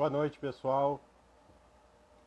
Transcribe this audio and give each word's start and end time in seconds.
Boa 0.00 0.08
noite, 0.08 0.38
pessoal. 0.38 0.98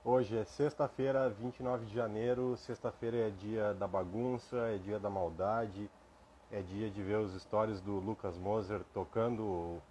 Hoje 0.06 0.38
é 0.38 0.44
sexta-feira, 0.44 1.28
29 1.28 1.88
de 1.88 1.96
janeiro. 1.96 2.56
Sexta-feira 2.56 3.18
é 3.18 3.30
dia 3.32 3.74
da 3.74 3.88
bagunça, 3.88 4.56
é 4.68 4.78
dia 4.78 5.00
da 5.00 5.10
maldade, 5.10 5.90
é 6.52 6.62
dia 6.62 6.92
de 6.92 7.02
ver 7.02 7.18
os 7.18 7.34
stories 7.42 7.82
do 7.82 7.94
Lucas 7.94 8.38
Moser 8.38 8.82
tocando 8.94 9.82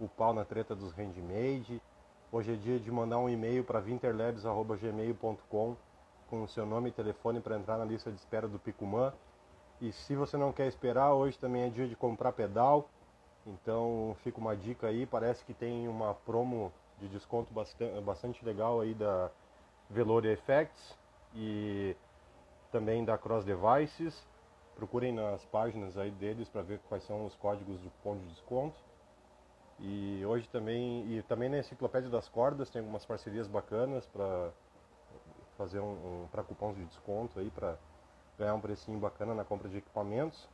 o 0.00 0.08
pau 0.16 0.34
na 0.34 0.44
treta 0.44 0.74
dos 0.74 0.92
handmade. 0.94 1.80
Hoje 2.32 2.54
é 2.54 2.56
dia 2.56 2.80
de 2.80 2.90
mandar 2.90 3.18
um 3.18 3.28
e-mail 3.28 3.62
para 3.62 3.78
vinterlabs.gmail.com 3.78 5.76
com 6.28 6.42
o 6.42 6.48
seu 6.48 6.66
nome 6.66 6.88
e 6.88 6.92
telefone 6.92 7.38
para 7.38 7.56
entrar 7.56 7.78
na 7.78 7.84
lista 7.84 8.10
de 8.10 8.16
espera 8.16 8.48
do 8.48 8.58
Picumã. 8.58 9.12
E 9.80 9.92
se 9.92 10.16
você 10.16 10.36
não 10.36 10.52
quer 10.52 10.66
esperar, 10.66 11.14
hoje 11.14 11.38
também 11.38 11.62
é 11.62 11.68
dia 11.68 11.86
de 11.86 11.94
comprar 11.94 12.32
pedal. 12.32 12.88
Então 13.46 14.16
fica 14.24 14.40
uma 14.40 14.56
dica 14.56 14.88
aí, 14.88 15.06
parece 15.06 15.44
que 15.44 15.54
tem 15.54 15.86
uma 15.86 16.14
promo 16.14 16.72
de 17.00 17.08
desconto 17.08 17.52
bastante, 17.52 18.00
bastante 18.00 18.44
legal 18.44 18.80
aí 18.80 18.94
da 18.94 19.30
Veloria 19.88 20.32
Effects 20.32 20.96
e 21.34 21.96
também 22.70 23.04
da 23.04 23.16
Cross 23.16 23.44
Devices. 23.44 24.26
Procurem 24.76 25.12
nas 25.12 25.44
páginas 25.46 25.96
aí 25.98 26.10
deles 26.10 26.48
para 26.48 26.62
ver 26.62 26.80
quais 26.88 27.02
são 27.04 27.26
os 27.26 27.34
códigos 27.36 27.80
de 27.80 27.88
cupom 27.90 28.16
de 28.16 28.26
desconto. 28.26 28.76
E 29.80 30.24
hoje 30.26 30.48
também, 30.48 31.06
e 31.12 31.22
também 31.22 31.48
na 31.48 31.58
Enciclopédia 31.58 32.10
das 32.10 32.28
Cordas 32.28 32.68
tem 32.70 32.80
algumas 32.80 33.04
parcerias 33.04 33.46
bacanas 33.46 34.06
para 34.06 34.50
fazer 35.56 35.80
um, 35.80 36.22
um 36.22 36.28
para 36.30 36.42
cupons 36.42 36.76
de 36.76 36.84
desconto 36.84 37.38
aí 37.38 37.50
para 37.50 37.76
ganhar 38.38 38.54
um 38.54 38.60
precinho 38.60 38.98
bacana 38.98 39.34
na 39.34 39.44
compra 39.44 39.68
de 39.68 39.78
equipamentos. 39.78 40.48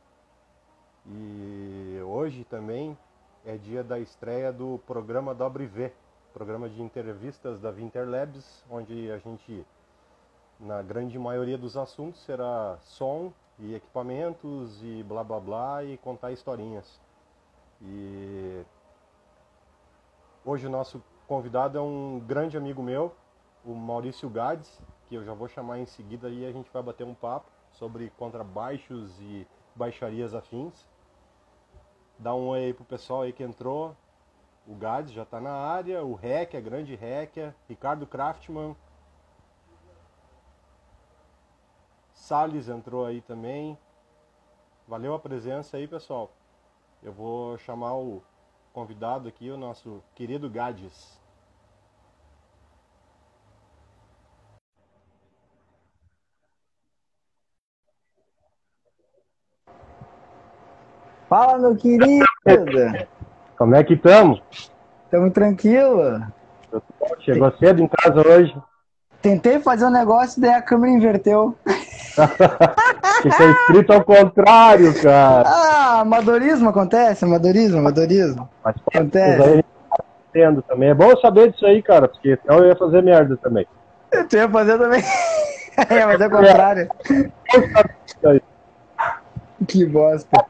E 1.07 1.99
hoje 2.03 2.43
também 2.45 2.97
é 3.45 3.57
dia 3.57 3.83
da 3.83 3.99
estreia 3.99 4.51
do 4.51 4.79
programa 4.87 5.35
W 5.35 5.91
programa 6.35 6.67
de 6.67 6.81
entrevistas 6.81 7.61
da 7.61 7.71
Labs, 8.05 8.61
onde 8.69 9.09
a 9.09 9.17
gente, 9.19 9.65
na 10.59 10.81
grande 10.81 11.17
maioria 11.17 11.57
dos 11.57 11.77
assuntos, 11.77 12.19
será 12.25 12.77
som 12.81 13.31
e 13.57 13.73
equipamentos 13.73 14.83
e 14.83 15.01
blá 15.03 15.23
blá 15.23 15.39
blá 15.39 15.83
e 15.85 15.97
contar 15.97 16.33
historinhas. 16.33 16.99
E 17.81 18.65
hoje 20.43 20.67
o 20.67 20.69
nosso 20.69 21.01
convidado 21.25 21.77
é 21.77 21.81
um 21.81 22.19
grande 22.19 22.57
amigo 22.57 22.83
meu, 22.83 23.15
o 23.63 23.73
Maurício 23.73 24.29
Gades, 24.29 24.81
que 25.07 25.15
eu 25.15 25.23
já 25.23 25.33
vou 25.33 25.47
chamar 25.47 25.79
em 25.79 25.85
seguida 25.85 26.27
e 26.27 26.45
a 26.45 26.51
gente 26.51 26.69
vai 26.69 26.83
bater 26.83 27.05
um 27.05 27.15
papo 27.15 27.49
sobre 27.71 28.11
contrabaixos 28.17 29.17
e 29.21 29.47
baixarias 29.73 30.35
afins. 30.35 30.85
Dá 32.19 32.35
um 32.35 32.49
oi 32.49 32.59
aí 32.59 32.73
pro 32.73 32.83
pessoal 32.83 33.21
aí 33.21 33.31
que 33.31 33.41
entrou, 33.41 33.95
o 34.67 34.73
Gades 34.75 35.11
já 35.13 35.23
está 35.23 35.39
na 35.39 35.53
área, 35.53 36.03
o 36.03 36.15
Rec, 36.15 36.55
a 36.55 36.61
grande 36.61 36.95
Rec, 36.95 37.53
Ricardo 37.69 38.07
Kraftman. 38.07 38.75
Salles 42.13 42.67
entrou 42.67 43.05
aí 43.05 43.21
também. 43.21 43.77
Valeu 44.87 45.13
a 45.13 45.19
presença 45.19 45.77
aí, 45.77 45.87
pessoal. 45.87 46.31
Eu 47.03 47.13
vou 47.13 47.57
chamar 47.59 47.93
o 47.95 48.23
convidado 48.73 49.27
aqui, 49.27 49.51
o 49.51 49.57
nosso 49.57 50.03
querido 50.15 50.49
Gades. 50.49 51.19
Fala, 61.29 61.57
meu 61.57 61.75
querido! 61.75 62.25
Como 63.57 63.75
é 63.75 63.83
que 63.83 63.93
estamos? 63.93 64.41
Estamos 65.05 65.33
tranquilo. 65.33 66.21
Chegou 67.21 67.51
cedo 67.57 67.81
em 67.81 67.87
casa 67.87 68.27
hoje? 68.27 68.55
Tentei 69.21 69.59
fazer 69.59 69.85
um 69.85 69.91
negócio, 69.91 70.41
daí 70.41 70.53
a 70.53 70.61
câmera 70.61 70.93
inverteu. 70.93 71.55
Fica 73.21 73.43
é 73.43 73.51
escrito 73.51 73.93
ao 73.93 74.03
contrário, 74.03 74.93
cara. 75.01 75.47
Ah, 75.47 75.99
amadorismo 76.01 76.69
acontece, 76.69 77.25
amadorismo, 77.25 77.79
amadorismo. 77.79 78.49
Mas, 78.63 78.75
acontece. 78.93 79.65
Entendo 80.29 80.61
também. 80.61 80.89
É 80.89 80.93
bom 80.93 81.15
saber 81.17 81.51
disso 81.51 81.65
aí, 81.65 81.81
cara, 81.81 82.07
porque 82.07 82.37
senão 82.41 82.59
eu 82.59 82.67
ia 82.67 82.75
fazer 82.75 83.01
merda 83.01 83.37
também. 83.37 83.65
Tu 84.29 84.35
ia 84.35 84.49
fazer 84.49 84.77
também. 84.77 85.01
ia 85.91 86.07
fazer 86.07 86.27
o 86.27 86.29
contrário. 86.29 86.89
que 89.67 89.85
bosta. 89.85 90.45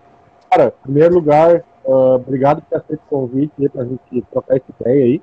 Cara, 0.50 0.66
em 0.66 0.84
primeiro 0.84 1.16
lugar, 1.16 1.64
Uh, 1.86 2.16
obrigado 2.16 2.62
por 2.62 2.70
ter 2.70 2.78
aceito 2.78 3.02
o 3.06 3.10
convite 3.10 3.70
para 3.70 3.84
a 3.84 3.86
gente 3.86 4.22
trocar 4.32 4.56
essa 4.58 4.66
ideia 4.80 5.06
aí. 5.06 5.22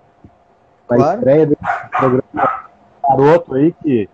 A 0.88 0.94
claro. 0.94 1.18
estreia 1.18 1.46
do 1.46 1.56
programa 1.90 2.70
garoto 3.02 3.54
aí, 3.54 3.72
que 3.82 4.08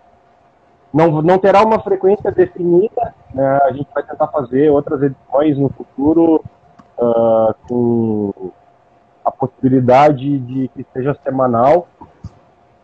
não, 0.91 1.21
não 1.21 1.37
terá 1.37 1.63
uma 1.63 1.79
frequência 1.79 2.31
definida. 2.31 3.13
Né? 3.33 3.59
A 3.63 3.71
gente 3.71 3.87
vai 3.93 4.01
tentar 4.03 4.27
fazer 4.27 4.71
outras 4.71 5.01
edições 5.03 5.57
no 5.57 5.69
futuro 5.69 6.43
uh, 6.97 7.53
com 7.67 8.51
a 9.23 9.31
possibilidade 9.31 10.39
de 10.39 10.67
que 10.69 10.85
seja 10.91 11.15
semanal. 11.23 11.87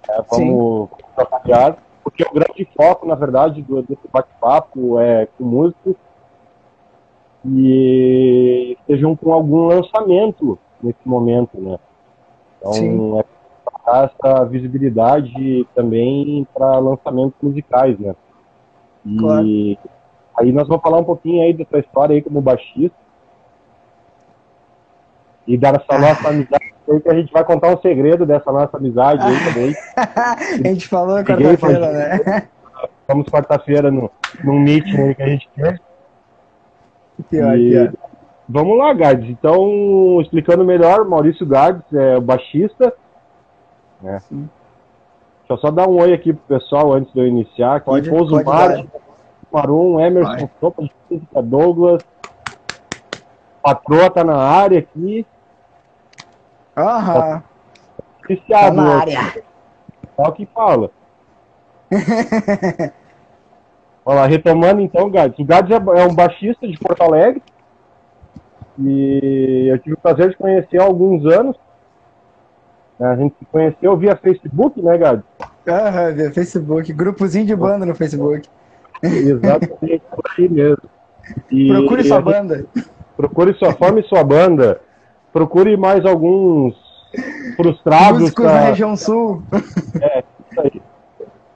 É, 0.08 0.22
vamos 0.30 0.90
trabalhar, 1.16 1.78
porque 2.04 2.24
o 2.24 2.32
grande 2.32 2.70
foco, 2.78 3.08
na 3.08 3.16
verdade, 3.16 3.64
do, 3.64 3.82
desse 3.82 4.08
bate-papo 4.14 5.00
é 5.00 5.28
com 5.36 5.44
músicos 5.44 5.96
e 7.46 8.78
estejam 8.82 9.16
com 9.16 9.32
algum 9.32 9.68
lançamento 9.68 10.58
nesse 10.82 11.00
momento, 11.06 11.60
né? 11.60 11.78
Então, 12.60 12.74
Sim. 12.74 13.20
é 13.20 13.26
essa 13.88 14.46
visibilidade 14.46 15.68
também 15.76 16.48
para 16.54 16.80
lançamentos 16.80 17.36
musicais, 17.42 17.98
né? 18.00 18.16
E 19.06 19.18
claro. 19.18 19.48
aí 20.38 20.52
nós 20.52 20.68
vamos 20.68 20.82
falar 20.82 20.98
um 20.98 21.04
pouquinho 21.04 21.44
aí 21.44 21.54
dessa 21.54 21.78
história 21.78 22.16
aí 22.16 22.22
como 22.22 22.42
baixista 22.42 22.98
e 25.46 25.56
dar 25.56 25.76
essa 25.76 26.00
nossa 26.00 26.30
amizade 26.30 26.74
aí 26.90 27.00
que 27.00 27.10
a 27.10 27.14
gente 27.14 27.32
vai 27.32 27.44
contar 27.44 27.74
um 27.74 27.82
segredo 27.82 28.26
dessa 28.26 28.52
nossa 28.52 28.78
amizade 28.78 29.22
aí 29.24 29.54
também. 29.54 29.76
a 30.66 30.68
gente 30.68 30.88
falou 30.88 31.24
quarta-feira, 31.24 31.92
né? 31.92 32.48
Vamos 33.08 33.28
quarta-feira 33.28 33.92
no, 33.92 34.10
num 34.44 34.60
meeting 34.60 34.98
aí 34.98 35.16
que 35.16 35.22
a 35.22 35.28
gente 35.28 35.50
e... 37.20 37.24
pior. 37.24 37.94
Vamos 38.48 38.78
lá, 38.78 38.94
Gades. 38.94 39.30
Então, 39.30 40.20
explicando 40.22 40.64
melhor, 40.64 41.04
Maurício 41.06 41.46
Gades 41.46 41.82
é 41.94 42.18
o 42.18 42.22
baixista. 42.22 42.94
Né? 44.02 44.20
Sim. 44.20 44.50
Deixa 45.40 45.54
eu 45.54 45.58
só 45.58 45.72
dar 45.72 45.88
um 45.88 46.00
oi 46.00 46.14
aqui 46.14 46.32
pro 46.34 46.60
pessoal 46.60 46.94
antes 46.94 47.12
de 47.14 47.20
eu 47.20 47.28
iniciar. 47.28 47.78
Aqui, 47.78 47.86
pode, 47.86 48.10
Pouso 48.10 48.36
Marum, 49.52 50.00
Emerson, 50.00 50.50
Sopa 50.60 50.84
de 50.84 50.92
Física, 51.08 51.42
Douglas. 51.42 52.04
Patroa 53.64 54.10
tá 54.12 54.24
na 54.24 54.38
área 54.38 54.80
aqui. 54.80 55.26
Aham. 56.78 57.44
Tá 58.50 58.72
na 58.72 59.00
área. 59.00 59.44
Só 60.16 60.32
que 60.32 60.46
fala. 60.48 60.92
Olha 64.06 64.22
lá, 64.22 64.28
retomando 64.28 64.82
então, 64.82 65.10
Gades. 65.10 65.40
O 65.40 65.44
Gades 65.44 65.72
é, 65.72 66.00
é 66.00 66.06
um 66.06 66.14
baixista 66.14 66.68
de 66.68 66.78
Porto 66.78 67.02
Alegre. 67.02 67.42
E 68.78 69.68
eu 69.68 69.80
tive 69.80 69.96
o 69.96 69.98
prazer 69.98 70.30
de 70.30 70.38
conhecer 70.38 70.80
há 70.80 70.84
alguns 70.84 71.26
anos. 71.26 71.58
A 73.00 73.16
gente 73.16 73.36
se 73.40 73.46
conheceu 73.46 73.98
via 73.98 74.16
Facebook, 74.16 74.80
né, 74.82 74.98
Gades? 74.98 75.26
Aham, 75.68 76.14
via 76.14 76.32
Facebook. 76.32 76.94
Grupozinho 76.94 77.46
de 77.48 77.56
banda 77.56 77.86
no 77.86 77.96
Facebook. 77.96 78.48
Exatamente, 79.02 80.04
por 80.12 80.24
aí 80.38 80.50
mesmo. 80.50 80.90
E, 81.52 81.68
procure 81.70 82.04
sua 82.04 82.22
banda. 82.22 82.66
Procure 83.18 83.54
sua 83.56 83.74
forma 83.74 84.00
e 84.00 84.04
sua 84.04 84.24
banda. 84.24 84.80
Procure 85.34 85.76
mais 85.76 86.06
alguns 86.06 86.76
frustrados. 87.56 88.22
Músicos 88.22 88.46
da 88.46 88.60
região 88.60 88.96
sul. 88.96 89.42
É. 90.00 90.24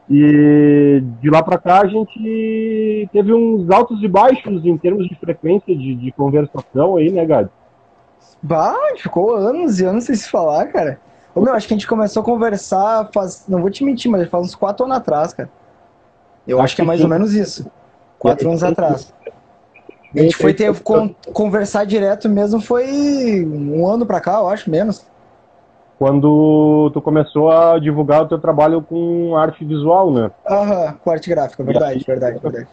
E 0.10 1.04
de 1.22 1.30
lá 1.30 1.44
para 1.44 1.60
cá 1.60 1.82
a 1.82 1.88
gente 1.88 3.08
teve 3.14 3.32
uns 3.32 3.70
altos 3.70 4.02
e 4.02 4.08
baixos 4.08 4.66
em 4.66 4.76
termos 4.76 5.08
de 5.08 5.14
frequência 5.16 5.76
de, 5.76 5.96
de 5.96 6.12
conversação 6.12 6.98
aí, 6.98 7.12
né, 7.12 7.24
Gad? 7.26 7.48
Bah, 8.42 8.76
ficou 8.98 9.36
anos 9.36 9.80
e 9.80 9.86
anos 9.86 10.06
sem 10.06 10.16
se 10.16 10.28
falar, 10.28 10.66
cara. 10.68 11.00
Ô, 11.36 11.42
meu, 11.42 11.54
acho 11.54 11.68
que 11.68 11.76
a 11.76 11.78
gente 11.78 11.88
começou 11.88 12.22
a 12.22 12.26
conversar 12.26 13.10
faz. 13.14 13.46
Não 13.48 13.62
vou 13.62 13.70
te 13.70 13.84
mentir, 13.84 14.10
mas 14.10 14.28
faz 14.30 14.46
uns 14.46 14.56
quatro 14.56 14.86
anos 14.86 14.98
atrás, 14.98 15.32
cara. 15.32 15.50
Eu 16.48 16.58
acho, 16.58 16.66
acho 16.66 16.76
que 16.78 16.82
é 16.82 16.86
mais 16.86 17.00
sim. 17.00 17.04
ou 17.04 17.10
menos 17.10 17.36
isso. 17.36 17.70
Quatro 18.18 18.50
anos 18.50 18.64
atrás. 18.64 19.14
A 20.16 20.22
gente 20.22 20.36
foi 20.36 20.56
ter 20.56 20.74
con 20.80 21.14
conversar 21.34 21.86
direto 21.86 22.28
mesmo 22.28 22.60
foi 22.60 23.46
um 23.46 23.88
ano 23.88 24.08
pra 24.08 24.20
cá, 24.20 24.40
eu 24.40 24.50
acho, 24.50 24.68
menos 24.68 25.06
quando 26.00 26.90
tu 26.94 27.02
começou 27.02 27.52
a 27.52 27.78
divulgar 27.78 28.24
o 28.24 28.28
teu 28.28 28.40
trabalho 28.40 28.82
com 28.82 29.36
arte 29.36 29.66
visual, 29.66 30.10
né? 30.10 30.32
Aham, 30.50 30.94
com 31.04 31.12
arte 31.12 31.30
gráfica, 31.30 31.62
verdade, 31.62 32.06
verdade, 32.08 32.40
verdade. 32.40 32.68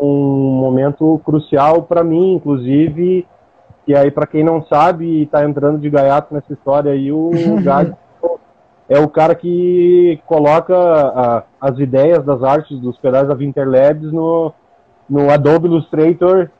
Um 0.00 0.58
momento 0.60 1.20
crucial 1.24 1.84
para 1.84 2.02
mim, 2.02 2.34
inclusive, 2.34 3.24
e 3.86 3.94
aí 3.94 4.10
para 4.10 4.26
quem 4.26 4.42
não 4.42 4.60
sabe 4.66 5.22
e 5.22 5.26
tá 5.26 5.44
entrando 5.44 5.78
de 5.78 5.88
gaiato 5.88 6.34
nessa 6.34 6.52
história 6.52 6.90
aí, 6.90 7.12
o 7.12 7.30
Gad 7.62 7.92
é 8.88 8.98
o 8.98 9.08
cara 9.08 9.36
que 9.36 10.20
coloca 10.26 10.74
a, 10.76 11.44
as 11.60 11.78
ideias 11.78 12.24
das 12.24 12.42
artes 12.42 12.76
dos 12.80 12.98
pedais 12.98 13.28
da 13.28 13.34
Winterlabs 13.34 14.12
no, 14.12 14.52
no 15.08 15.30
Adobe 15.30 15.68
Illustrator 15.68 16.50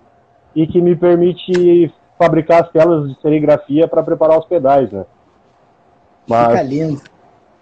e 0.55 0.65
que 0.65 0.81
me 0.81 0.95
permite 0.95 1.93
fabricar 2.17 2.63
as 2.63 2.71
telas 2.71 3.09
de 3.09 3.21
serigrafia 3.21 3.89
para 3.89 4.05
preparar 4.05 4.39
os 4.39 4.47
pedais, 4.47 4.93
né? 4.93 5.05
Mas 6.29 6.49
Fica 6.49 6.63
lindo. 6.63 7.01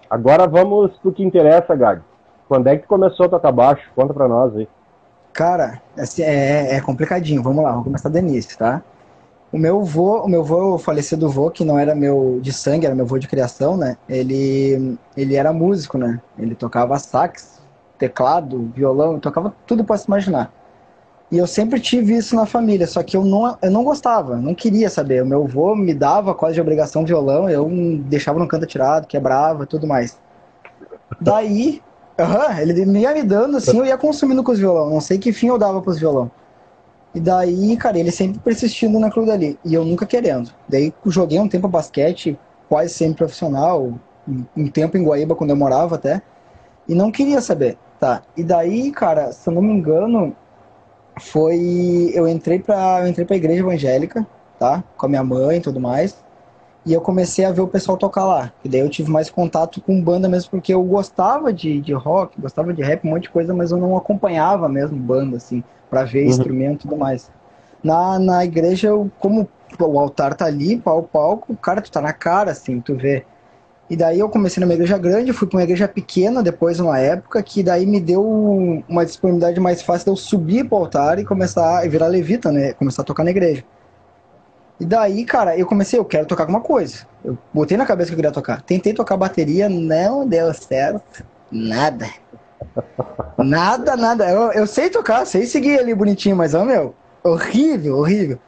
Agora 0.09 0.47
vamos 0.47 0.93
pro 0.99 1.13
que 1.13 1.23
interessa, 1.23 1.75
Gag. 1.75 2.03
Quando 2.49 2.67
é 2.67 2.77
que 2.77 2.87
começou 2.87 3.27
a 3.27 3.29
tocar 3.29 3.53
baixo? 3.53 3.89
Conta 3.95 4.13
pra 4.13 4.27
nós 4.27 4.57
aí. 4.57 4.69
Cara, 5.33 5.81
assim, 5.97 6.23
é, 6.23 6.75
é 6.75 6.81
complicadinho. 6.81 7.43
Vamos 7.43 7.63
lá, 7.63 7.71
vamos 7.71 7.85
começar 7.85 8.09
do 8.09 8.19
início, 8.19 8.59
tá? 8.59 8.83
O 9.53 9.59
meu 9.59 9.83
vô, 9.83 10.19
o 10.23 10.29
meu 10.29 10.45
vô, 10.45 10.75
o 10.75 10.79
falecido 10.79 11.29
vô, 11.29 11.51
que 11.51 11.65
não 11.65 11.79
era 11.79 11.95
meu 11.95 12.39
de 12.43 12.53
sangue, 12.53 12.87
era 12.87 12.95
meu 12.95 13.07
vô 13.07 13.19
de 13.19 13.29
criação, 13.29 13.77
né? 13.77 13.97
Ele, 14.09 14.97
ele 15.17 15.35
era 15.35 15.53
músico, 15.53 15.99
né? 15.99 16.21
Ele 16.39 16.55
tocava 16.55 16.99
sax, 16.99 17.61
teclado, 17.99 18.71
violão, 18.75 19.19
tocava 19.19 19.55
tudo 19.67 19.85
para 19.85 19.97
se 19.97 20.07
imaginar. 20.07 20.53
E 21.31 21.39
eu 21.39 21.47
sempre 21.47 21.79
tive 21.79 22.17
isso 22.17 22.35
na 22.35 22.45
família, 22.45 22.89
só 22.89 23.03
que 23.05 23.17
eu 23.17 23.25
não, 23.25 23.57
eu 23.63 23.71
não 23.71 23.85
gostava, 23.85 24.37
não 24.37 24.53
queria 24.53 24.91
saber. 24.91 25.23
O 25.23 25.27
meu 25.27 25.45
avô 25.45 25.77
me 25.77 25.95
dava 25.95 26.35
quase 26.35 26.55
de 26.55 26.61
obrigação 26.61 27.05
violão, 27.05 27.49
eu 27.49 27.69
deixava 28.07 28.39
no 28.39 28.49
canto 28.49 28.67
tirado, 28.67 29.07
quebrava 29.07 29.65
tudo 29.65 29.87
mais. 29.87 30.19
Daí, 31.21 31.81
uhum, 32.19 32.59
ele 32.59 32.99
ia 32.99 33.15
me 33.15 33.23
dando 33.23 33.59
assim, 33.59 33.79
eu 33.79 33.85
ia 33.85 33.97
consumindo 33.97 34.43
com 34.43 34.51
os 34.51 34.59
violão. 34.59 34.91
Não 34.91 35.01
sei 35.01 35.19
que 35.19 35.33
fim 35.33 35.49
eu 35.49 35.59
dava 35.59 35.81
pros 35.81 36.01
violão. 36.01 36.31
E 37.15 37.21
daí, 37.21 37.77
cara, 37.77 37.99
ele 37.99 38.11
sempre 38.11 38.41
persistindo 38.41 38.99
naquilo 38.99 39.27
dali. 39.27 39.59
E 39.65 39.75
eu 39.75 39.85
nunca 39.85 40.07
querendo. 40.07 40.51
Daí 40.69 40.93
joguei 41.07 41.39
um 41.39 41.49
tempo 41.49 41.69
basquete, 41.69 42.39
quase 42.69 42.93
sempre 42.95 43.19
profissional, 43.19 43.93
um 44.57 44.69
tempo 44.69 44.97
em 44.97 45.05
Guaíba 45.05 45.35
quando 45.35 45.51
eu 45.51 45.57
morava 45.57 45.95
até. 45.95 46.23
E 46.89 46.95
não 46.95 47.11
queria 47.13 47.41
saber. 47.41 47.79
Tá. 48.01 48.23
E 48.37 48.43
daí, 48.43 48.91
cara, 48.91 49.31
se 49.33 49.49
eu 49.49 49.53
não 49.53 49.61
me 49.61 49.73
engano, 49.73 50.35
foi. 51.19 52.11
Eu 52.15 52.29
entrei 52.29 52.59
pra, 52.59 53.01
eu 53.03 53.09
entrei 53.09 53.27
pra 53.27 53.37
igreja 53.37 53.61
evangélica, 53.61 54.27
tá? 54.59 54.85
Com 54.97 55.07
a 55.07 55.09
minha 55.09 55.25
mãe 55.25 55.59
e 55.59 55.61
tudo 55.61 55.81
mais. 55.81 56.17
E 56.87 56.93
eu 56.93 57.01
comecei 57.01 57.45
a 57.45 57.53
ver 57.53 57.61
o 57.61 57.69
pessoal 57.69 57.99
tocar 57.99 58.25
lá. 58.25 58.53
E 58.65 58.69
daí 58.69 58.81
eu 58.81 58.89
tive 58.89 59.11
mais 59.11 59.29
contato 59.29 59.81
com 59.83 60.03
banda 60.03 60.29
mesmo, 60.29 60.51
porque 60.51 60.73
eu 60.73 60.83
gostava 60.83 61.53
de, 61.53 61.81
de 61.81 61.93
rock, 61.93 62.41
gostava 62.41 62.73
de 62.73 62.83
rap, 62.83 63.07
um 63.07 63.11
monte 63.11 63.25
de 63.25 63.31
coisa, 63.31 63.53
mas 63.53 63.71
eu 63.71 63.77
não 63.77 63.97
acompanhava 63.97 64.69
mesmo 64.69 64.97
banda, 64.97 65.37
assim 65.37 65.63
para 65.91 66.05
ver 66.05 66.23
uhum. 66.23 66.31
instrumento 66.31 66.75
e 66.75 66.83
tudo 66.83 66.97
mais. 66.97 67.29
Na, 67.83 68.19
na 68.19 68.45
igreja, 68.45 68.89
eu, 68.89 69.11
como 69.19 69.49
o 69.79 69.99
altar 69.99 70.35
tá 70.35 70.47
ali, 70.47 70.77
pau 70.77 71.03
palco, 71.03 71.57
cara, 71.57 71.83
tu 71.83 71.91
tá 71.91 72.01
na 72.01 72.13
cara, 72.13 72.53
assim, 72.53 72.81
tu 72.81 72.95
vê. 72.95 73.27
E 73.91 73.97
daí 73.97 74.21
eu 74.21 74.29
comecei 74.29 74.61
numa 74.61 74.73
igreja 74.73 74.97
grande, 74.97 75.33
fui 75.33 75.49
para 75.49 75.59
uma 75.59 75.65
igreja 75.65 75.89
pequena 75.89 76.45
depois, 76.45 76.79
numa 76.79 77.01
época, 77.01 77.43
que 77.43 77.61
daí 77.61 77.85
me 77.85 77.99
deu 77.99 78.25
uma 78.89 79.05
disponibilidade 79.05 79.59
mais 79.59 79.83
fácil 79.83 80.05
de 80.05 80.11
eu 80.13 80.17
subir 80.17 80.65
pro 80.65 80.79
altar 80.79 81.19
e 81.19 81.25
começar 81.25 81.81
a 81.81 81.89
virar 81.89 82.07
levita, 82.07 82.53
né? 82.53 82.73
Começar 82.75 83.03
a 83.03 83.05
tocar 83.05 83.25
na 83.25 83.31
igreja. 83.31 83.65
E 84.79 84.85
daí, 84.85 85.25
cara, 85.25 85.59
eu 85.59 85.67
comecei, 85.67 85.99
eu 85.99 86.05
quero 86.05 86.25
tocar 86.25 86.45
alguma 86.45 86.61
coisa. 86.61 87.05
Eu 87.25 87.37
botei 87.53 87.77
na 87.77 87.85
cabeça 87.85 88.11
que 88.11 88.15
eu 88.15 88.17
queria 88.17 88.31
tocar. 88.31 88.63
Tentei 88.63 88.95
tocar 88.95 89.17
bateria, 89.17 89.69
não 89.69 90.25
deu 90.25 90.55
certo. 90.55 91.25
Nada. 91.51 92.07
Nada, 93.37 93.97
nada. 93.97 94.31
Eu, 94.31 94.53
eu 94.53 94.67
sei 94.69 94.89
tocar, 94.89 95.27
sei 95.27 95.47
seguir 95.47 95.81
ali 95.81 95.93
bonitinho, 95.95 96.37
mas, 96.37 96.55
ó, 96.55 96.65
meu, 96.65 96.95
horrível, 97.25 97.99
horrível. 97.99 98.39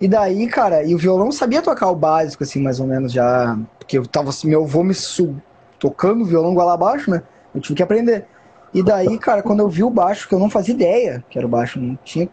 E 0.00 0.06
daí, 0.06 0.46
cara, 0.46 0.84
e 0.84 0.94
o 0.94 0.98
violão 0.98 1.32
sabia 1.32 1.60
tocar 1.60 1.90
o 1.90 1.96
básico, 1.96 2.44
assim, 2.44 2.62
mais 2.62 2.78
ou 2.78 2.86
menos 2.86 3.12
já. 3.12 3.58
Porque 3.78 3.98
eu 3.98 4.06
tava 4.06 4.30
assim, 4.30 4.48
meu 4.48 4.62
avô 4.62 4.84
me 4.84 4.94
sub... 4.94 5.36
tocando 5.78 6.22
o 6.22 6.24
violão 6.24 6.52
igual 6.52 6.68
abaixo, 6.68 7.10
né? 7.10 7.22
Eu 7.54 7.60
tive 7.60 7.76
que 7.76 7.82
aprender. 7.82 8.24
E 8.72 8.82
daí, 8.82 9.18
cara, 9.18 9.42
quando 9.42 9.60
eu 9.60 9.68
vi 9.68 9.82
o 9.82 9.90
baixo, 9.90 10.28
que 10.28 10.34
eu 10.34 10.38
não 10.38 10.50
fazia 10.50 10.74
ideia 10.74 11.24
que 11.28 11.38
era 11.38 11.46
o 11.46 11.50
baixo, 11.50 11.80
não 11.80 11.98
tinha. 12.04 12.28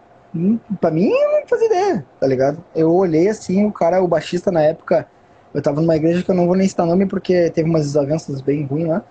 Pra 0.79 0.91
mim, 0.91 1.09
eu 1.09 1.31
não 1.31 1.47
fazia 1.47 1.67
ideia, 1.67 2.05
tá 2.19 2.27
ligado? 2.27 2.63
Eu 2.75 2.93
olhei 2.93 3.29
assim, 3.29 3.65
o 3.65 3.71
cara, 3.71 4.03
o 4.03 4.07
baixista 4.07 4.51
na 4.51 4.61
época, 4.61 5.07
eu 5.53 5.61
tava 5.61 5.79
numa 5.79 5.95
igreja 5.95 6.21
que 6.21 6.29
eu 6.29 6.35
não 6.35 6.45
vou 6.45 6.55
nem 6.55 6.67
citar 6.67 6.85
nome 6.85 7.05
porque 7.05 7.49
teve 7.51 7.69
umas 7.69 7.83
desavenças 7.83 8.41
bem 8.41 8.65
ruins 8.65 8.87
lá. 8.87 9.01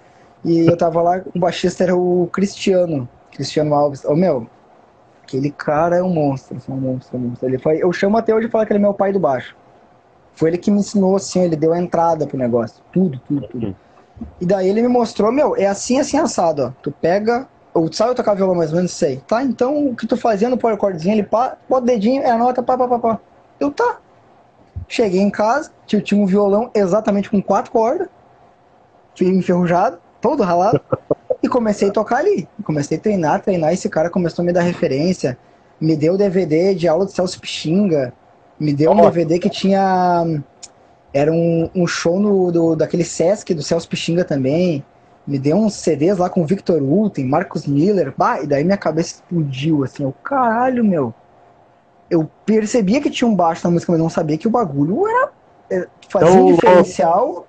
E 0.44 0.66
eu 0.66 0.76
tava 0.76 1.00
lá, 1.00 1.22
o 1.34 1.38
baixista 1.38 1.82
era 1.82 1.96
o 1.96 2.28
Cristiano, 2.30 3.08
Cristiano 3.32 3.74
Alves. 3.74 4.04
Ô 4.04 4.12
oh, 4.12 4.16
meu, 4.16 4.46
aquele 5.34 5.50
cara 5.50 5.96
é 5.96 6.02
um 6.02 6.10
monstro, 6.10 6.56
é 6.56 6.72
um 6.72 6.76
monstro, 6.76 7.16
é 7.16 7.20
um 7.20 7.22
monstro. 7.28 7.48
Ele 7.48 7.58
foi, 7.58 7.82
eu 7.82 7.92
chamo 7.92 8.16
até 8.16 8.34
hoje 8.34 8.46
de 8.46 8.52
falar 8.52 8.66
que 8.66 8.72
ele 8.72 8.78
é 8.78 8.82
meu 8.82 8.94
pai 8.94 9.12
do 9.12 9.18
baixo. 9.18 9.56
Foi 10.34 10.50
ele 10.50 10.58
que 10.58 10.70
me 10.70 10.78
ensinou 10.78 11.16
assim, 11.16 11.42
ele 11.42 11.56
deu 11.56 11.72
a 11.72 11.78
entrada 11.78 12.26
pro 12.26 12.38
negócio. 12.38 12.82
Tudo, 12.92 13.20
tudo, 13.26 13.46
tudo. 13.48 13.76
E 14.40 14.46
daí 14.46 14.68
ele 14.68 14.82
me 14.82 14.88
mostrou, 14.88 15.32
meu, 15.32 15.56
é 15.56 15.66
assim, 15.66 15.98
assim, 15.98 16.16
assado, 16.16 16.66
ó. 16.66 16.82
Tu 16.82 16.90
pega. 16.90 17.48
Ou 17.72 17.92
sabe 17.92 18.12
eu 18.12 18.14
tocar 18.14 18.34
violão 18.34 18.54
mais 18.54 18.70
ou 18.70 18.76
menos? 18.76 18.92
Sei. 18.92 19.20
Tá, 19.26 19.42
então 19.42 19.88
o 19.88 19.96
que 19.96 20.06
tu 20.06 20.16
fazendo, 20.16 20.56
põe 20.56 20.72
a 20.72 20.76
cordezinha, 20.76 21.14
ele 21.14 21.24
pá, 21.24 21.56
bota 21.68 21.82
o 21.82 21.86
dedinho, 21.86 22.22
é 22.22 22.30
a 22.30 22.38
nota, 22.38 22.62
pá, 22.62 22.78
pá, 22.78 22.86
pá, 22.86 22.98
pá. 22.98 23.20
Eu 23.58 23.72
tá. 23.72 23.98
Cheguei 24.86 25.20
em 25.20 25.30
casa, 25.30 25.72
tinha 25.86 26.20
um 26.20 26.26
violão 26.26 26.70
exatamente 26.74 27.30
com 27.30 27.42
quatro 27.42 27.72
cordas, 27.72 28.08
enferrujado 29.20 29.98
todo 30.20 30.42
ralado. 30.42 30.80
E 31.44 31.48
comecei 31.48 31.90
a 31.90 31.92
tocar 31.92 32.20
ali. 32.20 32.48
Comecei 32.64 32.96
a 32.96 33.00
treinar, 33.00 33.42
treinar. 33.42 33.70
Esse 33.70 33.86
cara 33.90 34.08
começou 34.08 34.42
a 34.42 34.46
me 34.46 34.52
dar 34.52 34.62
referência. 34.62 35.36
Me 35.78 35.94
deu 35.94 36.16
DVD 36.16 36.74
de 36.74 36.88
aula 36.88 37.04
de 37.04 37.12
Celso 37.12 37.38
Pixinga. 37.38 38.14
Me 38.58 38.72
deu 38.72 38.92
um 38.92 38.96
DVD 38.96 39.38
que 39.38 39.50
tinha. 39.50 40.24
Era 41.12 41.30
um, 41.30 41.68
um 41.74 41.86
show 41.86 42.18
no, 42.18 42.50
do, 42.50 42.74
daquele 42.74 43.04
Sesc 43.04 43.52
do 43.52 43.62
Celso 43.62 43.86
Pixinga 43.86 44.24
também. 44.24 44.82
Me 45.26 45.38
deu 45.38 45.58
uns 45.58 45.74
CDs 45.74 46.16
lá 46.16 46.30
com 46.30 46.46
Victor 46.46 46.80
Ulten, 46.80 47.26
Marcos 47.26 47.66
Miller. 47.66 48.14
Bah, 48.16 48.40
e 48.40 48.46
daí 48.46 48.64
minha 48.64 48.78
cabeça 48.78 49.16
explodiu, 49.16 49.84
assim. 49.84 50.02
Eu, 50.02 50.14
caralho, 50.24 50.82
meu. 50.82 51.12
Eu 52.08 52.26
percebia 52.46 53.02
que 53.02 53.10
tinha 53.10 53.28
um 53.28 53.36
baixo 53.36 53.66
na 53.66 53.70
música, 53.70 53.92
mas 53.92 54.00
não 54.00 54.08
sabia 54.08 54.38
que 54.38 54.48
o 54.48 54.50
bagulho 54.50 55.06
era. 55.06 55.30
É, 55.70 55.86
fazia 56.08 56.40
um 56.40 56.48
então, 56.48 56.54
diferencial 56.54 57.46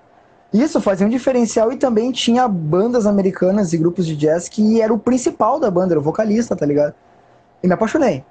isso, 0.61 0.81
fazia 0.81 1.05
um 1.05 1.09
diferencial 1.09 1.71
e 1.71 1.77
também 1.77 2.11
tinha 2.11 2.47
bandas 2.47 3.05
americanas 3.05 3.73
e 3.73 3.77
grupos 3.77 4.05
de 4.05 4.15
jazz 4.15 4.47
que 4.47 4.81
era 4.81 4.93
o 4.93 4.99
principal 4.99 5.59
da 5.59 5.69
banda, 5.71 5.93
era 5.93 5.99
o 5.99 6.03
vocalista, 6.03 6.55
tá 6.55 6.65
ligado? 6.65 6.93
E 7.63 7.67
me 7.67 7.73
apaixonei. 7.73 8.23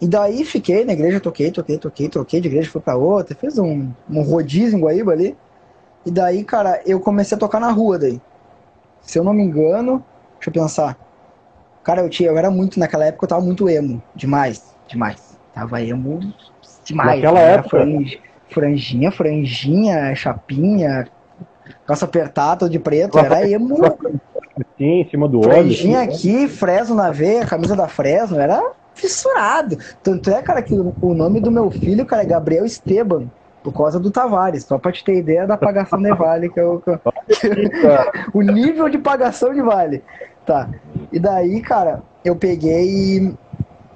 E 0.00 0.06
daí 0.06 0.44
fiquei 0.44 0.84
na 0.84 0.92
igreja, 0.92 1.20
toquei, 1.20 1.50
toquei, 1.50 1.78
toquei, 1.78 2.08
troquei 2.08 2.40
de 2.40 2.48
igreja, 2.48 2.70
fui 2.70 2.80
pra 2.80 2.96
outra, 2.96 3.36
fiz 3.36 3.58
um, 3.58 3.90
um 4.10 4.22
rodízio 4.22 4.76
em 4.76 4.80
Guaíba 4.80 5.12
ali. 5.12 5.36
E 6.04 6.10
daí, 6.10 6.42
cara, 6.42 6.80
eu 6.84 6.98
comecei 6.98 7.36
a 7.36 7.38
tocar 7.38 7.60
na 7.60 7.70
rua 7.70 7.98
daí. 7.98 8.20
Se 9.00 9.18
eu 9.18 9.24
não 9.24 9.32
me 9.32 9.42
engano, 9.42 10.04
deixa 10.34 10.50
eu 10.50 10.52
pensar. 10.52 10.98
Cara, 11.84 12.02
eu, 12.02 12.08
tinha, 12.08 12.30
eu 12.30 12.38
era 12.38 12.50
muito, 12.50 12.78
naquela 12.78 13.04
época 13.04 13.24
eu 13.24 13.28
tava 13.28 13.42
muito 13.42 13.68
emo. 13.68 14.02
Demais, 14.14 14.74
demais. 14.88 15.38
Tava 15.54 15.82
emo 15.82 16.20
demais. 16.84 17.16
Naquela 17.16 17.40
né? 17.40 17.54
época? 17.54 17.78
franjinha, 18.52 19.10
franjinha, 19.10 20.14
chapinha, 20.14 21.08
calça 21.86 22.04
apertada, 22.04 22.68
de 22.68 22.78
preto, 22.78 23.18
era 23.18 23.48
emo. 23.48 23.76
Sim, 24.76 25.00
em 25.00 25.08
cima 25.08 25.28
do 25.28 25.40
olho. 25.40 25.70
Tinha 25.70 26.02
aqui, 26.02 26.46
Fresno 26.48 26.94
na 26.94 27.10
veia, 27.10 27.46
camisa 27.46 27.74
da 27.74 27.88
Fresno, 27.88 28.38
era 28.38 28.62
fissurado. 28.94 29.78
Tanto 30.02 30.30
é, 30.30 30.42
cara, 30.42 30.62
que 30.62 30.74
o 30.74 31.14
nome 31.14 31.40
do 31.40 31.50
meu 31.50 31.70
filho, 31.70 32.04
cara, 32.04 32.22
é 32.22 32.26
Gabriel 32.26 32.64
Esteban, 32.64 33.26
por 33.62 33.72
causa 33.72 33.98
do 33.98 34.10
Tavares, 34.10 34.64
só 34.64 34.78
pra 34.78 34.92
te 34.92 35.04
ter 35.04 35.18
ideia 35.18 35.46
da 35.46 35.56
pagação 35.56 36.00
de 36.00 36.12
vale, 36.14 36.48
que 36.48 36.60
eu, 36.60 36.82
o 38.34 38.42
nível 38.42 38.88
de 38.88 38.98
pagação 38.98 39.52
de 39.54 39.62
vale. 39.62 40.02
Tá. 40.44 40.68
E 41.12 41.18
daí, 41.18 41.60
cara, 41.60 42.02
eu 42.24 42.34
peguei 42.34 42.84
e, 42.84 43.34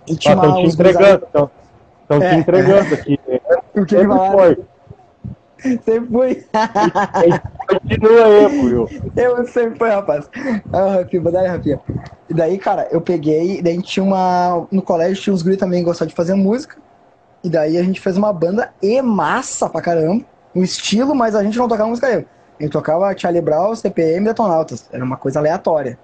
e 0.06 0.16
tinha 0.16 0.34
ah, 0.34 0.42
uma, 0.42 0.56
te 0.56 0.66
entregando, 0.66 1.26
estão 1.26 2.22
é, 2.22 2.30
te 2.30 2.36
entregando 2.36 2.94
aqui. 2.94 3.20
O 3.76 3.84
que 3.84 3.94
ele 3.94 4.08
foi? 4.08 4.58
Sempre 5.58 6.06
fui. 6.10 6.44
Continua 7.68 8.24
aí, 8.24 8.60
Will. 8.60 8.88
Eu 9.16 9.46
sempre 9.46 9.78
fui, 9.78 9.88
rapaz. 9.88 10.28
Ah, 10.72 10.96
Rafinha, 10.96 11.22
vou 11.22 11.32
dar 11.32 11.48
Rafinha. 11.48 11.80
E 12.28 12.34
daí, 12.34 12.58
cara, 12.58 12.88
eu 12.90 13.00
peguei, 13.00 13.62
daí 13.62 13.80
tinha 13.82 14.04
uma. 14.04 14.66
No 14.70 14.82
colégio 14.82 15.22
tinha 15.22 15.34
uns 15.34 15.42
guri 15.42 15.56
também 15.56 15.82
gostavam 15.82 16.08
de 16.08 16.14
fazer 16.14 16.34
música. 16.34 16.76
E 17.42 17.48
daí 17.48 17.78
a 17.78 17.82
gente 17.82 18.00
fez 18.00 18.16
uma 18.16 18.32
banda 18.32 18.72
e 18.82 19.00
massa 19.00 19.68
pra 19.68 19.80
caramba. 19.80 20.24
Um 20.54 20.62
estilo, 20.62 21.14
mas 21.14 21.34
a 21.34 21.42
gente 21.42 21.58
não 21.58 21.68
tocava 21.68 21.88
música 21.88 22.08
eu. 22.08 22.24
A 22.58 22.62
gente 22.62 22.72
tocava 22.72 23.16
Charlie 23.16 23.42
Brown, 23.42 23.74
CPM 23.74 24.22
e 24.22 24.28
Detonautas. 24.28 24.88
Era 24.92 25.04
uma 25.04 25.16
coisa 25.16 25.38
aleatória. 25.38 25.98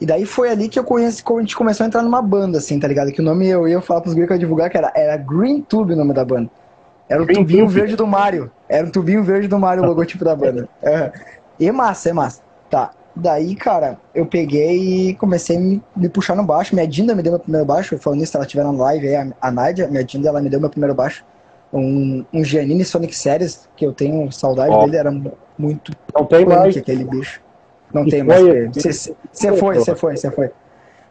E 0.00 0.06
daí 0.06 0.24
foi 0.24 0.50
ali 0.50 0.68
que 0.68 0.78
eu 0.78 0.84
conheci, 0.84 1.22
a 1.24 1.40
gente 1.40 1.54
começou 1.54 1.84
a 1.84 1.86
entrar 1.86 2.02
numa 2.02 2.20
banda, 2.20 2.58
assim, 2.58 2.80
tá 2.80 2.88
ligado? 2.88 3.12
Que 3.12 3.20
o 3.20 3.24
nome 3.24 3.46
eu 3.46 3.68
ia 3.68 3.80
falar 3.80 4.00
pros 4.00 4.14
gringos 4.14 4.28
que 4.28 4.32
eu 4.32 4.36
ia 4.36 4.40
divulgar, 4.40 4.68
que 4.68 4.76
era, 4.76 4.90
era 4.96 5.16
Green 5.16 5.60
Tube 5.60 5.92
o 5.92 5.96
nome 5.96 6.12
da 6.12 6.24
banda. 6.24 6.50
Era 7.12 7.22
o 7.22 7.26
Green 7.26 7.36
tubinho 7.40 7.68
verde 7.68 7.94
do 7.94 8.06
Mario. 8.06 8.50
Era 8.66 8.86
o 8.86 8.90
tubinho 8.90 9.22
verde 9.22 9.46
do 9.46 9.58
Mario, 9.58 9.84
o 9.84 9.86
logotipo 9.86 10.24
da 10.24 10.34
banda. 10.34 10.66
É. 10.82 11.12
E 11.60 11.70
massa, 11.70 12.08
é 12.08 12.12
massa. 12.12 12.40
Tá. 12.70 12.90
Daí, 13.14 13.54
cara, 13.54 13.98
eu 14.14 14.24
peguei 14.24 15.10
e 15.10 15.14
comecei 15.14 15.58
a 15.58 15.60
me, 15.60 15.82
me 15.94 16.08
puxar 16.08 16.34
no 16.34 16.42
baixo. 16.42 16.74
Minha 16.74 16.88
Dinda 16.88 17.14
me 17.14 17.22
deu 17.22 17.32
meu 17.32 17.38
primeiro 17.38 17.66
baixo. 17.66 17.98
Falando 17.98 18.20
nisso, 18.20 18.34
ela 18.34 18.46
estiver 18.46 18.64
na 18.64 18.70
live 18.70 19.08
aí, 19.08 19.16
a, 19.16 19.26
a 19.40 19.50
Nádia, 19.50 19.86
minha 19.88 20.02
Dinda, 20.02 20.30
ela 20.30 20.40
me 20.40 20.48
deu 20.48 20.58
meu 20.58 20.70
primeiro 20.70 20.94
baixo. 20.94 21.22
Um, 21.70 22.24
um 22.32 22.42
Giannini 22.42 22.84
Sonic 22.84 23.14
Series, 23.14 23.68
que 23.76 23.84
eu 23.84 23.92
tenho 23.92 24.32
saudade 24.32 24.74
oh. 24.74 24.84
dele, 24.84 24.96
era 24.96 25.10
muito 25.58 25.92
Não 26.14 26.24
tem 26.24 26.46
mais. 26.46 26.74
aquele 26.74 27.04
bicho. 27.04 27.42
Não 27.92 28.06
E 28.06 28.10
tem 28.10 28.22
mais. 28.22 28.40
foi- 28.40 28.68
Você 28.68 29.52
foi, 29.56 29.74
você 29.76 29.94
foi, 29.94 30.16
você 30.16 30.30
foi. 30.30 30.50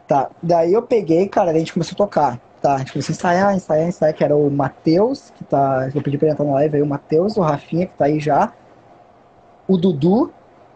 Tá, 0.08 0.28
daí 0.42 0.72
eu 0.72 0.82
peguei, 0.82 1.28
cara, 1.28 1.52
a 1.52 1.54
gente 1.54 1.72
começou 1.72 1.94
a 1.94 1.98
tocar. 1.98 2.40
Tá, 2.62 2.76
a 2.76 2.78
gente 2.78 2.92
começou 2.92 3.12
a 3.12 3.16
ensaiar, 3.16 3.56
ensaiar, 3.56 3.88
ensaiar, 3.88 4.14
que 4.14 4.22
era 4.22 4.36
o 4.36 4.48
Matheus, 4.48 5.32
que 5.36 5.42
tá. 5.44 5.90
Eu 5.92 6.00
pedi 6.00 6.16
pra 6.16 6.28
ele 6.28 6.34
entrar 6.34 6.44
na 6.46 6.52
live 6.52 6.76
aí, 6.76 6.82
o 6.82 6.86
Matheus, 6.86 7.36
o 7.36 7.40
Rafinha, 7.40 7.86
que 7.86 7.94
tá 7.98 8.04
aí 8.04 8.20
já, 8.20 8.52
o 9.66 9.76
Dudu, 9.76 10.32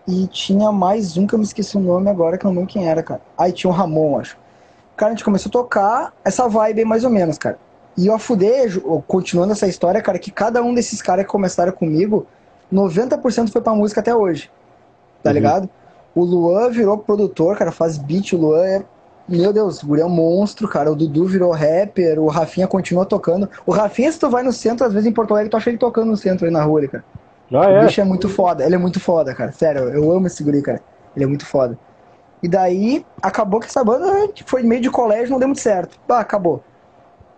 e 0.06 0.26
tinha 0.26 0.72
mais 0.72 1.16
um 1.16 1.26
que 1.26 1.34
eu 1.34 1.38
me 1.38 1.44
esqueci 1.44 1.76
o 1.76 1.80
nome 1.80 2.10
agora, 2.10 2.36
que 2.36 2.44
eu 2.44 2.50
não 2.50 2.56
lembro 2.56 2.72
quem 2.72 2.88
era, 2.88 3.02
cara. 3.02 3.20
Aí 3.38 3.52
tinha 3.52 3.70
o 3.70 3.72
Ramon, 3.72 4.18
acho. 4.18 4.36
Cara, 4.96 5.12
a 5.12 5.14
gente 5.14 5.24
começou 5.24 5.48
a 5.48 5.52
tocar 5.52 6.12
essa 6.24 6.48
vibe 6.48 6.80
aí 6.80 6.84
mais 6.84 7.04
ou 7.04 7.10
menos, 7.10 7.38
cara. 7.38 7.58
E 7.96 8.10
o 8.10 8.14
Afudejo, 8.14 8.80
continuando 9.06 9.52
essa 9.52 9.66
história, 9.68 10.02
cara, 10.02 10.18
que 10.18 10.30
cada 10.30 10.62
um 10.62 10.74
desses 10.74 11.00
caras 11.00 11.24
que 11.24 11.30
começaram 11.30 11.72
comigo, 11.72 12.26
90% 12.72 13.52
foi 13.52 13.60
pra 13.60 13.74
música 13.74 14.00
até 14.00 14.14
hoje. 14.14 14.50
Tá 15.22 15.30
Uhum. 15.30 15.34
ligado? 15.34 15.70
O 16.14 16.24
Luan 16.24 16.68
virou 16.70 16.98
produtor, 16.98 17.56
cara, 17.56 17.70
faz 17.70 17.96
beat, 17.96 18.32
o 18.32 18.38
Luan 18.38 18.64
é. 18.64 18.82
Meu 19.28 19.52
Deus, 19.52 19.82
o 19.82 19.86
guri 19.86 20.00
é 20.00 20.06
um 20.06 20.10
monstro, 20.10 20.68
cara. 20.68 20.90
O 20.90 20.94
Dudu 20.94 21.26
virou 21.26 21.50
rapper, 21.50 22.20
o 22.20 22.28
Rafinha 22.28 22.68
continua 22.68 23.04
tocando. 23.04 23.48
O 23.66 23.72
Rafinha, 23.72 24.10
se 24.12 24.18
tu 24.20 24.30
vai 24.30 24.44
no 24.44 24.52
centro, 24.52 24.86
às 24.86 24.92
vezes 24.92 25.08
em 25.08 25.12
Porto 25.12 25.32
Alegre, 25.32 25.50
tu 25.50 25.56
acha 25.56 25.68
ele 25.68 25.78
tocando 25.78 26.10
no 26.10 26.16
centro 26.16 26.46
aí 26.46 26.52
na 26.52 26.62
rua, 26.62 26.78
ali, 26.78 26.88
cara. 26.88 27.04
O 27.50 27.56
é. 27.56 27.84
bicho 27.84 28.00
é 28.00 28.04
muito 28.04 28.28
foda, 28.28 28.64
ele 28.64 28.74
é 28.74 28.78
muito 28.78 29.00
foda, 29.00 29.34
cara. 29.34 29.50
Sério, 29.52 29.88
eu 29.88 30.10
amo 30.12 30.26
esse 30.26 30.42
guri, 30.44 30.62
cara. 30.62 30.80
Ele 31.14 31.24
é 31.24 31.28
muito 31.28 31.44
foda. 31.44 31.76
E 32.42 32.48
daí, 32.48 33.04
acabou 33.20 33.58
que 33.58 33.66
essa 33.66 33.82
banda 33.82 34.30
foi 34.44 34.62
meio 34.62 34.80
de 34.80 34.90
colégio, 34.90 35.30
não 35.30 35.38
deu 35.38 35.48
muito 35.48 35.60
certo. 35.60 35.98
Ah, 36.08 36.20
acabou. 36.20 36.62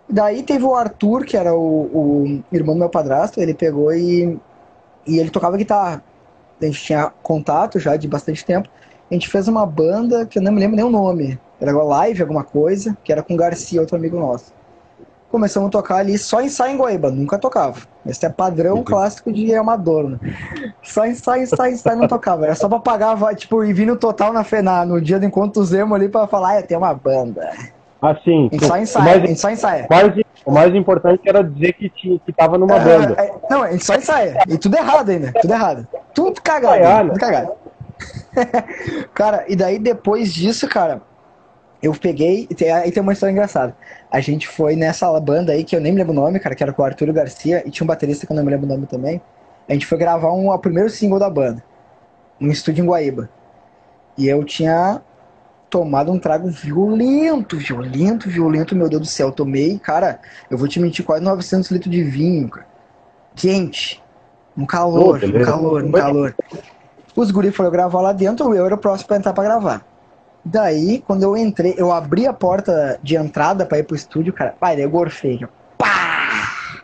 Daí 0.07 0.43
teve 0.43 0.63
o 0.63 0.75
Arthur, 0.75 1.23
que 1.23 1.37
era 1.37 1.53
o, 1.53 1.59
o 1.59 2.43
irmão 2.51 2.75
do 2.75 2.79
meu 2.79 2.89
padrasto, 2.89 3.39
ele 3.39 3.53
pegou 3.53 3.93
e, 3.93 4.37
e 5.07 5.19
ele 5.19 5.29
tocava 5.29 5.57
guitarra. 5.57 6.03
A 6.61 6.65
gente 6.65 6.83
tinha 6.83 7.11
contato 7.23 7.79
já 7.79 7.95
de 7.95 8.07
bastante 8.07 8.43
tempo. 8.45 8.67
A 9.09 9.13
gente 9.13 9.29
fez 9.29 9.47
uma 9.47 9.65
banda 9.65 10.25
que 10.25 10.37
eu 10.37 10.43
não 10.43 10.51
me 10.51 10.59
lembro 10.59 10.75
nem 10.75 10.85
o 10.85 10.89
nome. 10.89 11.39
Era 11.59 11.71
live, 11.71 12.21
alguma 12.21 12.43
coisa, 12.43 12.95
que 13.03 13.11
era 13.11 13.21
com 13.21 13.33
o 13.33 13.37
Garcia, 13.37 13.81
outro 13.81 13.95
amigo 13.97 14.19
nosso. 14.19 14.53
Começamos 15.29 15.67
a 15.67 15.71
tocar 15.71 15.97
ali 15.97 16.17
só 16.17 16.41
ensaio 16.41 16.73
em 16.73 16.77
Guaíba, 16.77 17.11
nunca 17.11 17.37
tocava. 17.37 17.81
Esse 18.05 18.25
é 18.25 18.29
padrão 18.29 18.83
clássico 18.83 19.31
de 19.31 19.53
amador, 19.53 20.09
né? 20.09 20.17
Só 20.81 21.05
ensaio, 21.05 21.43
ensaio, 21.43 21.73
ensaio, 21.73 21.97
não 21.99 22.07
tocava. 22.07 22.45
Era 22.45 22.55
só 22.55 22.67
pra 22.67 22.79
pagar, 22.79 23.15
tipo, 23.35 23.63
e 23.63 23.71
vir 23.71 23.85
no 23.85 23.95
total 23.95 24.33
na, 24.33 24.43
na, 24.63 24.85
no 24.85 24.99
dia 24.99 25.19
do 25.19 25.25
encontro 25.25 25.63
Zemo 25.63 25.93
ali 25.93 26.09
pra 26.09 26.25
falar, 26.25 26.57
ah, 26.57 26.63
tem 26.63 26.75
uma 26.77 26.93
banda. 26.95 27.51
Assim, 28.01 28.49
Ensaio, 28.51 28.83
ensaio, 28.83 29.05
mais, 29.05 29.29
ensaio, 29.29 29.53
ensaio. 29.53 29.85
o 29.85 29.93
mais- 29.93 30.23
o 30.45 30.51
mais 30.51 30.73
importante 30.73 31.21
era 31.27 31.43
dizer 31.43 31.73
que, 31.73 31.89
tinha, 31.89 32.17
que 32.25 32.31
tava 32.31 32.57
numa 32.57 32.77
É, 32.77 32.79
banda. 32.79 33.13
é, 33.21 33.33
não, 33.51 33.61
a 33.61 33.71
gente 33.71 33.85
só 33.85 33.93
ensaia. 33.95 34.41
E 34.47 34.57
tudo 34.57 34.77
errado 34.77 35.09
ainda. 35.09 35.33
Tudo 35.33 35.53
errado. 35.53 35.87
Tudo 36.15 36.41
cagado. 36.41 36.75
Ensaiar, 36.77 37.05
tudo 37.07 37.19
cagado. 37.19 37.51
cara, 39.13 39.45
e 39.47 39.55
daí 39.55 39.77
depois 39.77 40.33
disso, 40.33 40.67
cara, 40.67 41.01
eu 41.81 41.93
peguei. 41.93 42.47
e 42.49 42.55
tem- 42.55 42.71
Aí 42.71 42.91
tem 42.91 43.01
uma 43.01 43.13
história 43.13 43.31
engraçada. 43.31 43.75
A 44.11 44.19
gente 44.19 44.47
foi 44.47 44.75
nessa 44.75 45.17
banda 45.19 45.51
aí, 45.53 45.63
que 45.63 45.75
eu 45.75 45.81
nem 45.81 45.91
me 45.91 45.97
lembro 45.99 46.13
o 46.13 46.15
nome, 46.15 46.39
cara, 46.39 46.55
que 46.55 46.63
era 46.63 46.73
com 46.73 46.81
o 46.81 46.85
Arthur 46.85 47.11
Garcia, 47.13 47.63
e 47.65 47.71
tinha 47.71 47.83
um 47.85 47.87
baterista 47.87 48.25
que 48.27 48.31
eu 48.31 48.35
não 48.35 48.43
me 48.43 48.49
lembro 48.51 48.65
o 48.65 48.69
nome 48.69 48.85
também. 48.85 49.21
A 49.67 49.73
gente 49.73 49.85
foi 49.85 49.97
gravar 49.97 50.31
um, 50.33 50.49
o 50.49 50.59
primeiro 50.59 50.89
single 50.89 51.19
da 51.19 51.29
banda, 51.29 51.63
num 52.39 52.51
estúdio 52.51 52.83
em 52.83 52.87
Guaíba. 52.87 53.29
E 54.17 54.27
eu 54.27 54.43
tinha 54.43 55.01
tomado 55.69 56.11
um 56.11 56.17
trago 56.19 56.49
violento, 56.49 57.55
violento, 57.57 58.27
violento, 58.27 58.75
meu 58.75 58.89
Deus 58.89 59.01
do 59.03 59.07
céu. 59.07 59.27
Eu 59.27 59.31
tomei, 59.31 59.77
cara, 59.77 60.19
eu 60.49 60.57
vou 60.57 60.67
te 60.67 60.79
mentir, 60.79 61.05
quase 61.05 61.23
900 61.23 61.69
litros 61.69 61.91
de 61.91 62.03
vinho, 62.03 62.49
cara. 62.49 62.65
Quente. 63.35 64.01
Um 64.57 64.65
calor, 64.65 65.19
Oh, 65.23 65.27
um 65.27 65.43
calor, 65.45 65.83
um 65.83 65.91
calor. 65.91 66.35
Os 67.15 67.31
guri 67.31 67.51
foram 67.51 67.69
gravar 67.71 68.01
lá 68.01 68.11
dentro, 68.11 68.53
eu 68.53 68.65
era 68.65 68.75
o 68.75 68.77
próximo 68.77 69.07
pra 69.07 69.17
entrar 69.17 69.31
pra 69.33 69.43
gravar. 69.43 69.85
Daí, 70.43 71.03
quando 71.05 71.23
eu 71.23 71.35
entrei, 71.37 71.75
eu 71.77 71.91
abri 71.91 72.25
a 72.25 72.33
porta 72.33 72.99
de 73.03 73.15
entrada 73.15 73.65
pra 73.65 73.77
ir 73.79 73.83
pro 73.83 73.95
estúdio, 73.95 74.33
cara. 74.33 74.55
Pai, 74.59 74.75
daí 74.75 74.85
eu 74.85 74.89
gorfei. 74.89 75.39
ó. 75.43 75.47
Pá! 75.77 76.79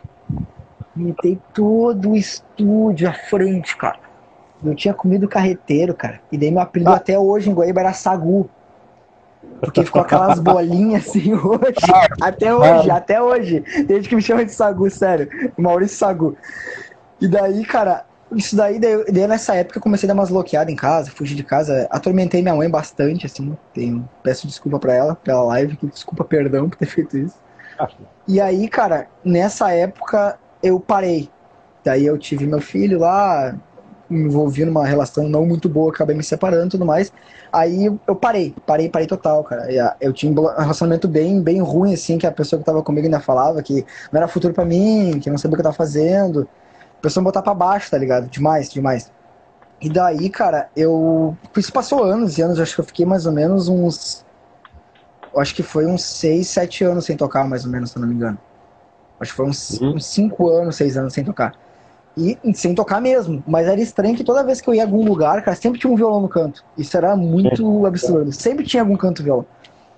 Mitei 0.94 1.38
todo 1.52 2.10
o 2.10 2.16
estúdio 2.16 3.08
à 3.08 3.12
frente, 3.12 3.76
cara. 3.76 3.98
Eu 4.64 4.74
tinha 4.74 4.94
comido 4.94 5.28
carreteiro, 5.28 5.94
cara. 5.94 6.20
E 6.32 6.38
daí 6.38 6.50
meu 6.50 6.60
apelido 6.62 6.90
Ah. 6.90 6.96
até 6.96 7.18
hoje 7.18 7.50
em 7.50 7.54
Guaíba 7.54 7.80
era 7.80 7.92
Sagu. 7.92 8.48
Porque 9.60 9.84
ficou 9.84 10.02
aquelas 10.02 10.38
bolinhas 10.40 11.06
assim 11.08 11.32
hoje. 11.36 11.76
Até 12.20 12.54
hoje, 12.54 12.90
até 12.90 13.22
hoje. 13.22 13.64
Desde 13.86 14.08
que 14.08 14.16
me 14.16 14.22
chamam 14.22 14.44
de 14.44 14.52
Sagu, 14.52 14.90
sério. 14.90 15.28
Maurício 15.56 15.96
Sagu. 15.98 16.36
E 17.20 17.28
daí, 17.28 17.64
cara, 17.64 18.04
isso 18.36 18.56
daí, 18.56 18.78
daí, 18.78 19.04
daí 19.06 19.26
nessa 19.26 19.54
época 19.56 19.78
eu 19.78 19.82
comecei 19.82 20.06
a 20.06 20.12
dar 20.12 20.18
umas 20.18 20.30
bloqueadas 20.30 20.72
em 20.72 20.76
casa, 20.76 21.10
fugi 21.10 21.34
de 21.34 21.42
casa, 21.44 21.86
atormentei 21.90 22.42
minha 22.42 22.54
mãe 22.54 22.70
bastante, 22.70 23.26
assim. 23.26 23.56
Tenho, 23.72 24.08
peço 24.22 24.46
desculpa 24.46 24.78
pra 24.78 24.94
ela, 24.94 25.16
pela 25.16 25.42
live, 25.44 25.76
que 25.76 25.86
desculpa, 25.86 26.24
perdão 26.24 26.68
por 26.68 26.78
ter 26.78 26.86
feito 26.86 27.16
isso. 27.18 27.36
E 28.26 28.40
aí, 28.40 28.68
cara, 28.68 29.08
nessa 29.24 29.72
época 29.72 30.38
eu 30.62 30.80
parei. 30.80 31.30
Daí 31.84 32.04
eu 32.06 32.18
tive 32.18 32.46
meu 32.46 32.60
filho 32.60 32.98
lá, 32.98 33.56
me 34.08 34.22
envolvi 34.24 34.64
numa 34.64 34.84
relação 34.86 35.28
não 35.28 35.46
muito 35.46 35.68
boa, 35.68 35.92
acabei 35.92 36.16
me 36.16 36.22
separando 36.24 36.66
e 36.66 36.70
tudo 36.70 36.84
mais. 36.86 37.12
Aí 37.52 37.86
eu 37.86 38.16
parei, 38.16 38.54
parei, 38.66 38.88
parei 38.88 39.06
total, 39.06 39.44
cara. 39.44 39.66
Ah, 39.82 39.96
Eu 40.00 40.12
tinha 40.12 40.32
um 40.32 40.46
relacionamento 40.46 41.08
bem, 41.08 41.40
bem 41.42 41.60
ruim, 41.60 41.94
assim, 41.94 42.18
que 42.18 42.26
a 42.26 42.32
pessoa 42.32 42.58
que 42.58 42.66
tava 42.66 42.82
comigo 42.82 43.06
ainda 43.06 43.20
falava 43.20 43.62
que 43.62 43.84
não 44.12 44.18
era 44.18 44.28
futuro 44.28 44.52
pra 44.54 44.64
mim, 44.64 45.18
que 45.20 45.30
não 45.30 45.38
sabia 45.38 45.54
o 45.54 45.56
que 45.56 45.60
eu 45.60 45.64
tava 45.64 45.76
fazendo. 45.76 46.48
A 47.06 47.08
pessoa 47.08 47.22
me 47.22 47.26
botar 47.26 47.42
pra 47.42 47.54
baixo, 47.54 47.88
tá 47.88 47.96
ligado? 47.96 48.28
Demais, 48.28 48.68
demais. 48.68 49.12
E 49.80 49.88
daí, 49.88 50.28
cara, 50.28 50.68
eu. 50.74 51.36
Isso 51.56 51.72
passou 51.72 52.02
anos 52.02 52.36
e 52.36 52.42
anos, 52.42 52.58
acho 52.58 52.74
que 52.74 52.80
eu 52.80 52.84
fiquei 52.84 53.06
mais 53.06 53.26
ou 53.26 53.32
menos 53.32 53.68
uns. 53.68 54.26
Acho 55.36 55.54
que 55.54 55.62
foi 55.62 55.86
uns 55.86 56.02
6, 56.02 56.48
7 56.48 56.82
anos 56.82 57.04
sem 57.04 57.16
tocar, 57.16 57.46
mais 57.46 57.64
ou 57.64 57.70
menos, 57.70 57.92
se 57.92 57.96
eu 57.96 58.00
não 58.00 58.08
me 58.08 58.14
engano. 58.16 58.36
Acho 59.20 59.30
que 59.30 59.36
foi 59.36 59.46
uns 59.46 59.80
Uhum. 59.80 60.00
5 60.00 60.48
anos, 60.48 60.74
6 60.74 60.96
anos 60.96 61.12
sem 61.12 61.22
tocar. 61.22 61.54
E 62.16 62.36
sem 62.54 62.74
tocar 62.74 63.00
mesmo. 63.00 63.40
Mas 63.46 63.68
era 63.68 63.80
estranho 63.80 64.16
que 64.16 64.24
toda 64.24 64.42
vez 64.42 64.60
que 64.60 64.68
eu 64.68 64.74
ia 64.74 64.82
a 64.82 64.86
algum 64.86 65.04
lugar, 65.04 65.44
cara, 65.44 65.56
sempre 65.56 65.78
tinha 65.78 65.92
um 65.92 65.96
violão 65.96 66.22
no 66.22 66.28
canto. 66.28 66.64
Isso 66.76 66.96
era 66.96 67.14
muito 67.14 67.86
absurdo. 67.86 68.32
Sempre 68.32 68.64
tinha 68.64 68.82
algum 68.82 68.96
canto 68.96 69.22
violão. 69.22 69.46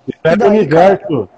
Isso 0.06 0.18
era 0.24 0.34
E 0.34 0.36
daí, 0.36 0.48
o 0.48 0.52
universo. 0.52 1.28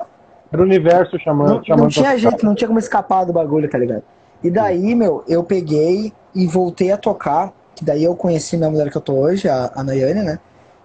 Era 0.51 0.63
o 0.63 0.65
universo 0.65 1.19
chamando. 1.21 1.57
Não, 1.59 1.65
chamando 1.65 1.83
não 1.83 1.89
tinha 1.89 2.19
jeito, 2.19 2.45
não 2.45 2.57
tinha 2.57 2.67
como 2.67 2.81
escapar 2.81 3.25
do 3.25 3.33
bagulho, 3.33 3.71
tá 3.71 3.79
ligado? 3.79 4.03
E 4.43 4.51
daí, 4.51 4.95
meu, 4.95 5.25
eu 5.29 5.45
peguei 5.45 6.13
e 6.35 6.47
voltei 6.47 6.93
a 6.93 6.97
tocar. 6.97 7.53
Que 7.75 7.85
daí 7.85 8.05
eu 8.05 8.15
conheci 8.15 8.57
minha 8.57 8.71
mulher 8.71 8.91
que 8.91 8.97
eu 8.97 9.01
tô 9.01 9.15
hoje, 9.15 9.49
a, 9.49 9.71
a 9.75 9.83
Nayane, 9.83 10.23
né? 10.23 10.39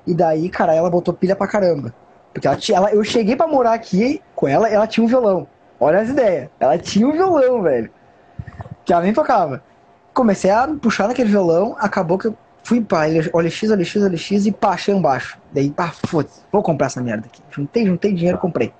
E 0.07 0.13
daí, 0.13 0.49
cara, 0.49 0.73
ela 0.73 0.89
botou 0.89 1.13
pilha 1.13 1.35
pra 1.35 1.47
caramba. 1.47 1.93
Porque 2.33 2.47
ela 2.47 2.57
ela, 2.73 2.91
eu 2.91 3.03
cheguei 3.03 3.35
pra 3.35 3.47
morar 3.47 3.73
aqui 3.73 4.21
com 4.35 4.47
ela, 4.47 4.69
ela 4.69 4.87
tinha 4.87 5.03
um 5.03 5.07
violão. 5.07 5.47
Olha 5.79 5.99
as 5.99 6.09
ideias. 6.09 6.49
Ela 6.59 6.77
tinha 6.77 7.07
um 7.07 7.11
violão, 7.11 7.61
velho. 7.61 7.89
Que 8.83 8.93
ela 8.93 9.01
nem 9.01 9.13
tocava. 9.13 9.61
Comecei 10.13 10.51
a 10.51 10.67
puxar 10.81 11.07
naquele 11.07 11.29
violão, 11.29 11.75
acabou 11.79 12.17
que 12.17 12.27
eu 12.27 12.37
fui 12.63 12.81
pra 12.81 13.07
OLX, 13.33 13.63
OLX, 13.63 13.95
OLX 13.95 14.45
e 14.45 14.51
pá, 14.51 14.69
achei 14.69 14.93
um 14.93 15.01
baixo. 15.01 15.37
Daí, 15.51 15.69
pá, 15.69 15.91
foda-se, 16.07 16.41
vou 16.51 16.63
comprar 16.63 16.87
essa 16.87 17.01
merda 17.01 17.27
aqui. 17.27 17.41
Juntei, 17.51 17.85
juntei 17.85 18.13
dinheiro, 18.13 18.37
comprei. 18.37 18.73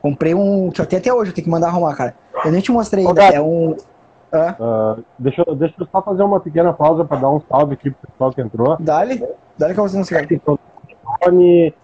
Comprei 0.00 0.34
um 0.34 0.70
que 0.70 0.80
eu 0.80 0.86
tenho 0.86 1.00
até 1.00 1.12
hoje, 1.12 1.30
eu 1.30 1.34
tenho 1.34 1.46
que 1.46 1.50
mandar 1.50 1.68
arrumar, 1.68 1.94
cara. 1.94 2.14
Eu 2.44 2.52
nem 2.52 2.60
te 2.60 2.70
mostrei 2.70 3.06
ainda. 3.06 3.22
É 3.24 3.40
um. 3.40 3.76
Hã? 4.34 4.56
Ah, 4.60 4.96
deixa, 5.18 5.42
eu- 5.46 5.54
deixa 5.54 5.74
eu 5.78 5.86
só 5.92 6.02
fazer 6.02 6.22
uma 6.22 6.40
pequena 6.40 6.72
pausa 6.72 7.04
para 7.04 7.20
dar 7.20 7.30
um 7.30 7.40
salve 7.48 7.74
aqui 7.74 7.90
pro 7.90 8.08
pessoal 8.10 8.32
que 8.32 8.40
entrou. 8.40 8.76
Dale, 8.80 9.24
dale 9.56 9.74
que 9.74 9.80
eu 9.80 9.86
vou 9.86 9.98
mostrar. 9.98 10.26
Tony. 11.24 11.74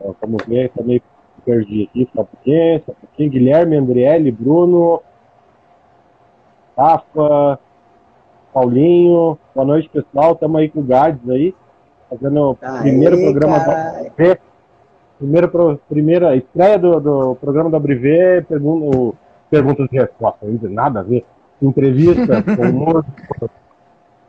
Ó, 0.00 0.12
Vamos 0.20 0.44
ver, 0.46 0.70
tá 0.70 0.82
meio 0.82 1.02
perdi 1.44 1.84
aqui, 1.88 2.08
só 2.14 2.22
um 2.22 2.24
pouquinho, 2.24 2.82
só 2.84 2.92
um. 2.92 3.28
Guilherme, 3.28 3.76
Andriele, 3.76 4.32
Bruno, 4.32 5.00
Rafa, 6.76 7.58
Paulinho. 8.52 9.38
Boa 9.54 9.66
noite, 9.66 9.88
pessoal. 9.88 10.32
Estamos 10.32 10.60
aí 10.60 10.68
com 10.68 10.80
o 10.80 10.84
Gades 10.84 11.28
aí, 11.30 11.54
fazendo 12.10 12.50
o 12.50 12.56
primeiro 12.82 13.16
programa 13.18 13.58
da 13.60 14.02
pro- 15.48 15.80
primeira 15.88 16.36
estreia 16.36 16.78
do, 16.78 17.00
do 17.00 17.34
programa 17.36 17.70
da 17.70 17.76
Abriver, 17.78 18.44
pergun- 18.46 19.12
perguntas 19.56 19.88
e 19.92 19.96
respostas, 19.96 20.48
nada 20.70 21.00
a 21.00 21.02
ver. 21.02 21.24
Entrevista 21.60 22.42
com 22.56 22.64
músico. 22.66 23.50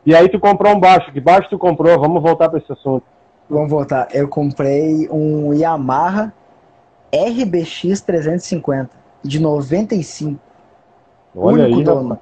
E 0.06 0.14
aí 0.14 0.28
tu 0.28 0.40
comprou 0.40 0.74
um 0.74 0.80
baixo. 0.80 1.12
Que 1.12 1.20
baixo 1.20 1.48
tu 1.50 1.58
comprou? 1.58 1.98
Vamos 1.98 2.22
voltar 2.22 2.48
para 2.48 2.58
esse 2.58 2.72
assunto. 2.72 3.04
Vamos 3.48 3.70
voltar. 3.70 4.08
Eu 4.12 4.28
comprei 4.28 5.08
um 5.10 5.52
Yamaha 5.52 6.32
RBX 7.14 8.00
350 8.02 8.90
de 9.22 9.38
95. 9.40 10.38
Olha 11.36 11.64
único 11.64 11.78
aí, 11.78 11.84
dono. 11.84 12.08
rapaz. 12.10 12.20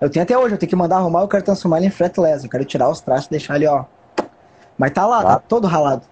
Eu 0.00 0.10
tenho 0.10 0.22
até 0.22 0.36
hoje, 0.36 0.54
eu 0.54 0.58
tenho 0.58 0.68
que 0.70 0.76
mandar 0.76 0.96
arrumar, 0.96 1.22
eu 1.22 1.28
quero 1.28 1.44
transformar 1.44 1.78
ele 1.78 1.86
em 1.86 1.90
fretless. 1.90 2.44
Eu 2.44 2.50
quero 2.50 2.64
tirar 2.64 2.88
os 2.90 3.00
traços 3.00 3.26
e 3.26 3.30
deixar 3.30 3.56
ele, 3.56 3.66
ó. 3.66 3.84
Mas 4.76 4.90
tá 4.90 5.06
lá, 5.06 5.22
tá 5.22 5.28
Tá. 5.36 5.42
todo 5.48 5.66
ralado. 5.66 6.02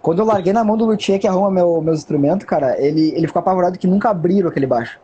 Quando 0.00 0.20
eu 0.20 0.24
larguei 0.24 0.52
na 0.52 0.62
mão 0.64 0.76
do 0.76 0.84
luthier 0.86 1.18
que 1.18 1.26
arruma 1.26 1.50
meu, 1.50 1.80
meus 1.80 1.98
instrumentos, 1.98 2.46
cara, 2.46 2.80
ele, 2.80 3.12
ele 3.16 3.26
ficou 3.26 3.40
apavorado 3.40 3.78
que 3.78 3.86
nunca 3.86 4.10
abriram 4.10 4.48
aquele 4.48 4.66
baixo. 4.66 4.98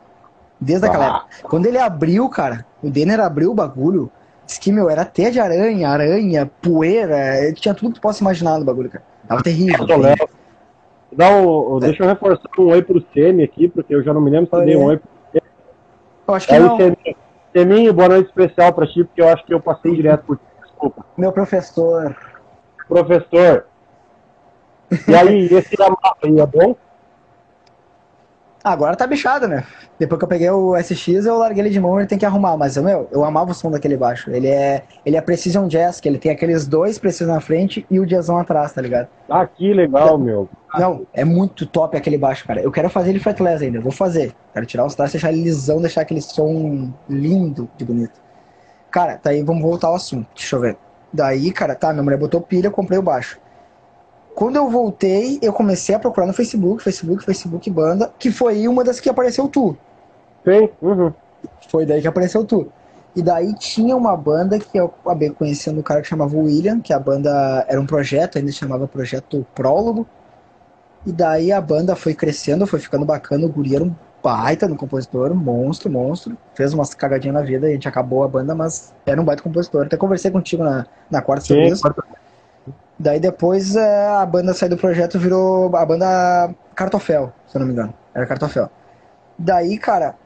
Desde 0.60 0.86
aquela 0.86 1.04
Ah. 1.06 1.16
época. 1.18 1.48
Quando 1.48 1.66
ele 1.66 1.78
abriu, 1.78 2.28
cara, 2.28 2.66
o 2.82 2.90
Denner 2.90 3.20
abriu 3.20 3.50
o 3.50 3.54
bagulho, 3.54 4.10
Diz 4.48 4.56
que, 4.56 4.72
meu, 4.72 4.88
era 4.88 5.04
teia 5.04 5.30
de 5.30 5.38
aranha, 5.38 5.90
aranha, 5.90 6.50
poeira, 6.62 7.52
tinha 7.52 7.74
tudo 7.74 7.90
que 7.90 7.96
tu 7.96 8.00
possa 8.00 8.22
imaginar 8.24 8.58
no 8.58 8.64
bagulho, 8.64 8.88
cara. 8.88 9.04
Tava 9.28 9.42
terrível. 9.42 9.86
terrível. 9.86 10.28
Dá 11.12 11.28
um, 11.36 11.78
deixa 11.78 12.02
eu 12.02 12.08
reforçar 12.08 12.48
um 12.58 12.68
oi 12.68 12.80
pro 12.80 13.04
Semi 13.12 13.42
aqui, 13.42 13.68
porque 13.68 13.94
eu 13.94 14.02
já 14.02 14.14
não 14.14 14.22
me 14.22 14.30
lembro 14.30 14.48
se 14.48 14.56
eu 14.56 14.64
dei 14.64 14.74
um 14.74 14.84
oi 14.84 14.96
pro 14.96 15.08
Semi. 15.32 15.42
Eu 16.26 16.34
acho 16.34 16.48
que 16.48 16.54
Aí, 16.54 16.60
não. 16.60 16.78
Seminho, 17.54 17.92
boa 17.92 18.08
noite 18.08 18.28
especial 18.28 18.72
pra 18.72 18.86
ti, 18.86 19.04
porque 19.04 19.20
eu 19.20 19.28
acho 19.28 19.44
que 19.44 19.52
eu 19.52 19.60
passei 19.60 19.94
direto 19.94 20.24
por 20.24 20.38
ti. 20.38 20.42
Desculpa. 20.62 21.04
Meu 21.14 21.30
professor. 21.30 22.16
Professor. 22.88 23.66
E 25.06 25.14
aí, 25.14 25.44
esse 25.44 25.76
Yamaha 25.78 26.16
aí 26.24 26.40
é 26.40 26.46
bom? 26.46 26.74
Agora 28.68 28.96
tá 28.96 29.06
bichado, 29.06 29.48
né? 29.48 29.64
Depois 29.98 30.18
que 30.18 30.24
eu 30.24 30.28
peguei 30.28 30.50
o 30.50 30.76
SX, 30.76 31.26
eu 31.26 31.38
larguei 31.38 31.62
ele 31.62 31.70
de 31.70 31.80
mão 31.80 31.96
e 31.96 32.02
ele 32.02 32.08
tem 32.08 32.18
que 32.18 32.26
arrumar. 32.26 32.56
Mas, 32.56 32.76
meu, 32.76 33.08
eu 33.10 33.24
amava 33.24 33.50
o 33.50 33.54
som 33.54 33.70
daquele 33.70 33.96
baixo. 33.96 34.30
Ele 34.30 34.48
é, 34.48 34.84
ele 35.04 35.16
é 35.16 35.20
Precision 35.20 35.66
Jazz, 35.66 36.00
que 36.00 36.08
ele 36.08 36.18
tem 36.18 36.30
aqueles 36.30 36.66
dois 36.66 36.98
Precision 36.98 37.34
na 37.34 37.40
frente 37.40 37.86
e 37.90 37.98
o 37.98 38.06
jazzão 38.06 38.38
atrás, 38.38 38.72
tá 38.72 38.82
ligado? 38.82 39.08
Ah, 39.28 39.46
que 39.46 39.72
legal, 39.72 40.18
meu. 40.18 40.48
Não, 40.74 41.06
é 41.14 41.24
muito 41.24 41.64
top 41.66 41.96
aquele 41.96 42.18
baixo, 42.18 42.46
cara. 42.46 42.60
Eu 42.60 42.70
quero 42.70 42.90
fazer 42.90 43.10
ele 43.10 43.20
fretless 43.20 43.64
ainda, 43.64 43.78
eu 43.78 43.82
vou 43.82 43.92
fazer. 43.92 44.34
Quero 44.52 44.66
tirar 44.66 44.84
os 44.84 44.94
traços, 44.94 45.12
deixar 45.12 45.32
ele 45.32 45.42
lisão, 45.42 45.80
deixar 45.80 46.02
aquele 46.02 46.20
som 46.20 46.92
lindo 47.08 47.68
de 47.76 47.84
bonito. 47.84 48.20
Cara, 48.90 49.16
tá 49.16 49.30
aí, 49.30 49.42
vamos 49.42 49.62
voltar 49.62 49.88
ao 49.88 49.94
assunto. 49.94 50.28
Deixa 50.34 50.56
eu 50.56 50.60
ver. 50.60 50.76
Daí, 51.12 51.50
cara, 51.52 51.74
tá, 51.74 51.92
minha 51.92 52.02
mulher 52.02 52.18
botou 52.18 52.40
pilha, 52.40 52.66
eu 52.66 52.72
comprei 52.72 52.98
o 52.98 53.02
baixo. 53.02 53.38
Quando 54.38 54.54
eu 54.54 54.70
voltei, 54.70 55.36
eu 55.42 55.52
comecei 55.52 55.96
a 55.96 55.98
procurar 55.98 56.28
no 56.28 56.32
Facebook, 56.32 56.80
Facebook, 56.80 57.24
Facebook 57.24 57.68
Banda, 57.68 58.12
que 58.16 58.30
foi 58.30 58.68
uma 58.68 58.84
das 58.84 59.00
que 59.00 59.10
apareceu 59.10 59.48
tu. 59.48 59.76
Sim, 60.44 60.68
uhum. 60.80 61.12
Foi 61.68 61.84
daí 61.84 62.00
que 62.00 62.06
apareceu 62.06 62.44
tu. 62.44 62.70
E 63.16 63.20
daí 63.20 63.52
tinha 63.56 63.96
uma 63.96 64.16
banda 64.16 64.56
que 64.60 64.78
eu 64.78 64.94
acabei 65.04 65.30
conhecendo 65.30 65.80
um 65.80 65.82
cara 65.82 66.02
que 66.02 66.06
chamava 66.06 66.36
William, 66.36 66.78
que 66.78 66.92
a 66.92 67.00
banda 67.00 67.66
era 67.68 67.80
um 67.80 67.84
projeto, 67.84 68.38
ainda 68.38 68.52
chamava 68.52 68.86
Projeto 68.86 69.44
Prólogo. 69.56 70.06
E 71.04 71.10
daí 71.10 71.50
a 71.50 71.60
banda 71.60 71.96
foi 71.96 72.14
crescendo, 72.14 72.64
foi 72.64 72.78
ficando 72.78 73.04
bacana, 73.04 73.44
o 73.44 73.48
guri 73.48 73.74
era 73.74 73.82
um 73.82 73.92
baita 74.22 74.68
no 74.68 74.76
compositor, 74.76 75.34
monstro, 75.34 75.90
monstro. 75.90 76.38
Fez 76.54 76.72
umas 76.72 76.94
cagadinhas 76.94 77.34
na 77.34 77.42
vida 77.42 77.66
e 77.66 77.70
a 77.70 77.72
gente 77.72 77.88
acabou 77.88 78.22
a 78.22 78.28
banda, 78.28 78.54
mas 78.54 78.94
era 79.04 79.20
um 79.20 79.24
baita 79.24 79.42
compositor. 79.42 79.86
Até 79.86 79.96
conversei 79.96 80.30
contigo 80.30 80.62
na, 80.62 80.86
na 81.10 81.20
quarta 81.20 81.52
isso. 81.58 81.82
Quarta 81.82 82.04
Daí 82.98 83.20
depois 83.20 83.76
é, 83.76 84.06
a 84.06 84.26
banda 84.26 84.52
saiu 84.52 84.70
do 84.70 84.76
projeto 84.76 85.18
virou 85.18 85.74
a 85.76 85.84
banda 85.84 86.52
Cartofel, 86.74 87.32
se 87.46 87.56
eu 87.56 87.60
não 87.60 87.66
me 87.66 87.72
engano. 87.72 87.94
Era 88.14 88.26
Cartofel. 88.26 88.68
Daí, 89.38 89.78
cara, 89.78 90.16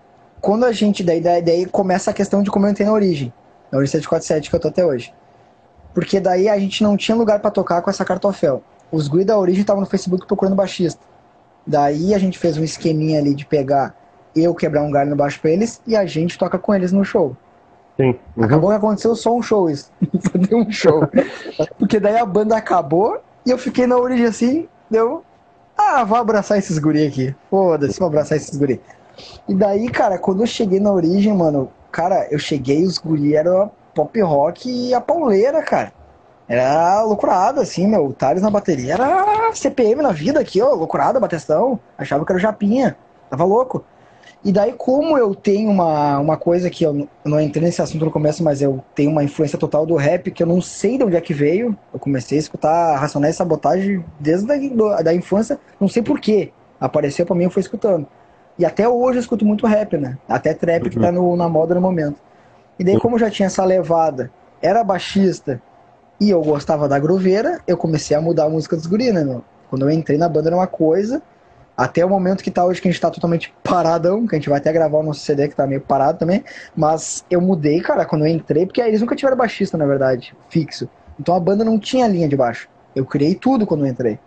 quando 0.40 0.64
a 0.64 0.72
gente. 0.72 1.04
Daí, 1.04 1.20
daí, 1.20 1.42
daí 1.42 1.66
começa 1.66 2.10
a 2.10 2.14
questão 2.14 2.42
de 2.42 2.50
como 2.50 2.66
eu 2.66 2.70
entrei 2.70 2.86
na 2.86 2.92
origem. 2.92 3.32
Na 3.70 3.78
origem 3.78 3.92
747 3.92 4.48
que 4.48 4.56
eu 4.56 4.60
tô 4.60 4.68
até 4.68 4.84
hoje. 4.84 5.14
Porque 5.92 6.18
daí 6.18 6.48
a 6.48 6.58
gente 6.58 6.82
não 6.82 6.96
tinha 6.96 7.16
lugar 7.16 7.40
para 7.40 7.50
tocar 7.50 7.82
com 7.82 7.90
essa 7.90 8.04
Cartofel. 8.04 8.62
Os 8.90 9.08
guri 9.08 9.24
da 9.24 9.38
origem 9.38 9.60
estavam 9.60 9.80
no 9.80 9.86
Facebook 9.86 10.26
procurando 10.26 10.56
baixista. 10.56 11.00
Daí 11.66 12.14
a 12.14 12.18
gente 12.18 12.38
fez 12.38 12.56
um 12.56 12.64
esqueminha 12.64 13.18
ali 13.20 13.34
de 13.34 13.44
pegar 13.44 13.94
eu 14.34 14.54
quebrar 14.54 14.82
um 14.82 14.90
galho 14.90 15.10
no 15.10 15.16
baixo 15.16 15.38
pra 15.40 15.50
eles 15.50 15.80
e 15.86 15.94
a 15.94 16.06
gente 16.06 16.38
toca 16.38 16.58
com 16.58 16.74
eles 16.74 16.90
no 16.90 17.04
show. 17.04 17.36
Sim. 17.96 18.18
Uhum. 18.36 18.44
Acabou 18.44 18.70
que 18.70 18.76
aconteceu 18.76 19.14
só 19.14 19.34
um 19.34 19.42
show 19.42 19.68
isso. 19.68 19.90
Foi 20.30 20.58
um 20.58 20.70
show. 20.70 21.02
Porque 21.78 22.00
daí 22.00 22.16
a 22.16 22.26
banda 22.26 22.56
acabou 22.56 23.20
e 23.44 23.50
eu 23.50 23.58
fiquei 23.58 23.86
na 23.86 23.96
origem 23.96 24.26
assim, 24.26 24.68
deu. 24.90 25.22
Ah, 25.76 26.04
vou 26.04 26.18
abraçar 26.18 26.58
esses 26.58 26.78
guri 26.78 27.06
aqui. 27.06 27.34
Foda-se, 27.50 27.98
vou 27.98 28.08
abraçar 28.08 28.36
esses 28.36 28.56
guri. 28.56 28.80
E 29.48 29.54
daí, 29.54 29.88
cara, 29.88 30.18
quando 30.18 30.42
eu 30.42 30.46
cheguei 30.46 30.80
na 30.80 30.92
origem, 30.92 31.34
mano, 31.34 31.70
cara, 31.90 32.26
eu 32.30 32.38
cheguei, 32.38 32.84
os 32.84 32.98
guri 32.98 33.34
eram 33.34 33.70
pop 33.94 34.20
rock 34.22 34.70
e 34.70 34.94
a 34.94 35.00
pauleira, 35.00 35.62
cara. 35.62 35.92
Era 36.48 37.02
loucurada, 37.02 37.62
assim, 37.62 37.86
meu. 37.86 38.06
O 38.06 38.12
Thales 38.12 38.42
na 38.42 38.50
bateria 38.50 38.94
era 38.94 39.50
CPM 39.54 40.02
na 40.02 40.12
vida 40.12 40.40
aqui, 40.40 40.60
ó, 40.60 40.74
loucurada, 40.74 41.20
batestão. 41.20 41.78
Achava 41.96 42.24
que 42.24 42.32
era 42.32 42.38
o 42.38 42.42
Japinha. 42.42 42.96
Tava 43.30 43.44
louco. 43.44 43.84
E 44.44 44.50
daí, 44.50 44.72
como 44.72 45.16
eu 45.16 45.36
tenho 45.36 45.70
uma, 45.70 46.18
uma 46.18 46.36
coisa 46.36 46.68
que 46.68 46.84
eu 46.84 47.08
não 47.24 47.40
entrei 47.40 47.64
nesse 47.64 47.80
assunto 47.80 48.04
no 48.04 48.10
começo, 48.10 48.42
mas 48.42 48.60
eu 48.60 48.82
tenho 48.92 49.10
uma 49.10 49.22
influência 49.22 49.56
total 49.56 49.86
do 49.86 49.94
rap, 49.94 50.32
que 50.32 50.42
eu 50.42 50.46
não 50.46 50.60
sei 50.60 50.98
de 50.98 51.04
onde 51.04 51.14
é 51.14 51.20
que 51.20 51.32
veio. 51.32 51.76
Eu 51.94 52.00
comecei 52.00 52.38
a 52.38 52.40
escutar 52.40 52.96
Racionais 52.96 53.36
e 53.36 53.38
Sabotagem 53.38 54.04
desde 54.18 54.46
da, 54.46 55.02
da 55.02 55.14
infância, 55.14 55.60
não 55.80 55.86
sei 55.86 56.02
porquê. 56.02 56.50
Apareceu 56.80 57.24
pra 57.24 57.36
mim, 57.36 57.44
eu 57.44 57.50
fui 57.50 57.60
escutando. 57.60 58.04
E 58.58 58.64
até 58.64 58.88
hoje 58.88 59.18
eu 59.18 59.20
escuto 59.20 59.44
muito 59.44 59.64
rap, 59.64 59.96
né? 59.96 60.18
Até 60.28 60.52
trap, 60.52 60.90
que 60.90 60.98
tá 60.98 61.12
no, 61.12 61.36
na 61.36 61.48
moda 61.48 61.74
no 61.74 61.80
momento. 61.80 62.16
E 62.78 62.84
daí, 62.84 62.98
como 62.98 63.14
eu 63.14 63.20
já 63.20 63.30
tinha 63.30 63.46
essa 63.46 63.64
levada, 63.64 64.30
era 64.60 64.82
baixista 64.82 65.62
e 66.20 66.30
eu 66.30 66.42
gostava 66.42 66.88
da 66.88 66.98
groveira, 66.98 67.60
eu 67.66 67.76
comecei 67.76 68.16
a 68.16 68.20
mudar 68.20 68.44
a 68.44 68.48
música 68.48 68.76
dos 68.76 68.86
guri, 68.86 69.12
né, 69.12 69.24
meu? 69.24 69.44
Quando 69.70 69.82
eu 69.82 69.90
entrei 69.90 70.18
na 70.18 70.28
banda 70.28 70.48
era 70.48 70.56
uma 70.56 70.66
coisa, 70.66 71.22
até 71.76 72.04
o 72.04 72.08
momento 72.08 72.44
que 72.44 72.50
tá 72.50 72.64
hoje, 72.64 72.80
que 72.80 72.88
a 72.88 72.90
gente 72.90 73.00
tá 73.00 73.10
totalmente 73.10 73.52
paradão, 73.62 74.26
que 74.26 74.34
a 74.34 74.38
gente 74.38 74.48
vai 74.48 74.58
até 74.58 74.72
gravar 74.72 74.98
o 74.98 75.02
nosso 75.02 75.20
CD 75.20 75.48
que 75.48 75.56
tá 75.56 75.66
meio 75.66 75.80
parado 75.80 76.18
também. 76.18 76.44
Mas 76.76 77.24
eu 77.30 77.40
mudei, 77.40 77.80
cara, 77.80 78.04
quando 78.04 78.26
eu 78.26 78.28
entrei, 78.28 78.66
porque 78.66 78.80
eles 78.80 79.00
nunca 79.00 79.16
tiveram 79.16 79.36
baixista, 79.36 79.78
na 79.78 79.86
verdade, 79.86 80.34
fixo. 80.48 80.88
Então 81.18 81.34
a 81.34 81.40
banda 81.40 81.64
não 81.64 81.78
tinha 81.78 82.06
linha 82.06 82.28
de 82.28 82.36
baixo. 82.36 82.68
Eu 82.94 83.06
criei 83.06 83.34
tudo 83.34 83.66
quando 83.66 83.86
eu 83.86 83.90
entrei. 83.90 84.18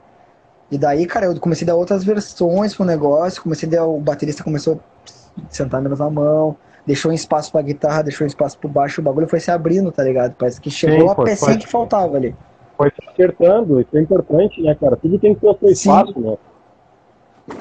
E 0.72 0.78
daí, 0.78 1.06
cara, 1.06 1.28
eu 1.28 1.40
comecei 1.40 1.66
a 1.66 1.68
dar 1.68 1.76
outras 1.76 2.04
versões 2.04 2.74
pro 2.74 2.84
negócio, 2.84 3.42
comecei 3.42 3.70
a 3.70 3.72
dar, 3.72 3.86
o 3.86 4.00
baterista 4.00 4.44
começou 4.44 4.80
a 5.38 5.42
sentar 5.50 5.82
menos 5.82 6.00
na 6.00 6.10
mão, 6.10 6.56
deixou 6.86 7.12
um 7.12 7.14
espaço 7.14 7.52
pra 7.52 7.62
guitarra, 7.62 8.02
deixou 8.02 8.26
um 8.26 8.28
espaço 8.28 8.58
pro 8.58 8.68
baixo, 8.68 9.02
o 9.02 9.04
bagulho 9.04 9.28
foi 9.28 9.40
se 9.40 9.52
abrindo, 9.52 9.92
tá 9.92 10.04
ligado? 10.04 10.34
Parece 10.38 10.60
que 10.60 10.72
chegou 10.72 11.08
Sim, 11.08 11.14
a 11.14 11.16
pecinha 11.16 11.58
que 11.58 11.68
faltava 11.68 12.18
ali. 12.18 12.36
Foi 12.76 12.90
se 12.90 13.10
acertando, 13.10 13.80
isso 13.80 13.96
é 13.96 14.02
importante, 14.02 14.62
né, 14.62 14.76
cara? 14.76 14.98
Tudo 14.98 15.20
tem 15.20 15.36
que 15.36 15.42
ter 15.42 15.48
o 15.48 15.58
seu 15.58 15.70
espaço, 15.70 16.20
né? 16.20 16.36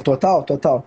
Total, 0.02 0.42
total. 0.42 0.84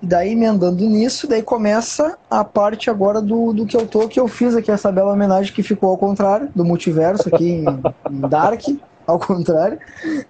E 0.00 0.06
daí, 0.06 0.32
emendando 0.32 0.84
nisso, 0.84 1.26
daí 1.26 1.42
começa 1.42 2.16
a 2.30 2.44
parte 2.44 2.88
agora 2.88 3.20
do, 3.20 3.52
do 3.52 3.66
que 3.66 3.76
eu 3.76 3.86
tô, 3.86 4.06
que 4.06 4.18
eu 4.18 4.28
fiz 4.28 4.54
aqui 4.54 4.70
essa 4.70 4.92
bela 4.92 5.12
homenagem 5.12 5.52
que 5.52 5.62
ficou 5.62 5.90
ao 5.90 5.98
contrário, 5.98 6.48
do 6.54 6.64
multiverso 6.64 7.28
aqui 7.34 7.50
em, 7.50 7.64
em 8.10 8.20
Dark, 8.28 8.62
ao 9.06 9.18
contrário. 9.18 9.78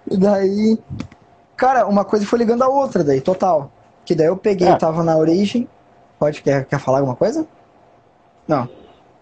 E 0.09 0.17
daí, 0.17 0.79
cara, 1.55 1.85
uma 1.85 2.03
coisa 2.03 2.25
foi 2.25 2.39
ligando 2.39 2.63
a 2.63 2.67
outra 2.67 3.03
daí, 3.03 3.21
total. 3.21 3.71
Que 4.03 4.15
daí 4.15 4.27
eu 4.27 4.37
peguei, 4.37 4.67
é. 4.67 4.75
tava 4.75 5.03
na 5.03 5.15
origem. 5.15 5.69
Pode, 6.17 6.41
quer, 6.41 6.65
quer 6.65 6.79
falar 6.79 6.97
alguma 6.97 7.15
coisa? 7.15 7.45
Não. 8.47 8.67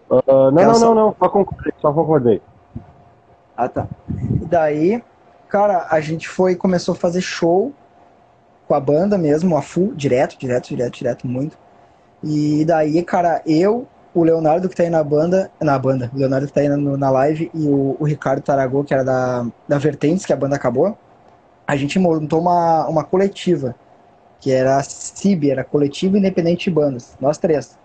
Uh, 0.09 0.21
não, 0.25 0.51
não, 0.51 0.75
só... 0.75 0.85
não, 0.85 0.95
não, 0.95 1.15
só 1.19 1.27
concordei, 1.27 1.73
só 1.81 1.91
concordei. 1.91 2.41
Ah, 3.55 3.67
tá. 3.67 3.85
E 4.09 4.45
daí, 4.45 5.03
cara, 5.49 5.87
a 5.91 5.99
gente 5.99 6.29
foi, 6.29 6.55
começou 6.55 6.93
a 6.93 6.95
fazer 6.95 7.19
show 7.19 7.73
com 8.67 8.73
a 8.73 8.79
banda 8.79 9.17
mesmo, 9.17 9.57
a 9.57 9.61
full, 9.61 9.93
direto, 9.95 10.37
direto, 10.37 10.69
direto, 10.69 10.93
direto, 10.93 11.27
muito. 11.27 11.57
E 12.23 12.65
daí, 12.65 13.01
cara, 13.03 13.41
eu, 13.45 13.87
o 14.13 14.23
Leonardo 14.23 14.67
que 14.67 14.75
tá 14.75 14.83
aí 14.83 14.89
na 14.89 15.03
banda, 15.03 15.49
na 15.61 15.77
banda, 15.79 16.11
o 16.13 16.17
Leonardo 16.17 16.47
que 16.47 16.53
tá 16.53 16.61
aí 16.61 16.67
na, 16.67 16.77
na 16.77 17.09
live 17.09 17.49
e 17.53 17.67
o, 17.67 17.95
o 17.99 18.03
Ricardo 18.03 18.41
Taragô, 18.41 18.83
que 18.83 18.93
era 18.93 19.03
da, 19.03 19.45
da 19.67 19.77
Vertentes, 19.77 20.25
que 20.25 20.33
a 20.33 20.37
banda 20.37 20.55
acabou, 20.55 20.97
a 21.65 21.75
gente 21.75 21.97
montou 21.97 22.41
uma, 22.41 22.87
uma 22.87 23.03
coletiva, 23.03 23.75
que 24.39 24.51
era 24.51 24.77
a 24.77 24.83
CIB, 24.83 25.51
era 25.51 25.63
Coletivo 25.63 26.17
Independente 26.17 26.65
de 26.65 26.71
Bandas, 26.71 27.15
nós 27.21 27.37
três. 27.37 27.77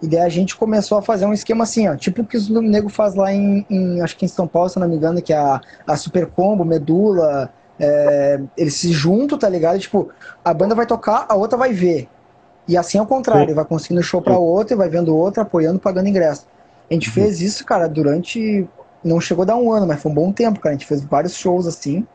E 0.00 0.06
daí 0.06 0.20
a 0.20 0.28
gente 0.28 0.56
começou 0.56 0.98
a 0.98 1.02
fazer 1.02 1.26
um 1.26 1.32
esquema 1.32 1.64
assim, 1.64 1.88
ó, 1.88 1.96
tipo 1.96 2.22
o 2.22 2.24
que 2.24 2.36
o 2.36 2.62
Nego 2.62 2.88
faz 2.88 3.14
lá 3.14 3.32
em, 3.32 3.66
em, 3.68 4.00
acho 4.00 4.16
que 4.16 4.24
em 4.24 4.28
São 4.28 4.46
Paulo, 4.46 4.68
se 4.68 4.78
não 4.78 4.88
me 4.88 4.96
engano, 4.96 5.20
que 5.20 5.32
é 5.32 5.36
a, 5.36 5.60
a 5.86 5.96
Super 5.96 6.26
Combo, 6.26 6.64
Medula, 6.64 7.52
é, 7.78 8.40
eles 8.56 8.74
se 8.74 8.92
juntam, 8.92 9.38
tá 9.38 9.48
ligado? 9.48 9.78
Tipo, 9.78 10.08
a 10.44 10.52
banda 10.52 10.74
vai 10.74 10.86
tocar, 10.86 11.26
a 11.28 11.34
outra 11.34 11.56
vai 11.56 11.72
ver. 11.72 12.08
E 12.66 12.76
assim 12.76 12.98
ao 12.98 13.06
contrário, 13.06 13.48
Sim. 13.48 13.54
vai 13.54 13.64
conseguindo 13.64 14.02
show 14.02 14.20
pra 14.20 14.36
outra, 14.36 14.76
vai 14.76 14.88
vendo 14.88 15.16
outra, 15.16 15.42
apoiando, 15.42 15.78
pagando 15.78 16.08
ingresso. 16.08 16.46
A 16.90 16.94
gente 16.94 17.08
uhum. 17.08 17.14
fez 17.14 17.40
isso, 17.40 17.64
cara, 17.64 17.88
durante. 17.88 18.68
Não 19.02 19.20
chegou 19.20 19.42
a 19.42 19.46
dar 19.46 19.56
um 19.56 19.72
ano, 19.72 19.86
mas 19.86 20.02
foi 20.02 20.10
um 20.10 20.14
bom 20.14 20.32
tempo, 20.32 20.60
cara. 20.60 20.74
A 20.74 20.78
gente 20.78 20.86
fez 20.86 21.02
vários 21.02 21.34
shows 21.34 21.66
assim. 21.66 22.06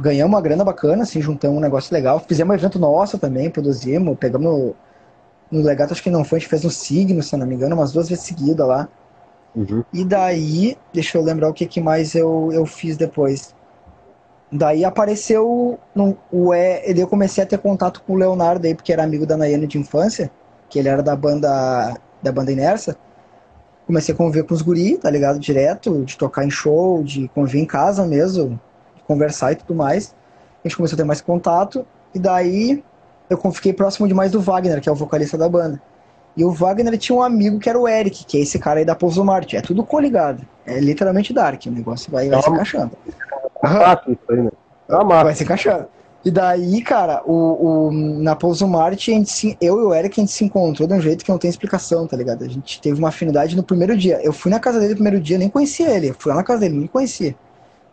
Ganhamos 0.00 0.32
uma 0.32 0.40
grana 0.40 0.64
bacana, 0.64 1.02
assim, 1.02 1.20
juntamos 1.20 1.58
um 1.58 1.60
negócio 1.60 1.92
legal. 1.92 2.20
Fizemos 2.20 2.52
um 2.52 2.58
evento 2.58 2.78
nosso 2.78 3.18
também, 3.18 3.50
produzimos, 3.50 4.16
pegamos 4.16 4.46
no, 4.46 4.74
no 5.50 5.62
Legato, 5.62 5.92
acho 5.92 6.02
que 6.02 6.10
não 6.10 6.24
foi, 6.24 6.38
a 6.38 6.40
gente 6.40 6.48
fez 6.48 6.62
no 6.62 6.70
Signo, 6.70 7.22
se 7.22 7.34
eu 7.34 7.38
não 7.38 7.46
me 7.46 7.56
engano, 7.56 7.74
umas 7.74 7.92
duas 7.92 8.08
vezes 8.08 8.24
seguidas 8.24 8.66
lá. 8.66 8.88
Uhum. 9.56 9.82
E 9.92 10.04
daí, 10.04 10.76
deixa 10.92 11.18
eu 11.18 11.22
lembrar 11.22 11.48
o 11.48 11.52
que, 11.52 11.66
que 11.66 11.80
mais 11.80 12.14
eu, 12.14 12.50
eu 12.52 12.64
fiz 12.64 12.96
depois. 12.96 13.54
Daí 14.50 14.84
apareceu 14.84 15.78
no, 15.94 16.16
o 16.32 16.54
E, 16.54 16.98
eu 16.98 17.06
comecei 17.06 17.44
a 17.44 17.46
ter 17.46 17.58
contato 17.58 18.02
com 18.06 18.14
o 18.14 18.16
Leonardo 18.16 18.66
aí, 18.66 18.74
porque 18.74 18.92
era 18.92 19.04
amigo 19.04 19.26
da 19.26 19.36
Nayane 19.36 19.66
de 19.66 19.78
infância, 19.78 20.30
que 20.70 20.78
ele 20.78 20.88
era 20.88 21.02
da 21.02 21.14
banda 21.14 21.94
da 22.22 22.32
banda 22.32 22.50
Inercia. 22.50 22.96
Comecei 23.86 24.14
a 24.14 24.16
conviver 24.16 24.44
com 24.44 24.54
os 24.54 24.62
guri, 24.62 24.98
tá 24.98 25.10
ligado? 25.10 25.38
Direto, 25.38 26.04
de 26.04 26.16
tocar 26.16 26.44
em 26.44 26.50
show, 26.50 27.02
de 27.02 27.28
conviver 27.28 27.60
em 27.60 27.64
casa 27.66 28.06
mesmo, 28.06 28.60
de 28.96 29.02
conversar 29.04 29.52
e 29.52 29.56
tudo 29.56 29.74
mais. 29.74 30.14
A 30.64 30.68
gente 30.68 30.76
começou 30.76 30.96
a 30.96 30.98
ter 30.98 31.04
mais 31.04 31.20
contato, 31.20 31.86
e 32.14 32.18
daí 32.18 32.82
eu 33.30 33.38
fiquei 33.52 33.72
próximo 33.72 34.08
demais 34.08 34.32
do 34.32 34.40
Wagner, 34.40 34.80
que 34.80 34.88
é 34.88 34.92
o 34.92 34.94
vocalista 34.94 35.38
da 35.38 35.48
banda. 35.48 35.80
E 36.36 36.44
o 36.44 36.52
Wagner 36.52 36.96
tinha 36.98 37.16
um 37.16 37.22
amigo 37.22 37.58
que 37.58 37.68
era 37.68 37.78
o 37.78 37.88
Eric, 37.88 38.24
que 38.24 38.38
é 38.38 38.40
esse 38.40 38.58
cara 38.58 38.78
aí 38.78 38.84
da 38.84 38.94
Pouso 38.94 39.24
Marte. 39.24 39.56
É 39.56 39.60
tudo 39.60 39.82
coligado. 39.84 40.46
É 40.64 40.78
literalmente 40.78 41.32
Dark. 41.32 41.66
O 41.66 41.70
negócio 41.70 42.12
vai, 42.12 42.28
vai 42.28 42.40
se 42.40 42.48
encaixando. 42.48 42.92
Isso 44.08 44.18
aí, 44.30 44.42
né? 44.42 44.50
Tá 44.86 45.02
vai 45.02 45.34
se 45.34 45.44
encaixando. 45.44 45.86
E 46.24 46.30
daí, 46.30 46.82
cara, 46.82 47.22
o, 47.24 47.86
o, 47.86 47.92
na 47.92 48.34
Pouso 48.34 48.66
Marte, 48.66 49.10
a 49.10 49.14
gente 49.14 49.30
se, 49.30 49.56
eu 49.60 49.78
e 49.78 49.82
o 49.84 49.94
Eric, 49.94 50.20
a 50.20 50.22
gente 50.22 50.32
se 50.32 50.44
encontrou 50.44 50.88
de 50.88 50.94
um 50.94 51.00
jeito 51.00 51.24
que 51.24 51.30
não 51.30 51.38
tem 51.38 51.48
explicação, 51.48 52.06
tá 52.06 52.16
ligado? 52.16 52.44
A 52.44 52.48
gente 52.48 52.80
teve 52.80 52.98
uma 52.98 53.08
afinidade 53.08 53.56
no 53.56 53.62
primeiro 53.62 53.96
dia. 53.96 54.20
Eu 54.22 54.32
fui 54.32 54.50
na 54.50 54.58
casa 54.58 54.80
dele 54.80 54.90
no 54.90 54.96
primeiro 54.96 55.20
dia, 55.20 55.38
nem 55.38 55.48
conhecia 55.48 55.88
ele. 55.90 56.10
Eu 56.10 56.14
fui 56.18 56.30
lá 56.30 56.36
na 56.36 56.42
casa 56.44 56.60
dele, 56.60 56.76
nem 56.76 56.86
conhecia. 56.86 57.36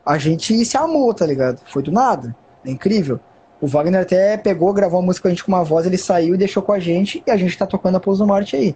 A 0.06 0.18
gente 0.18 0.66
se 0.66 0.78
amou, 0.78 1.14
tá 1.14 1.26
ligado? 1.26 1.62
Foi 1.68 1.84
do 1.84 1.92
nada. 1.92 2.36
É 2.66 2.72
incrível. 2.72 3.20
O 3.62 3.68
Wagner 3.68 4.02
até 4.02 4.38
pegou, 4.38 4.74
gravou 4.74 5.00
uma 5.00 5.06
música 5.06 5.24
com 5.24 5.28
a 5.28 5.32
gente 5.32 5.44
com 5.44 5.52
uma 5.52 5.64
voz, 5.64 5.86
ele 5.86 5.98
saiu 5.98 6.36
e 6.36 6.38
deixou 6.38 6.62
com 6.62 6.74
a 6.74 6.80
gente, 6.80 7.24
e 7.26 7.32
a 7.32 7.38
gente 7.38 7.58
tá 7.58 7.66
tocando 7.66 7.96
a 7.96 8.00
Pouso 8.00 8.26
Marte 8.26 8.56
aí. 8.56 8.76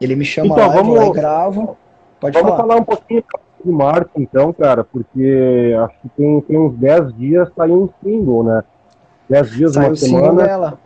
Ele 0.00 0.16
me 0.16 0.24
chama 0.24 0.48
então, 0.48 0.66
lá, 0.66 0.74
vamos, 0.74 0.96
eu 0.96 1.02
lá 1.02 1.08
e 1.08 1.12
gravo. 1.12 1.76
Pode 2.18 2.34
vamos 2.34 2.50
falar. 2.50 2.62
falar 2.62 2.76
um 2.76 2.84
pouquinho 2.84 3.22
do 3.64 3.72
Marte, 3.72 4.10
então, 4.16 4.52
cara, 4.52 4.84
porque 4.84 5.74
acho 5.84 6.00
que 6.00 6.08
tem, 6.10 6.40
tem 6.42 6.58
uns 6.58 6.76
10 6.76 7.16
dias 7.16 7.48
saiu 7.56 7.84
um 7.84 7.88
single, 8.02 8.44
né? 8.44 8.64
10 9.28 9.50
dias, 9.50 9.76
uma 9.76 9.94
semana. 9.94 10.42
dela. 10.42 10.78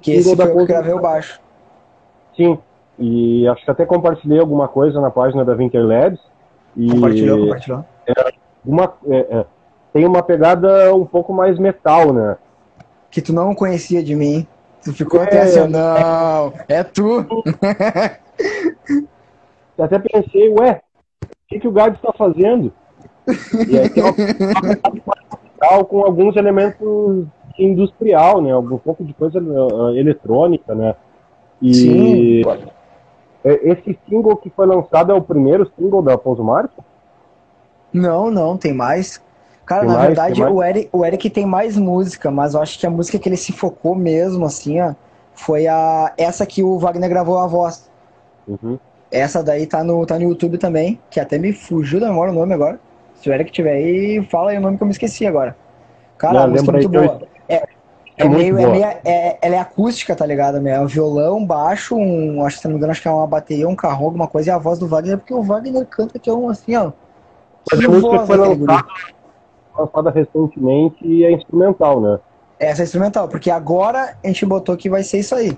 Que 0.00 0.12
esse 0.12 0.34
foi 0.34 0.46
o 0.46 0.58
que 0.58 0.66
gravei 0.66 0.94
o 0.94 1.00
baixo. 1.00 1.40
Sim, 2.36 2.58
e 2.98 3.46
acho 3.48 3.64
que 3.64 3.70
até 3.70 3.84
compartilhei 3.84 4.38
alguma 4.38 4.68
coisa 4.68 5.00
na 5.00 5.10
página 5.10 5.44
da 5.44 5.54
Vinker 5.54 5.84
Labs. 5.84 6.20
E 6.76 6.90
compartilhou, 6.90 7.40
compartilhou. 7.40 7.84
É, 8.06 8.32
uma, 8.64 8.92
é, 9.06 9.18
é, 9.18 9.46
tem 9.92 10.06
uma 10.06 10.22
pegada 10.22 10.94
um 10.94 11.04
pouco 11.04 11.32
mais 11.32 11.58
metal, 11.58 12.12
né? 12.12 12.36
que 13.12 13.20
tu 13.20 13.32
não 13.32 13.54
conhecia 13.54 14.02
de 14.02 14.16
mim. 14.16 14.44
Tu 14.82 14.92
ficou 14.92 15.20
é, 15.20 15.24
até 15.24 15.42
assim, 15.42 15.68
não, 15.68 16.52
é 16.66 16.82
tu. 16.82 17.24
Até 19.78 19.98
pensei, 19.98 20.48
ué, 20.50 20.80
que, 21.52 21.60
que 21.60 21.68
o 21.68 21.72
Gabi 21.72 21.96
está 21.96 22.12
fazendo? 22.12 22.72
E 23.68 23.78
aí 23.78 23.88
tem 23.88 24.02
uma 24.02 24.12
com 25.84 26.04
alguns 26.04 26.36
elementos 26.36 27.26
industrial, 27.58 28.40
né? 28.40 28.56
Um 28.56 28.78
pouco 28.78 29.04
de 29.04 29.12
coisa 29.14 29.38
uh, 29.38 29.96
eletrônica, 29.96 30.74
né? 30.74 30.94
E 31.60 31.74
Sim. 31.74 32.42
esse 33.44 33.98
single 34.08 34.36
que 34.36 34.50
foi 34.50 34.66
lançado 34.66 35.12
é 35.12 35.14
o 35.14 35.22
primeiro 35.22 35.70
single 35.78 36.02
da 36.02 36.18
Pouso 36.18 36.42
Marte? 36.42 36.74
Não, 37.92 38.30
não, 38.30 38.56
tem 38.56 38.72
mais. 38.72 39.22
Cara, 39.64 39.82
tem 39.82 39.90
na 39.90 39.94
mais, 39.94 40.06
verdade, 40.08 40.42
o 40.42 40.62
Eric, 40.62 40.88
o 40.92 41.04
Eric 41.04 41.30
tem 41.30 41.46
mais 41.46 41.76
música, 41.76 42.30
mas 42.30 42.54
eu 42.54 42.60
acho 42.60 42.78
que 42.78 42.86
a 42.86 42.90
música 42.90 43.18
que 43.18 43.28
ele 43.28 43.36
se 43.36 43.52
focou 43.52 43.94
mesmo, 43.94 44.44
assim, 44.44 44.80
ó, 44.80 44.94
foi 45.34 45.68
a 45.68 46.12
essa 46.16 46.44
que 46.44 46.64
o 46.64 46.78
Wagner 46.78 47.08
gravou 47.08 47.38
a 47.38 47.46
voz. 47.46 47.88
Uhum. 48.48 48.78
Essa 49.12 49.42
daí 49.42 49.66
tá 49.66 49.84
no, 49.84 50.04
tá 50.06 50.18
no 50.18 50.24
YouTube 50.24 50.56
também, 50.56 50.98
que 51.10 51.20
até 51.20 51.38
me 51.38 51.52
fugiu 51.52 52.00
da 52.00 52.08
memória 52.08 52.32
o 52.32 52.34
nome 52.34 52.54
agora. 52.54 52.80
Se 53.14 53.28
o 53.28 53.32
Eric 53.32 53.52
tiver 53.52 53.74
aí, 53.74 54.26
fala 54.30 54.50
aí 54.50 54.58
o 54.58 54.60
nome 54.60 54.78
que 54.78 54.82
eu 54.82 54.86
me 54.86 54.92
esqueci 54.92 55.26
agora. 55.26 55.54
Cara, 56.16 56.34
Não, 56.34 56.42
a 56.44 56.48
música 56.48 56.70
é 56.70 56.72
muito 56.72 56.88
boa. 56.88 57.04
Eu... 57.04 57.28
É, 57.48 57.54
é, 57.54 57.66
é, 58.16 58.28
meio, 58.28 58.58
é, 58.58 58.66
meio, 58.66 58.84
é, 58.84 59.38
ela 59.40 59.56
é 59.56 59.58
acústica, 59.58 60.16
tá 60.16 60.24
ligado? 60.24 60.66
É 60.66 60.80
um 60.80 60.86
violão, 60.86 61.44
baixo, 61.44 61.94
um, 61.94 62.44
acho 62.44 62.58
se 62.58 62.64
não 62.64 62.72
me 62.72 62.78
engano, 62.78 62.92
acho 62.92 63.02
que 63.02 63.08
é 63.08 63.10
uma 63.10 63.26
bateria, 63.26 63.68
um 63.68 63.76
carro, 63.76 64.06
alguma 64.06 64.26
coisa, 64.26 64.50
e 64.50 64.52
a 64.52 64.58
voz 64.58 64.78
do 64.78 64.86
Wagner, 64.86 65.18
porque 65.18 65.34
o 65.34 65.42
Wagner 65.42 65.86
canta 65.86 66.18
que 66.18 66.30
é 66.30 66.32
um 66.32 66.48
assim, 66.48 66.74
ó. 66.74 66.92
Essa 67.70 67.88
música 67.88 68.26
foi 68.26 68.36
lançada 68.36 68.84
lançada 69.76 70.10
recentemente 70.10 70.96
e 71.02 71.24
é 71.24 71.32
instrumental, 71.32 72.00
né? 72.00 72.18
Essa 72.58 72.82
é 72.82 72.84
instrumental, 72.84 73.28
porque 73.28 73.50
agora 73.50 74.16
a 74.22 74.26
gente 74.26 74.46
botou 74.46 74.76
que 74.76 74.88
vai 74.88 75.02
ser 75.02 75.18
isso 75.18 75.34
aí. 75.34 75.56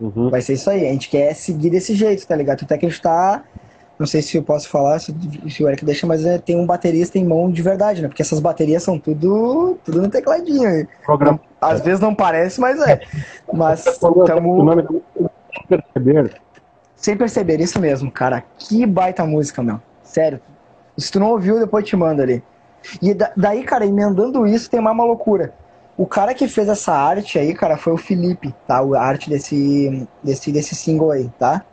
Uhum. 0.00 0.30
Vai 0.30 0.42
ser 0.42 0.54
isso 0.54 0.68
aí. 0.68 0.86
A 0.86 0.92
gente 0.92 1.08
quer 1.08 1.34
seguir 1.34 1.70
desse 1.70 1.94
jeito, 1.94 2.26
tá 2.26 2.36
ligado? 2.36 2.62
Até 2.62 2.76
que 2.78 2.86
a 2.86 2.88
gente 2.88 3.00
tá. 3.00 3.42
Não 3.98 4.06
sei 4.06 4.20
se 4.20 4.36
eu 4.36 4.42
posso 4.42 4.68
falar, 4.68 4.98
se, 4.98 5.14
se 5.48 5.64
o 5.64 5.68
Eric 5.68 5.82
deixa, 5.82 6.06
mas 6.06 6.24
é, 6.24 6.36
tem 6.36 6.54
um 6.54 6.66
baterista 6.66 7.18
em 7.18 7.24
mão 7.24 7.50
de 7.50 7.62
verdade, 7.62 8.02
né? 8.02 8.08
Porque 8.08 8.20
essas 8.20 8.40
baterias 8.40 8.82
são 8.82 8.98
tudo, 8.98 9.78
tudo 9.82 10.02
no 10.02 10.10
tecladinho. 10.10 10.86
Programa. 11.02 11.40
Às 11.58 11.80
vezes 11.80 11.98
não 11.98 12.14
parece, 12.14 12.60
mas 12.60 12.78
é. 12.86 13.00
Mas 13.50 13.86
estamos. 13.88 14.84
Sem 15.56 15.66
perceber. 15.66 16.40
Sem 16.94 17.16
perceber, 17.16 17.60
isso 17.60 17.80
mesmo, 17.80 18.10
cara. 18.10 18.44
Que 18.58 18.84
baita 18.84 19.24
música, 19.24 19.62
meu. 19.62 19.80
Sério. 20.02 20.40
Se 20.98 21.10
tu 21.10 21.18
não 21.18 21.30
ouviu, 21.30 21.58
depois 21.58 21.86
te 21.86 21.96
mando 21.96 22.20
ali. 22.20 22.42
E 23.00 23.16
daí, 23.36 23.64
cara, 23.64 23.86
emendando 23.86 24.46
isso, 24.46 24.70
tem 24.70 24.80
mais 24.80 24.94
uma 24.94 25.04
loucura. 25.04 25.54
O 25.96 26.06
cara 26.06 26.34
que 26.34 26.46
fez 26.46 26.68
essa 26.68 26.92
arte 26.92 27.38
aí, 27.38 27.54
cara, 27.54 27.78
foi 27.78 27.92
o 27.92 27.96
Felipe, 27.96 28.54
tá? 28.66 28.78
A 28.80 29.00
arte 29.00 29.30
desse, 29.30 30.06
desse, 30.22 30.52
desse 30.52 30.74
single 30.74 31.10
aí, 31.10 31.30
tá? 31.38 31.64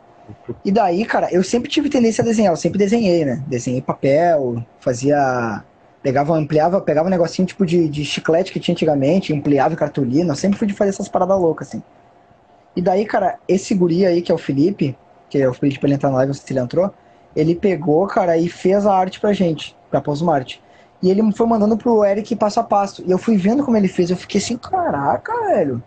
E 0.64 0.72
daí, 0.72 1.04
cara, 1.04 1.28
eu 1.30 1.42
sempre 1.44 1.70
tive 1.70 1.90
tendência 1.90 2.22
a 2.22 2.24
desenhar, 2.24 2.52
eu 2.52 2.56
sempre 2.56 2.78
desenhei, 2.78 3.24
né? 3.24 3.42
Desenhei 3.46 3.82
papel, 3.82 4.64
fazia. 4.80 5.62
Pegava, 6.02 6.34
ampliava, 6.34 6.80
pegava 6.80 7.08
um 7.08 7.10
negocinho 7.10 7.46
tipo 7.46 7.64
de, 7.64 7.88
de 7.88 8.04
chiclete 8.04 8.52
que 8.52 8.60
tinha 8.60 8.74
antigamente, 8.74 9.32
ampliava 9.32 9.74
cartolina, 9.74 10.32
eu 10.32 10.36
sempre 10.36 10.58
fui 10.58 10.68
de 10.68 10.74
fazer 10.74 10.90
essas 10.90 11.08
paradas 11.08 11.38
loucas, 11.38 11.68
assim. 11.68 11.82
E 12.76 12.82
daí, 12.82 13.06
cara, 13.06 13.38
esse 13.48 13.74
guri 13.74 14.04
aí, 14.04 14.20
que 14.20 14.30
é 14.30 14.34
o 14.34 14.38
Felipe, 14.38 14.96
que 15.30 15.38
é 15.38 15.48
o 15.48 15.54
Felipe 15.54 15.80
pra 15.80 15.88
ele 15.88 15.94
entrar 15.94 16.10
na 16.10 16.16
live, 16.16 16.34
se 16.34 16.52
ele 16.52 16.60
entrou, 16.60 16.92
ele 17.34 17.54
pegou, 17.54 18.06
cara, 18.06 18.36
e 18.36 18.48
fez 18.48 18.86
a 18.86 18.94
arte 18.94 19.18
pra 19.18 19.32
gente, 19.32 19.74
pra 19.90 20.02
Marte. 20.22 20.62
E 21.04 21.10
ele 21.10 21.20
foi 21.32 21.46
mandando 21.46 21.76
pro 21.76 22.02
Eric 22.02 22.34
passo 22.34 22.60
a 22.60 22.62
passo. 22.62 23.04
E 23.06 23.10
eu 23.10 23.18
fui 23.18 23.36
vendo 23.36 23.62
como 23.62 23.76
ele 23.76 23.88
fez. 23.88 24.08
Eu 24.08 24.16
fiquei 24.16 24.40
assim, 24.40 24.56
caraca, 24.56 25.34
velho. 25.48 25.82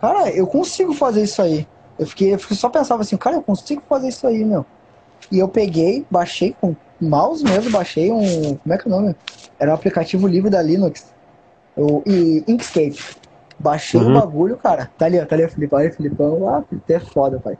Cara, 0.00 0.30
eu 0.30 0.46
consigo 0.46 0.94
fazer 0.94 1.24
isso 1.24 1.42
aí. 1.42 1.66
Eu 1.98 2.06
fiquei, 2.06 2.32
eu 2.32 2.38
só 2.38 2.68
pensava 2.68 3.02
assim, 3.02 3.16
cara, 3.16 3.34
eu 3.34 3.42
consigo 3.42 3.82
fazer 3.88 4.06
isso 4.06 4.24
aí, 4.24 4.44
meu. 4.44 4.64
E 5.32 5.40
eu 5.40 5.48
peguei, 5.48 6.06
baixei 6.08 6.54
com 6.60 6.76
mouse 7.00 7.42
mesmo, 7.42 7.72
baixei 7.72 8.12
um. 8.12 8.54
Como 8.54 8.72
é 8.72 8.78
que 8.78 8.86
é 8.86 8.92
o 8.92 8.94
nome? 8.94 9.16
Era 9.58 9.72
um 9.72 9.74
aplicativo 9.74 10.28
livre 10.28 10.48
da 10.48 10.62
Linux. 10.62 11.12
O 11.76 12.00
e 12.06 12.44
Inkscape. 12.46 13.02
Baixei 13.58 13.98
uhum. 13.98 14.16
o 14.16 14.20
bagulho, 14.20 14.56
cara. 14.56 14.92
Tá 14.96 15.06
ali, 15.06 15.26
tá 15.26 15.34
ali, 15.34 15.48
Felipe. 15.48 15.74
Olha, 15.74 15.92
Filipão. 15.92 16.48
Ah, 16.48 16.62
é 16.88 17.00
foda, 17.00 17.40
pai. 17.40 17.58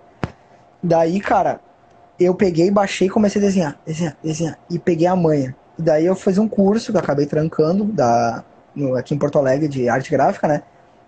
Daí, 0.81 1.19
cara, 1.19 1.61
eu 2.21 2.33
peguei, 2.33 2.71
baixei 2.71 3.09
e 3.09 3.11
comecei 3.11 3.43
a 3.43 3.45
desenhar, 3.45 3.81
desenhar, 3.85 4.17
desenhar. 4.23 4.57
E 4.71 4.79
peguei 4.79 5.09
a 5.09 5.17
manha. 5.17 5.57
E 5.79 5.83
daí 5.83 6.07
eu 6.07 6.15
fiz 6.15 6.39
um 6.39 6.49
curso 6.49 6.91
que 6.91 6.97
eu 6.97 7.01
acabei 7.01 7.27
trancando 7.27 7.85
da, 7.85 8.45
no, 8.75 8.97
aqui 8.97 9.15
em 9.15 9.19
Porto 9.19 9.39
Alegre 9.39 9.69
de 9.69 9.89
arte 9.89 10.11
gráfica, 10.11 10.49
né? 10.49 10.63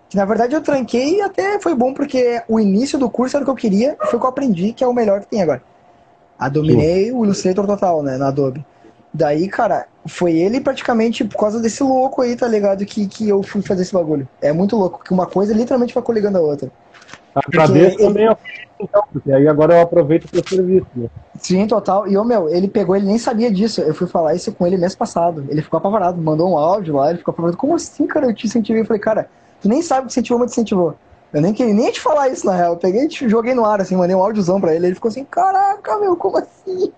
Que 0.09 0.15
na 0.15 0.25
verdade 0.25 0.55
eu 0.55 0.61
tranquei 0.61 1.17
e 1.17 1.21
até 1.21 1.59
foi 1.59 1.75
bom 1.75 1.93
porque 1.93 2.41
o 2.47 2.59
início 2.59 2.97
do 2.97 3.09
curso 3.09 3.35
era 3.35 3.43
o 3.43 3.45
que 3.45 3.51
eu 3.51 3.55
queria 3.55 3.97
e 4.01 4.05
foi 4.05 4.17
o 4.17 4.19
que 4.19 4.25
eu 4.25 4.29
aprendi, 4.29 4.73
que 4.73 4.83
é 4.83 4.87
o 4.87 4.93
melhor 4.93 5.21
que 5.21 5.27
tem 5.27 5.41
agora. 5.41 5.61
A 6.39 6.47
dominei 6.49 7.11
o 7.11 7.25
Illustrator 7.25 7.65
total, 7.65 8.03
né, 8.03 8.17
na 8.17 8.27
Adobe. 8.27 8.65
Daí, 9.13 9.47
cara, 9.47 9.87
foi 10.05 10.37
ele 10.37 10.61
praticamente 10.61 11.23
por 11.23 11.37
causa 11.37 11.59
desse 11.59 11.81
louco 11.81 12.21
aí, 12.21 12.35
tá 12.35 12.47
ligado? 12.47 12.85
Que, 12.85 13.07
que 13.07 13.27
eu 13.27 13.41
fui 13.41 13.61
fazer 13.61 13.81
esse 13.81 13.93
bagulho. 13.93 14.27
É 14.41 14.53
muito 14.53 14.75
louco, 14.75 15.03
que 15.03 15.11
uma 15.11 15.25
coisa 15.25 15.53
literalmente 15.53 15.93
vai 15.93 16.03
coligando 16.03 16.37
a 16.37 16.41
outra. 16.41 16.71
Agradeço 17.33 17.97
ele... 17.99 18.07
também, 18.07 18.37
então, 18.79 19.03
porque 19.11 19.31
aí 19.31 19.47
agora 19.47 19.75
eu 19.75 19.81
aproveito 19.81 20.25
o 20.25 20.27
teu 20.29 20.43
serviço. 20.47 20.87
Né? 20.95 21.07
Sim, 21.39 21.65
total. 21.67 22.07
E, 22.07 22.17
o 22.17 22.23
meu, 22.23 22.49
ele 22.49 22.67
pegou, 22.67 22.95
ele 22.95 23.05
nem 23.05 23.17
sabia 23.17 23.51
disso. 23.51 23.81
Eu 23.81 23.93
fui 23.93 24.07
falar 24.07 24.35
isso 24.35 24.51
com 24.51 24.65
ele 24.65 24.77
mês 24.77 24.95
passado. 24.95 25.45
Ele 25.49 25.61
ficou 25.61 25.77
apavorado, 25.77 26.21
mandou 26.21 26.49
um 26.49 26.57
áudio 26.57 26.95
lá, 26.95 27.09
ele 27.09 27.19
ficou 27.19 27.31
apavorado. 27.31 27.57
Como 27.57 27.75
assim, 27.75 28.05
cara? 28.07 28.27
Eu 28.27 28.33
te 28.33 28.45
incentivei. 28.45 28.81
Eu 28.81 28.85
falei, 28.85 29.01
cara, 29.01 29.29
tu 29.61 29.67
nem 29.67 29.81
sabe 29.81 30.07
que 30.07 30.13
incentivou, 30.13 30.39
mas 30.39 30.51
te 30.51 30.53
incentivou. 30.55 30.95
Eu 31.33 31.41
nem 31.41 31.53
queria 31.53 31.73
nem 31.73 31.91
te 31.91 31.99
falar 31.99 32.29
isso, 32.29 32.45
na 32.45 32.55
real. 32.55 32.73
Eu 32.73 32.79
peguei 32.79 33.05
e 33.05 33.29
joguei 33.29 33.53
no 33.53 33.65
ar, 33.65 33.81
assim, 33.81 33.95
mandei 33.95 34.15
um 34.15 34.21
áudiozão 34.21 34.61
pra 34.61 34.73
ele. 34.73 34.87
Ele 34.87 34.95
ficou 34.95 35.09
assim, 35.09 35.25
caraca, 35.25 35.97
meu, 35.97 36.15
como 36.15 36.37
assim? 36.37 36.91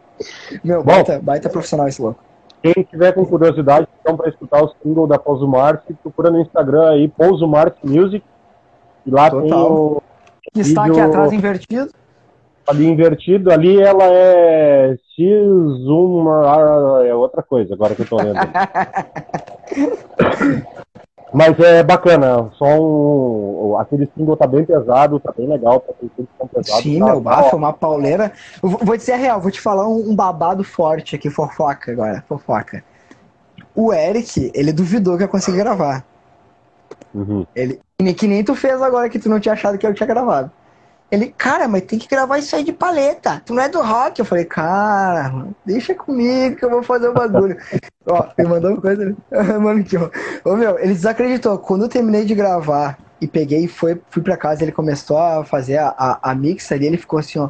Meu, 0.64 0.84
Bom, 0.84 0.92
baita, 0.92 1.20
baita 1.20 1.50
profissional 1.50 1.88
esse 1.88 2.02
louco. 2.02 2.20
Quem 2.62 2.84
tiver 2.84 3.14
com 3.14 3.26
curiosidade, 3.26 3.88
então, 4.02 4.18
pra 4.18 4.30
escutar 4.30 4.62
o 4.62 4.74
single 4.84 5.08
da 5.08 5.18
Pouso 5.18 5.48
Marte, 5.48 5.94
procura 6.04 6.30
no 6.30 6.42
Instagram 6.42 6.90
aí, 6.90 7.08
Pouso 7.08 7.48
Marte 7.48 7.80
Music. 7.84 8.24
E 9.06 9.10
lá 9.10 9.30
Total. 9.30 9.48
tem 9.48 9.54
o 9.54 10.02
que 10.54 10.62
está 10.62 10.86
aqui 10.86 11.00
atrás 11.00 11.34
invertido. 11.34 11.90
Ali 12.68 12.86
invertido, 12.86 13.52
ali 13.52 13.82
ela 13.82 14.06
é 14.06 14.96
X1, 15.20 17.08
é 17.08 17.16
outra 17.16 17.42
coisa, 17.42 17.74
agora 17.74 17.96
que 17.96 18.02
eu 18.02 18.06
tô 18.06 18.18
lendo. 18.18 18.38
Mas 21.32 21.60
é 21.60 21.84
bacana, 21.84 22.50
só 22.58 22.66
um, 22.66 23.78
aquele 23.78 24.10
single 24.16 24.36
tá 24.36 24.48
bem 24.48 24.66
pesado, 24.66 25.20
tá 25.20 25.32
bem 25.36 25.48
legal 25.48 25.80
ter 25.80 26.26
tão 26.38 26.48
pesado. 26.48 26.82
Sim, 26.82 27.00
tá, 27.00 27.06
meu, 27.06 27.22
baixo, 27.22 27.56
uma 27.56 27.72
pauleira. 27.72 28.32
Eu 28.62 28.70
vou 28.70 28.98
dizer 28.98 29.14
a 29.14 29.18
real, 29.18 29.40
vou 29.40 29.52
te 29.52 29.62
falar 29.62 29.88
um, 29.88 30.10
um 30.10 30.16
babado 30.16 30.64
forte 30.64 31.16
aqui, 31.16 31.30
fofoca 31.30 31.92
agora, 31.92 32.24
fofoca. 32.28 32.84
O 33.76 33.94
Eric, 33.94 34.52
ele 34.56 34.74
duvidou 34.74 35.18
que 35.18 35.24
eu 35.24 35.30
conseguir 35.30 35.60
gravar. 35.60 36.04
Uhum. 37.14 37.46
Ele, 37.56 37.82
que 38.16 38.28
nem 38.28 38.44
tu 38.44 38.56
fez 38.56 38.82
agora 38.82 39.10
que 39.10 39.20
tu 39.20 39.30
não 39.30 39.40
tinha 39.40 39.54
achado 39.54 39.78
que 39.78 39.86
eu 39.86 39.94
tinha 39.94 40.08
gravado. 40.08 40.52
Ele, 41.12 41.34
cara, 41.36 41.68
mas 41.68 41.82
tem 41.84 41.98
que 41.98 42.08
gravar 42.08 42.38
isso 42.38 42.56
aí 42.56 42.64
de 42.64 42.72
paleta. 42.72 43.42
Tu 43.44 43.54
não 43.54 43.64
é 43.64 43.68
do 43.68 43.82
rock? 43.82 44.20
Eu 44.20 44.26
falei, 44.26 44.46
cara, 44.46 45.48
deixa 45.66 45.96
comigo 45.96 46.56
que 46.56 46.64
eu 46.64 46.70
vou 46.70 46.84
fazer 46.84 47.08
o 47.08 47.14
bagulho. 47.14 47.58
ó, 48.06 48.28
ele 48.38 48.48
mandou 48.48 48.72
uma 48.74 48.82
coisa. 48.82 49.16
Mano, 49.60 49.84
que 49.84 49.98
ó. 49.98 50.10
Ô, 50.46 50.56
meu, 50.56 50.78
ele 50.78 50.94
desacreditou. 50.94 51.58
Quando 51.58 51.86
eu 51.86 51.90
terminei 51.90 52.26
de 52.26 52.36
gravar 52.36 53.00
e 53.20 53.28
peguei 53.28 53.66
e 53.66 53.68
foi, 53.68 54.00
fui 54.10 54.22
pra 54.22 54.38
casa, 54.38 54.64
ele 54.64 54.72
começou 54.72 55.18
a 55.18 55.44
fazer 55.44 55.78
a, 55.78 55.96
a, 55.98 56.32
a 56.32 56.36
mix 56.36 56.72
ali, 56.72 56.86
ele 56.86 56.98
ficou 56.98 57.18
assim, 57.18 57.40
ó. 57.40 57.50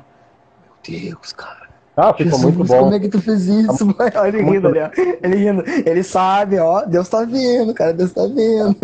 Meu 0.63 1.01
Deus, 1.01 1.33
cara. 1.33 1.58
Ah, 2.01 2.13
ficou 2.13 2.39
Jesus, 2.39 2.55
muito 2.55 2.63
bom. 2.63 2.79
Como 2.79 2.93
é 2.93 2.99
que 2.99 3.09
tu 3.09 3.21
fez 3.21 3.45
isso? 3.47 3.85
mãe? 3.85 4.09
Olha 4.15 4.27
ele 4.29 4.41
rindo 4.41 4.67
ali, 4.69 4.79
ó. 4.79 4.89
Ele 5.21 5.35
rindo. 5.35 5.63
Ele 5.85 6.03
sabe, 6.03 6.57
ó. 6.57 6.85
Deus 6.85 7.09
tá 7.09 7.25
vendo, 7.25 7.73
cara. 7.73 7.93
Deus 7.93 8.13
tá 8.13 8.21
vendo. 8.25 8.75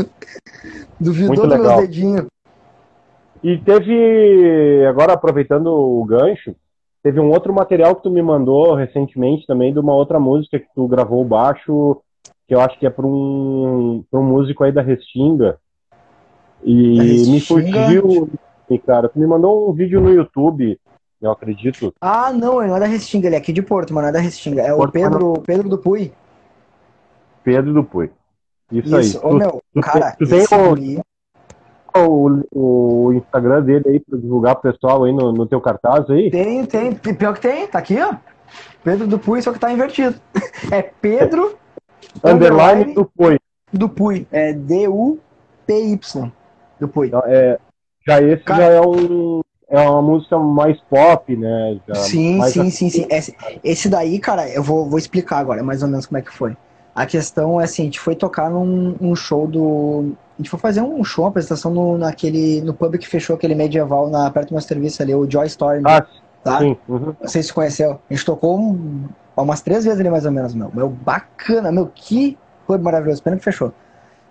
Duvidou 1.00 1.48
dos 1.48 1.58
meus 1.58 1.78
dedinhos. 1.78 2.26
E 3.42 3.58
teve, 3.60 4.86
agora 4.90 5.14
aproveitando 5.14 5.68
o 5.68 6.04
gancho, 6.04 6.56
teve 7.04 7.20
um 7.20 7.30
outro 7.30 7.54
material 7.54 7.96
que 7.96 8.04
tu 8.04 8.10
me 8.10 8.22
mandou 8.22 8.74
recentemente 8.74 9.46
também 9.46 9.72
de 9.72 9.80
uma 9.80 9.94
outra 9.94 10.20
música 10.20 10.60
que 10.60 10.68
tu 10.76 10.88
gravou 10.88 11.24
baixo, 11.24 12.02
que 12.48 12.56
eu 12.56 12.60
acho 12.60 12.78
que 12.80 12.86
é 12.86 12.90
para 12.90 13.06
um, 13.06 14.04
pra 14.10 14.20
um 14.20 14.24
músico 14.24 14.64
aí 14.64 14.72
da 14.72 14.82
Restinga. 14.82 15.58
E 16.64 16.98
Da 16.98 17.04
me 17.04 17.38
Restinga? 17.38 17.46
fugiu, 17.46 18.30
e, 18.70 18.80
cara, 18.80 19.08
tu 19.08 19.20
me 19.20 19.28
mandou 19.28 19.70
um 19.70 19.74
vídeo 19.74 20.02
no 20.02 20.12
YouTube, 20.12 20.80
eu 21.22 21.32
acredito. 21.32 21.94
Ah, 22.02 22.32
não, 22.32 22.60
ele 22.62 22.70
não 22.70 22.78
é 22.78 22.80
da 22.80 22.86
Restinga, 22.86 23.28
ele 23.28 23.36
é 23.36 23.40
aqui 23.40 23.52
de 23.54 23.62
Porto, 23.62 23.94
mas 23.94 24.04
não 24.04 24.10
é 24.10 24.14
da 24.14 24.20
Restinga. 24.20 24.62
É 24.62 24.74
o 24.74 24.78
Porto, 24.78 24.92
Pedro, 24.92 25.34
Pedro 25.46 25.70
do 25.70 25.78
Pui. 25.78 26.12
Pedro 27.44 27.74
do 27.74 27.84
Pui. 27.84 28.12
Isso, 28.72 29.00
Isso, 29.00 29.18
aí. 29.20 29.24
ô 29.26 29.30
Tu- 29.30 29.38
meu, 29.38 29.62
tu 29.74 29.82
cara, 29.82 30.16
tu 30.18 30.28
tem 30.28 30.46
o- 31.96 32.42
o, 32.52 33.06
o 33.08 33.14
Instagram 33.14 33.62
dele 33.62 33.84
aí 33.88 34.00
pra 34.00 34.18
divulgar 34.20 34.56
pro 34.56 34.72
pessoal 34.72 35.04
aí 35.04 35.14
no, 35.14 35.32
no 35.32 35.46
teu 35.46 35.62
cartaz 35.62 36.10
aí? 36.10 36.30
Tem, 36.30 36.66
tem, 36.66 36.94
pior 36.94 37.34
que 37.34 37.42
tem, 37.42 37.68
tá 37.68 37.80
aqui, 37.80 37.98
ó. 38.02 38.16
Pedro 38.84 39.08
do 39.08 39.18
Pui, 39.20 39.42
só 39.42 39.52
que 39.54 39.60
tá 39.60 39.72
invertido. 39.72 40.16
É 40.72 40.82
Pedro 40.82 41.58
Underline 42.24 42.94
do 42.94 43.06
Pui. 43.06 43.38
do 43.72 43.88
Pui. 43.90 44.28
É 44.32 44.52
D-U-P-Y. 44.54 46.32
Do 46.80 46.88
Pui. 46.88 47.08
Então, 47.08 47.22
é, 47.26 47.60
já 48.08 48.22
esse 48.22 48.44
Cara- 48.44 48.66
já 48.66 48.70
é 48.74 48.82
um 48.82 49.42
é 49.76 49.90
uma 49.90 50.02
música 50.02 50.38
mais 50.38 50.80
pop, 50.90 51.36
né? 51.36 51.80
Sim, 51.94 52.40
mais 52.40 52.54
sim, 52.54 52.70
sim, 52.70 52.90
sim. 52.90 53.08
Esse, 53.10 53.36
esse 53.64 53.90
daí, 53.90 54.20
cara, 54.20 54.50
eu 54.50 54.62
vou, 54.64 54.90
vou 54.90 55.00
explicar 55.00 55.38
agora 55.40 55.64
mais 55.64 55.82
ou 55.84 55.90
menos 55.90 56.06
como 56.06 56.18
é 56.18 56.22
que 56.22 56.32
foi. 56.32 56.56
A 56.94 57.06
questão 57.06 57.60
é 57.60 57.66
assim, 57.66 57.84
a 57.84 57.86
gente 57.86 58.00
foi 58.00 58.16
tocar 58.16 58.50
num, 58.50 58.96
num 59.00 59.16
show 59.16 59.48
do. 59.48 60.14
A 60.36 60.42
gente 60.42 60.50
foi 60.50 60.60
fazer 60.60 60.82
um 60.82 61.04
show, 61.04 61.24
uma 61.26 61.30
apresentação 61.30 61.74
no, 61.74 61.98
naquele, 61.98 62.62
no 62.62 62.74
pub 62.74 62.98
que 62.98 63.08
fechou 63.08 63.36
aquele 63.36 63.56
medieval 63.56 64.10
na, 64.10 64.30
perto 64.32 64.50
do 64.50 64.54
meu 64.54 64.62
serviço 64.62 65.02
ali, 65.02 65.14
o 65.14 65.30
Joy 65.30 65.48
Story, 65.48 65.82
Ah, 65.86 66.06
tá? 66.44 66.60
sim. 66.60 66.78
uhum. 66.88 67.14
Não 67.22 67.28
sei 67.28 67.42
se 67.42 67.50
você 67.50 67.54
conheceu. 67.54 67.92
A 68.10 68.14
gente 68.14 68.26
tocou 68.26 68.60
um- 68.60 69.08
umas 69.38 69.62
três 69.62 69.84
vezes 69.84 70.00
ali 70.00 70.10
mais 70.10 70.26
ou 70.26 70.32
menos, 70.32 70.54
meu. 70.54 70.72
Meu, 70.74 70.90
bacana, 70.90 71.72
meu, 71.72 71.88
que 71.94 72.38
pub 72.68 72.82
maravilhoso. 72.82 73.22
Pena 73.24 73.38
que 73.38 73.44
fechou. 73.44 73.74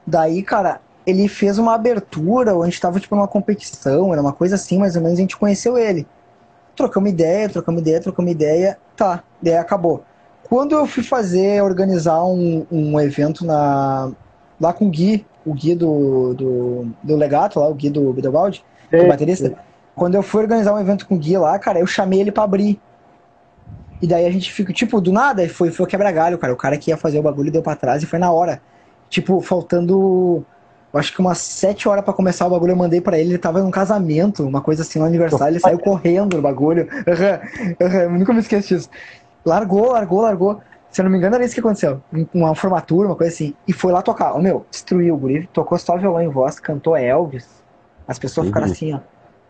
Daí, 0.07 0.43
cara, 0.43 0.81
ele 1.07 1.29
fez 1.29 1.59
uma 1.59 1.75
abertura, 1.75 2.55
onde 2.55 2.63
a 2.63 2.71
gente 2.71 2.81
tava 2.81 2.99
tipo 2.99 3.15
numa 3.15 3.29
competição, 3.29 4.13
era 4.13 4.23
uma 4.23 4.33
coisa 4.33 4.55
assim, 4.55 4.79
mais 4.79 4.97
ou 4.97 5.03
menos, 5.03 5.19
a 5.19 5.23
gente 5.23 5.37
conheceu 5.37 5.77
ele. 5.77 6.07
Trocamos 6.75 7.11
ideia, 7.11 7.49
trocamos 7.49 7.81
ideia, 7.81 8.01
trocamos 8.01 8.33
ideia, 8.33 8.79
tá, 8.97 9.23
daí 9.41 9.57
acabou. 9.57 10.03
Quando 10.49 10.75
eu 10.75 10.87
fui 10.87 11.03
fazer, 11.03 11.63
organizar 11.63 12.25
um, 12.25 12.67
um 12.71 13.01
evento 13.01 13.45
na, 13.45 14.11
lá 14.61 14.73
com 14.73 14.87
o 14.87 14.91
Gui, 14.91 15.27
o 15.45 15.55
Gui 15.55 15.75
do, 15.75 16.35
do, 16.35 16.89
do 17.03 17.17
Legato, 17.17 17.61
lá, 17.61 17.69
o 17.69 17.75
Gui 17.75 17.91
do 17.91 18.15
é 18.93 18.97
o 18.97 19.03
Sim, 19.03 19.09
baterista, 19.09 19.55
quando 19.95 20.15
eu 20.15 20.23
fui 20.23 20.43
organizar 20.43 20.75
um 20.75 20.81
evento 20.81 21.07
com 21.07 21.15
o 21.15 21.19
Gui 21.19 21.37
lá, 21.37 21.59
cara, 21.59 21.79
eu 21.79 21.87
chamei 21.87 22.21
ele 22.21 22.33
pra 22.33 22.45
abrir. 22.45 22.81
E 24.03 24.07
daí 24.07 24.27
a 24.27 24.31
gente 24.31 24.53
fica, 24.53 24.73
tipo, 24.73 25.01
do 25.01 25.13
nada, 25.13 25.49
foi, 25.49 25.71
foi 25.71 25.87
o 25.87 25.89
quebra-galho, 25.89 26.37
cara. 26.37 26.53
O 26.53 26.57
cara 26.57 26.77
que 26.77 26.91
ia 26.91 26.97
fazer 26.97 27.19
o 27.19 27.23
bagulho 27.23 27.51
deu 27.51 27.63
pra 27.63 27.77
trás 27.77 28.03
e 28.03 28.07
foi 28.07 28.19
na 28.19 28.31
hora. 28.31 28.61
Tipo, 29.09 29.41
faltando, 29.41 30.45
eu 30.95 31.01
acho 31.01 31.13
que 31.13 31.19
umas 31.21 31.39
sete 31.39 31.89
horas 31.89 32.05
pra 32.05 32.15
começar 32.15 32.47
o 32.47 32.51
bagulho, 32.51 32.71
eu 32.71 32.77
mandei 32.77 33.01
pra 33.01 33.19
ele, 33.19 33.31
ele 33.31 33.39
tava 33.39 33.61
num 33.61 33.71
casamento, 33.71 34.47
uma 34.47 34.61
coisa 34.61 34.83
assim, 34.83 35.01
no 35.01 35.05
aniversário, 35.05 35.53
ele 35.53 35.59
saiu 35.61 35.77
correndo 35.77 36.37
no 36.37 36.43
bagulho. 36.43 36.89
Aham, 37.09 37.41
eu 37.81 38.11
nunca 38.13 38.33
me 38.33 38.39
esqueço 38.39 38.69
disso. 38.69 38.89
Largou, 39.45 39.91
largou, 39.91 40.21
largou. 40.21 40.61
Se 40.93 41.01
eu 41.01 41.05
não 41.05 41.11
me 41.11 41.19
engano, 41.19 41.35
era 41.35 41.45
isso 41.45 41.53
que 41.55 41.59
aconteceu. 41.59 42.01
Uma 42.33 42.55
formatura, 42.55 43.09
uma 43.09 43.17
coisa 43.17 43.33
assim. 43.33 43.55
E 43.67 43.73
foi 43.73 43.93
lá 43.93 44.03
tocar. 44.03 44.35
Ô, 44.35 44.39
meu, 44.41 44.65
destruiu 44.71 45.15
o 45.15 45.19
guri. 45.19 45.49
Tocou 45.49 45.77
só 45.77 45.97
violão 45.97 46.23
em 46.23 46.29
voz, 46.29 46.61
cantou 46.61 46.97
Elvis. 46.97 47.49
As 48.07 48.17
pessoas 48.17 48.47
Uhum. 48.47 48.53
ficaram 48.53 48.67
assim, 48.71 48.95
ó. 48.95 49.01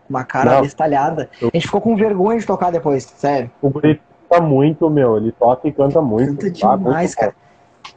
Uma 0.09 0.25
cara 0.25 0.55
Não. 0.55 0.63
bestalhada. 0.63 1.29
A 1.43 1.45
gente 1.53 1.67
ficou 1.67 1.83
com 1.83 1.95
vergonha 1.95 2.39
de 2.39 2.47
tocar 2.47 2.71
depois, 2.73 3.05
sério. 3.05 3.51
O 3.61 3.69
Guri 3.69 4.01
canta 4.31 4.43
muito, 4.43 4.89
meu. 4.89 5.19
Ele 5.19 5.31
toca 5.33 5.69
e 5.69 5.73
canta 5.73 6.01
muito. 6.01 6.37
Canta 6.37 6.59
tá? 6.59 6.69
Muito 6.69 6.79
demais, 6.85 7.15
bom, 7.15 7.21
cara. 7.21 7.35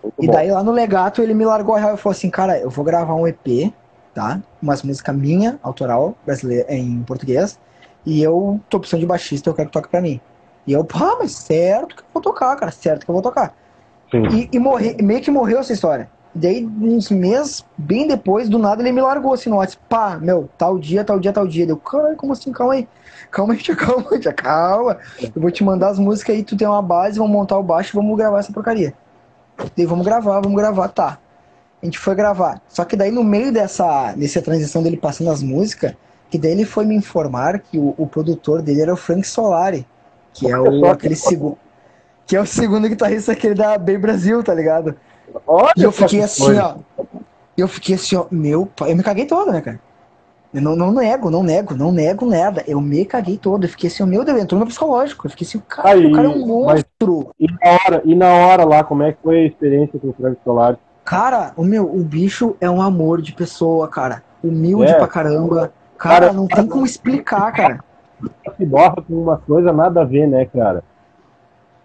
Muito 0.03 0.15
E 0.19 0.27
bom. 0.27 0.33
daí 0.33 0.51
lá 0.51 0.63
no 0.63 0.71
legato 0.71 1.21
ele 1.21 1.33
me 1.33 1.45
largou 1.45 1.75
a 1.75 1.79
real 1.79 1.95
e 1.95 1.97
falou 1.97 2.15
assim, 2.15 2.29
cara, 2.29 2.59
eu 2.59 2.69
vou 2.69 2.83
gravar 2.83 3.15
um 3.15 3.27
EP, 3.27 3.73
tá? 4.13 4.39
Umas 4.61 4.83
músicas 4.83 5.15
minha, 5.15 5.59
autoral, 5.61 6.15
brasileira, 6.25 6.73
em 6.73 7.03
português. 7.03 7.59
E 8.05 8.21
eu 8.21 8.59
tô 8.69 8.79
precisando 8.79 9.01
de 9.01 9.07
baixista, 9.07 9.49
eu 9.49 9.53
quero 9.53 9.67
que 9.67 9.73
toque 9.73 9.89
pra 9.89 10.01
mim. 10.01 10.19
E 10.65 10.73
eu, 10.73 10.83
pá, 10.83 11.17
mas 11.19 11.31
certo 11.31 11.95
que 11.95 12.01
eu 12.01 12.07
vou 12.13 12.21
tocar, 12.21 12.55
cara, 12.55 12.71
certo 12.71 13.05
que 13.05 13.09
eu 13.09 13.13
vou 13.13 13.21
tocar. 13.21 13.53
Sim. 14.11 14.25
E, 14.27 14.49
e 14.53 14.59
morre, 14.59 14.95
meio 15.01 15.21
que 15.21 15.31
morreu 15.31 15.59
essa 15.59 15.73
história. 15.73 16.09
Daí, 16.33 16.65
uns 16.65 17.09
meses, 17.09 17.65
bem 17.77 18.07
depois, 18.07 18.47
do 18.47 18.59
nada, 18.59 18.81
ele 18.81 18.91
me 18.91 19.01
largou 19.01 19.33
assim 19.33 19.49
no 19.49 19.57
WhatsApp. 19.57 19.83
Pá, 19.89 20.19
meu, 20.21 20.47
tal 20.57 20.77
dia, 20.77 21.03
tal 21.03 21.19
dia, 21.19 21.33
tal 21.33 21.47
dia. 21.47 21.65
Deu, 21.65 21.77
caralho, 21.77 22.15
como 22.15 22.33
assim? 22.33 22.51
Calma 22.51 22.73
aí. 22.73 22.87
Calma 23.31 23.53
aí, 23.53 23.59
tia, 23.59 23.75
calma, 23.75 24.19
tia, 24.19 24.33
calma. 24.33 24.97
Eu 25.19 25.41
vou 25.41 25.49
te 25.49 25.63
mandar 25.63 25.89
as 25.89 25.99
músicas 25.99 26.35
aí, 26.35 26.43
tu 26.43 26.55
tem 26.55 26.67
uma 26.67 26.81
base, 26.81 27.17
vamos 27.17 27.33
montar 27.33 27.57
o 27.57 27.63
baixo 27.63 27.95
e 27.95 27.97
vamos 27.97 28.15
gravar 28.15 28.39
essa 28.39 28.53
porcaria. 28.53 28.93
Daí, 29.75 29.85
vamos 29.85 30.05
gravar, 30.05 30.39
vamos 30.39 30.57
gravar, 30.57 30.87
tá. 30.89 31.19
A 31.81 31.85
gente 31.85 31.99
foi 31.99 32.15
gravar. 32.15 32.61
Só 32.67 32.83
que 32.85 32.95
daí, 32.95 33.11
no 33.11 33.23
meio 33.23 33.51
dessa, 33.51 34.13
dessa 34.13 34.41
transição 34.41 34.81
dele 34.81 34.97
passando 34.97 35.29
as 35.29 35.43
músicas, 35.43 35.93
que 36.29 36.37
daí 36.37 36.51
ele 36.51 36.65
foi 36.65 36.85
me 36.85 36.95
informar 36.95 37.59
que 37.59 37.77
o, 37.77 37.93
o 37.97 38.07
produtor 38.07 38.61
dele 38.61 38.81
era 38.81 38.93
o 38.93 38.97
Frank 38.97 39.25
Solari, 39.27 39.85
que 40.33 40.49
é 40.49 40.59
o, 40.59 40.85
aquele 40.87 41.15
segundo. 41.15 41.57
Que 42.25 42.35
é 42.35 42.41
o 42.41 42.45
segundo 42.45 42.89
guitarrista 42.89 43.31
aquele 43.31 43.55
da 43.55 43.77
Bem 43.77 43.97
Brasil, 43.97 44.43
tá 44.43 44.53
ligado? 44.53 44.95
Olha 45.45 45.71
E 45.77 45.83
eu 45.83 45.91
fiquei 45.91 46.19
que 46.19 46.25
assim, 46.25 46.57
ó. 46.57 46.75
Eu 47.57 47.67
fiquei 47.67 47.95
assim, 47.95 48.15
ó, 48.15 48.25
meu 48.29 48.65
pai. 48.65 48.91
Eu 48.91 48.97
me 48.97 49.03
caguei 49.03 49.25
toda, 49.25 49.51
né, 49.51 49.61
cara? 49.61 49.79
Eu 50.57 50.63
não, 50.63 50.75
não 50.75 50.91
nego, 50.91 51.29
não 51.29 51.43
nego, 51.43 51.75
não 51.75 51.91
nego 51.91 52.25
nada. 52.25 52.63
Eu 52.67 52.81
me 52.81 53.05
caguei 53.05 53.37
todo. 53.37 53.63
Eu 53.65 53.69
fiquei 53.69 53.89
assim, 53.89 54.03
meu 54.07 54.25
Deus, 54.25 54.39
entrou 54.41 54.57
no 54.57 54.65
meu 54.65 54.67
psicológico. 54.69 55.27
Eu 55.27 55.29
fiquei 55.31 55.45
assim, 55.47 55.59
cara, 55.67 55.89
Aí, 55.89 56.05
o 56.07 56.11
cara 56.11 56.25
é 56.27 56.29
um 56.31 56.39
mas- 56.65 56.83
monstro. 56.99 57.29
E 57.39 57.45
na 57.45 57.57
hora, 57.71 58.01
e 58.03 58.15
na 58.15 58.27
hora 58.33 58.65
lá, 58.65 58.83
como 58.83 59.03
é 59.03 59.11
que 59.11 59.19
foi 59.21 59.37
a 59.43 59.45
experiência 59.45 59.99
com 59.99 60.07
o 60.09 60.13
Frank 60.13 60.37
Solari? 60.43 60.77
Cara, 61.05 61.53
o 61.55 61.63
meu, 61.63 61.85
o 61.85 62.03
bicho 62.03 62.55
é 62.59 62.67
um 62.67 62.81
amor 62.81 63.21
de 63.21 63.33
pessoa, 63.33 63.87
cara. 63.87 64.23
Humilde 64.43 64.91
É. 64.91 64.95
pra 64.95 65.07
caramba. 65.07 65.71
Cara, 65.97 66.19
Cara, 66.27 66.33
não 66.33 66.47
tem 66.47 66.65
como 66.67 66.85
explicar, 66.85 67.51
cara. 67.53 67.83
Se 68.57 68.65
borra 68.65 68.95
com 69.07 69.13
uma 69.13 69.37
coisa 69.37 69.71
nada 69.71 70.01
a 70.01 70.05
ver, 70.05 70.27
né, 70.27 70.45
cara? 70.45 70.83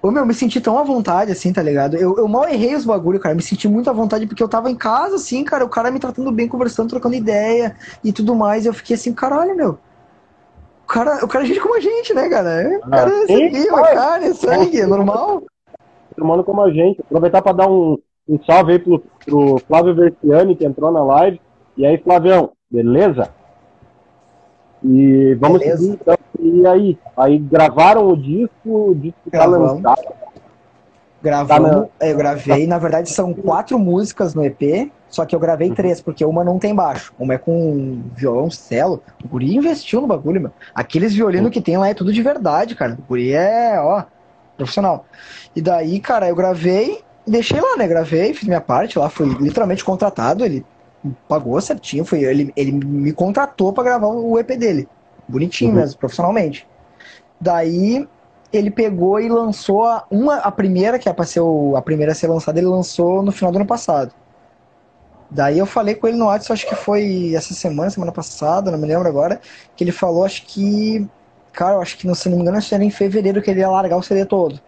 Ô, 0.03 0.11
meu, 0.11 0.23
eu 0.23 0.27
me 0.27 0.35
senti 0.35 0.61
tão 0.61 0.77
à 0.79 0.83
vontade, 0.83 1.31
assim, 1.31 1.53
tá 1.53 1.63
ligado? 1.63 1.97
Eu, 1.97 2.17
eu 2.19 2.27
mal 2.27 2.49
errei 2.49 2.75
os 2.75 2.85
bagulho, 2.85 3.21
cara. 3.21 3.37
Me 3.37 3.43
senti 3.43 3.69
muito 3.69 3.89
à 3.89 3.93
vontade 3.93 4.27
porque 4.27 4.43
eu 4.43 4.49
tava 4.49 4.69
em 4.69 4.75
casa, 4.75 5.15
assim, 5.15 5.45
cara. 5.45 5.65
O 5.65 5.69
cara 5.69 5.93
me 5.93 6.01
tratando 6.01 6.33
bem, 6.33 6.49
conversando, 6.49 6.89
trocando 6.89 7.15
ideia 7.15 7.77
e 8.03 8.13
tudo 8.13 8.35
mais. 8.35 8.65
E 8.65 8.69
eu 8.69 8.75
fiquei 8.75 8.97
assim, 8.97 9.15
caralho, 9.15 9.55
meu. 9.55 9.79
O 10.83 10.89
cara, 10.89 11.25
o 11.25 11.29
cara 11.29 11.45
é 11.45 11.47
gente 11.47 11.61
como 11.61 11.77
a 11.77 11.81
gente, 11.81 12.13
né, 12.15 12.29
cara? 12.29 12.81
O 12.85 12.91
cara 12.91 13.11
é 13.11 13.15
Ah, 13.15 13.27
sim, 13.29 13.51
sangue, 13.53 13.67
claro. 13.69 13.95
carne, 13.95 14.27
é 14.27 14.35
sangue, 14.35 14.81
é 14.81 14.87
normal. 14.87 15.45
Ser 16.15 16.21
humano 16.21 16.43
como 16.43 16.63
a 16.63 16.71
gente. 16.73 17.01
Aproveitar 17.01 17.41
para 17.41 17.53
dar 17.53 17.71
um, 17.71 17.97
um 18.29 18.43
salve 18.45 18.73
aí 18.73 18.79
pro, 18.81 19.05
pro 19.25 19.59
Flávio 19.69 19.95
Versiani, 19.95 20.57
que 20.57 20.65
entrou 20.65 20.91
na 20.91 21.05
live. 21.05 21.41
E 21.77 21.87
aí, 21.87 21.97
Flavião, 21.99 22.51
beleza? 22.69 23.31
E 24.83 25.37
vamos 25.37 25.61
Beleza. 25.61 25.81
seguir 25.81 25.95
então. 25.95 26.22
E 26.43 26.67
aí? 26.67 26.99
Aí 27.17 27.39
gravaram 27.39 28.09
o 28.09 28.17
disco, 28.17 28.91
o 28.91 28.95
disco 28.97 29.31
tá 29.31 29.45
lançado. 29.45 30.03
Gravamos, 31.23 31.89
Tá 32.01 32.07
eu 32.09 32.17
gravei, 32.17 32.67
na 32.67 32.79
verdade 32.79 33.09
são 33.11 33.33
quatro 33.33 33.79
músicas 33.79 34.35
no 34.35 34.45
EP, 34.45 34.91
só 35.09 35.25
que 35.25 35.37
eu 35.37 35.39
gravei 35.39 35.69
Uhum. 35.69 35.75
três, 35.77 36.01
porque 36.03 36.25
uma 36.25 36.43
não 36.43 36.59
tem 36.59 36.75
baixo, 36.75 37.13
uma 37.17 37.35
é 37.35 37.39
com 37.39 38.03
violão, 38.17 38.51
celo. 38.51 39.01
O 39.25 39.29
Guri 39.29 39.55
investiu 39.55 40.01
no 40.01 40.09
bagulho, 40.09 40.41
meu. 40.41 40.51
Aqueles 40.75 41.15
violinos 41.15 41.45
Uhum. 41.47 41.53
que 41.53 41.61
tem 41.61 41.77
lá 41.79 41.89
é 41.89 41.95
tudo 41.95 42.13
de 42.13 42.21
verdade, 42.21 42.75
cara. 42.75 42.99
O 42.99 43.03
Guri 43.09 43.33
é, 43.33 43.81
ó, 43.81 44.03
profissional. 44.57 45.07
E 45.55 45.63
daí, 45.63 46.01
cara, 46.01 46.29
eu 46.29 46.35
gravei, 46.35 46.99
deixei 47.25 47.61
lá, 47.61 47.77
né? 47.77 47.87
Gravei, 47.87 48.35
fiz 48.35 48.49
minha 48.49 48.61
parte 48.61 48.99
lá, 48.99 49.09
fui 49.09 49.29
literalmente 49.39 49.85
contratado, 49.85 50.45
ele 50.45 50.67
pagou 51.29 51.61
certinho, 51.61 52.05
foi, 52.05 52.25
ele, 52.25 52.53
ele 52.57 52.73
me 52.73 53.13
contratou 53.13 53.73
pra 53.73 53.85
gravar 53.85 54.09
o 54.09 54.37
EP 54.41 54.57
dele. 54.57 54.89
Bonitinho 55.29 55.73
Uhum. 55.73 55.81
mesmo, 55.81 55.99
profissionalmente. 55.99 56.69
Daí 57.41 58.09
ele 58.53 58.71
pegou 58.71 59.21
e 59.21 59.29
lançou 59.29 59.85
a, 59.85 60.07
uma, 60.11 60.37
a 60.39 60.53
primeira, 60.53 60.99
que 60.99 61.09
é 61.09 61.13
pra 61.13 61.25
ser 61.27 61.41
o- 61.41 61.77
a 61.77 61.83
primeira 61.83 62.13
a 62.13 62.15
ser 62.15 62.29
lançada, 62.29 62.59
ele 62.59 62.69
lançou 62.69 63.23
no 63.23 63.33
final 63.33 63.53
do 63.53 63.57
ano 63.57 63.67
passado. 63.67 64.15
Daí 65.31 65.59
eu 65.59 65.67
falei 65.67 65.95
com 65.95 66.07
ele 66.07 66.17
no 66.19 66.27
WhatsApp, 66.27 66.53
acho 66.53 66.67
que 66.67 66.75
foi 66.75 67.33
essa 67.35 67.55
semana, 67.55 67.89
semana 67.91 68.13
passada, 68.13 68.71
não 68.71 68.79
me 68.79 68.87
lembro 68.87 69.09
agora, 69.09 69.41
que 69.75 69.83
ele 69.83 69.93
falou, 69.93 70.25
acho 70.25 70.45
que, 70.47 71.09
cara, 71.53 71.79
acho 71.79 71.97
que, 71.97 72.07
não- 72.07 72.15
se 72.15 72.29
não 72.29 72.37
me 72.37 72.43
engano, 72.43 72.59
acho 72.59 72.69
que 72.69 72.75
era 72.75 72.85
em 72.85 72.91
fevereiro 72.91 73.41
que 73.41 73.51
ele 73.51 73.61
ia 73.61 73.69
largar 73.71 73.97
o 73.97 74.03
CD 74.03 74.27
todo. 74.27 74.61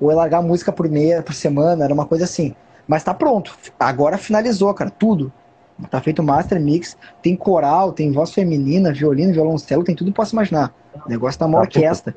Ou 0.00 0.10
ia 0.10 0.16
largar 0.16 0.38
a 0.38 0.42
música 0.42 0.72
por 0.72 0.88
meia, 0.90 1.22
por 1.22 1.34
semana, 1.34 1.84
era 1.84 1.94
uma 1.94 2.06
coisa 2.06 2.24
assim. 2.24 2.54
Mas 2.86 3.04
tá 3.04 3.14
pronto. 3.14 3.56
Agora 3.78 4.18
finalizou, 4.18 4.72
cara, 4.74 4.90
tudo. 4.90 5.32
Tá 5.90 6.00
feito 6.00 6.22
master 6.22 6.60
mix, 6.60 6.96
tem 7.22 7.36
coral, 7.36 7.92
tem 7.92 8.10
voz 8.10 8.32
feminina, 8.32 8.92
violino, 8.92 9.32
violoncelo, 9.32 9.84
tem 9.84 9.94
tudo 9.94 10.10
que 10.10 10.16
posso 10.16 10.34
imaginar. 10.34 10.74
O 11.06 11.08
negócio 11.08 11.38
tá 11.38 11.46
uma 11.46 11.58
tá 11.58 11.60
orquestra. 11.62 12.14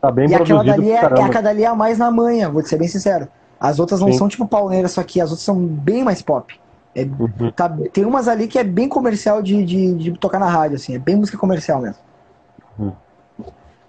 Tá 0.00 0.10
bem 0.10 0.28
e 0.28 0.34
aquela 0.34 0.64
dali 0.64 0.90
é, 0.90 0.94
é, 0.94 1.04
aquela 1.04 1.42
dali 1.42 1.62
é 1.62 1.66
a 1.66 1.74
mais 1.74 1.98
na 1.98 2.10
manha, 2.10 2.48
vou 2.48 2.62
te 2.62 2.68
ser 2.68 2.78
bem 2.78 2.88
sincero. 2.88 3.28
As 3.60 3.78
outras 3.78 4.00
não 4.00 4.10
Sim. 4.10 4.18
são 4.18 4.28
tipo 4.28 4.48
pauleira, 4.48 4.88
só 4.88 5.02
que 5.02 5.20
as 5.20 5.30
outras 5.30 5.44
são 5.44 5.56
bem 5.56 6.02
mais 6.02 6.22
pop. 6.22 6.58
É, 6.94 7.04
uhum. 7.04 7.50
tá, 7.54 7.68
tem 7.92 8.04
umas 8.04 8.28
ali 8.28 8.48
que 8.48 8.58
é 8.58 8.64
bem 8.64 8.88
comercial 8.88 9.40
de, 9.40 9.64
de, 9.64 9.94
de, 9.94 10.12
tocar 10.12 10.38
na 10.38 10.48
rádio, 10.48 10.76
assim, 10.76 10.94
é 10.94 10.98
bem 10.98 11.16
música 11.16 11.38
comercial 11.38 11.80
mesmo. 11.80 11.98
Uhum. 12.78 12.92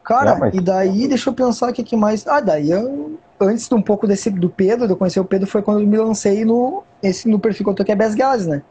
Cara, 0.04 0.32
é, 0.32 0.38
mas... 0.38 0.54
e 0.54 0.62
daí, 0.62 1.08
deixa 1.08 1.30
eu 1.30 1.34
pensar 1.34 1.70
o 1.70 1.74
que, 1.74 1.84
que 1.84 1.96
mais. 1.96 2.28
Ah, 2.28 2.42
daí 2.42 2.70
eu. 2.70 3.18
Antes 3.40 3.68
de 3.68 3.74
um 3.74 3.82
pouco 3.82 4.08
desse 4.08 4.30
do 4.30 4.50
Pedro, 4.50 4.86
de 4.86 4.94
eu 4.94 4.98
conhecer 4.98 5.20
o 5.20 5.26
Pedro, 5.26 5.48
foi 5.48 5.62
quando 5.62 5.82
eu 5.82 5.88
me 5.88 5.98
lancei 5.98 6.46
no, 6.46 6.84
esse, 7.02 7.28
no 7.28 7.40
perfil 7.40 7.66
que 7.66 7.70
eu 7.72 7.74
tô, 7.74 7.84
que 7.84 7.92
é 7.92 7.96
Best 7.96 8.16
Guys, 8.16 8.46
né? 8.46 8.62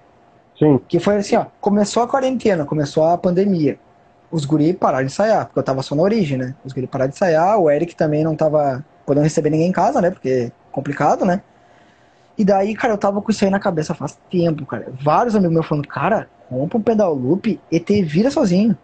Sim. 0.62 0.80
Que 0.86 1.00
foi 1.00 1.16
assim, 1.16 1.34
ó, 1.34 1.46
começou 1.60 2.04
a 2.04 2.08
quarentena, 2.08 2.64
começou 2.64 3.04
a 3.04 3.18
pandemia. 3.18 3.78
Os 4.30 4.44
guri 4.44 4.72
pararam 4.72 5.04
de 5.04 5.12
ensaiar, 5.12 5.46
porque 5.46 5.58
eu 5.58 5.62
tava 5.62 5.82
só 5.82 5.96
na 5.96 6.02
origem, 6.02 6.38
né? 6.38 6.54
Os 6.64 6.72
guri 6.72 6.86
pararam 6.86 7.10
de 7.10 7.16
ensaiar, 7.16 7.58
o 7.58 7.68
Eric 7.68 7.96
também 7.96 8.22
não 8.22 8.36
tava 8.36 8.84
podendo 9.04 9.24
receber 9.24 9.50
ninguém 9.50 9.68
em 9.68 9.72
casa, 9.72 10.00
né? 10.00 10.10
Porque 10.12 10.28
é 10.28 10.52
complicado, 10.70 11.24
né? 11.24 11.42
E 12.38 12.44
daí, 12.44 12.74
cara, 12.76 12.94
eu 12.94 12.98
tava 12.98 13.20
com 13.20 13.30
isso 13.30 13.44
aí 13.44 13.50
na 13.50 13.58
cabeça 13.58 13.92
faz 13.92 14.16
tempo, 14.30 14.64
cara. 14.64 14.86
Vários 15.02 15.34
amigos 15.34 15.52
meus 15.52 15.66
falando, 15.66 15.88
cara, 15.88 16.28
compra 16.48 16.78
um 16.78 16.82
pedal 16.82 17.12
loop 17.12 17.60
e 17.70 17.80
te 17.80 18.00
vira 18.02 18.30
sozinho. 18.30 18.78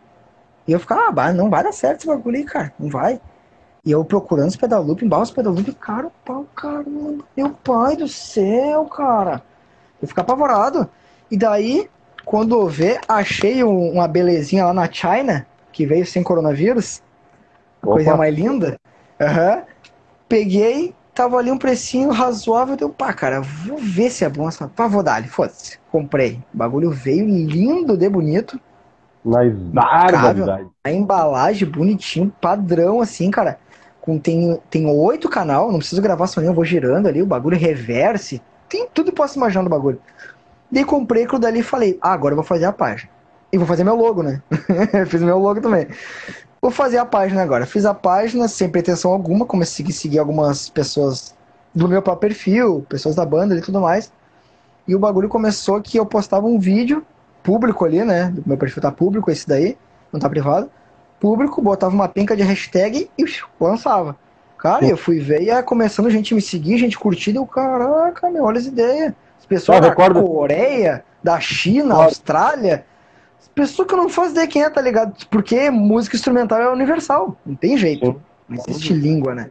E 0.66 0.72
eu 0.72 0.80
ficava, 0.80 1.22
ah, 1.22 1.32
não 1.32 1.48
vai 1.48 1.62
dar 1.62 1.72
certo 1.72 2.00
esse 2.00 2.06
bagulho 2.08 2.36
aí, 2.36 2.44
cara, 2.44 2.72
não 2.78 2.90
vai. 2.90 3.20
E 3.84 3.90
eu 3.92 4.04
procurando 4.04 4.48
os 4.48 4.56
pedal 4.56 4.82
loop, 4.82 5.04
embaixo 5.04 5.24
os 5.24 5.30
pedal 5.30 5.52
loop, 5.52 5.72
cara, 5.74 6.10
pau, 6.24 6.44
caramba, 6.54 7.24
meu 7.36 7.50
pai 7.50 7.96
do 7.96 8.08
céu, 8.08 8.84
cara. 8.86 9.42
Eu 10.02 10.08
ficava 10.08 10.32
apavorado. 10.32 10.90
E 11.30 11.36
daí, 11.36 11.88
quando 12.24 12.54
eu 12.54 12.68
ver, 12.68 13.00
achei 13.08 13.62
um, 13.64 13.92
uma 13.92 14.08
belezinha 14.08 14.66
lá 14.66 14.72
na 14.72 14.90
China, 14.90 15.46
que 15.72 15.86
veio 15.86 16.06
sem 16.06 16.22
coronavírus. 16.22 17.02
Opa. 17.82 17.92
Coisa 17.92 18.16
mais 18.16 18.34
linda. 18.34 18.78
Uhum. 19.20 19.62
Peguei, 20.28 20.94
tava 21.14 21.36
ali 21.38 21.50
um 21.50 21.58
precinho 21.58 22.10
razoável, 22.10 22.76
deu, 22.76 22.90
pá, 22.90 23.12
cara, 23.12 23.40
vou 23.40 23.78
ver 23.78 24.10
se 24.10 24.24
é 24.24 24.28
bom 24.28 24.48
essa. 24.48 24.68
Pá, 24.68 24.86
vou 24.86 25.02
dar 25.02 25.14
ali, 25.14 25.28
foda-se. 25.28 25.78
Comprei. 25.90 26.40
O 26.54 26.56
bagulho 26.56 26.90
veio 26.90 27.26
lindo 27.26 27.96
de 27.96 28.08
bonito. 28.08 28.60
Mas 29.24 29.52
barbaridade. 29.52 30.68
A 30.84 30.92
embalagem 30.92 31.68
bonitinho, 31.68 32.32
padrão, 32.40 33.00
assim, 33.00 33.30
cara. 33.30 33.58
Com, 34.00 34.18
tem, 34.18 34.58
tem 34.70 34.86
oito 34.86 35.28
canal, 35.28 35.70
não 35.70 35.78
preciso 35.78 36.00
gravar 36.00 36.26
sozinho, 36.26 36.50
eu 36.50 36.54
vou 36.54 36.64
girando 36.64 37.08
ali, 37.08 37.20
o 37.20 37.26
bagulho 37.26 37.58
reverse. 37.58 38.40
Tem 38.68 38.86
tudo 38.92 39.10
que 39.10 39.16
posso 39.16 39.36
imaginar 39.36 39.62
no 39.62 39.70
bagulho. 39.70 40.00
Daí 40.70 40.84
comprei 40.84 41.24
aquilo 41.24 41.38
dali 41.38 41.60
e 41.60 41.62
falei, 41.62 41.98
ah, 42.00 42.12
agora 42.12 42.32
eu 42.32 42.36
vou 42.36 42.44
fazer 42.44 42.66
a 42.66 42.72
página. 42.72 43.10
E 43.52 43.56
vou 43.56 43.66
fazer 43.66 43.84
meu 43.84 43.96
logo, 43.96 44.22
né? 44.22 44.42
Fiz 45.08 45.22
meu 45.22 45.38
logo 45.38 45.60
também. 45.60 45.86
Vou 46.60 46.70
fazer 46.70 46.98
a 46.98 47.06
página 47.06 47.42
agora. 47.42 47.64
Fiz 47.64 47.86
a 47.86 47.94
página 47.94 48.46
sem 48.48 48.68
pretensão 48.68 49.12
alguma, 49.12 49.46
comecei 49.46 49.86
a 49.86 49.92
seguir 49.92 50.18
algumas 50.18 50.68
pessoas 50.68 51.34
do 51.74 51.88
meu 51.88 52.02
próprio 52.02 52.28
perfil, 52.28 52.84
pessoas 52.88 53.14
da 53.14 53.24
banda 53.24 53.56
e 53.56 53.60
tudo 53.60 53.80
mais. 53.80 54.12
E 54.86 54.94
o 54.94 54.98
bagulho 54.98 55.28
começou 55.28 55.80
que 55.80 55.98
eu 55.98 56.04
postava 56.04 56.46
um 56.46 56.58
vídeo 56.58 57.04
público 57.42 57.84
ali, 57.84 58.04
né? 58.04 58.34
Meu 58.44 58.58
perfil 58.58 58.82
tá 58.82 58.90
público, 58.90 59.30
esse 59.30 59.48
daí, 59.48 59.78
não 60.12 60.20
tá 60.20 60.28
privado. 60.28 60.70
Público, 61.20 61.62
botava 61.62 61.94
uma 61.94 62.08
penca 62.08 62.36
de 62.36 62.42
hashtag 62.42 63.10
e 63.16 63.24
lançava. 63.60 64.16
Cara, 64.58 64.84
eu 64.84 64.96
fui 64.96 65.20
ver 65.20 65.40
e 65.40 65.46
ia 65.46 65.62
começando 65.62 66.10
gente 66.10 66.34
me 66.34 66.42
seguir, 66.42 66.78
gente 66.78 66.98
curtida, 66.98 67.38
eu, 67.38 67.46
caraca, 67.46 68.28
meu, 68.28 68.44
olha 68.44 68.58
as 68.58 68.66
ideias. 68.66 69.14
As 69.48 69.48
pessoas 69.48 69.80
da 69.80 69.88
recordo... 69.88 70.22
Coreia, 70.22 71.04
da 71.22 71.40
China, 71.40 71.94
claro. 71.94 72.02
Austrália, 72.04 72.84
pessoas 73.58 73.88
que 73.88 73.94
eu 73.94 73.98
não 73.98 74.08
faço 74.08 74.30
ideia 74.30 74.46
quem 74.46 74.62
é, 74.62 74.70
tá 74.70 74.80
ligado? 74.80 75.26
Porque 75.28 75.68
música 75.68 76.14
instrumental 76.14 76.60
é 76.60 76.70
universal, 76.70 77.36
não 77.44 77.56
tem 77.56 77.76
jeito. 77.76 78.06
Sim. 78.06 78.20
Não 78.48 78.64
existe 78.68 78.92
língua, 78.92 79.34
né? 79.34 79.50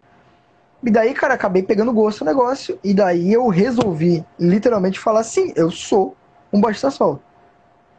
E 0.82 0.90
daí, 0.90 1.14
cara, 1.14 1.34
acabei 1.34 1.62
pegando 1.62 1.92
gosto 1.92 2.20
do 2.20 2.26
negócio. 2.26 2.80
E 2.84 2.94
daí 2.94 3.34
eu 3.34 3.48
resolvi 3.48 4.24
literalmente 4.40 5.00
falar 5.00 5.20
assim: 5.20 5.52
eu 5.56 5.70
sou 5.70 6.16
um 6.54 6.62
baixista 6.62 6.90
solo 6.90 7.22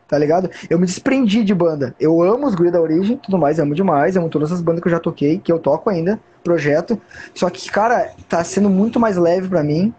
tá 0.09 0.17
ligado? 0.17 0.51
Eu 0.71 0.79
me 0.79 0.87
desprendi 0.87 1.45
de 1.45 1.55
banda. 1.55 1.95
Eu 2.01 2.23
amo 2.23 2.47
os 2.47 2.55
guri 2.55 2.71
da 2.71 2.81
origem, 2.81 3.19
tudo 3.19 3.37
mais, 3.37 3.59
amo 3.59 3.75
demais, 3.75 4.17
amo 4.17 4.31
todas 4.31 4.51
as 4.51 4.63
bandas 4.63 4.81
que 4.81 4.89
eu 4.89 4.93
já 4.93 4.99
toquei, 4.99 5.39
que 5.39 5.53
eu 5.53 5.59
toco 5.59 5.91
ainda, 5.91 6.19
projeto. 6.43 6.99
Só 7.35 7.51
que, 7.51 7.71
cara, 7.71 8.13
tá 8.27 8.43
sendo 8.43 8.71
muito 8.71 8.99
mais 8.99 9.19
leve 9.19 9.49
para 9.49 9.63
mim 9.63 9.95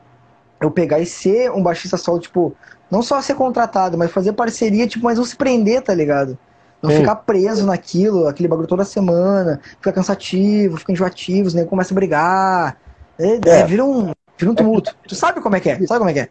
eu 0.61 0.71
pegar 0.71 0.99
e 0.99 1.05
ser 1.05 1.51
um 1.51 1.63
baixista 1.63 1.97
solo, 1.97 2.19
tipo, 2.19 2.55
não 2.91 3.01
só 3.01 3.21
ser 3.21 3.35
contratado, 3.35 3.97
mas 3.97 4.11
fazer 4.11 4.33
parceria, 4.33 4.87
tipo, 4.87 5.05
mas 5.05 5.17
não 5.17 5.25
se 5.25 5.35
prender, 5.35 5.81
tá 5.81 5.93
ligado? 5.93 6.37
Não 6.81 6.89
Sim. 6.89 6.97
ficar 6.97 7.15
preso 7.15 7.65
naquilo, 7.65 8.27
aquele 8.27 8.47
bagulho 8.47 8.67
toda 8.67 8.85
semana, 8.85 9.59
ficar 9.63 9.91
cansativo, 9.91 10.77
fica 10.77 10.91
enjoativo, 10.91 11.53
né? 11.55 11.65
Começa 11.65 11.93
a 11.93 11.95
brigar. 11.95 12.77
É, 13.17 13.33
é. 13.33 13.59
É, 13.59 13.65
vira 13.65 13.83
um, 13.83 14.13
vira 14.37 14.51
um 14.51 14.55
tumulto. 14.55 14.95
Tu 15.07 15.13
sabe 15.13 15.41
como 15.41 15.55
é 15.55 15.59
que 15.59 15.69
é? 15.69 15.75
Sabe 15.85 15.99
como 15.99 16.09
é 16.09 16.13
que 16.13 16.19
é? 16.19 16.29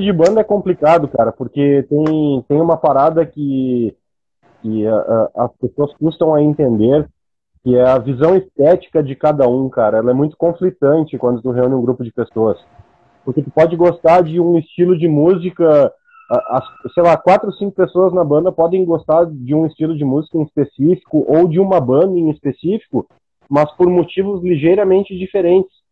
de 0.00 0.12
banda 0.12 0.40
é 0.40 0.44
complicado, 0.44 1.08
cara, 1.08 1.32
porque 1.32 1.84
tem, 1.88 2.44
tem 2.48 2.60
uma 2.60 2.76
parada 2.76 3.24
que, 3.24 3.94
que 4.62 4.86
a, 4.86 4.96
a, 4.96 5.44
as 5.44 5.52
pessoas 5.56 5.94
custam 5.94 6.34
a 6.34 6.42
entender, 6.42 7.08
que 7.62 7.76
é 7.76 7.82
a 7.82 7.98
visão 7.98 8.36
estética 8.36 9.02
de 9.02 9.14
cada 9.14 9.48
um, 9.48 9.68
cara. 9.68 9.98
Ela 9.98 10.10
é 10.10 10.14
muito 10.14 10.36
conflitante 10.36 11.16
quando 11.16 11.40
tu 11.40 11.50
reúne 11.50 11.74
um 11.74 11.82
grupo 11.82 12.02
de 12.02 12.12
pessoas. 12.12 12.58
Porque 13.24 13.42
tu 13.42 13.50
pode 13.50 13.74
gostar 13.76 14.22
de 14.22 14.38
um 14.38 14.58
estilo 14.58 14.96
de 14.96 15.08
música, 15.08 15.92
as, 16.30 16.64
sei 16.92 17.02
lá, 17.02 17.16
quatro 17.16 17.48
ou 17.48 17.54
cinco 17.54 17.72
pessoas 17.72 18.12
na 18.12 18.24
banda 18.24 18.52
podem 18.52 18.84
gostar 18.84 19.26
de 19.26 19.54
um 19.54 19.66
estilo 19.66 19.96
de 19.96 20.04
música 20.04 20.38
em 20.38 20.42
específico 20.42 21.24
ou 21.28 21.48
de 21.48 21.58
uma 21.58 21.80
banda 21.80 22.18
em 22.18 22.30
específico, 22.30 23.06
mas 23.48 23.70
por 23.72 23.88
motivos 23.88 24.42
ligeiramente 24.42 25.16
diferentes. 25.16 25.84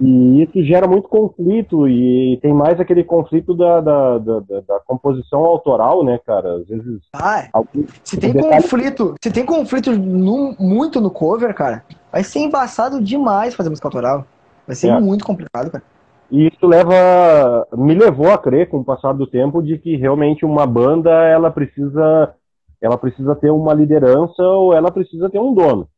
E 0.00 0.42
isso 0.42 0.62
gera 0.64 0.86
muito 0.86 1.08
conflito 1.08 1.88
e 1.88 2.38
tem 2.40 2.54
mais 2.54 2.78
aquele 2.78 3.02
conflito 3.02 3.52
da, 3.52 3.80
da, 3.80 4.18
da, 4.18 4.40
da 4.40 4.80
composição 4.86 5.40
autoral, 5.40 6.04
né, 6.04 6.20
cara? 6.24 6.54
Às 6.54 6.68
vezes. 6.68 7.00
Ah, 7.12 7.48
algum, 7.52 7.84
se 8.04 8.16
tem 8.16 8.32
detalhe... 8.32 8.62
conflito, 8.62 9.14
se 9.20 9.32
tem 9.32 9.44
conflito 9.44 9.90
no, 9.90 10.54
muito 10.58 11.00
no 11.00 11.10
cover, 11.10 11.52
cara, 11.52 11.84
vai 12.12 12.22
ser 12.22 12.38
embaçado 12.40 13.02
demais 13.02 13.56
fazer 13.56 13.70
música 13.70 13.88
autoral. 13.88 14.24
Vai 14.68 14.76
ser 14.76 14.88
é. 14.88 15.00
muito 15.00 15.24
complicado, 15.24 15.70
cara. 15.70 15.82
E 16.30 16.46
isso 16.46 16.66
leva, 16.66 17.66
me 17.74 17.94
levou 17.94 18.30
a 18.30 18.36
crer, 18.36 18.68
com 18.68 18.80
o 18.80 18.84
passar 18.84 19.14
do 19.14 19.26
tempo, 19.26 19.62
de 19.62 19.78
que 19.78 19.96
realmente 19.96 20.44
uma 20.44 20.66
banda 20.66 21.10
ela 21.10 21.50
precisa, 21.50 22.34
ela 22.82 22.98
precisa 22.98 23.34
ter 23.34 23.50
uma 23.50 23.72
liderança 23.72 24.42
ou 24.42 24.74
ela 24.74 24.90
precisa 24.90 25.30
ter 25.30 25.38
um 25.38 25.54
dono. 25.54 25.88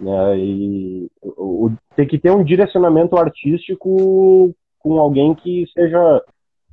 Né? 0.00 0.38
E 0.38 1.10
o, 1.22 1.70
tem 1.94 2.06
que 2.06 2.18
ter 2.18 2.30
um 2.30 2.42
direcionamento 2.42 3.18
artístico 3.18 4.54
com 4.78 4.98
alguém 4.98 5.34
que 5.34 5.66
seja 5.74 6.22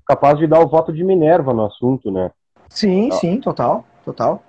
capaz 0.08 0.39
de 0.39 0.47
dar 0.47 0.62
o 0.62 0.69
voto 0.69 0.93
de 0.93 1.03
Minerva 1.03 1.53
no 1.53 1.65
assunto, 1.65 2.10
né? 2.10 2.32
Sim, 2.69 3.10
ah. 3.12 3.15
sim, 3.15 3.41
total, 3.41 3.84
total. 4.06 4.41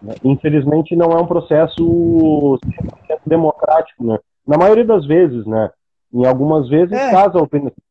Né? 0.00 0.14
Infelizmente 0.22 0.94
não 0.94 1.10
é 1.10 1.16
um 1.16 1.26
processo 1.26 2.56
democrático, 3.26 4.04
né? 4.04 4.18
Na 4.46 4.56
maioria 4.56 4.84
das 4.84 5.04
vezes, 5.06 5.44
né? 5.44 5.70
Em 6.12 6.26
algumas 6.26 6.68
vezes 6.68 6.92
é. 6.92 7.10
casa 7.10 7.38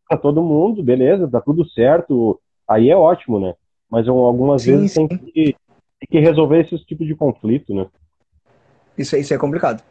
para 0.07 0.17
todo 0.17 0.43
mundo, 0.43 0.83
beleza, 0.83 1.27
dá 1.27 1.41
tudo 1.41 1.67
certo, 1.69 2.39
aí 2.67 2.89
é 2.89 2.95
ótimo, 2.95 3.39
né? 3.39 3.53
Mas 3.89 4.07
algumas 4.07 4.61
sim, 4.61 4.71
vezes 4.71 4.91
sim. 4.93 5.07
Tem, 5.07 5.17
que, 5.17 5.33
tem 5.33 6.09
que 6.09 6.19
resolver 6.19 6.61
esse 6.61 6.77
tipo 6.85 7.05
de 7.05 7.15
conflito, 7.15 7.73
né? 7.73 7.87
Isso, 8.97 9.15
isso 9.17 9.33
é 9.33 9.37
complicado. 9.37 9.83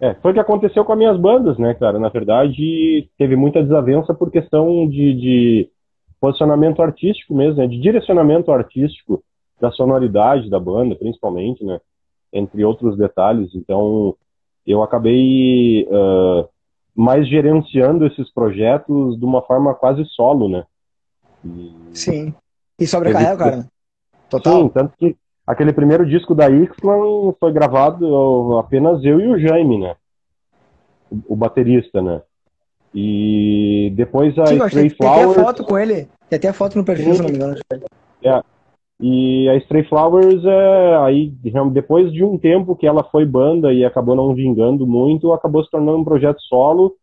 É, 0.00 0.14
foi 0.14 0.30
o 0.30 0.34
que 0.34 0.40
aconteceu 0.40 0.84
com 0.84 0.92
as 0.92 0.98
minhas 0.98 1.18
bandas, 1.18 1.58
né, 1.58 1.74
cara? 1.74 1.98
Na 1.98 2.08
verdade, 2.08 3.08
teve 3.18 3.36
muita 3.36 3.62
desavença 3.62 4.14
por 4.14 4.30
questão 4.30 4.88
de, 4.88 5.14
de 5.14 5.70
posicionamento 6.18 6.80
artístico 6.80 7.34
mesmo, 7.34 7.56
né? 7.56 7.66
De 7.66 7.78
direcionamento 7.78 8.50
artístico 8.50 9.22
da 9.60 9.70
sonoridade 9.70 10.48
da 10.48 10.58
banda, 10.58 10.94
principalmente, 10.94 11.62
né? 11.64 11.78
Entre 12.32 12.64
outros 12.64 12.96
detalhes. 12.96 13.54
Então, 13.54 14.16
eu 14.66 14.82
acabei 14.82 15.86
uh, 15.90 16.48
mais 17.00 17.26
gerenciando 17.26 18.06
esses 18.06 18.30
projetos 18.30 19.18
de 19.18 19.24
uma 19.24 19.40
forma 19.40 19.74
quase 19.74 20.04
solo, 20.04 20.50
né? 20.50 20.64
E... 21.42 21.74
Sim. 21.94 22.34
E 22.78 22.86
sobrecarrega, 22.86 23.36
cara? 23.36 23.66
Total. 24.28 24.62
Sim, 24.62 24.68
tanto 24.68 24.94
que 24.98 25.16
aquele 25.46 25.72
primeiro 25.72 26.06
disco 26.06 26.34
da 26.34 26.50
Ixlan 26.50 27.32
foi 27.40 27.52
gravado 27.52 28.58
apenas 28.58 29.02
eu 29.02 29.18
e 29.18 29.28
o 29.28 29.38
Jaime, 29.38 29.78
né? 29.78 29.96
O, 31.26 31.34
baterista, 31.34 32.02
né? 32.02 32.20
E 32.94 33.92
depois 33.96 34.38
a 34.38 34.46
Sim, 34.46 34.64
Stray 34.66 34.90
Flowers... 34.90 35.22
Tem 35.22 35.30
até 35.32 35.42
foto 35.42 35.64
com 35.64 35.78
ele. 35.78 36.08
Tem 36.28 36.36
até 36.36 36.52
foto 36.52 36.76
no 36.76 36.84
perfil, 36.84 37.14
se 37.14 37.22
não 37.22 37.30
me 37.30 37.36
engano. 37.36 37.56
É. 38.22 38.42
E 39.02 39.48
a 39.48 39.56
Stray 39.56 39.84
Flowers, 39.84 40.44
é, 40.44 40.96
aí 40.98 41.32
depois 41.72 42.12
de 42.12 42.22
um 42.22 42.36
tempo 42.36 42.76
que 42.76 42.86
ela 42.86 43.02
foi 43.04 43.24
banda 43.24 43.72
e 43.72 43.82
acabou 43.82 44.14
não 44.14 44.34
vingando 44.34 44.86
muito, 44.86 45.32
acabou 45.32 45.64
se 45.64 45.70
tornando 45.70 45.98
um 45.98 46.04
projeto 46.04 46.40
solo 46.42 46.94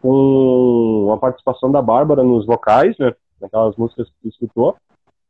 com 0.00 1.10
a 1.12 1.18
participação 1.18 1.70
da 1.70 1.82
Bárbara 1.82 2.22
nos 2.22 2.46
vocais, 2.46 2.96
né? 2.98 3.12
Naquelas 3.40 3.76
músicas 3.76 4.08
que 4.08 4.14
tu 4.22 4.28
escutou. 4.28 4.74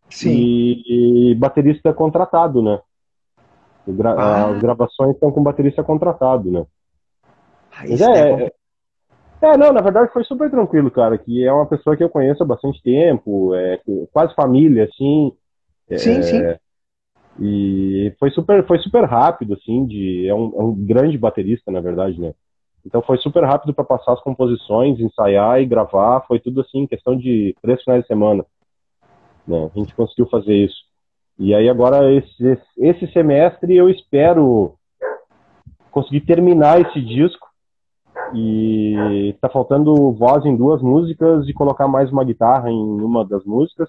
Sim. 0.09 0.31
E, 0.31 1.33
e 1.33 1.35
baterista 1.35 1.93
contratado, 1.93 2.63
né? 2.63 2.81
Gra 3.87 4.15
Ah. 4.17 4.49
As 4.51 4.61
gravações 4.61 5.15
estão 5.15 5.33
com 5.33 5.43
baterista 5.43 5.83
contratado, 5.83 6.51
né? 6.51 6.65
Ah, 7.73 7.81
Mas 7.81 7.91
isso 7.91 8.05
é, 8.05 8.45
é 8.45 8.53
é, 9.45 9.47
é, 9.47 9.57
não, 9.57 9.73
na 9.73 9.81
verdade 9.81 10.13
foi 10.13 10.25
super 10.25 10.51
tranquilo, 10.51 10.91
cara, 10.91 11.19
que 11.19 11.45
é 11.45 11.53
uma 11.53 11.67
pessoa 11.67 11.97
que 11.97 12.03
eu 12.03 12.09
conheço 12.09 12.43
há 12.43 12.47
bastante 12.47 12.83
tempo, 12.83 13.55
é 13.55 13.81
quase 14.13 14.35
família, 14.35 14.85
assim. 14.85 15.33
É, 15.89 15.99
Sim, 15.99 16.23
sim. 16.23 16.41
E 17.41 18.15
foi 18.19 18.31
super, 18.31 18.65
foi 18.67 18.79
super 18.79 19.05
rápido, 19.05 19.55
assim, 19.55 19.87
de, 19.87 20.29
é 20.29 20.35
um, 20.35 20.53
é 20.57 20.63
um 20.63 20.75
grande 20.75 21.19
baterista, 21.19 21.71
na 21.71 21.81
verdade, 21.81 22.21
né? 22.21 22.33
Então 22.87 23.03
foi 23.03 23.17
super 23.19 23.43
rápido 23.45 23.73
para 23.73 23.83
passar 23.83 24.13
as 24.13 24.21
composições, 24.21 25.01
ensaiar 25.01 25.61
e 25.61 25.67
gravar, 25.67 26.25
foi 26.29 26.39
tudo 26.39 26.61
assim, 26.61 26.87
questão 26.87 27.17
de 27.17 27.57
três 27.63 27.83
finais 27.83 28.03
de 28.03 28.07
semana. 28.07 28.45
Né? 29.47 29.71
A 29.75 29.79
gente 29.79 29.95
conseguiu 29.95 30.27
fazer 30.27 30.55
isso. 30.55 30.77
E 31.39 31.55
aí 31.55 31.69
agora, 31.69 32.13
esse, 32.13 32.59
esse 32.79 33.07
semestre, 33.13 33.75
eu 33.75 33.89
espero 33.89 34.75
conseguir 35.91 36.21
terminar 36.21 36.81
esse 36.81 37.01
disco. 37.01 37.49
E 38.35 39.35
tá 39.41 39.49
faltando 39.49 40.13
voz 40.13 40.45
em 40.45 40.57
duas 40.57 40.83
músicas 40.83 41.49
e 41.49 41.53
colocar 41.53 41.89
mais 41.89 42.11
uma 42.11 42.25
guitarra 42.25 42.71
em 42.71 43.01
uma 43.01 43.25
das 43.25 43.45
músicas. 43.45 43.89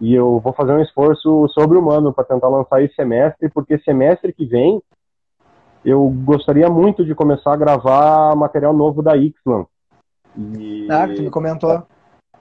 E 0.00 0.14
eu 0.14 0.40
vou 0.40 0.52
fazer 0.52 0.72
um 0.72 0.82
esforço 0.82 1.48
sobre-humano 1.48 2.12
para 2.12 2.24
tentar 2.24 2.48
lançar 2.48 2.82
esse 2.82 2.94
semestre, 2.94 3.48
porque 3.48 3.78
semestre 3.78 4.32
que 4.32 4.44
vem 4.44 4.82
eu 5.84 6.08
gostaria 6.24 6.68
muito 6.68 7.04
de 7.04 7.14
começar 7.14 7.52
a 7.52 7.56
gravar 7.56 8.34
material 8.34 8.72
novo 8.72 9.02
da 9.02 9.16
Ixlan. 9.16 9.66
E... 10.36 10.88
Ah, 10.90 11.06
que 11.06 11.14
tu 11.14 11.22
me 11.22 11.30
comentou. 11.30 11.86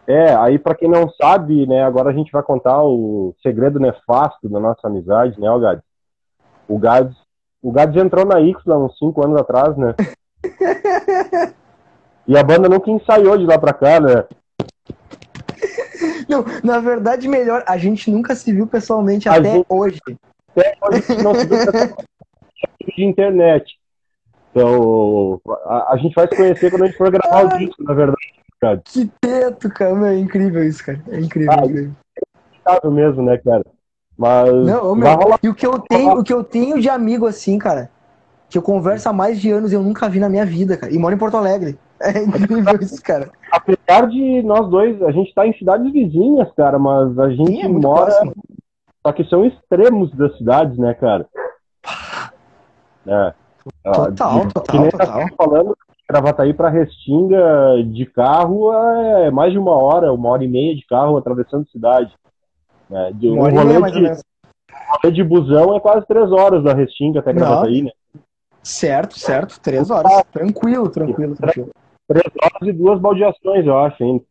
É, 0.08 0.34
aí 0.36 0.58
para 0.58 0.76
quem 0.76 0.90
não 0.90 1.10
sabe, 1.10 1.66
né, 1.66 1.84
agora 1.84 2.10
a 2.10 2.14
gente 2.14 2.32
vai 2.32 2.42
contar 2.42 2.84
o 2.84 3.36
segredo 3.42 3.80
nefasto 3.80 4.50
da 4.50 4.60
nossa 4.60 4.88
amizade, 4.88 5.40
né, 5.40 5.50
o 5.50 5.60
Gads? 5.60 5.84
O 6.68 6.80
Gads, 6.80 7.16
o 7.62 7.72
Gads 7.72 8.02
entrou 8.02 8.26
na 8.26 8.40
Ixlan 8.40 8.80
uns 8.80 8.98
5 8.98 9.26
anos 9.26 9.40
atrás, 9.40 9.78
né? 9.78 9.94
e 12.28 12.38
a 12.38 12.44
banda 12.44 12.68
nunca 12.68 12.90
ensaiou 12.92 13.38
de 13.38 13.46
lá 13.46 13.58
pra 13.58 13.74
cá, 13.74 14.00
né? 14.00 14.26
Não, 16.28 16.44
na 16.64 16.80
verdade, 16.80 17.28
melhor, 17.28 17.64
a 17.68 17.78
gente 17.78 18.10
nunca 18.12 18.36
se 18.36 18.52
viu 18.54 18.68
pessoalmente 18.68 19.28
A 19.30 19.34
até 19.36 19.52
gente- 19.52 19.66
hoje. 19.70 20.00
Até 20.56 20.76
hoje 20.82 21.24
não 21.24 21.34
se 21.36 21.46
viu 21.48 21.58
de 22.96 23.04
internet. 23.06 23.78
Então, 24.52 25.42
a, 25.66 25.94
a 25.94 25.98
gente 25.98 26.14
vai 26.14 26.28
se 26.28 26.36
conhecer 26.36 26.70
quando 26.70 26.84
a 26.84 26.86
gente 26.88 26.98
for 26.98 27.10
gravar 27.10 27.46
o 27.46 27.58
disco, 27.58 27.84
na 27.84 27.94
verdade. 27.94 28.22
Que 28.86 29.12
teto, 29.20 29.70
cara. 29.70 30.14
É 30.14 30.18
incrível 30.18 30.64
isso, 30.64 30.86
cara. 30.86 31.02
É 31.10 31.20
incrível, 31.20 31.52
Ah, 31.52 31.66
incrível. 31.66 31.92
Sabe 32.64 32.90
mesmo, 32.94 33.24
né, 33.24 33.38
cara? 33.40 33.64
Mas 34.18 34.54
Não, 34.54 34.96
meu, 34.96 35.10
e 35.42 35.50
o 35.50 35.56
que 35.56 35.66
eu 35.66 35.80
tenho, 35.80 36.20
o 36.20 36.24
que 36.24 36.32
eu 36.32 36.44
tenho 36.44 36.80
de 36.80 36.88
amigo 36.88 37.26
assim, 37.26 37.58
cara, 37.58 37.90
que 38.50 38.58
eu 38.58 38.62
converso 38.62 39.10
há 39.10 39.14
mais 39.14 39.42
de 39.42 39.50
anos 39.50 39.72
e 39.72 39.76
eu 39.76 39.82
nunca 39.82 40.08
vi 40.08 40.20
na 40.20 40.30
minha 40.30 40.46
vida, 40.46 40.78
cara. 40.78 40.94
E 40.94 40.98
moro 41.00 41.16
em 41.16 41.18
Porto 41.18 41.36
Alegre. 41.36 41.78
É 42.04 42.24
incrível 42.24 42.78
isso, 42.82 43.02
cara. 43.02 43.32
Apesar 43.52 44.08
de 44.08 44.42
nós 44.44 44.70
dois, 44.70 45.02
a 45.04 45.12
gente 45.12 45.34
tá 45.34 45.48
em 45.48 45.54
cidades 45.58 45.92
vizinhas, 45.92 46.52
cara, 46.56 46.78
mas 46.78 47.18
a 47.18 47.30
gente 47.30 47.48
Sim, 47.48 47.62
é 47.64 47.68
mora. 47.68 48.06
próximo. 48.06 48.34
Só 49.06 49.12
que 49.14 49.24
são 49.26 49.46
extremos 49.46 50.12
das 50.16 50.36
cidades, 50.38 50.78
né, 50.78 50.94
cara? 50.94 51.26
É. 53.08 53.34
Ah, 53.86 53.92
Total, 53.92 54.40
de- 54.48 54.54
total, 54.54 54.64
que 54.64 54.80
nem 54.80 54.90
total. 54.90 55.08
nós 55.08 55.16
estamos 55.16 55.36
falando, 55.38 55.78
Gravataí 56.10 56.54
pra 56.54 56.70
Restinga 56.70 57.84
de 57.86 58.06
carro 58.06 58.74
é 58.74 59.32
mais 59.32 59.52
de 59.54 59.58
uma 59.58 59.72
hora, 59.76 60.12
uma 60.14 60.30
hora 60.30 60.44
e 60.44 60.48
meia 60.48 60.76
de 60.76 60.86
carro 60.86 61.18
atravessando 61.18 61.68
cidade. 61.70 62.14
É, 62.92 63.12
de, 63.14 63.30
um 63.30 63.40
rolê 63.40 63.92
de, 63.92 65.12
de 65.12 65.24
busão 65.24 65.76
é 65.76 65.80
quase 65.80 66.06
três 66.06 66.32
horas 66.32 66.64
da 66.64 66.74
Restinga 66.74 67.20
até 67.20 67.32
Não. 67.34 67.40
Gravataí, 67.40 67.82
né? 67.84 67.92
Certo, 68.62 69.18
certo. 69.20 69.60
Três 69.60 69.90
horas. 69.90 70.24
Tranquilo, 70.32 70.90
tranquilo, 70.90 71.36
tranquilo. 71.36 71.72
Três 72.08 72.26
horas 72.42 72.68
e 72.68 72.72
duas 72.74 73.00
baldeações, 73.00 73.66
eu 73.66 73.78
acho, 73.80 74.04
ainda. 74.04 74.24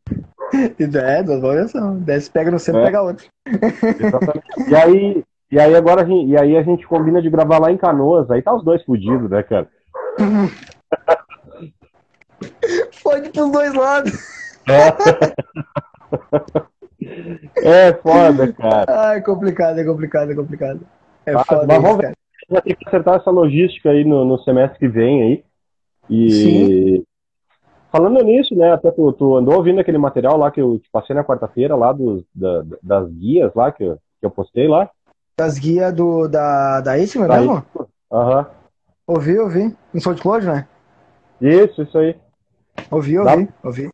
E 0.79 0.97
é, 0.99 1.23
duas 1.23 1.41
variações. 1.41 2.01
Desce, 2.03 2.31
pega 2.31 2.51
no 2.51 2.59
centro, 2.59 2.83
É. 2.83 2.85
pega 2.85 3.03
outro. 3.03 3.27
Exatamente. 3.47 4.71
e 4.71 4.75
aí, 4.75 5.25
e 5.51 5.59
aí 5.59 5.75
agora 5.75 6.03
a 6.03 6.05
gente, 6.05 6.29
e 6.31 6.37
aí 6.37 6.57
a 6.57 6.63
gente 6.63 6.87
combina 6.87 7.23
de 7.23 7.31
gravar 7.31 7.59
lá 7.59 7.73
em 7.73 7.77
Canoas, 7.79 8.31
aí 8.31 8.43
tá 8.43 8.55
os 8.55 8.63
dois 8.65 8.83
fudidos, 8.85 9.31
né, 9.31 9.43
cara? 9.43 9.69
Fode 13.03 13.31
pros 13.31 13.51
dois 13.51 13.75
lados. 13.75 14.13
É 17.63 17.93
foda, 18.03 18.53
cara. 18.53 18.85
Ah, 18.89 19.15
é 19.17 19.21
complicado, 19.21 19.79
é 19.79 19.85
complicado, 19.85 20.31
é 20.33 20.35
complicado. 20.35 20.81
É 21.27 21.33
Mas- 21.33 21.47
foda 21.47 21.67
mas 21.67 21.77
isso, 21.77 21.83
vamos 21.83 21.99
ver. 21.99 22.13
Vai 22.51 22.63
ter 22.63 22.75
que 22.77 22.87
acertar 22.89 23.17
essa 23.21 23.31
logística 23.31 23.91
aí 23.91 24.05
no, 24.05 24.25
no 24.25 24.39
semestre 24.43 24.79
que 24.79 24.89
vem 24.89 25.23
aí. 25.23 25.45
E 26.11 27.03
falando 27.93 28.21
nisso, 28.25 28.55
né, 28.57 28.73
até 28.73 28.91
tu, 28.91 29.13
tu 29.13 29.37
andou 29.37 29.55
ouvindo 29.55 29.81
aquele 29.81 29.99
material 29.99 30.37
lá 30.39 30.51
que 30.51 30.61
eu 30.61 30.79
te 30.79 30.89
passei 30.91 31.15
na 31.15 31.23
quarta-feira 31.23 31.77
lá 31.77 31.93
dos, 31.93 32.25
da- 32.35 32.65
das 32.83 33.09
guias 33.13 33.55
lá 33.55 33.71
que 33.71 33.85
eu, 33.85 33.97
que 34.19 34.27
eu 34.27 34.31
postei 34.31 34.67
lá. 34.67 34.91
Das 35.37 35.59
guias 35.59 35.93
do, 35.95 36.27
da, 36.27 36.81
da 36.81 36.93
Tá 36.93 37.37
mesmo? 37.39 37.65
Aham. 38.11 38.47
Ouvi, 39.07 39.39
ouvi. 39.39 39.77
No 39.93 40.01
SoundCloud, 40.01 40.47
né? 40.47 40.67
Isso, 41.41 41.83
isso 41.83 41.99
aí. 41.99 42.17
Ouvi, 42.91 43.15
Dá- 43.23 43.33
ouvi, 43.33 43.49
ouvi. 43.63 43.91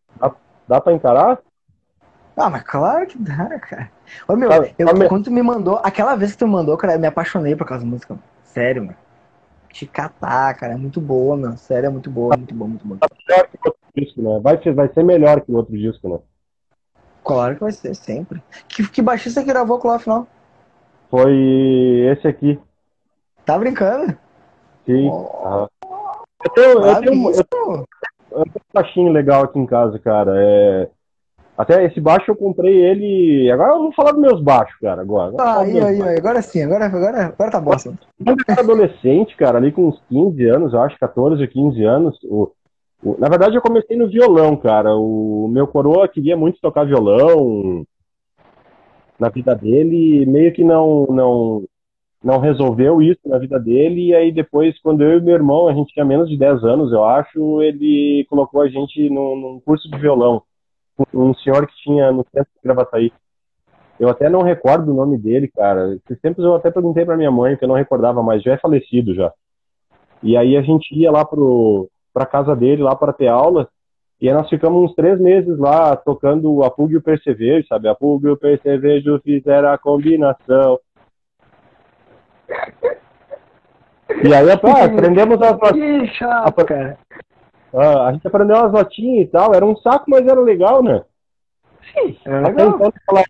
Dá 0.68 0.80
pra 0.80 0.92
encarar? 0.92 1.38
Ah, 2.36 2.51
mas 2.51 2.62
claro 2.62 3.07
que 3.07 3.18
dá, 3.18 3.59
cara. 3.59 3.90
Ô, 4.28 4.36
meu, 4.36 4.49
Tá- 4.49 4.70
eu, 4.78 4.86
tá 4.86 5.09
quando 5.09 5.24
tu 5.24 5.30
me 5.30 5.42
mandou, 5.42 5.80
aquela 5.82 6.14
vez 6.14 6.32
que 6.32 6.38
tu 6.38 6.46
me 6.46 6.53
mandou, 6.53 6.76
cara, 6.76 6.94
eu 6.94 7.01
me 7.01 7.07
apaixonei 7.07 7.57
por 7.57 7.64
aquelas 7.64 7.82
músicas. 7.82 8.16
mano. 8.16 8.22
Sério, 8.44 8.82
mano. 8.84 8.96
Te 9.72 9.86
catar, 9.86 10.55
cara, 10.55 10.74
é 10.74 10.76
muito 10.76 11.01
boa, 11.01 11.36
meu. 11.36 11.57
Sério, 11.57 11.86
é 11.86 11.90
muito 11.90 12.11
boa, 12.11 12.36
muito 12.36 12.55
boa, 12.55 12.68
muito 12.68 12.86
boa. 12.86 12.99
Melhor 13.28 13.49
que 13.49 13.57
o 13.57 13.61
outro 13.66 13.77
disco, 14.01 14.22
né? 14.22 14.38
Vai 14.42 14.62
ser, 14.62 14.74
vai 14.74 14.88
ser 14.92 15.03
melhor 15.03 15.40
que 15.40 15.51
o 15.51 15.57
outro 15.57 15.76
disco, 15.76 16.09
né? 16.09 16.18
Claro 17.24 17.55
que 17.55 17.61
vai 17.61 17.72
ser, 17.72 17.94
sempre. 17.94 18.42
Que, 18.68 18.88
que 18.88 19.03
baixista 19.03 19.42
que 19.42 19.49
gravou 19.49 19.78
com 19.78 19.88
lá, 19.88 19.96
afinal? 19.96 20.26
Foi 21.11 21.32
esse 22.12 22.26
aqui. 22.26 22.59
Tá 23.44 23.59
brincando? 23.59 24.16
Sim. 24.86 25.09
Oh. 25.09 25.66
Eu 26.44 26.51
tenho, 26.55 26.86
eu 26.86 27.01
tenho, 27.01 27.12
um- 27.12 27.24
eu 27.24 27.30
isso? 27.32 27.44
tenho 27.44 27.84
um 28.32 28.44
baixinho 28.72 29.12
legal 29.12 29.44
aqui 29.44 29.59
em 29.59 29.66
casa, 29.66 29.99
cara. 29.99 30.32
É... 30.36 30.90
Até 31.57 31.84
esse 31.84 32.01
baixo 32.01 32.30
eu 32.30 32.36
comprei 32.36 32.76
ele. 32.76 33.51
Agora 33.51 33.72
eu 33.72 33.78
vou 33.80 33.92
falar 33.92 34.12
dos 34.12 34.20
meus 34.20 34.40
baixos, 34.40 34.78
cara. 34.80 35.03
Agora. 35.03 35.34
Ah, 35.40 35.61
aí, 35.61 35.80
aí, 35.80 36.01
aí. 36.01 36.16
Agora 36.16 36.40
sim, 36.40 36.62
agora, 36.62 36.86
agora, 36.86 37.26
agora 37.26 37.51
tá 37.51 37.61
bom. 37.61 37.72
Quando 38.24 38.38
eu 38.40 38.44
era 38.49 38.61
adolescente, 38.61 39.36
cara, 39.36 39.59
ali 39.59 39.72
com 39.72 39.88
uns 39.88 40.01
15 40.09 40.44
anos, 40.46 40.72
eu 40.72 40.80
acho, 40.80 40.96
14 40.99 41.42
ou 41.42 41.49
15 41.49 41.82
anos, 41.82 42.16
o, 42.22 42.44
o- 42.44 42.53
na 43.03 43.28
verdade 43.28 43.57
eu 43.57 43.62
comecei 43.62 43.96
no 43.96 44.09
violão, 44.09 44.57
cara. 44.57 44.96
O 44.96 45.49
meu 45.49 45.66
coroa 45.66 46.09
queria 46.09 46.36
muito 46.36 46.61
tocar 46.61 46.84
violão 46.84 47.84
na 49.18 49.28
vida 49.28 49.55
dele, 49.55 50.26
meio 50.26 50.53
que 50.53 50.62
não, 50.62 51.07
não, 51.07 51.64
não 52.22 52.38
resolveu 52.38 53.03
isso 53.03 53.20
na 53.26 53.38
vida 53.38 53.59
dele, 53.59 54.09
e 54.09 54.14
aí 54.14 54.32
depois, 54.32 54.78
quando 54.80 55.03
eu 55.03 55.18
e 55.18 55.22
meu 55.22 55.34
irmão, 55.34 55.68
a 55.68 55.74
gente 55.74 55.92
tinha 55.92 56.05
menos 56.05 56.28
de 56.28 56.36
10 56.36 56.64
anos, 56.64 56.92
eu 56.92 57.05
acho, 57.05 57.62
ele 57.62 58.24
colocou 58.28 58.61
a 58.61 58.68
gente 58.68 59.09
num, 59.11 59.36
num 59.36 59.61
curso 59.61 59.90
de 59.90 59.99
violão. 59.99 60.42
Um 61.14 61.34
senhor 61.34 61.66
que 61.66 61.74
tinha 61.82 62.11
no 62.11 62.24
centro 62.32 62.51
de 62.55 62.62
Gravataí. 62.62 63.12
Eu 64.01 64.09
até 64.09 64.28
não 64.28 64.42
recordo 64.42 64.90
o 64.90 64.94
nome 64.94 65.18
dele, 65.18 65.49
cara. 65.49 65.94
Esses 65.94 66.20
tempos 66.20 66.44
eu 66.44 66.55
até 66.55 66.70
perguntei 66.70 67.05
pra 67.05 67.16
minha 67.16 67.30
mãe, 67.30 67.57
que 67.57 67.64
eu 67.64 67.68
não 67.68 67.74
recordava, 67.74 68.22
mas 68.22 68.42
já 68.42 68.53
é 68.53 68.59
falecido 68.59 69.14
já. 69.14 69.32
E 70.22 70.36
aí 70.36 70.57
a 70.57 70.62
gente 70.62 70.92
ia 70.94 71.11
lá 71.11 71.24
pro, 71.24 71.88
pra 72.12 72.26
casa 72.26 72.54
dele, 72.54 72.82
lá 72.82 72.94
para 72.94 73.12
ter 73.12 73.28
aula, 73.28 73.68
e 74.20 74.28
aí 74.28 74.34
nós 74.34 74.48
ficamos 74.48 74.82
uns 74.82 74.94
três 74.96 75.20
meses 75.20 75.56
lá 75.59 75.94
tocando 75.94 76.64
a 76.64 76.70
Pug 76.70 76.92
e 76.92 76.96
o 76.96 77.02
Percevejo, 77.02 77.68
sabe? 77.68 77.88
A 77.88 77.94
Pug 77.94 78.26
e 78.26 78.30
o 78.30 78.36
Percevejo 78.36 79.20
fizeram 79.20 79.70
a 79.70 79.78
combinação. 79.78 80.80
E 84.24 84.34
aí, 84.34 84.50
aprendemos 84.50 85.40
as 85.40 85.56
cara. 86.64 86.98
ah, 87.72 88.09
a 88.09 88.12
gente 88.12 88.26
aprendeu 88.26 88.56
umas 88.56 88.72
notinhas 88.72 89.28
e 89.28 89.30
tal, 89.30 89.54
era 89.54 89.64
um 89.64 89.76
saco, 89.76 90.06
mas 90.09 90.26
era 90.26 90.40
legal, 90.40 90.82
né? 90.82 91.04
É 92.24 92.34
Até 92.38 92.48
legal. 92.48 92.68
então, 92.68 92.86
época, 92.88 93.02
eu 93.09 93.14
não 93.14 93.24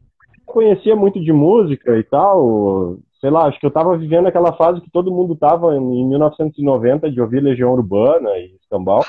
conhecia 0.47 0.97
muito 0.97 1.20
de 1.20 1.33
música 1.33 1.99
e 1.99 2.03
tal. 2.05 2.97
Sei 3.21 3.31
lá, 3.31 3.47
acho 3.47 3.59
que 3.59 3.66
eu 3.66 3.71
tava 3.71 3.97
vivendo 3.97 4.27
aquela 4.27 4.53
fase 4.53 4.81
que 4.81 4.91
todo 4.91 5.11
mundo 5.11 5.35
tava 5.35 5.75
em 5.75 6.07
1990 6.09 7.11
de 7.11 7.21
ouvir 7.21 7.43
Legião 7.43 7.73
Urbana 7.73 8.31
e 8.39 8.55
Escambau. 8.61 9.05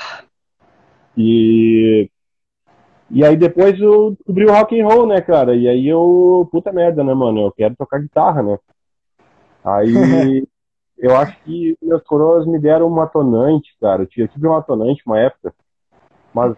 E 1.16 2.10
e 3.10 3.24
aí 3.24 3.36
depois 3.36 3.78
eu 3.80 4.12
descobri 4.12 4.46
o 4.46 4.52
rock 4.52 4.80
and 4.80 4.86
roll, 4.86 5.06
né, 5.06 5.20
cara? 5.20 5.56
E 5.56 5.68
aí 5.68 5.88
eu, 5.88 6.48
puta 6.52 6.72
merda, 6.72 7.02
né, 7.02 7.12
mano? 7.12 7.40
Eu 7.40 7.52
quero 7.52 7.74
tocar 7.74 8.00
guitarra, 8.00 8.40
né? 8.40 8.58
Aí 9.64 10.46
eu 10.96 11.16
acho 11.16 11.36
que 11.42 11.76
meus 11.82 12.02
coroas 12.04 12.46
me 12.46 12.58
deram 12.58 12.86
uma 12.86 13.08
tonante, 13.08 13.74
cara. 13.80 14.02
Eu 14.02 14.06
tive 14.06 14.22
eu 14.22 14.28
tive 14.28 14.46
uma 14.46 14.62
tonante 14.62 15.02
uma 15.04 15.18
época, 15.18 15.52
mas 16.32 16.56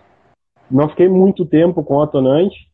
não 0.71 0.89
fiquei 0.91 1.09
muito 1.09 1.47
tempo 1.47 1.83
com 1.83 2.03
a 2.03 2.07
tonante. 2.07 2.71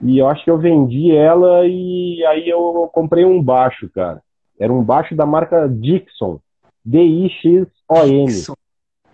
E 0.00 0.18
eu 0.18 0.28
acho 0.28 0.44
que 0.44 0.50
eu 0.50 0.58
vendi 0.58 1.14
ela 1.14 1.66
e 1.66 2.24
aí 2.26 2.48
eu 2.48 2.88
comprei 2.92 3.24
um 3.24 3.42
baixo, 3.42 3.88
cara. 3.94 4.22
Era 4.58 4.72
um 4.72 4.82
baixo 4.82 5.14
da 5.16 5.24
marca 5.26 5.68
Dixon. 5.68 6.38
D-I-X-O-N. 6.84 8.26
Dixon. 8.26 8.54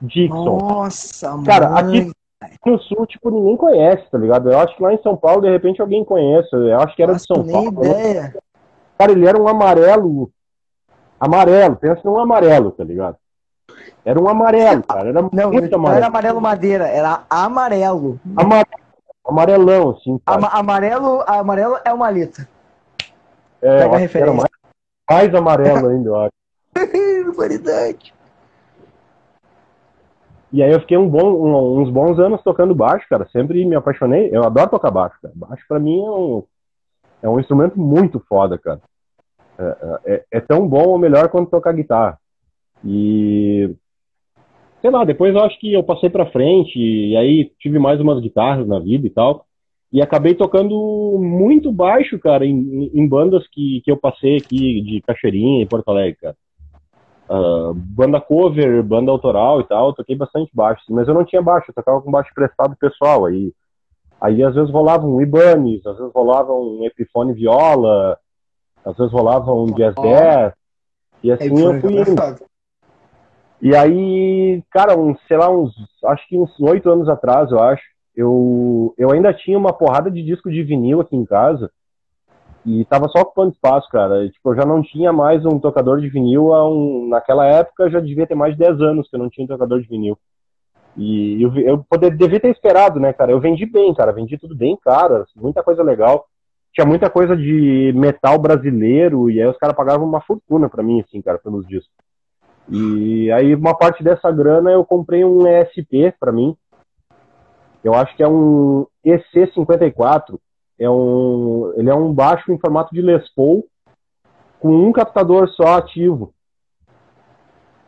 Dixon. 0.02 0.58
Nossa, 0.58 1.42
Cara, 1.44 1.68
mãe. 1.82 2.10
aqui 2.42 2.60
no 2.66 2.78
sul, 2.80 3.06
tipo, 3.06 3.30
ninguém 3.30 3.56
conhece, 3.56 4.04
tá 4.10 4.18
ligado? 4.18 4.50
Eu 4.50 4.58
acho 4.58 4.74
que 4.76 4.82
lá 4.82 4.92
em 4.92 5.02
São 5.02 5.16
Paulo, 5.16 5.42
de 5.42 5.50
repente, 5.50 5.80
alguém 5.80 6.04
conhece. 6.04 6.48
Eu 6.52 6.80
acho 6.80 6.96
que 6.96 7.02
era 7.02 7.12
de 7.14 7.18
Nossa, 7.28 7.34
São 7.34 7.44
nem 7.44 7.72
Paulo. 7.72 7.84
ideia. 7.86 8.34
Cara, 8.98 9.12
ele 9.12 9.26
era 9.28 9.40
um 9.40 9.46
amarelo. 9.48 10.30
Amarelo, 11.18 11.76
pensa 11.76 12.00
num 12.04 12.18
amarelo, 12.18 12.70
tá 12.70 12.82
ligado? 12.82 13.16
Era 14.04 14.20
um 14.20 14.28
amarelo, 14.28 14.82
cara. 14.82 15.08
Era 15.10 15.22
Não, 15.22 15.52
muito 15.52 15.70
não 15.70 15.78
amarelo. 15.78 15.96
era 15.98 16.06
amarelo 16.06 16.40
madeira, 16.40 16.88
era 16.88 17.22
amarelo. 17.28 18.18
Amarelo. 18.36 18.66
Amarelão, 19.26 19.90
assim, 19.90 20.20
amarelo, 20.26 21.22
amarelo 21.26 21.76
é 21.84 21.92
uma 21.92 22.10
lita. 22.10 22.48
É, 23.60 23.78
pega 23.82 23.94
a 23.94 23.98
referência. 23.98 24.34
mais, 24.34 24.50
mais 25.10 25.34
amarelo 25.34 25.88
ainda, 25.88 26.08
eu 26.08 26.16
acho. 26.16 26.32
E 30.52 30.62
aí 30.62 30.72
eu 30.72 30.80
fiquei 30.80 30.96
um 30.96 31.08
bom, 31.08 31.30
um- 31.32 31.80
uns 31.80 31.90
bons 31.90 32.18
anos 32.18 32.42
tocando 32.42 32.74
baixo, 32.74 33.06
cara. 33.08 33.28
Sempre 33.30 33.64
me 33.64 33.76
apaixonei. 33.76 34.30
Eu 34.32 34.42
adoro 34.44 34.70
tocar 34.70 34.90
baixo, 34.90 35.16
cara. 35.22 35.32
Baixo 35.36 35.64
pra 35.68 35.78
mim 35.78 36.04
é 36.04 36.10
um, 36.10 36.42
é 37.22 37.28
um 37.28 37.38
instrumento 37.38 37.78
muito 37.78 38.18
foda, 38.28 38.58
cara. 38.58 38.80
É, 39.58 40.00
é- 40.14 40.24
é 40.32 40.40
tão 40.40 40.66
bom 40.66 40.88
ou 40.88 40.98
melhor 40.98 41.28
quanto 41.28 41.50
tocar 41.50 41.72
guitarra. 41.72 42.18
E 42.84 43.76
sei 44.80 44.90
lá, 44.90 45.04
depois 45.04 45.34
eu 45.34 45.40
acho 45.40 45.58
que 45.58 45.72
eu 45.72 45.82
passei 45.82 46.08
pra 46.08 46.30
frente 46.30 46.78
e 46.78 47.16
aí 47.16 47.52
tive 47.58 47.78
mais 47.78 48.00
umas 48.00 48.20
guitarras 48.20 48.66
na 48.66 48.78
vida 48.78 49.06
e 49.06 49.10
tal. 49.10 49.44
E 49.92 50.00
acabei 50.00 50.34
tocando 50.34 51.18
muito 51.18 51.72
baixo, 51.72 52.18
cara, 52.18 52.46
em, 52.46 52.90
em 52.94 53.08
bandas 53.08 53.46
que, 53.48 53.80
que 53.84 53.90
eu 53.90 53.96
passei 53.96 54.36
aqui 54.36 54.80
de 54.82 55.00
Cachoeirinha 55.00 55.62
em 55.62 55.66
Porto 55.66 55.88
Alegre, 55.88 56.16
cara. 56.20 56.36
Ah, 57.28 57.72
banda 57.74 58.20
cover, 58.20 58.82
banda 58.82 59.12
autoral 59.12 59.60
e 59.60 59.64
tal, 59.64 59.92
toquei 59.92 60.16
bastante 60.16 60.50
baixo, 60.52 60.82
mas 60.90 61.06
eu 61.06 61.14
não 61.14 61.24
tinha 61.24 61.40
baixo, 61.40 61.70
eu 61.70 61.74
tocava 61.74 62.02
com 62.02 62.10
baixo 62.10 62.32
prestado 62.34 62.74
pessoal. 62.76 63.26
Aí, 63.26 63.52
aí 64.20 64.42
às 64.42 64.52
vezes 64.52 64.68
rolava 64.70 65.06
um 65.06 65.20
Ibanez, 65.20 65.86
às 65.86 65.96
vezes 65.96 66.12
rolava 66.12 66.52
um 66.52 66.84
Epiphone 66.84 67.32
viola, 67.32 68.18
às 68.84 68.96
vezes 68.96 69.12
rolava 69.12 69.52
um 69.52 69.66
Jazz 69.66 69.94
Ó. 69.96 70.02
10, 70.02 70.52
e 71.22 71.32
assim 71.32 71.56
foi 71.56 71.76
eu 71.76 71.80
fui 71.80 71.92
indo. 72.00 72.49
E 73.62 73.76
aí, 73.76 74.62
cara, 74.70 74.98
uns, 74.98 75.18
sei 75.28 75.36
lá, 75.36 75.50
uns, 75.50 75.72
acho 76.06 76.26
que 76.28 76.36
uns 76.36 76.58
oito 76.60 76.90
anos 76.90 77.08
atrás, 77.08 77.50
eu 77.50 77.60
acho, 77.60 77.82
eu, 78.16 78.94
eu 78.96 79.10
ainda 79.12 79.34
tinha 79.34 79.58
uma 79.58 79.72
porrada 79.72 80.10
de 80.10 80.22
disco 80.22 80.50
de 80.50 80.62
vinil 80.62 81.00
aqui 81.00 81.14
em 81.14 81.26
casa 81.26 81.70
e 82.64 82.84
tava 82.86 83.08
só 83.08 83.20
ocupando 83.20 83.52
espaço, 83.52 83.88
cara. 83.90 84.24
E, 84.24 84.30
tipo, 84.30 84.50
eu 84.50 84.56
já 84.56 84.64
não 84.64 84.82
tinha 84.82 85.12
mais 85.12 85.44
um 85.44 85.58
tocador 85.58 86.00
de 86.00 86.08
vinil 86.08 86.52
um, 86.52 87.08
naquela 87.08 87.46
época 87.46 87.90
já 87.90 88.00
devia 88.00 88.26
ter 88.26 88.34
mais 88.34 88.54
de 88.54 88.58
10 88.58 88.80
anos 88.80 89.08
que 89.08 89.16
eu 89.16 89.20
não 89.20 89.28
tinha 89.28 89.44
um 89.44 89.48
tocador 89.48 89.80
de 89.80 89.88
vinil. 89.88 90.18
E 90.96 91.42
eu, 91.42 91.56
eu 91.58 91.84
poder, 91.88 92.16
devia 92.16 92.40
ter 92.40 92.50
esperado, 92.50 92.98
né, 92.98 93.12
cara? 93.12 93.30
Eu 93.30 93.40
vendi 93.40 93.64
bem, 93.64 93.94
cara, 93.94 94.12
vendi 94.12 94.36
tudo 94.36 94.56
bem 94.56 94.76
caro, 94.82 95.24
muita 95.36 95.62
coisa 95.62 95.82
legal. 95.82 96.26
Tinha 96.72 96.86
muita 96.86 97.10
coisa 97.10 97.36
de 97.36 97.92
metal 97.94 98.38
brasileiro 98.38 99.30
e 99.30 99.40
aí 99.40 99.48
os 99.48 99.58
caras 99.58 99.76
pagavam 99.76 100.06
uma 100.06 100.20
fortuna 100.20 100.68
pra 100.68 100.82
mim, 100.82 101.00
assim, 101.00 101.20
cara, 101.20 101.38
pelos 101.38 101.66
discos. 101.66 101.90
E 102.70 103.32
aí 103.32 103.54
uma 103.54 103.76
parte 103.76 104.02
dessa 104.02 104.30
grana 104.30 104.70
eu 104.70 104.84
comprei 104.84 105.24
um 105.24 105.46
ESP 105.46 106.14
pra 106.20 106.30
mim. 106.30 106.56
Eu 107.82 107.94
acho 107.94 108.14
que 108.16 108.22
é 108.22 108.28
um 108.28 108.86
EC54. 109.04 110.38
É 110.78 110.88
um, 110.88 111.72
ele 111.76 111.90
é 111.90 111.94
um 111.94 112.12
baixo 112.12 112.52
em 112.52 112.58
formato 112.58 112.94
de 112.94 113.02
Les 113.02 113.28
Paul 113.34 113.66
com 114.60 114.68
um 114.68 114.92
captador 114.92 115.48
só 115.48 115.78
ativo. 115.78 116.32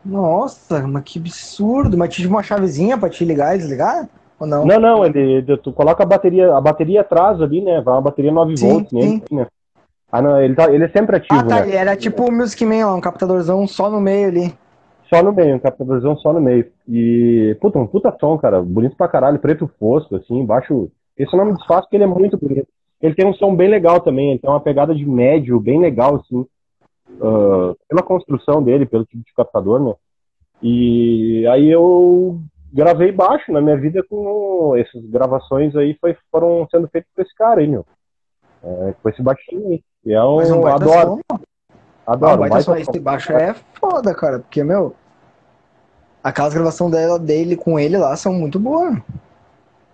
Nossa, 0.05 0.87
mas 0.87 1.05
que 1.05 1.18
absurdo. 1.18 1.97
Mas 1.97 2.14
tinha 2.14 2.28
uma 2.28 2.43
chavezinha 2.43 2.99
pra 2.99 3.09
te 3.09 3.24
ligar 3.24 3.55
e 3.55 3.59
desligar? 3.59 4.09
Ou 4.39 4.47
não? 4.47 4.66
Não, 4.66 4.80
não, 4.80 5.07
ele 5.07 5.57
tu 5.59 5.72
coloca 5.72 6.03
a 6.03 6.07
bateria, 6.07 6.55
a 6.55 6.61
bateria 6.61 7.03
atrás 7.03 7.41
ali, 7.41 7.62
né? 7.62 7.80
Vai 7.80 7.95
uma 7.95 8.03
bateria 8.03 8.33
9 8.33 8.57
Sim, 8.57 8.68
volts 8.68 8.93
nele, 8.93 9.22
né? 9.30 9.47
Ah, 10.11 10.20
não, 10.20 10.43
ele, 10.43 10.55
tá, 10.55 10.70
ele 10.70 10.85
é 10.85 10.89
sempre 10.89 11.16
ativo, 11.16 11.41
ah, 11.41 11.45
tá. 11.45 11.61
né? 11.61 11.68
Ele 11.68 11.76
era 11.76 11.97
tipo 11.97 12.24
o 12.24 12.33
Music 12.33 12.62
Man 12.66 12.85
lá, 12.85 12.95
um 12.95 13.01
captadorzão 13.01 13.66
só 13.66 13.89
no 13.89 14.01
meio 14.01 14.28
ali. 14.28 14.55
Só 15.12 15.22
no 15.22 15.32
meio, 15.32 15.56
um 15.56 15.58
captadorzão 15.58 16.16
só 16.16 16.32
no 16.32 16.40
meio. 16.40 16.72
E, 16.88 17.54
puta, 17.60 17.78
um 17.78 17.86
puta 17.86 18.16
som, 18.18 18.38
cara, 18.38 18.62
bonito 18.62 18.96
pra 18.96 19.08
caralho, 19.08 19.38
preto 19.38 19.70
fosco, 19.78 20.16
assim, 20.16 20.46
baixo. 20.46 20.90
Esse 21.18 21.36
nome 21.36 21.54
desfaz 21.54 21.82
porque 21.82 21.96
ele 21.96 22.04
é 22.04 22.06
muito 22.06 22.38
bonito. 22.38 22.66
Ele 23.00 23.14
tem 23.14 23.26
um 23.26 23.34
som 23.34 23.54
bem 23.54 23.68
legal 23.68 24.00
também, 24.00 24.30
ele 24.30 24.38
tem 24.38 24.48
uma 24.48 24.60
pegada 24.60 24.94
de 24.94 25.04
médio 25.04 25.60
bem 25.60 25.78
legal, 25.78 26.16
assim, 26.16 26.46
ah, 27.20 27.74
pela 27.88 28.02
construção 28.02 28.62
dele, 28.62 28.86
pelo 28.86 29.04
tipo 29.04 29.22
de 29.22 29.34
captador, 29.34 29.80
né? 29.84 29.94
E 30.62 31.46
aí 31.48 31.68
eu 31.68 32.40
gravei 32.72 33.12
baixo 33.12 33.52
na 33.52 33.60
minha 33.60 33.76
vida 33.76 34.02
com 34.08 34.74
essas 34.76 35.04
gravações 35.10 35.76
aí 35.76 35.94
foi, 36.00 36.16
foram 36.30 36.66
sendo 36.70 36.88
feitas 36.88 37.10
com 37.14 37.20
esse 37.20 37.34
cara 37.34 37.60
aí, 37.60 37.66
meu. 37.66 37.84
É, 38.64 38.94
com 39.02 39.08
esse 39.10 39.20
baixinho 39.20 39.68
aí. 39.68 39.82
E 40.06 40.14
é 40.14 40.24
um, 40.24 40.36
Mas 40.36 40.50
um 40.50 40.66
adoro, 40.66 40.90
som. 40.90 41.20
Ah, 41.28 42.12
adoro. 42.12 42.34
um 42.34 42.38
baita 42.38 42.54
baita 42.54 42.62
som. 42.62 42.76
Esse 42.76 43.00
baixo 43.00 43.32
é 43.32 43.54
foda, 43.74 44.14
cara. 44.14 44.38
Porque, 44.38 44.62
meu, 44.62 44.94
aquelas 46.22 46.54
gravações 46.54 46.90
dela, 46.92 47.18
dele 47.18 47.56
com 47.56 47.78
ele 47.78 47.96
lá 47.96 48.14
são 48.16 48.32
muito 48.32 48.58
boas. 48.58 48.96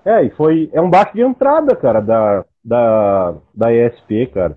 É, 0.05 0.23
e 0.25 0.31
foi. 0.31 0.71
É 0.73 0.81
um 0.81 0.89
baixo 0.91 1.15
de 1.15 1.23
entrada, 1.23 1.75
cara, 1.77 2.01
da, 2.01 2.45
da, 2.65 3.35
da 3.55 3.73
ESP, 3.73 4.27
cara. 4.33 4.57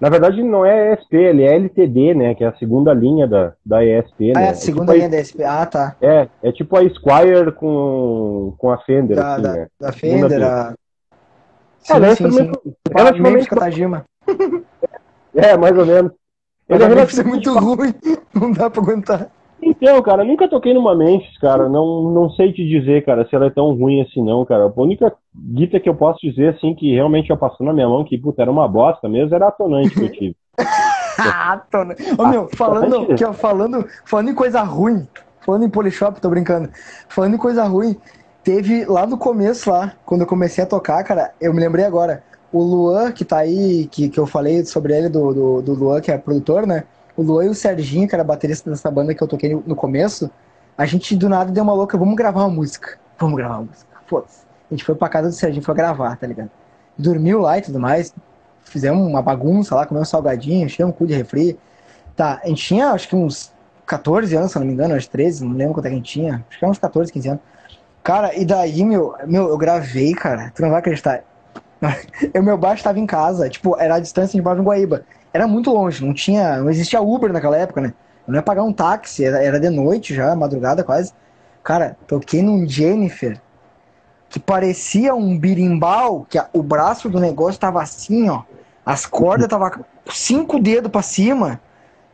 Na 0.00 0.08
verdade, 0.08 0.42
não 0.42 0.66
é 0.66 0.94
ESP, 0.94 1.14
ele 1.14 1.44
é 1.44 1.54
LTD, 1.54 2.14
né? 2.14 2.34
Que 2.34 2.42
é 2.42 2.48
a 2.48 2.56
segunda 2.56 2.92
linha 2.92 3.26
da, 3.26 3.52
da 3.64 3.84
ESP, 3.84 4.32
Ah, 4.34 4.40
né? 4.40 4.46
é 4.46 4.50
a 4.50 4.54
segunda 4.54 4.92
tipo 4.92 4.96
linha 4.96 5.08
da 5.08 5.22
SP. 5.22 5.44
Ah, 5.44 5.66
tá. 5.66 5.96
a, 6.02 6.06
é, 6.06 6.28
é 6.42 6.52
tipo 6.52 6.76
a 6.76 6.80
Squire 6.90 7.52
com, 7.52 8.54
com 8.58 8.70
a 8.70 8.78
Fender, 8.78 9.16
Da, 9.16 9.34
assim, 9.34 9.42
da, 9.42 9.52
né? 9.52 9.66
da 9.78 9.92
Fender, 9.92 10.42
a... 10.42 10.74
É, 11.90 11.96
ele 11.96 12.06
é 12.06 12.14
Sim, 12.14 12.30
sim, 12.30 12.52
sim. 12.52 12.74
relativamente. 12.96 13.48
Katajima. 13.48 14.04
É, 15.34 15.56
mais 15.56 15.76
ou 15.76 15.86
menos. 15.86 16.12
Ele 16.68 16.82
é 16.82 16.86
isso 16.86 16.92
é 16.92 16.94
relativamente. 16.94 17.48
muito 17.48 17.58
ruim. 17.58 17.94
Não 18.34 18.52
dá 18.52 18.70
pra 18.70 18.82
aguentar. 18.82 19.28
Então, 19.62 20.02
cara, 20.02 20.24
nunca 20.24 20.48
toquei 20.48 20.74
numa 20.74 20.94
Mantis, 20.94 21.38
cara. 21.38 21.68
Não, 21.68 22.10
não 22.10 22.30
sei 22.30 22.52
te 22.52 22.66
dizer, 22.66 23.04
cara, 23.04 23.26
se 23.28 23.34
ela 23.34 23.46
é 23.46 23.50
tão 23.50 23.72
ruim 23.74 24.02
assim, 24.02 24.22
não, 24.22 24.44
cara. 24.44 24.64
A 24.64 24.80
única 24.80 25.14
guita 25.34 25.78
que 25.78 25.88
eu 25.88 25.94
posso 25.94 26.18
dizer, 26.20 26.56
assim, 26.56 26.74
que 26.74 26.92
realmente 26.92 27.28
já 27.28 27.36
passou 27.36 27.64
na 27.64 27.72
minha 27.72 27.88
mão, 27.88 28.04
que, 28.04 28.18
puta, 28.18 28.42
era 28.42 28.50
uma 28.50 28.66
bosta 28.66 29.08
mesmo, 29.08 29.34
era 29.34 29.48
a 29.48 29.52
tonante 29.52 29.90
que 29.90 30.02
eu 30.02 30.12
tive. 30.12 30.36
Ah, 31.18 31.60
tô... 31.70 31.78
Ô, 32.20 32.26
meu, 32.26 32.48
falando, 32.56 33.12
aqui, 33.12 33.22
ó, 33.22 33.34
falando, 33.34 33.86
falando 34.02 34.30
em 34.30 34.34
coisa 34.34 34.62
ruim, 34.62 35.06
falando 35.44 35.66
em 35.66 35.68
Polishop, 35.68 36.18
tô 36.18 36.30
brincando. 36.30 36.70
Falando 37.06 37.34
em 37.34 37.38
coisa 37.38 37.64
ruim, 37.64 37.94
teve 38.42 38.86
lá 38.86 39.06
no 39.06 39.18
começo, 39.18 39.70
lá, 39.70 39.92
quando 40.06 40.22
eu 40.22 40.26
comecei 40.26 40.64
a 40.64 40.66
tocar, 40.66 41.04
cara, 41.04 41.32
eu 41.38 41.52
me 41.52 41.60
lembrei 41.60 41.84
agora. 41.84 42.24
O 42.50 42.62
Luan, 42.62 43.12
que 43.12 43.26
tá 43.26 43.38
aí, 43.38 43.86
que, 43.90 44.08
que 44.08 44.18
eu 44.18 44.26
falei 44.26 44.64
sobre 44.64 44.96
ele, 44.96 45.10
do, 45.10 45.34
do, 45.34 45.62
do 45.62 45.74
Luan, 45.74 46.00
que 46.00 46.10
é 46.10 46.16
produtor, 46.16 46.66
né? 46.66 46.84
O 47.16 47.22
Luan 47.22 47.46
e 47.46 47.48
o 47.48 47.54
Serginho, 47.54 48.08
que 48.08 48.14
era 48.14 48.24
baterista 48.24 48.70
dessa 48.70 48.90
banda 48.90 49.14
que 49.14 49.22
eu 49.22 49.28
toquei 49.28 49.54
no, 49.54 49.76
começo, 49.76 50.30
a 50.76 50.86
gente 50.86 51.14
do 51.14 51.28
nada 51.28 51.50
deu 51.52 51.62
uma 51.62 51.74
louca, 51.74 51.98
vamos 51.98 52.16
gravar 52.16 52.44
uma 52.44 52.54
música. 52.54 52.98
Vamos 53.18 53.36
gravar 53.36 53.56
uma 53.56 53.64
música. 53.64 53.90
Foda-se. 54.06 54.40
A 54.70 54.74
gente 54.74 54.84
foi 54.84 54.94
pra 54.94 55.08
casa 55.08 55.28
do 55.28 55.34
Serginho, 55.34 55.62
foi 55.62 55.74
gravar, 55.74 56.16
tá 56.16 56.26
ligado? 56.26 56.50
Dormiu 56.96 57.40
lá 57.40 57.58
e 57.58 57.62
tudo 57.62 57.78
mais. 57.78 58.14
Fizemos 58.64 59.06
uma 59.06 59.20
bagunça 59.20 59.74
lá, 59.74 59.86
comemos 59.86 60.08
um 60.08 60.10
salgadinho, 60.10 60.64
enchemos 60.64 60.94
um 60.94 60.96
cu 60.96 61.06
de 61.06 61.14
refri. 61.14 61.58
Tá, 62.16 62.40
a 62.42 62.48
gente 62.48 62.64
tinha 62.64 62.90
acho 62.90 63.08
que 63.08 63.16
uns 63.16 63.52
14 63.86 64.34
anos, 64.36 64.52
se 64.52 64.58
não 64.58 64.66
me 64.66 64.72
engano, 64.72 64.94
acho 64.94 65.08
13, 65.10 65.44
não 65.44 65.54
lembro 65.54 65.74
quanto 65.74 65.86
é 65.86 65.88
que 65.90 65.94
a 65.94 65.98
gente 65.98 66.10
tinha. 66.10 66.44
Acho 66.48 66.58
que 66.58 66.64
era 66.64 66.70
uns 66.70 66.78
14, 66.78 67.12
15 67.12 67.28
anos. 67.28 67.42
Cara, 68.02 68.34
e 68.34 68.44
daí, 68.44 68.84
meu, 68.84 69.14
meu, 69.26 69.48
eu 69.48 69.56
gravei, 69.56 70.12
cara, 70.14 70.50
tu 70.54 70.62
não 70.62 70.70
vai 70.70 70.80
acreditar. 70.80 71.22
O 72.38 72.42
meu 72.42 72.56
baixo 72.56 72.84
tava 72.84 72.98
em 72.98 73.06
casa, 73.06 73.48
tipo, 73.48 73.76
era 73.78 73.96
a 73.96 74.00
distância 74.00 74.36
de 74.36 74.42
Barra 74.42 74.62
Guaíba. 74.62 75.04
Era 75.32 75.46
muito 75.46 75.70
longe, 75.70 76.04
não 76.04 76.14
tinha, 76.14 76.58
não 76.58 76.70
existia 76.70 77.00
Uber 77.00 77.32
naquela 77.32 77.56
época, 77.56 77.80
né? 77.80 77.94
Eu 78.26 78.32
não 78.32 78.38
ia 78.38 78.42
pagar 78.42 78.62
um 78.62 78.72
táxi, 78.72 79.24
era, 79.24 79.42
era 79.42 79.58
de 79.58 79.68
noite 79.70 80.14
já, 80.14 80.34
madrugada 80.36 80.84
quase. 80.84 81.12
Cara, 81.62 81.96
toquei 82.06 82.42
num 82.42 82.68
Jennifer 82.68 83.40
que 84.30 84.40
parecia 84.40 85.14
um 85.14 85.38
birimbau, 85.38 86.26
que 86.28 86.38
a- 86.38 86.48
o 86.52 86.62
braço 86.62 87.08
do 87.10 87.20
negócio 87.20 87.60
tava 87.60 87.82
assim, 87.82 88.28
ó. 88.28 88.42
As 88.84 89.06
cordas 89.06 89.48
tava 89.48 89.80
cinco 90.10 90.58
dedos 90.60 90.90
pra 90.90 91.02
cima. 91.02 91.60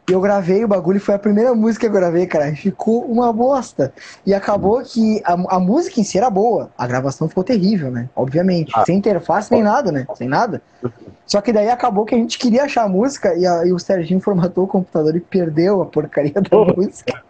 E 0.08 0.12
eu 0.12 0.20
gravei 0.20 0.64
o 0.64 0.68
bagulho, 0.68 0.98
foi 0.98 1.14
a 1.14 1.18
primeira 1.18 1.54
música 1.54 1.80
que 1.82 1.86
eu 1.94 2.00
gravei, 2.00 2.26
cara. 2.26 2.50
Ficou 2.56 3.04
uma 3.04 3.30
bosta. 3.32 3.92
E 4.24 4.32
acabou 4.32 4.80
que 4.82 5.20
a, 5.24 5.56
a 5.56 5.60
música 5.60 6.00
em 6.00 6.04
si 6.04 6.16
era 6.16 6.30
boa. 6.30 6.70
A 6.78 6.86
gravação 6.86 7.28
ficou 7.28 7.44
terrível, 7.44 7.90
né? 7.90 8.08
Obviamente. 8.16 8.72
Ah. 8.74 8.84
Sem 8.86 8.96
interface 8.96 9.50
nem 9.52 9.62
nada, 9.62 9.92
né? 9.92 10.06
Sem 10.14 10.26
nada. 10.28 10.62
Só 11.26 11.40
que 11.42 11.52
daí 11.52 11.68
acabou 11.68 12.06
que 12.06 12.14
a 12.14 12.18
gente 12.18 12.38
queria 12.38 12.64
achar 12.64 12.84
a 12.84 12.88
música 12.88 13.34
e, 13.34 13.46
a- 13.46 13.66
e 13.66 13.72
o 13.72 13.78
Serginho 13.78 14.20
formatou 14.20 14.64
o 14.64 14.68
computador 14.68 15.14
e 15.14 15.20
perdeu 15.20 15.82
a 15.82 15.86
porcaria 15.86 16.32
da 16.40 16.56
Oh. 16.56 16.64
música. 16.74 17.22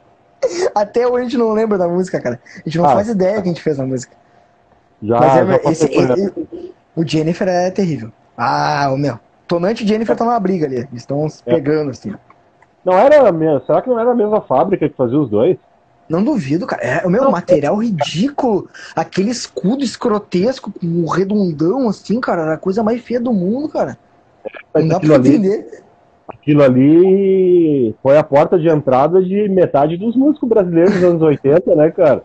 Até 0.72 1.04
hoje 1.06 1.20
a 1.20 1.24
gente 1.24 1.36
não 1.38 1.52
lembra 1.52 1.76
da 1.76 1.88
música, 1.88 2.20
cara. 2.20 2.40
A 2.58 2.62
gente 2.68 2.78
não 2.78 2.84
Ah. 2.86 2.92
faz 2.92 3.08
ideia 3.08 3.34
que 3.42 3.48
a 3.48 3.52
gente 3.52 3.62
fez 3.62 3.80
a 3.80 3.84
música. 3.84 4.14
Já, 5.02 5.18
Mas 5.18 5.36
é, 5.36 5.46
já 5.46 5.70
esse, 5.70 5.84
esse- 5.86 6.32
O 6.94 7.04
Jennifer 7.06 7.48
é 7.48 7.70
terrível. 7.70 8.12
Ah, 8.36 8.88
o 8.92 8.96
meu. 8.96 9.18
Tonante 9.48 9.82
e 9.84 9.86
Jennifer 9.88 10.12
estão 10.14 10.26
na 10.28 10.38
briga 10.38 10.66
ali. 10.66 10.76
Eles 10.76 10.88
estão 10.94 11.28
se 11.28 11.42
É. 11.46 11.54
pegando, 11.54 11.90
assim. 11.90 12.14
Não 12.88 12.96
era 12.98 13.28
a 13.28 13.30
mesma, 13.30 13.62
será 13.66 13.82
que 13.82 13.88
não 13.90 14.00
era 14.00 14.12
a 14.12 14.14
mesma 14.14 14.40
fábrica 14.40 14.88
que 14.88 14.96
fazia 14.96 15.18
os 15.20 15.28
dois? 15.28 15.58
Não 16.08 16.24
duvido, 16.24 16.66
cara. 16.66 16.82
É, 16.82 17.06
o 17.06 17.10
meu 17.10 17.24
Não. 17.24 17.30
material 17.30 17.76
ridículo. 17.76 18.66
Aquele 18.96 19.28
escudo 19.28 19.84
escrotesco 19.84 20.72
com 20.72 20.86
um 20.86 21.06
redondão, 21.06 21.86
assim, 21.86 22.18
cara. 22.18 22.40
Era 22.40 22.54
a 22.54 22.58
coisa 22.58 22.82
mais 22.82 23.02
feia 23.02 23.20
do 23.20 23.30
mundo, 23.30 23.68
cara. 23.68 23.98
Mas 24.72 24.84
Não 24.84 24.88
dá 24.88 24.96
aquilo 24.96 25.12
pra 25.12 25.22
ali, 25.22 25.36
entender. 25.36 25.82
aquilo 26.26 26.62
ali 26.62 27.94
foi 28.02 28.16
a 28.16 28.24
porta 28.24 28.58
de 28.58 28.70
entrada 28.70 29.22
de 29.22 29.50
metade 29.50 29.98
dos 29.98 30.16
músicos 30.16 30.48
brasileiros 30.48 30.94
dos 30.94 31.04
anos 31.04 31.20
80, 31.20 31.74
né, 31.74 31.90
cara? 31.90 32.22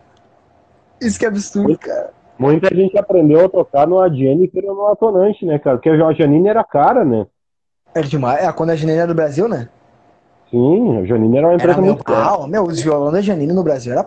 Isso 0.98 1.18
que 1.18 1.26
é 1.26 1.28
absurdo, 1.28 1.76
cara. 1.76 2.10
Muita 2.38 2.74
gente 2.74 2.96
aprendeu 2.96 3.44
a 3.44 3.48
tocar 3.50 3.86
no 3.86 4.02
Jennifer 4.08 4.64
ou 4.64 4.74
no 4.74 4.86
Atonante, 4.86 5.44
né, 5.44 5.58
cara? 5.58 5.76
Porque 5.76 5.90
a 5.90 6.12
Janine 6.14 6.48
era 6.48 6.64
cara, 6.64 7.04
né? 7.04 7.26
Era 7.94 8.06
demais. 8.06 8.42
É, 8.42 8.50
quando 8.50 8.70
a 8.70 8.76
Janine 8.76 8.96
era 8.98 9.08
do 9.08 9.14
Brasil, 9.14 9.46
né? 9.46 9.68
Sim, 10.54 10.98
a 10.98 11.04
Janine 11.04 11.38
era 11.38 11.46
uma 11.48 11.54
Era 11.54 11.62
empresa 11.62 11.80
meu, 11.80 11.92
muito 11.94 12.04
cara. 12.04 12.44
ah, 12.44 12.46
meu, 12.46 12.62
os 12.62 12.80
violão 12.80 13.10
da 13.10 13.20
Janine 13.20 13.52
no 13.52 13.64
Brasil 13.64 13.92
era. 13.92 14.06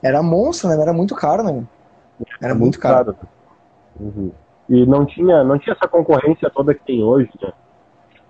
Era 0.00 0.22
monstro, 0.22 0.68
né? 0.68 0.80
Era 0.80 0.92
muito 0.92 1.16
caro, 1.16 1.42
né? 1.42 1.64
Era 2.40 2.54
muito 2.54 2.78
caro. 2.78 3.16
Uhum. 3.98 4.30
E 4.68 4.86
não 4.86 5.04
tinha, 5.04 5.42
não 5.42 5.58
tinha 5.58 5.74
essa 5.74 5.88
concorrência 5.88 6.48
toda 6.50 6.72
que 6.72 6.84
tem 6.84 7.02
hoje, 7.02 7.28
né? 7.42 7.52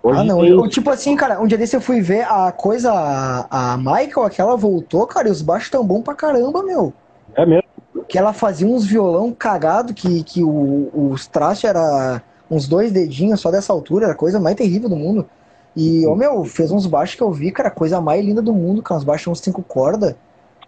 Hoje 0.01 0.19
Ah, 0.19 0.23
não. 0.23 0.39
tem... 0.39 0.49
Eu, 0.49 0.67
tipo 0.67 0.89
assim, 0.89 1.15
cara, 1.15 1.39
um 1.39 1.45
dia 1.45 1.57
desse 1.57 1.75
eu 1.75 1.81
fui 1.81 2.01
ver 2.01 2.23
a 2.23 2.51
coisa. 2.51 2.91
A, 2.91 3.73
a 3.73 3.77
Michael, 3.77 4.25
aquela 4.25 4.55
voltou, 4.55 5.05
cara, 5.05 5.27
e 5.27 5.31
os 5.31 5.41
baixos 5.43 5.69
tão 5.69 5.85
bom 5.85 6.01
pra 6.01 6.15
caramba, 6.15 6.63
meu. 6.63 6.91
É 7.35 7.45
mesmo. 7.45 7.63
Que 8.07 8.17
ela 8.17 8.33
fazia 8.33 8.67
uns 8.67 8.85
violão 8.85 9.31
cagado, 9.31 9.93
que, 9.93 10.23
que 10.23 10.43
o, 10.43 10.89
os 11.11 11.27
trastes 11.27 11.69
era 11.69 12.21
uns 12.49 12.67
dois 12.67 12.91
dedinhos 12.91 13.39
só 13.39 13.51
dessa 13.51 13.71
altura, 13.71 14.05
era 14.05 14.13
a 14.13 14.17
coisa 14.17 14.39
mais 14.39 14.55
terrível 14.55 14.89
do 14.89 14.95
mundo. 14.95 15.27
E, 15.75 16.05
ô 16.05 16.15
meu, 16.15 16.43
fez 16.45 16.71
uns 16.71 16.85
baixos 16.85 17.15
que 17.15 17.23
eu 17.23 17.31
vi, 17.31 17.51
cara, 17.51 17.69
a 17.69 17.71
coisa 17.71 17.99
mais 17.99 18.23
linda 18.23 18.41
do 18.41 18.53
mundo, 18.53 18.81
cara, 18.81 18.99
uns 18.99 19.03
baixos 19.03 19.27
uns 19.27 19.39
cinco 19.39 19.63
cordas. 19.63 20.15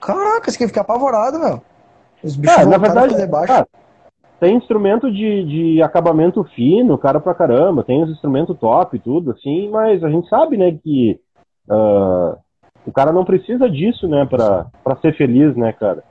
Caraca, 0.01 0.49
eu 0.49 0.53
fiquei 0.53 0.81
apavorado, 0.81 1.39
meu. 1.39 1.61
Os 2.23 2.35
bichos 2.35 2.57
Ah, 2.57 2.65
na 2.65 2.77
verdade, 2.77 3.13
fazer 3.13 3.27
baixo. 3.27 3.53
ah, 3.53 3.65
tem 4.39 4.55
instrumento 4.55 5.11
de, 5.11 5.43
de 5.75 5.81
acabamento 5.81 6.43
fino, 6.55 6.97
cara 6.97 7.19
pra 7.19 7.33
caramba, 7.33 7.83
tem 7.83 8.03
os 8.03 8.09
instrumentos 8.09 8.57
top 8.57 8.95
e 8.95 8.99
tudo, 8.99 9.31
assim, 9.31 9.69
mas 9.69 10.03
a 10.03 10.09
gente 10.09 10.27
sabe, 10.27 10.57
né, 10.57 10.77
que 10.83 11.19
ah, 11.69 12.37
o 12.85 12.91
cara 12.91 13.11
não 13.11 13.23
precisa 13.23 13.69
disso, 13.69 14.07
né, 14.07 14.25
pra, 14.25 14.65
pra 14.83 14.95
ser 14.97 15.15
feliz, 15.15 15.55
né, 15.55 15.71
cara. 15.73 16.03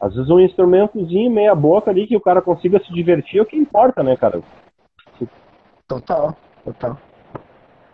Às 0.00 0.14
vezes 0.14 0.30
um 0.30 0.38
instrumentozinho 0.38 1.30
meia 1.30 1.54
boca 1.54 1.90
ali 1.90 2.06
que 2.06 2.16
o 2.16 2.20
cara 2.20 2.42
consiga 2.42 2.78
se 2.80 2.92
divertir 2.92 3.38
é 3.38 3.42
o 3.42 3.46
que 3.46 3.56
importa, 3.56 4.02
né, 4.02 4.16
cara. 4.16 4.42
Total, 5.88 6.36
total. 6.64 6.98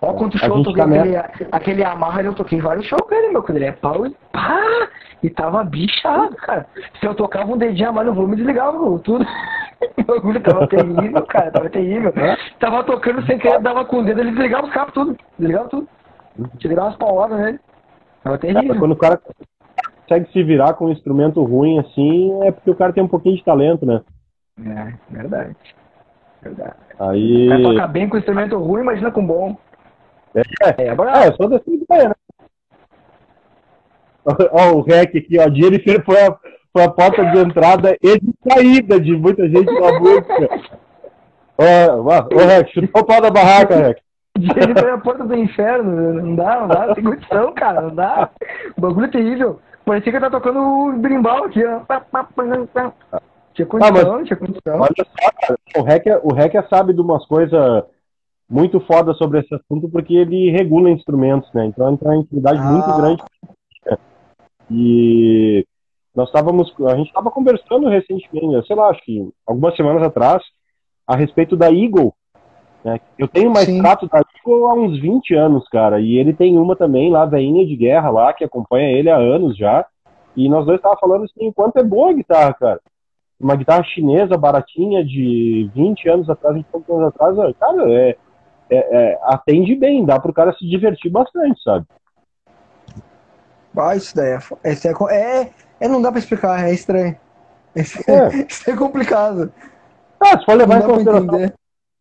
Ó, 0.02 0.14
quanto 0.14 0.38
show 0.38 0.48
eu 0.48 0.56
gente 0.56 0.64
toquei 0.64 0.82
aquele, 0.82 1.48
aquele 1.52 1.84
Amarra, 1.84 2.22
eu 2.22 2.34
toquei 2.34 2.60
vários 2.60 2.86
shows 2.86 3.02
com 3.02 3.14
ele, 3.14 3.28
meu, 3.28 3.42
quando 3.42 3.56
ele 3.56 3.66
é 3.66 3.72
pau 3.72 4.06
e 4.06 4.16
pá, 4.32 4.88
e 5.22 5.28
tava 5.28 5.62
bichado, 5.62 6.34
cara. 6.36 6.66
Se 6.98 7.06
eu 7.06 7.14
tocava 7.14 7.52
um 7.52 7.58
dedinho 7.58 7.90
a 7.90 7.92
mais 7.92 8.06
no 8.06 8.14
volume, 8.14 8.36
desligava 8.36 8.78
meu, 8.78 8.98
tudo. 8.98 9.24
O 9.96 10.02
bagulho 10.04 10.38
tava 10.42 10.66
terrível, 10.66 11.24
cara, 11.24 11.50
tava 11.50 11.70
terrível. 11.70 12.12
É? 12.14 12.36
Tava 12.58 12.84
tocando 12.84 13.24
sem 13.24 13.38
querer, 13.38 13.62
dava 13.62 13.82
com 13.86 14.00
o 14.00 14.04
dedo, 14.04 14.20
ele 14.20 14.32
desligava 14.32 14.66
os 14.66 14.72
cabos 14.74 14.92
tudo, 14.92 15.16
desligava 15.38 15.70
tudo. 15.70 15.88
Tirava 16.58 16.88
umas 16.88 16.96
pauladas 16.96 17.40
nele. 17.40 17.60
Tava 18.22 18.36
terrível. 18.36 18.78
quando 18.78 18.92
o 18.92 18.96
cara 18.96 19.18
consegue 20.06 20.30
se 20.32 20.42
virar 20.42 20.74
com 20.74 20.86
um 20.86 20.90
instrumento 20.90 21.42
ruim 21.42 21.78
assim, 21.78 22.42
é 22.42 22.52
porque 22.52 22.70
o 22.70 22.74
cara 22.74 22.92
tem 22.92 23.02
um 23.02 23.08
pouquinho 23.08 23.36
de 23.36 23.44
talento, 23.44 23.86
né? 23.86 24.02
É, 24.66 24.92
verdade. 25.08 25.56
Verdade. 26.42 26.74
Aí. 26.98 27.46
O 27.46 27.48
cara 27.48 27.62
toca 27.62 27.86
bem 27.86 28.08
com 28.08 28.18
instrumento 28.18 28.58
ruim, 28.58 28.82
imagina 28.82 29.10
com 29.10 29.26
bom. 29.26 29.56
É, 30.34 30.84
É, 30.84 30.88
agora 30.90 31.10
É, 31.24 31.32
só 31.32 31.46
descer 31.48 31.78
de 31.78 31.84
pé, 31.86 32.08
né? 32.08 32.14
Ó, 34.52 34.72
o 34.76 34.82
REC 34.82 35.16
aqui, 35.16 35.38
ó. 35.38 35.48
Jennifer 35.52 36.04
foi 36.04 36.20
a, 36.20 36.36
foi 36.72 36.84
a 36.84 36.90
porta 36.90 37.24
de 37.24 37.38
entrada 37.38 37.96
e 38.02 38.20
de 38.20 38.32
saída 38.48 39.00
de 39.00 39.16
muita 39.16 39.48
gente 39.48 39.72
na 39.72 39.98
música. 39.98 40.48
Ô, 41.58 42.38
REC, 42.46 42.68
chutou 42.72 43.02
o 43.02 43.06
pau 43.06 43.20
da 43.20 43.30
barraca, 43.30 43.74
REC. 43.76 43.98
Ele 44.38 44.78
foi 44.78 44.90
a 44.90 44.98
porta 44.98 45.24
do 45.24 45.34
inferno, 45.34 46.14
não 46.14 46.34
dá, 46.36 46.60
não 46.60 46.68
dá, 46.68 46.86
não 46.86 46.94
tem 46.94 47.04
condição, 47.04 47.52
cara, 47.52 47.80
não 47.82 47.94
dá. 47.94 48.30
O 48.76 48.80
bagulho 48.80 49.06
é 49.06 49.10
terrível. 49.10 49.60
Parecia 49.84 50.12
que 50.12 50.20
tá 50.20 50.30
tocando 50.30 50.60
o 50.60 50.92
brimbal 50.92 51.44
aqui, 51.44 51.62
ó. 51.64 51.80
Tinha 53.54 53.66
condição, 53.66 54.18
não 54.18 54.24
tinha 54.24 54.36
condição. 54.36 54.80
Olha 54.80 54.94
só, 54.96 55.30
cara, 55.40 55.58
o 55.76 55.82
REC, 55.82 56.06
é- 56.06 56.20
o 56.22 56.32
REC 56.32 56.54
sabe 56.68 56.92
de 56.94 57.00
umas 57.00 57.26
coisas 57.26 57.84
muito 58.50 58.80
foda 58.80 59.14
sobre 59.14 59.38
esse 59.38 59.54
assunto 59.54 59.88
porque 59.88 60.12
ele 60.14 60.50
regula 60.50 60.90
instrumentos, 60.90 61.48
né? 61.54 61.66
Então 61.66 61.90
entra 61.92 62.08
uma 62.08 62.16
intimidade 62.16 62.58
Ah. 62.58 62.72
muito 62.72 62.96
grande. 62.96 63.22
E 64.70 65.64
nós 66.14 66.28
estávamos, 66.28 66.72
a 66.86 66.96
gente 66.96 67.08
estava 67.08 67.30
conversando 67.30 67.88
recentemente, 67.88 68.66
sei 68.66 68.76
lá, 68.76 68.88
acho 68.88 69.02
que 69.04 69.28
algumas 69.46 69.76
semanas 69.76 70.02
atrás, 70.02 70.42
a 71.06 71.16
respeito 71.16 71.56
da 71.56 71.72
Eagle. 71.72 72.12
Né? 72.84 73.00
Eu 73.18 73.28
tenho 73.28 73.48
uma 73.50 73.60
Sim. 73.60 73.80
da 73.82 73.90
Eagle 73.90 74.66
há 74.66 74.74
uns 74.74 75.00
20 75.00 75.34
anos, 75.34 75.68
cara, 75.68 76.00
e 76.00 76.16
ele 76.16 76.32
tem 76.32 76.58
uma 76.58 76.74
também 76.74 77.10
lá, 77.10 77.24
veinha 77.26 77.66
de 77.66 77.76
guerra 77.76 78.10
lá, 78.10 78.32
que 78.32 78.44
acompanha 78.44 78.90
ele 78.90 79.10
há 79.10 79.16
anos 79.16 79.56
já. 79.56 79.86
E 80.36 80.48
nós 80.48 80.64
dois 80.64 80.78
estávamos 80.78 81.00
falando 81.00 81.24
assim, 81.24 81.48
o 81.48 81.52
quanto 81.52 81.78
é 81.78 81.84
boa 81.84 82.10
a 82.10 82.14
guitarra, 82.14 82.54
cara. 82.54 82.80
Uma 83.38 83.56
guitarra 83.56 83.82
chinesa 83.84 84.36
baratinha 84.36 85.04
de 85.04 85.70
20 85.74 86.08
anos 86.08 86.30
atrás, 86.30 86.54
20 86.54 86.66
anos 86.88 87.08
atrás, 87.08 87.36
cara, 87.58 87.92
é, 87.92 88.16
é- 88.70 89.12
é- 89.12 89.18
atende 89.24 89.74
bem, 89.74 90.04
dá 90.04 90.18
pro 90.18 90.32
cara 90.32 90.52
se 90.54 90.68
divertir 90.68 91.10
bastante, 91.10 91.62
sabe? 91.62 91.86
Ah, 93.76 93.96
isso 93.96 94.14
daí 94.14 94.32
é, 94.32 94.38
esse 94.70 94.88
é, 94.88 94.92
é, 95.10 95.50
é, 95.80 95.88
não 95.88 96.02
dá 96.02 96.10
pra 96.10 96.18
explicar, 96.18 96.68
é 96.68 96.72
estranho. 96.72 97.16
Esse- 97.74 97.98
É. 98.10 98.28
Isso 98.48 98.68
é 98.70 98.76
complicado. 98.76 99.52
Ah, 100.20 100.38
se 100.38 100.44
for 100.44 100.52
Não 100.52 100.58
levar 100.58 100.80
dá 100.80 100.86
em 100.86 100.90
consideração, 100.90 101.52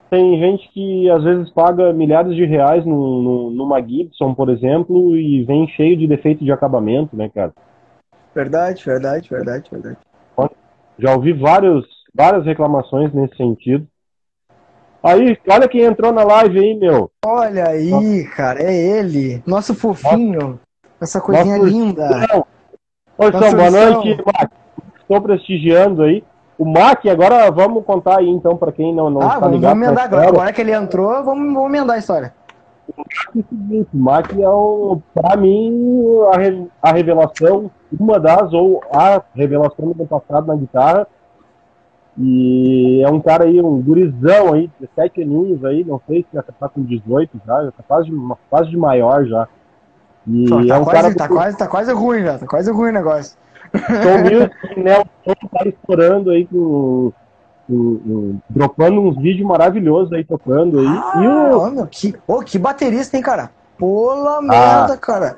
tem 0.10 0.40
gente 0.40 0.68
que 0.70 1.10
às 1.10 1.24
vezes 1.24 1.50
paga 1.52 1.94
milhares 1.94 2.36
de 2.36 2.44
reais 2.46 2.86
no, 2.86 3.22
no- 3.22 3.52
numa 3.52 3.80
Gibson, 3.82 4.34
por 4.34 4.50
exemplo, 4.50 5.16
e 5.16 5.44
vem 5.44 5.68
cheio 5.70 5.96
de 5.96 6.08
defeito 6.08 6.44
de 6.44 6.52
acabamento, 6.52 7.16
né, 7.16 7.30
cara? 7.30 7.54
Verdade, 8.34 8.84
verdade, 8.84 9.30
verdade, 9.30 9.70
verdade. 9.72 9.98
Já 10.98 11.14
ouvi 11.16 11.32
vários, 11.32 11.86
várias 12.14 12.46
reclamações 12.46 13.14
nesse 13.14 13.36
sentido. 13.38 13.88
Aí, 15.02 15.38
olha 15.50 15.68
quem 15.68 15.82
entrou 15.82 16.12
na 16.12 16.24
live 16.24 16.60
aí, 16.60 16.76
meu. 16.78 17.10
Olha 17.26 17.70
aí, 17.70 18.26
cara, 18.36 18.62
é 18.62 18.74
ele. 18.74 19.42
Nosso 19.46 19.74
fofinho. 19.74 20.60
Essa 21.00 21.22
coisinha 21.22 21.58
Nosso 21.58 21.70
linda. 21.70 22.10
Não. 22.10 22.46
Oi, 23.18 23.32
Nossa 23.32 23.56
boa 23.56 23.72
noite, 23.72 24.22
Mac. 24.26 24.52
Estou 25.02 25.22
prestigiando 25.22 26.04
aí. 26.04 26.24
O 26.58 26.66
Mac, 26.66 27.06
agora 27.06 27.50
vamos 27.50 27.86
contar 27.86 28.20
aí 28.20 28.28
então 28.30 28.58
para 28.58 28.74
quem 28.74 28.94
não, 28.94 29.10
não 29.10 29.22
Ah, 29.22 29.28
está 29.28 29.40
vamos, 29.40 29.56
ligado. 29.56 29.70
vamos 29.72 29.88
emendar 29.88 30.04
agora. 30.06 30.28
Agora 30.28 30.54
que 30.54 30.60
ele 30.62 30.74
entrou, 30.74 31.24
vamos, 31.24 31.54
vamos 31.54 31.70
emendar 31.70 31.96
a 31.96 32.00
história. 32.00 32.34
é 32.98 33.02
o 33.02 33.44
seguinte, 33.50 33.88
o 33.94 33.98
Mac 33.98 34.34
é 34.38 34.50
o, 34.50 35.00
pra 35.14 35.38
mim, 35.38 35.72
a, 36.34 36.38
re- 36.38 36.68
a 36.82 36.92
revelação, 36.92 37.72
uma 37.98 38.20
das, 38.20 38.52
ou 38.52 38.82
a 38.92 39.22
revelação 39.34 39.92
do 39.94 40.06
passado 40.06 40.48
na 40.48 40.56
guitarra. 40.58 41.08
E 42.18 43.02
é 43.04 43.10
um 43.10 43.22
cara 43.22 43.46
aí, 43.46 43.62
um 43.62 43.82
gurizão 43.82 44.54
aí, 44.54 44.70
17 44.80 45.22
aninhos 45.24 45.64
aí, 45.64 45.84
não 45.86 46.02
sei 46.08 46.22
se 46.24 46.28
já 46.36 46.42
tá 46.44 46.68
com 46.68 46.82
18 46.84 47.40
já, 47.46 47.64
já 47.66 47.72
tá 47.72 47.84
quase, 47.88 48.10
de- 48.10 48.34
quase 48.50 48.70
de 48.70 48.78
maior 48.78 49.26
já. 49.26 49.48
E 50.28 50.50
Pô, 50.50 50.60
é 50.60 50.68
tá, 50.68 50.80
um 50.80 50.84
quase, 50.84 51.02
cara 51.02 51.16
tá, 51.16 51.28
quase, 51.28 51.58
tá 51.58 51.68
quase 51.68 51.94
ruim 51.94 52.24
já, 52.24 52.38
tá 52.38 52.46
quase 52.48 52.72
ruim 52.72 52.90
o 52.90 52.94
negócio. 52.94 53.38
Tom 53.72 54.18
Music, 54.24 54.80
né? 54.80 55.00
O 55.00 55.50
tá 55.50 55.66
estourando 55.66 56.32
aí 56.32 56.46
com, 56.48 57.12
com- 57.68 58.38
dropando 58.50 59.00
uns 59.02 59.16
vídeos 59.18 59.48
maravilhosos 59.48 60.12
aí 60.12 60.26
tocando 60.26 60.80
aí. 60.80 60.86
e 60.86 61.28
Ah, 61.28 61.56
o, 61.56 61.60
ó, 61.60 61.70
meu, 61.70 61.88
que, 61.88 62.14
ô, 62.28 62.40
que 62.42 62.58
baterista, 62.60 63.16
hein, 63.16 63.24
cara? 63.24 63.52
Pula 63.78 64.42
merda, 64.42 64.98
cara. 64.98 65.38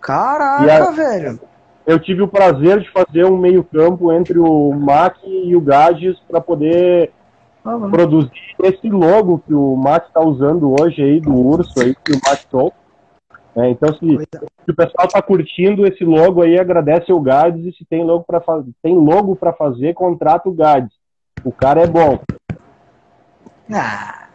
Caraca, 0.00 0.64
E 0.64 0.70
a- 0.70 0.90
velho. 0.90 1.40
Eu 1.86 1.98
tive 1.98 2.22
o 2.22 2.28
prazer 2.28 2.80
de 2.80 2.90
fazer 2.90 3.24
um 3.24 3.36
meio 3.36 3.64
campo 3.64 4.12
entre 4.12 4.38
o 4.38 4.72
Mac 4.72 5.16
e 5.24 5.54
o 5.56 5.60
Gages 5.60 6.18
para 6.28 6.40
poder 6.40 7.12
Ah, 7.64 7.78
produzir 7.90 8.30
esse 8.62 8.88
logo 8.88 9.42
que 9.46 9.54
o 9.54 9.76
Mac 9.76 10.06
está 10.06 10.20
usando 10.20 10.74
hoje 10.80 11.02
aí 11.02 11.20
do 11.20 11.34
urso 11.34 11.80
aí 11.80 11.94
que 11.94 12.12
o 12.12 12.20
Mac 12.26 12.40
Soul. 12.50 12.72
É, 13.56 13.68
então 13.70 13.92
se, 13.94 14.06
se 14.64 14.70
o 14.70 14.74
pessoal 14.74 15.08
tá 15.08 15.20
curtindo 15.20 15.84
esse 15.86 16.04
logo 16.04 16.42
aí, 16.42 16.58
agradece 16.58 17.12
o 17.12 17.20
Gades 17.20 17.64
e 17.64 17.76
se 17.76 17.84
tem 17.84 18.04
logo 18.04 18.24
para 18.24 18.40
fazer, 18.40 18.70
tem 18.82 18.94
logo 18.94 19.34
para 19.34 19.52
fazer, 19.52 19.92
contrata 19.94 20.48
o 20.48 20.52
Gades. 20.52 20.92
O 21.44 21.50
cara 21.50 21.82
é 21.82 21.86
bom. 21.86 22.20
Ah, 23.72 24.28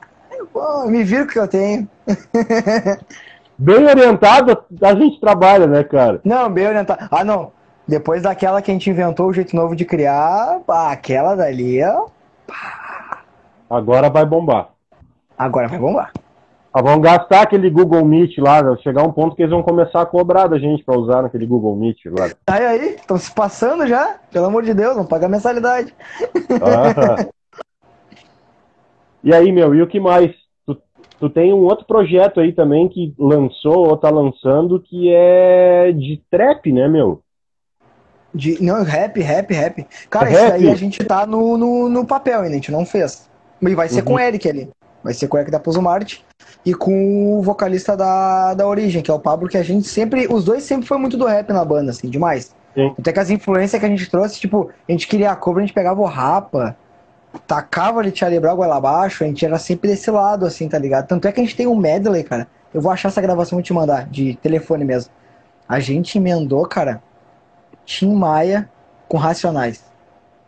pô, 0.52 0.86
me 0.88 1.04
vira 1.04 1.24
o 1.24 1.28
que 1.28 1.40
eu 1.40 1.48
tenho. 1.48 1.88
Bem 3.58 3.86
orientado, 3.86 4.66
a 4.82 4.96
gente 4.96 5.20
trabalha, 5.20 5.66
né, 5.66 5.84
cara? 5.84 6.20
Não, 6.24 6.50
bem 6.50 6.68
orientado. 6.68 7.08
Ah, 7.10 7.24
não. 7.24 7.52
Depois 7.88 8.24
daquela 8.24 8.62
que 8.62 8.72
a 8.72 8.74
gente 8.74 8.90
inventou 8.90 9.28
o 9.28 9.34
jeito 9.34 9.56
novo 9.56 9.76
de 9.76 9.86
criar, 9.86 10.60
pá, 10.66 10.92
aquela 10.92 11.36
dali, 11.36 11.84
ó. 11.84 12.08
pá. 12.48 13.22
Agora 13.70 14.10
vai 14.10 14.26
bombar. 14.26 14.70
Agora 15.38 15.68
vai 15.68 15.80
bombar. 15.80 16.12
Ah, 16.74 16.82
vão 16.82 17.00
gastar 17.00 17.44
aquele 17.44 17.70
Google 17.70 18.04
Meet 18.04 18.38
lá, 18.38 18.76
chegar 18.84 19.04
um 19.04 19.12
ponto 19.12 19.34
que 19.34 19.42
eles 19.42 19.52
vão 19.52 19.64
começar 19.64 20.02
a 20.02 20.06
cobrar 20.06 20.48
da 20.48 20.60
gente 20.60 20.84
para 20.84 21.00
usar 21.00 21.22
naquele 21.22 21.46
Google 21.46 21.74
Meet 21.74 22.06
agora. 22.08 22.36
Aí 22.48 22.66
aí, 22.66 22.96
estão 22.96 23.18
se 23.18 23.32
passando 23.32 23.88
já? 23.88 24.18
Pelo 24.30 24.48
amor 24.48 24.64
de 24.64 24.74
Deus, 24.74 24.98
não 24.98 25.06
paga 25.06 25.30
mensalidade. 25.30 25.96
Ah. 26.62 27.26
e 29.24 29.34
aí, 29.34 29.54
meu, 29.54 29.74
e 29.74 29.82
o 29.82 29.88
que 29.88 30.02
mais? 30.02 30.36
Tu, 31.20 31.30
tem 31.30 31.54
um 31.54 31.60
outro 31.64 31.86
projeto 31.86 32.40
aí 32.40 32.52
também 32.52 32.88
que 32.90 33.14
lançou 33.18 33.88
ou 33.88 33.96
tá 33.98 34.10
lançando 34.10 34.80
que 34.80 35.10
é 35.14 35.92
de 35.94 36.22
trap, 36.30 36.72
né, 36.74 36.88
meu? 36.88 37.22
De, 38.34 38.62
não, 38.62 38.84
rap, 38.84 39.20
rap, 39.22 39.54
rap. 39.54 39.86
Cara, 40.10 40.30
É 40.30 40.34
isso 40.34 40.42
rap? 40.44 40.54
aí 40.54 40.70
a 40.70 40.76
gente 40.76 41.04
tá 41.06 41.26
no, 41.26 41.58
no, 41.58 41.88
no 41.88 42.06
papel 42.06 42.40
ainda, 42.42 42.52
a 42.52 42.56
gente 42.56 42.72
não 42.72 42.86
fez. 42.86 43.30
E 43.62 43.74
vai 43.74 43.88
ser 43.88 44.00
Uhum. 44.00 44.06
com 44.06 44.14
o 44.16 44.20
Eric 44.20 44.50
ali. 44.50 44.70
Vai 45.02 45.14
ser 45.14 45.28
com 45.28 45.38
o 45.38 45.40
Eric 45.40 45.52
da 45.52 45.60
Pouso 45.60 45.82
Marte 45.82 46.26
e 46.66 46.74
com 46.74 47.38
o 47.38 47.42
vocalista 47.42 47.96
da, 47.96 48.54
da 48.54 48.68
Origem, 48.68 49.02
que 49.02 49.10
é 49.10 49.14
o 49.14 49.20
Pablo, 49.20 49.48
que 49.48 49.58
a 49.58 49.64
gente 49.64 49.88
sempre. 49.88 50.28
Os 50.28 50.44
dois 50.44 50.64
sempre 50.64 50.86
foi 50.88 50.98
muito 50.98 51.16
do 51.16 51.26
rap 51.26 51.50
na 51.54 51.64
banda, 51.64 51.92
assim, 51.92 52.10
demais. 52.10 52.54
Sim. 52.74 52.94
Até 53.00 53.14
que 53.14 53.20
as 53.20 53.30
influências 53.30 53.80
que 53.80 53.86
a 53.86 53.90
gente 53.90 54.10
trouxe, 54.10 54.40
tipo, 54.40 54.70
a 54.88 54.92
gente 54.92 55.08
queria 55.08 55.32
a 55.32 55.36
cover, 55.36 55.64
a 55.64 55.66
gente 55.66 55.76
pegava 55.76 56.02
o 56.02 56.06
Rapa, 56.06 56.76
tacava 57.40 58.00
ali 58.00 58.16
Charlie 58.16 58.40
Brown 58.40 58.58
lá 58.58 58.78
abaixo, 58.78 59.24
a 59.24 59.28
gente 59.28 59.46
era 59.46 59.58
sempre 59.58 59.90
desse 59.90 60.10
lado, 60.12 60.46
assim, 60.46 60.68
tá 60.68 60.78
ligado? 60.78 61.08
Tanto 61.08 61.28
é 61.28 61.32
que 61.32 61.40
a 61.40 61.44
gente 61.44 61.56
tem 61.56 61.68
um 61.68 61.76
medley, 61.76 62.24
cara. 62.24 62.48
Eu 62.74 62.82
vou 62.82 62.92
achar 62.92 63.10
essa 63.10 63.22
gravação 63.22 63.60
e 63.60 63.64
te 63.64 63.74
mandar, 63.74 64.08
de 64.10 64.36
telefone 64.42 64.84
mesmo. 64.84 65.12
A 65.68 65.80
gente 65.80 66.18
emendou, 66.18 66.66
cara, 66.68 67.02
Tim 67.86 68.14
Maia 68.14 68.70
com 69.08 69.18
Racionais. 69.18 69.84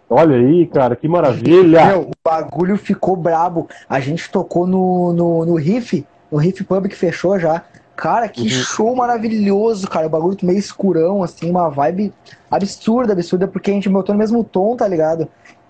Olha 0.09 0.37
aí, 0.37 0.65
cara, 0.67 0.95
que 0.95 1.07
maravilha! 1.07 1.85
Meu, 1.85 2.01
o 2.01 2.11
bagulho 2.23 2.77
ficou 2.77 3.15
brabo. 3.15 3.67
A 3.89 3.99
gente 3.99 4.29
tocou 4.31 4.65
no, 4.65 5.11
no, 5.13 5.45
no 5.45 5.55
Riff, 5.55 6.05
no 6.31 6.37
Riff 6.37 6.63
Pub 6.63 6.87
que 6.87 6.95
fechou 6.95 7.37
já. 7.37 7.63
Cara, 7.95 8.29
que 8.29 8.43
Uhum. 8.43 8.49
show 8.49 8.95
maravilhoso, 8.95 9.87
cara. 9.87 10.07
O 10.07 10.09
bagulho 10.09 10.37
meio 10.43 10.59
escurão, 10.59 11.23
assim, 11.23 11.49
uma 11.49 11.67
vibe 11.69 12.13
absurda, 12.49 13.13
absurda, 13.13 13.47
porque 13.47 13.71
a 13.71 13.73
gente 13.73 13.89
botou 13.89 14.13
no 14.13 14.19
mesmo 14.19 14.43
tom, 14.43 14.77
tá 14.77 14.87
ligado? 14.87 15.27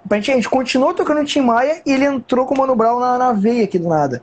A 0.10 0.16
gente, 0.16 0.32
a 0.32 0.36
gente 0.36 0.50
continuou 0.50 0.94
tocando 0.94 1.26
Tim 1.26 1.42
Maia 1.42 1.82
e 1.86 1.92
ele 1.92 2.06
entrou 2.06 2.46
com 2.46 2.56
o 2.56 2.58
Mano 2.58 2.76
Brown 2.76 3.00
na, 3.00 3.18
na 3.18 3.34
veia 3.34 3.66
aqui 3.66 3.78
do 3.78 3.90
nada. 3.90 4.22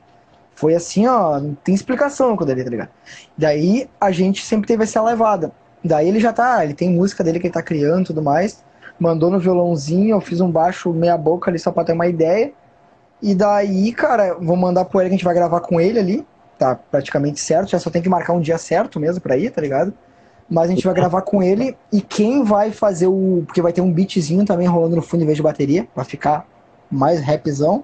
Foi 0.55 0.73
assim, 0.73 1.05
ó, 1.05 1.39
não 1.39 1.53
tem 1.53 1.75
explicação 1.75 2.35
quando 2.35 2.49
ele, 2.49 2.63
tá 2.63 2.69
ligado? 2.69 2.89
Daí 3.37 3.89
a 3.99 4.09
gente 4.11 4.43
sempre 4.45 4.67
teve 4.67 4.83
essa 4.83 5.01
levada. 5.01 5.51
Daí 5.83 6.07
ele 6.07 6.19
já 6.19 6.31
tá, 6.33 6.63
ele 6.63 6.73
tem 6.73 6.89
música 6.89 7.23
dele 7.23 7.39
que 7.39 7.47
ele 7.47 7.53
tá 7.53 7.61
criando 7.61 8.01
e 8.01 8.05
tudo 8.05 8.23
mais. 8.23 8.63
Mandou 8.99 9.29
no 9.29 9.37
violãozinho, 9.37 10.15
eu 10.15 10.21
fiz 10.21 10.39
um 10.39 10.49
baixo 10.49 10.91
meia 10.93 11.17
boca 11.17 11.51
ali 11.51 11.59
só 11.59 11.71
pra 11.71 11.83
ter 11.83 11.93
uma 11.93 12.07
ideia. 12.07 12.51
E 13.21 13.35
daí, 13.35 13.91
cara, 13.91 14.35
vou 14.39 14.55
mandar 14.55 14.85
pro 14.85 15.01
ele 15.01 15.09
que 15.09 15.15
a 15.15 15.17
gente 15.17 15.25
vai 15.25 15.35
gravar 15.35 15.59
com 15.59 15.79
ele 15.79 15.99
ali. 15.99 16.27
Tá 16.57 16.73
praticamente 16.73 17.39
certo, 17.39 17.69
já 17.69 17.79
só 17.79 17.89
tem 17.89 18.01
que 18.01 18.07
marcar 18.07 18.33
um 18.33 18.39
dia 18.39 18.57
certo 18.57 18.99
mesmo 18.99 19.19
pra 19.19 19.37
ir, 19.37 19.51
tá 19.51 19.61
ligado? 19.61 19.93
Mas 20.49 20.69
a 20.69 20.73
gente 20.73 20.85
vai 20.85 20.93
gravar 20.93 21.21
com 21.23 21.41
ele 21.41 21.75
e 21.91 22.01
quem 22.01 22.43
vai 22.43 22.71
fazer 22.71 23.07
o. 23.07 23.43
Porque 23.45 23.61
vai 23.61 23.73
ter 23.73 23.81
um 23.81 23.91
beatzinho 23.91 24.45
também 24.45 24.67
rolando 24.67 24.95
no 24.95 25.01
fundo 25.01 25.23
em 25.23 25.25
vez 25.25 25.37
de 25.37 25.43
bateria, 25.43 25.87
pra 25.93 26.03
ficar 26.03 26.47
mais 26.89 27.19
rapzão. 27.19 27.83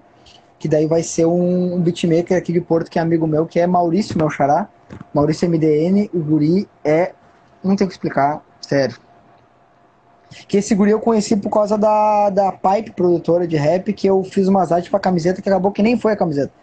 Que 0.59 0.67
daí 0.67 0.85
vai 0.85 1.01
ser 1.01 1.25
um, 1.25 1.79
beatmaker 1.79 2.37
aqui 2.37 2.53
de 2.53 2.61
Porto, 2.61 2.89
que 2.89 2.99
é 2.99 3.01
amigo 3.01 3.25
meu, 3.25 3.47
que 3.47 3.59
é 3.59 3.65
Maurício, 3.65 4.15
meu 4.15 4.29
xará. 4.29 4.69
Maurício 5.11 5.49
MDN, 5.49 6.09
o 6.13 6.19
guri 6.19 6.69
é. 6.83 7.13
Não 7.63 7.75
tem 7.75 7.85
o 7.85 7.87
que 7.87 7.95
explicar, 7.95 8.43
sério. 8.61 8.95
Que 10.47 10.57
esse 10.57 10.75
guri 10.75 10.91
eu 10.91 10.99
conheci 10.99 11.35
por 11.35 11.49
causa 11.49 11.77
da, 11.79 12.29
da 12.29 12.51
Pipe, 12.51 12.91
produtora 12.91 13.47
de 13.47 13.57
rap, 13.57 13.91
que 13.91 14.05
eu 14.05 14.23
fiz 14.23 14.47
umas 14.47 14.71
artes 14.71 14.89
pra 14.89 14.99
camiseta 14.99 15.41
que 15.41 15.49
acabou 15.49 15.71
que 15.71 15.81
nem 15.81 15.97
foi 15.97 16.13
a 16.13 16.15
camiseta. 16.15 16.53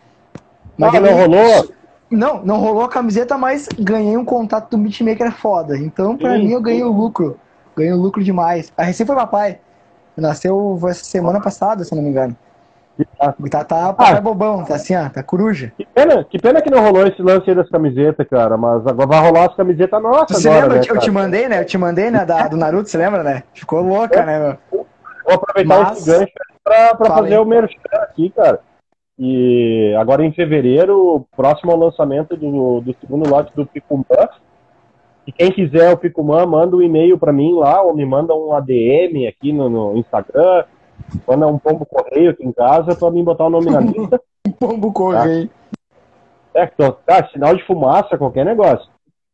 Ah, 0.80 0.90
eu 0.94 1.00
não 1.00 1.14
rolou? 1.14 1.68
Não, 2.10 2.42
não 2.42 2.56
rolou 2.58 2.82
a 2.84 2.88
camiseta, 2.88 3.36
mas 3.36 3.68
ganhei 3.78 4.16
um 4.16 4.24
contato 4.24 4.70
do 4.70 4.78
beatmaker 4.78 5.30
foda. 5.32 5.76
Então, 5.76 6.16
pra 6.16 6.38
mim, 6.38 6.50
eu 6.52 6.60
ganhei 6.60 6.82
o 6.82 6.90
lucro. 6.92 7.38
Ganhei 7.76 7.92
o 7.92 7.96
lucro 8.00 8.24
demais. 8.24 8.72
A 8.76 8.82
recém 8.82 9.04
foi 9.06 9.14
papai. 9.14 9.58
Nasceu 10.16 10.78
essa 10.88 11.04
semana 11.04 11.40
passada, 11.40 11.84
se 11.84 11.92
eu 11.92 11.96
não 11.96 12.02
me 12.02 12.10
engano. 12.10 12.34
Tá, 13.16 13.62
tá 13.62 13.92
papai 13.92 14.14
Ah. 14.16 14.20
bobão, 14.20 14.64
tá 14.64 14.74
assim, 14.74 14.96
ó, 14.96 15.08
tá 15.08 15.22
coruja. 15.22 15.72
Que 15.76 15.86
pena, 15.86 16.24
que 16.24 16.36
pena 16.36 16.60
que 16.60 16.68
não 16.68 16.80
rolou 16.82 17.06
esse 17.06 17.22
lance 17.22 17.48
aí 17.48 17.54
das 17.54 17.68
camisetas, 17.70 18.26
cara. 18.28 18.56
Mas 18.56 18.84
agora 18.84 19.06
vai 19.06 19.20
rolar 19.20 19.46
as 19.50 19.54
camisetas 19.54 20.02
nossas 20.02 20.38
se 20.38 20.48
agora, 20.48 20.62
lembra? 20.64 20.78
né, 20.78 20.80
eu 20.80 20.98
te 20.98 21.06
cara? 21.06 21.12
mandei, 21.12 21.48
né? 21.48 21.60
Eu 21.60 21.64
te 21.64 21.78
mandei, 21.78 22.10
né, 22.10 22.24
da, 22.24 22.48
do 22.48 22.56
Naruto, 22.56 22.88
você 22.88 22.98
lembra, 22.98 23.22
né? 23.22 23.44
Ficou 23.54 23.82
louca, 23.82 24.24
né, 24.24 24.40
meu? 24.40 24.58
Vou 25.24 25.34
aproveitar 25.34 25.84
Mas- 25.90 25.98
esse 25.98 26.10
gancho 26.10 26.32
pra, 26.64 26.94
pra 26.96 27.10
fazer 27.14 27.38
o 27.38 27.44
merchan 27.44 27.78
aqui, 28.02 28.30
cara. 28.30 28.58
E 29.18 29.94
agora 29.98 30.24
em 30.24 30.32
fevereiro, 30.32 31.26
próximo 31.36 31.72
ao 31.72 31.78
lançamento 31.78 32.36
do, 32.36 32.80
do 32.80 32.94
segundo 33.00 33.28
lote 33.28 33.52
do 33.56 33.66
Picumã. 33.66 34.04
E 35.26 35.32
quem 35.32 35.50
quiser 35.50 35.92
o 35.92 35.98
Picumã, 35.98 36.46
manda 36.46 36.76
um 36.76 36.80
e-mail 36.82 37.18
pra 37.18 37.32
mim 37.32 37.52
lá, 37.54 37.82
ou 37.82 37.94
me 37.94 38.06
manda 38.06 38.34
um 38.34 38.52
ADM 38.52 39.26
aqui 39.28 39.52
no, 39.52 39.68
no 39.68 39.96
Instagram, 39.98 40.64
manda 41.26 41.46
um 41.48 41.58
pombo 41.58 41.84
correio 41.84 42.30
aqui 42.30 42.46
em 42.46 42.52
casa 42.52 42.94
pra 42.94 43.10
mim 43.10 43.24
botar 43.24 43.46
o 43.46 43.50
nome 43.50 43.70
na 43.70 43.80
lista. 43.80 44.20
Pombo 44.58 44.92
correio. 44.92 45.50
É, 46.54 46.64
então, 46.72 46.96
tá, 47.04 47.28
sinal 47.28 47.54
de 47.54 47.62
fumaça, 47.66 48.16
qualquer 48.16 48.44
negócio. 48.44 48.88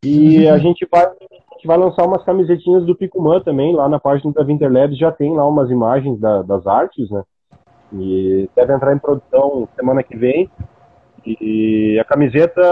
E 0.05 0.49
a 0.49 0.59
gente 0.59 0.87
vai, 0.91 1.05
a 1.05 1.55
gente 1.55 1.67
vai 1.67 1.77
lançar 1.77 2.05
umas 2.05 2.25
camisetinhas 2.25 2.85
do 2.85 2.97
Picumã 2.97 3.41
também, 3.41 3.75
lá 3.75 3.89
na 3.89 4.01
página 4.01 4.33
da 4.33 4.43
Winterlabs 4.43 4.99
já 4.99 5.13
tem 5.13 5.33
lá 5.33 5.47
umas 5.47 5.71
imagens 5.71 6.19
da- 6.19 6.43
das 6.43 6.67
artes, 6.67 7.09
né? 7.11 7.23
E 7.97 8.51
deve 8.57 8.73
entrar 8.73 8.95
em 8.95 8.99
produção 8.99 9.69
semana 9.77 10.03
que 10.03 10.17
vem. 10.17 10.51
E 11.25 11.99
a 11.99 12.05
camiseta, 12.05 12.63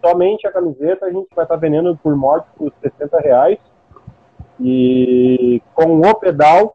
somente 0.00 0.46
a 0.46 0.52
camiseta, 0.52 1.06
a 1.06 1.12
gente 1.12 1.28
vai 1.34 1.44
estar 1.44 1.56
vendendo 1.56 1.96
por 1.96 2.14
morte 2.16 2.46
por 2.56 2.72
60 2.80 3.18
reais. 3.18 3.58
E 4.60 5.62
com 5.74 6.00
o 6.00 6.14
pedal, 6.14 6.74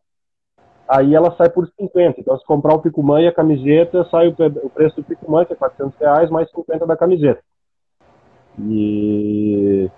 aí 0.87 1.15
ela 1.15 1.35
sai 1.35 1.49
por 1.49 1.67
50. 1.67 2.19
Então, 2.19 2.37
se 2.37 2.45
comprar 2.45 2.75
o 2.75 2.81
Picumã 2.81 3.21
e 3.21 3.27
a 3.27 3.33
camiseta, 3.33 4.05
sai 4.11 4.27
o, 4.27 4.69
preço 4.69 4.97
do 4.97 5.03
Picumã, 5.03 5.45
que 5.45 5.53
é 5.53 5.55
400 5.55 5.97
reais, 5.99 6.29
mais 6.29 6.49
50 6.51 6.85
da 6.85 6.97
camiseta. 6.97 7.41
E 8.59 9.89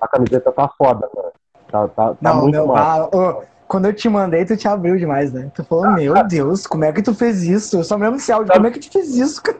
a 0.00 0.06
camiseta 0.06 0.52
tá 0.52 0.70
foda, 0.78 1.08
cara. 1.14 1.32
Tá, 1.68 1.88
tá, 1.88 2.08
tá 2.10 2.16
Não, 2.20 2.42
muito 2.42 2.60
ô, 2.60 3.42
quando 3.74 3.86
eu 3.86 3.92
te 3.92 4.08
mandei, 4.08 4.44
tu 4.44 4.56
te 4.56 4.68
abriu 4.68 4.96
demais, 4.96 5.32
né? 5.32 5.50
Tu 5.52 5.64
falou, 5.64 5.90
meu 5.90 6.14
Deus, 6.28 6.64
como 6.64 6.84
é 6.84 6.92
que 6.92 7.02
tu 7.02 7.12
fez 7.12 7.42
isso? 7.42 7.76
Eu 7.78 7.82
só 7.82 7.96
me 7.96 8.04
lembro 8.04 8.18
desse 8.18 8.30
áudio, 8.30 8.52
como 8.52 8.68
é 8.68 8.70
que 8.70 8.78
tu 8.78 8.88
fez 8.92 9.16
isso, 9.16 9.42
cara? 9.42 9.58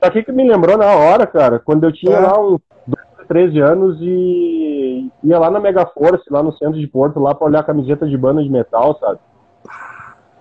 Sabe 0.00 0.20
o 0.20 0.24
que 0.24 0.30
me 0.30 0.48
lembrou 0.48 0.78
na 0.78 0.86
hora, 0.86 1.26
cara? 1.26 1.58
Quando 1.58 1.82
eu 1.82 1.92
tinha 1.92 2.14
É. 2.16 2.20
lá 2.20 2.38
uns 2.38 2.60
12, 2.86 3.26
13 3.26 3.58
anos 3.58 3.98
e 4.00 5.10
ia 5.24 5.36
lá 5.38 5.50
na 5.50 5.58
Mega 5.58 5.84
Force, 5.86 6.22
lá 6.30 6.44
no 6.44 6.52
centro 6.56 6.78
de 6.78 6.86
Porto, 6.86 7.18
lá 7.18 7.34
pra 7.34 7.48
olhar 7.48 7.64
camiseta 7.64 8.06
de 8.06 8.16
banda 8.16 8.40
de 8.40 8.48
metal, 8.48 8.96
sabe? 9.00 9.18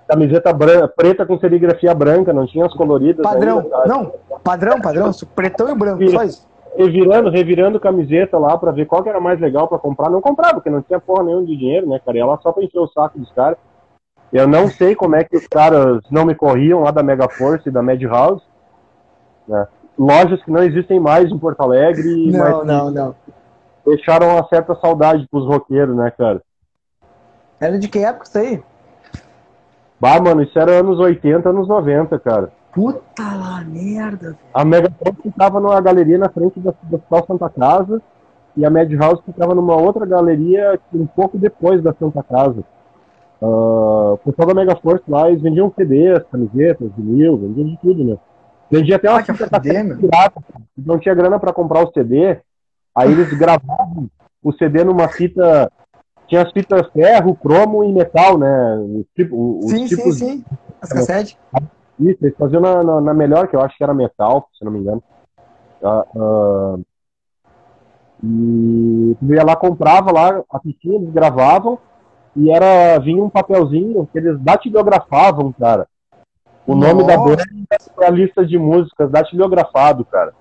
Camiseta 0.08 0.54
bran- 0.54 0.88
preta 0.96 1.26
com 1.26 1.40
serigrafia 1.40 1.96
branca, 1.96 2.32
não 2.32 2.46
tinha 2.46 2.66
as 2.68 2.74
coloridas. 2.74 3.24
Padrão, 3.24 3.60
ainda, 3.60 3.86
não, 3.88 4.14
padrão, 4.44 4.80
padrão, 4.82 5.12
pretão 5.36 5.70
e 5.70 5.76
branco, 5.76 6.08
só 6.12 6.24
isso. 6.24 6.46
Revirando, 6.78 7.30
revirando 7.30 7.80
camiseta 7.80 8.38
lá 8.38 8.58
pra 8.58 8.72
ver 8.72 8.86
qual 8.86 9.04
que 9.04 9.10
era 9.10 9.20
mais 9.20 9.40
legal 9.40 9.68
pra 9.68 9.78
comprar. 9.80 10.10
Não 10.10 10.22
comprava, 10.22 10.56
porque 10.56 10.70
não 10.70 10.82
tinha 10.82 11.00
porra 11.00 11.24
nenhuma 11.24 11.46
de 11.46 11.56
dinheiro, 11.56 11.88
né, 11.88 12.00
cara? 12.06 12.18
Ia 12.18 12.26
lá 12.26 12.38
só 12.42 12.52
pra 12.52 12.64
encher 12.64 12.80
o 12.80 12.88
saco 12.88 13.20
dos 13.20 13.32
caras. 13.32 13.58
Eu 14.32 14.48
não 14.48 14.68
sei 14.68 14.96
como 14.96 15.16
é 15.16 15.24
que 15.24 15.38
os 15.38 15.48
caras 15.48 16.02
não 16.10 16.26
me 16.26 16.34
corriam 16.34 16.82
lá 16.82 16.92
da 16.92 17.04
Mega 17.04 17.30
Force 17.30 17.70
e 17.70 17.72
da 17.72 17.84
Mad 17.84 18.02
House. 18.04 18.42
né? 19.48 19.68
Lojas 19.98 20.44
que 20.44 20.50
não 20.50 20.64
existem 20.64 21.00
mais 21.00 21.30
em 21.30 21.38
Porto 21.38 21.62
Alegre, 21.62 22.32
Não, 22.32 22.66
não, 22.66 22.90
não. 22.90 23.16
deixaram 23.86 24.30
uma 24.30 24.48
certa 24.48 24.74
saudade 24.76 25.28
pros 25.30 25.46
roqueiros, 25.46 25.96
né, 25.96 26.12
cara? 26.18 26.42
Era 27.60 27.78
de 27.78 27.88
que 27.88 28.00
época 28.00 28.26
isso 28.26 28.38
aí? 28.40 28.64
Bah, 30.00 30.20
mano, 30.20 30.42
isso 30.42 30.58
era 30.58 30.72
anos 30.72 31.00
80, 31.00 31.48
anos 31.48 31.68
90, 31.68 32.18
cara. 32.20 32.52
Puta 32.74 33.24
lá, 33.24 33.64
merda, 33.64 34.32
velho. 34.32 34.38
A 34.54 34.66
Mega 34.66 34.92
Force 34.92 35.22
ficava 35.22 35.60
numa 35.60 35.80
galeria 35.80 36.18
na 36.18 36.30
frente 36.30 36.60
da, 36.60 36.74
do 36.84 36.96
Hospital 36.96 37.26
Santa 37.28 37.50
Casa 37.50 38.02
e 38.58 38.66
a 38.66 38.70
Mad 38.70 38.92
House 38.94 39.22
ficava 39.26 39.54
numa 39.54 39.76
outra 39.76 40.06
galeria 40.06 40.80
um 40.94 41.06
pouco 41.06 41.38
depois 41.38 41.82
da 41.84 41.94
Santa 41.94 42.24
Casa. 42.24 42.64
Ah, 43.42 44.14
o 44.14 44.20
pessoal 44.26 44.48
da 44.48 44.54
Mega 44.54 44.76
Force 44.76 45.04
lá, 45.08 45.30
eles 45.30 45.42
vendiam 45.42 45.72
CDs, 45.76 46.24
camisetas, 46.32 46.92
vinil, 46.98 47.38
vendiam 47.38 47.68
de 47.68 47.78
tudo, 47.78 48.04
né? 48.04 48.18
Vendia 48.72 48.96
até 48.96 49.10
uma 49.10 49.20
Ah, 49.20 49.24
fita 49.24 49.60
pirata. 49.60 50.42
Não 50.76 50.98
tinha 50.98 51.14
grana 51.14 51.40
pra 51.40 51.54
comprar 51.54 51.84
o 51.84 51.92
CD, 51.92 52.40
aí 52.96 53.12
eles 53.12 53.32
gravavam 53.38 54.10
o 54.42 54.52
CD 54.54 54.84
numa 54.84 55.08
fita. 55.10 55.72
Tinha 56.28 56.42
as 56.42 56.52
fitas 56.52 56.88
ferro, 56.92 57.36
cromo 57.36 57.84
e 57.84 57.92
metal, 57.92 58.38
né? 58.38 59.04
Tipo, 59.16 59.60
Sim, 59.68 59.88
sim, 59.88 60.12
sim. 60.12 60.46
As 60.82 60.90
cassetes. 60.90 61.38
Isso, 62.10 62.24
eles 62.24 62.38
faziam 62.38 62.62
na, 62.62 62.84
na, 62.84 63.02
na 63.02 63.14
melhor, 63.14 63.48
que 63.48 63.56
eu 63.56 63.62
acho 63.62 63.78
que 63.78 63.84
era 63.84 63.94
metal, 63.94 64.50
se 64.58 64.64
não 64.64 64.72
me 64.72 64.80
engano. 64.80 65.04
Ah, 65.84 66.06
ah, 66.16 66.76
e 68.24 69.18
tu 69.20 69.34
ia 69.34 69.44
lá, 69.44 69.56
comprava 69.56 70.12
lá 70.12 70.42
a 70.50 70.60
fitinha, 70.60 70.96
eles 70.96 71.12
gravavam, 71.12 71.78
e 72.36 72.50
era, 72.50 72.98
vinha 73.00 73.22
um 73.22 73.30
papelzinho 73.30 74.08
que 74.12 74.18
eles 74.18 74.40
datilografavam, 74.40 75.52
cara. 75.54 75.88
O 76.66 76.74
nome 76.74 77.06
da 77.06 77.18
banda 77.18 77.44
é 78.00 78.06
a 78.06 78.10
lista 78.10 78.46
de 78.46 78.58
músicas, 78.58 79.12
datilografado, 79.12 80.06
cara. 80.06 80.34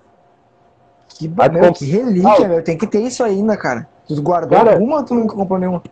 Que, 1.09 1.29
meu, 1.29 1.73
que 1.73 1.85
relíquia, 1.85 2.49
meu. 2.49 2.63
Tem 2.63 2.79
que 2.79 2.87
ter 2.87 3.01
isso 3.01 3.25
ainda, 3.25 3.57
cara. 3.57 3.89
Tu 4.07 4.21
guardou 4.23 4.57
cara, 4.57 4.75
alguma 4.75 4.99
ou 4.99 5.05
tu 5.05 5.15
nunca 5.15 5.35
comprou 5.35 5.59
nenhuma? 5.59 5.83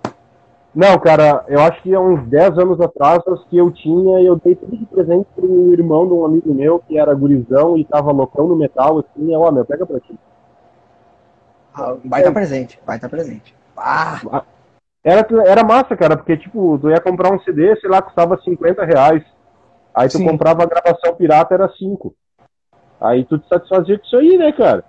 Não, 0.74 0.98
cara, 1.00 1.44
eu 1.48 1.60
acho 1.60 1.82
que 1.82 1.92
há 1.92 2.00
uns 2.00 2.28
10 2.28 2.56
anos 2.56 2.80
atrás, 2.80 3.20
as 3.26 3.44
que 3.44 3.56
eu 3.56 3.72
tinha, 3.72 4.20
eu 4.20 4.36
dei 4.36 4.54
tudo 4.54 4.76
de 4.76 4.86
presente 4.86 5.26
pro 5.34 5.72
irmão 5.72 6.06
de 6.06 6.12
um 6.12 6.24
amigo 6.24 6.54
meu, 6.54 6.78
que 6.78 6.96
era 6.96 7.12
gurizão 7.12 7.76
e 7.76 7.84
tava 7.84 8.12
loucão 8.12 8.46
no 8.46 8.54
metal, 8.54 9.00
assim, 9.00 9.34
ó, 9.34 9.50
meu, 9.50 9.64
pega 9.64 9.84
pra 9.84 9.98
ti. 9.98 10.16
Ah, 11.74 11.96
vai 12.04 12.20
estar 12.20 12.30
tá 12.30 12.32
presente, 12.32 12.80
vai 12.86 12.96
estar 12.96 13.08
tá 13.08 13.16
presente. 13.16 13.54
Ah. 13.76 14.44
Era, 15.02 15.26
era 15.46 15.64
massa, 15.64 15.96
cara, 15.96 16.16
porque, 16.16 16.36
tipo, 16.36 16.78
tu 16.78 16.90
ia 16.90 17.00
comprar 17.00 17.32
um 17.32 17.40
CD, 17.40 17.74
sei 17.80 17.90
lá, 17.90 18.02
custava 18.02 18.40
50 18.40 18.84
reais. 18.84 19.24
Aí 19.94 20.08
tu 20.08 20.18
Sim. 20.18 20.24
comprava 20.24 20.62
a 20.62 20.66
gravação 20.66 21.16
pirata, 21.16 21.54
era 21.54 21.68
5. 21.68 22.14
Aí 23.00 23.24
tu 23.24 23.38
te 23.38 23.48
satisfazia 23.48 23.98
com 23.98 24.04
isso 24.04 24.16
aí, 24.16 24.36
né, 24.36 24.52
cara? 24.52 24.84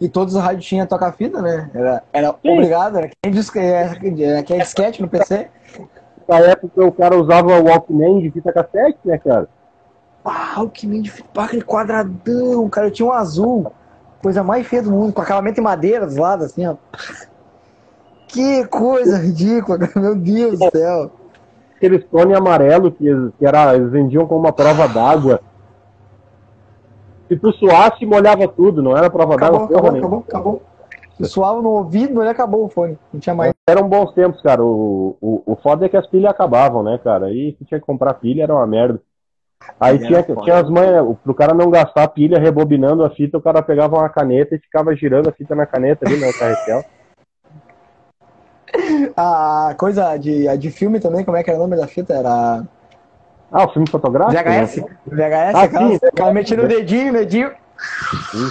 E 0.00 0.08
todos 0.08 0.34
os 0.34 0.42
rádios 0.42 0.66
tinham 0.66 0.86
toca-fita, 0.86 1.40
né? 1.40 1.70
Era, 1.72 2.02
era 2.12 2.34
obrigado, 2.42 2.98
era 2.98 3.10
quem 3.22 3.32
disse 3.32 3.50
que 3.50 3.58
era 3.58 3.98
quem 3.98 4.58
disquete 4.58 5.00
no 5.00 5.08
PC. 5.08 5.48
Na 6.28 6.38
época 6.40 6.84
o 6.84 6.92
cara 6.92 7.16
usava 7.16 7.58
o 7.58 7.64
Walkman 7.64 8.20
de 8.20 8.30
fita 8.30 8.52
cassete, 8.52 8.98
né, 9.04 9.16
cara? 9.16 9.48
Ah, 10.24 10.54
Walkman 10.58 11.00
de 11.00 11.10
fita, 11.10 11.42
aquele 11.42 11.62
quadradão, 11.62 12.68
cara, 12.68 12.88
eu 12.88 12.90
tinha 12.90 13.06
um 13.06 13.12
azul, 13.12 13.72
coisa 14.20 14.42
mais 14.42 14.66
feia 14.66 14.82
do 14.82 14.90
mundo, 14.90 15.14
com 15.14 15.22
acabamento 15.22 15.60
em 15.60 15.64
madeira 15.64 16.04
dos 16.04 16.16
lados, 16.16 16.46
assim, 16.46 16.66
ó. 16.66 16.76
Que 18.28 18.66
coisa 18.66 19.16
ridícula, 19.16 19.78
meu 19.96 20.14
Deus 20.14 20.58
do 20.58 20.70
céu. 20.70 21.10
Aquele 21.74 22.06
Sony 22.10 22.34
amarelo 22.34 22.90
que, 22.90 23.04
que 23.38 23.46
era, 23.46 23.74
eles 23.74 23.90
vendiam 23.90 24.26
com 24.26 24.36
uma 24.36 24.52
prova 24.52 24.88
d'água 24.88 25.40
se 27.28 27.36
tu 27.36 27.52
suasse, 27.52 28.06
molhava 28.06 28.46
tudo, 28.48 28.82
não 28.82 28.96
era 28.96 29.10
prova 29.10 29.36
d'água. 29.36 29.64
Acabou, 29.64 29.78
acabou, 29.78 29.98
acabou, 29.98 30.24
acabou. 30.28 30.62
Se 31.16 31.24
suava 31.24 31.62
no 31.62 31.70
ouvido, 31.70 32.20
ele 32.20 32.28
acabou 32.28 32.66
o 32.66 32.68
fone. 32.68 32.98
Não 33.12 33.18
tinha 33.18 33.34
mais. 33.34 33.54
Eram 33.66 33.88
bons 33.88 34.12
tempos, 34.12 34.40
cara. 34.42 34.62
O, 34.62 35.16
o, 35.20 35.42
o 35.46 35.56
foda 35.56 35.86
é 35.86 35.88
que 35.88 35.96
as 35.96 36.06
pilhas 36.06 36.30
acabavam, 36.30 36.82
né, 36.82 37.00
cara? 37.02 37.26
Aí 37.26 37.52
tu 37.52 37.64
tinha 37.64 37.80
que 37.80 37.86
comprar 37.86 38.14
pilha, 38.14 38.42
era 38.42 38.54
uma 38.54 38.66
merda. 38.66 39.00
Aí 39.80 39.98
tinha, 39.98 40.22
tinha 40.22 40.58
as 40.58 40.68
manhas, 40.68 41.16
pro 41.24 41.34
cara 41.34 41.54
não 41.54 41.70
gastar 41.70 42.04
a 42.04 42.08
pilha 42.08 42.38
rebobinando 42.38 43.02
a 43.02 43.10
fita, 43.10 43.38
o 43.38 43.42
cara 43.42 43.62
pegava 43.62 43.96
uma 43.96 44.08
caneta 44.08 44.54
e 44.54 44.58
ficava 44.58 44.94
girando 44.94 45.28
a 45.28 45.32
fita 45.32 45.54
na 45.54 45.64
caneta 45.64 46.06
ali 46.06 46.16
no 46.16 46.32
carretel. 46.32 46.84
A 49.16 49.74
coisa 49.78 50.16
de, 50.18 50.54
de 50.58 50.70
filme 50.70 51.00
também, 51.00 51.24
como 51.24 51.36
é 51.36 51.42
que 51.42 51.48
era 51.48 51.58
o 51.58 51.62
nome 51.62 51.76
da 51.76 51.86
fita? 51.86 52.12
Era 52.12 52.62
ah, 53.50 53.64
o 53.64 53.72
filme 53.72 53.88
fotográfico? 53.88 54.42
VHS. 54.42 54.76
Né? 54.76 54.96
VHS, 55.06 55.54
ah, 55.54 55.62
aquela, 55.62 55.88
sim. 55.88 55.98
aquela 56.02 56.32
metendo 56.32 56.64
o 56.64 56.68
dedinho, 56.68 57.12
dedinho. 57.12 57.52
Sim. 58.30 58.50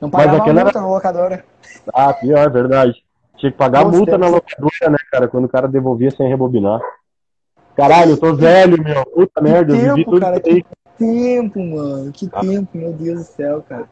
Não 0.00 0.10
pagava 0.10 0.38
Mas 0.38 0.54
multa 0.54 0.70
era... 0.70 0.80
na 0.80 0.86
locadora. 0.88 1.44
Ah, 1.92 2.12
pior, 2.12 2.46
é 2.46 2.48
verdade. 2.48 3.04
Tinha 3.36 3.52
que 3.52 3.58
pagar 3.58 3.84
Nossa, 3.84 3.96
multa 3.96 4.18
na 4.18 4.28
locadora, 4.28 4.90
né, 4.90 4.98
cara, 5.10 5.28
quando 5.28 5.44
o 5.44 5.48
cara 5.48 5.68
devolvia 5.68 6.10
sem 6.10 6.28
rebobinar. 6.28 6.80
Caralho, 7.76 8.12
eu 8.12 8.16
tô 8.18 8.34
velho, 8.34 8.82
meu. 8.82 9.04
Puta 9.06 9.40
que 9.40 9.42
merda, 9.42 9.72
tempo, 9.72 9.86
eu 9.86 9.94
vivi 9.94 10.04
tudo 10.04 10.20
cara, 10.20 10.40
Que 10.40 10.64
tempo, 10.98 11.60
mano. 11.60 12.12
Que 12.12 12.28
ah. 12.32 12.40
tempo, 12.40 12.68
meu 12.76 12.92
Deus 12.92 13.20
do 13.20 13.24
céu, 13.24 13.64
cara. 13.68 13.88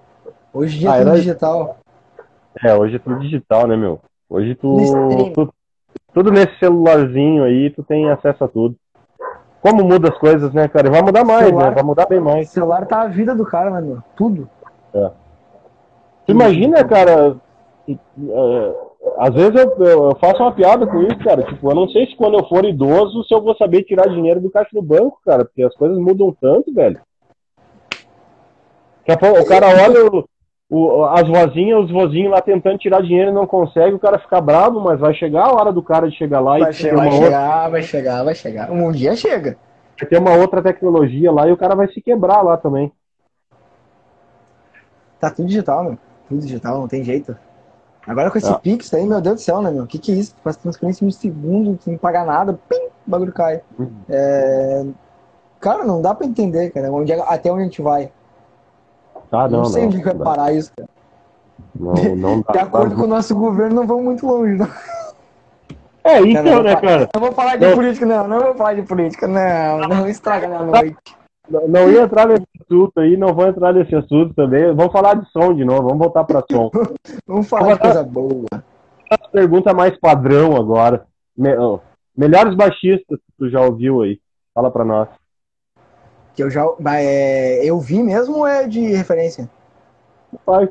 Hoje 0.53 0.77
em 0.77 0.81
dia 0.81 0.93
ah, 0.93 0.97
é 0.97 0.99
tudo 0.99 1.11
era... 1.11 1.19
digital. 1.19 1.79
É, 2.63 2.75
hoje 2.75 2.97
é 2.97 2.99
tudo 2.99 3.21
digital, 3.21 3.67
né, 3.67 3.77
meu? 3.77 4.01
Hoje 4.29 4.55
tu, 4.55 4.77
tu, 5.35 5.55
Tudo 6.13 6.31
nesse 6.31 6.59
celularzinho 6.59 7.45
aí, 7.45 7.71
tu 7.71 7.83
tem 7.83 8.11
acesso 8.11 8.45
a 8.45 8.49
tudo. 8.49 8.77
Como 9.61 9.85
muda 9.85 10.09
as 10.09 10.19
coisas, 10.19 10.53
né, 10.53 10.69
cara? 10.69 10.89
E 10.89 10.91
vai 10.91 11.03
mudar 11.03 11.25
mais, 11.25 11.47
celular, 11.47 11.69
né? 11.69 11.75
Vai 11.75 11.83
mudar 11.83 12.07
bem 12.07 12.21
mais. 12.21 12.49
O 12.49 12.53
celular 12.53 12.87
tá 12.87 13.03
a 13.03 13.09
vida 13.09 13.35
do 13.35 13.45
cara, 13.45 13.71
né, 13.71 13.81
meu? 13.81 13.99
Tudo. 14.17 14.49
É. 14.95 15.11
Tu 16.27 16.33
imagina, 16.33 16.85
cara, 16.85 17.37
é, 17.89 18.75
às 19.19 19.35
vezes 19.35 19.55
eu, 19.55 19.85
eu, 19.85 20.17
faço 20.21 20.43
uma 20.43 20.53
piada 20.53 20.87
com 20.87 21.03
isso, 21.03 21.19
cara. 21.19 21.43
Tipo, 21.43 21.71
eu 21.71 21.75
não 21.75 21.89
sei 21.89 22.07
se 22.07 22.17
quando 22.17 22.39
eu 22.39 22.47
for 22.49 22.65
idoso 22.65 23.25
se 23.25 23.35
eu 23.35 23.41
vou 23.41 23.57
saber 23.57 23.83
tirar 23.85 24.09
dinheiro 24.09 24.41
do 24.41 24.51
caixa 24.51 24.71
do 24.73 24.83
banco, 24.83 25.19
cara, 25.25 25.45
porque 25.45 25.63
as 25.63 25.75
coisas 25.75 25.99
mudam 25.99 26.37
tanto, 26.41 26.73
velho. 26.73 27.01
O 29.41 29.47
cara 29.47 29.69
olha 29.69 30.25
o, 30.71 31.05
as 31.05 31.27
vozinhas, 31.27 31.85
os 31.85 31.91
vozinhos 31.91 32.31
lá 32.31 32.43
tentando 32.43 32.79
tirar 32.79 33.03
dinheiro 33.03 33.31
e 33.31 33.35
não 33.35 33.47
consegue, 33.47 33.95
o 33.95 33.99
cara 33.99 34.19
fica 34.19 34.41
bravo, 34.41 34.81
mas 34.81 35.01
vai 35.01 35.15
chegar 35.15 35.47
a 35.47 35.53
hora 35.53 35.73
do 35.73 35.83
cara 35.83 36.09
de 36.09 36.17
chegar 36.17 36.41
lá 36.41 36.59
vai 36.59 36.71
e 36.71 36.75
chegar, 36.75 36.97
vai 36.97 37.11
chegar, 37.11 37.25
outra... 37.25 37.69
vai 37.71 37.83
chegar, 37.83 38.25
vai 38.25 38.35
chegar. 38.35 38.71
Um 38.71 38.93
dia 38.93 39.17
chega. 39.17 39.57
Vai 39.99 40.09
ter 40.09 40.19
uma 40.19 40.35
outra 40.35 40.63
tecnologia 40.63 41.33
lá 41.33 41.49
e 41.49 41.53
o 41.53 41.57
cara 41.57 41.75
vai 41.75 41.89
se 41.89 42.01
quebrar 42.01 42.43
lá 42.43 42.57
também. 42.57 42.93
Tá 45.19 45.31
tudo 45.31 45.49
digital, 45.49 45.85
meu. 45.85 45.99
Tudo 46.29 46.41
digital, 46.41 46.79
não 46.79 46.87
tem 46.87 47.03
jeito. 47.03 47.37
Agora 48.07 48.31
com 48.31 48.39
esse 48.39 48.51
ah. 48.51 48.59
Pix 48.59 48.93
aí, 48.95 49.07
meu 49.07 49.21
Deus 49.21 49.37
do 49.37 49.41
céu, 49.41 49.61
né, 49.61 49.71
meu? 49.71 49.85
O 49.85 49.87
que, 49.87 49.99
que 49.99 50.13
é 50.13 50.15
isso? 50.15 50.35
Faz 50.45 50.57
transferência 50.57 51.05
em 51.05 51.09
um 51.09 51.11
segundo, 51.11 51.79
sem 51.83 51.97
pagar 51.97 52.25
nada, 52.25 52.59
pim, 52.69 52.77
o 52.77 53.11
bagulho 53.11 53.33
cai. 53.33 53.61
Uhum. 53.79 53.91
É... 54.09 54.87
Cara, 55.61 55.85
não 55.85 56.01
dá 56.01 56.15
pra 56.15 56.27
entender, 56.27 56.71
cara, 56.71 56.93
onde, 56.93 57.13
é, 57.13 57.21
até 57.21 57.51
onde 57.51 57.63
a 57.63 57.65
gente 57.65 57.83
vai. 57.83 58.13
Ah, 59.31 59.49
não, 59.49 59.59
não 59.59 59.65
sei 59.67 59.83
não, 59.83 59.89
onde 59.89 60.03
vai 60.03 60.15
parar 60.15 60.53
isso, 60.53 60.73
cara. 60.77 60.89
Não, 61.79 62.17
não 62.17 62.41
dá. 62.41 62.53
De 62.53 62.59
acordo 62.59 62.97
com 62.97 63.03
o 63.03 63.07
nosso 63.07 63.35
governo, 63.35 63.77
não 63.77 63.87
vamos 63.87 64.05
muito 64.05 64.27
longe, 64.27 64.57
não. 64.57 64.69
É, 66.05 66.21
então, 66.21 66.45
cara, 66.45 66.63
né, 66.63 66.77
cara? 66.77 67.09
Não 67.15 67.21
vou 67.21 67.33
falar 67.33 67.57
de 67.57 67.67
não. 67.67 67.75
política, 67.75 68.07
não. 68.07 68.29
Não 68.29 68.41
vou 68.41 68.55
falar 68.55 68.75
de 68.75 68.83
política, 68.83 69.29
não. 69.29 69.89
Não 69.89 70.09
estraga 70.09 70.49
minha 70.49 70.63
noite. 70.63 70.97
Não, 71.51 71.69
não 71.69 71.91
ia 71.91 72.03
entrar 72.03 72.27
nesse 72.27 72.47
assunto 72.63 73.01
aí, 73.01 73.17
não 73.17 73.35
vou 73.35 73.47
entrar 73.47 73.73
nesse 73.73 73.95
assunto 73.95 74.35
também. 74.35 74.75
Vamos 74.75 74.93
falar 74.93 75.15
de 75.15 75.29
som 75.31 75.55
de 75.55 75.65
novo, 75.65 75.89
vamos 75.89 75.99
voltar 75.99 76.25
pra 76.25 76.43
som. 76.51 76.71
vamos 77.27 77.49
falar 77.49 77.63
vamos 77.63 77.77
de 77.77 77.83
coisa 77.83 78.05
boa. 78.05 78.47
Pergunta 79.33 79.75
mais 79.75 79.99
padrão 79.99 80.57
agora. 80.57 81.05
Me, 81.37 81.51
melhores 82.17 82.55
baixistas 82.55 83.19
que 83.19 83.33
tu 83.39 83.49
já 83.51 83.61
ouviu 83.61 84.03
aí? 84.03 84.19
Fala 84.55 84.71
pra 84.71 84.85
nós 84.85 85.09
que 86.39 86.43
eu 86.45 86.49
já 86.49 86.65
é, 86.95 87.65
eu 87.65 87.81
vi 87.81 88.01
mesmo 88.01 88.37
ou 88.37 88.47
é 88.47 88.69
de 88.69 88.79
referência? 88.95 89.51
Pai. 90.47 90.69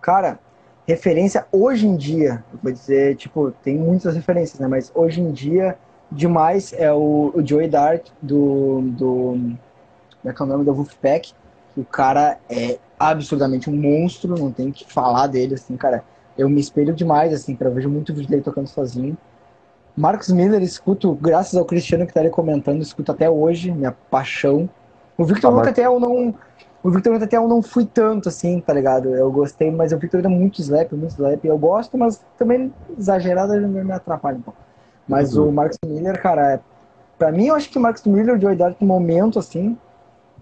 Cara, 0.00 0.40
referência 0.88 1.46
hoje 1.52 1.86
em 1.86 1.96
dia, 1.96 2.44
eu 2.52 2.58
vou 2.60 2.72
dizer, 2.72 3.14
tipo, 3.14 3.52
tem 3.62 3.78
muitas 3.78 4.16
referências, 4.16 4.58
né? 4.58 4.66
Mas 4.66 4.90
hoje 4.92 5.20
em 5.20 5.30
dia, 5.30 5.78
demais 6.10 6.72
é 6.72 6.92
o, 6.92 7.30
o 7.32 7.46
Joey 7.46 7.68
Dart 7.68 8.08
do. 8.20 8.80
do 8.90 9.06
como 9.06 9.58
é 10.24 10.32
que 10.32 10.42
é 10.42 10.44
o 10.44 10.48
nome? 10.48 10.64
Do 10.64 10.74
Wolfpack. 10.74 11.32
O 11.76 11.84
cara 11.84 12.40
é 12.50 12.80
absurdamente 12.98 13.70
um 13.70 13.76
monstro, 13.76 14.36
não 14.36 14.50
tem 14.50 14.72
que 14.72 14.84
falar 14.92 15.28
dele, 15.28 15.54
assim, 15.54 15.76
cara. 15.76 16.02
Eu 16.36 16.48
me 16.48 16.60
espelho 16.60 16.92
demais, 16.92 17.32
assim, 17.32 17.54
cara. 17.54 17.70
Eu 17.70 17.74
vejo 17.76 17.88
muito 17.88 18.12
vídeo 18.12 18.30
dele 18.30 18.42
tocando 18.42 18.66
sozinho. 18.66 19.16
Marcos 19.96 20.28
Miller, 20.30 20.62
escuto, 20.62 21.14
graças 21.14 21.54
ao 21.56 21.64
Cristiano 21.64 22.06
que 22.06 22.12
tá 22.12 22.20
ali 22.20 22.28
comentando, 22.28 22.82
escuto 22.82 23.12
até 23.12 23.30
hoje, 23.30 23.72
minha 23.72 23.92
paixão. 23.92 24.68
O 25.16 25.24
Victor 25.24 25.58
ah, 25.58 25.70
até 25.70 25.86
eu 25.86 25.98
não. 25.98 26.34
O 26.82 26.90
Victor 26.90 27.20
até 27.22 27.38
eu 27.38 27.48
não 27.48 27.62
fui 27.62 27.86
tanto 27.86 28.28
assim, 28.28 28.60
tá 28.60 28.74
ligado? 28.74 29.08
Eu 29.14 29.32
gostei, 29.32 29.70
mas 29.70 29.92
o 29.92 29.98
Victor 29.98 30.22
é 30.22 30.28
muito 30.28 30.60
slap, 30.60 30.92
muito 30.92 31.12
slap. 31.12 31.42
Eu 31.42 31.56
gosto, 31.56 31.96
mas 31.96 32.22
também 32.36 32.72
exagerado 32.98 33.54
me 33.56 33.90
atrapalha 33.90 34.36
um 34.36 34.42
pouco. 34.42 34.60
Mas 35.08 35.34
uhum. 35.34 35.48
o 35.48 35.52
Marcos 35.52 35.78
Miller, 35.84 36.20
cara, 36.20 36.52
é, 36.52 36.60
pra 37.18 37.32
mim 37.32 37.46
eu 37.46 37.54
acho 37.54 37.70
que 37.70 37.78
o 37.78 37.80
Marcos 37.80 38.04
Miller, 38.04 38.36
de 38.36 38.46
idade 38.46 38.76
no 38.78 38.86
momento, 38.86 39.38
assim. 39.38 39.78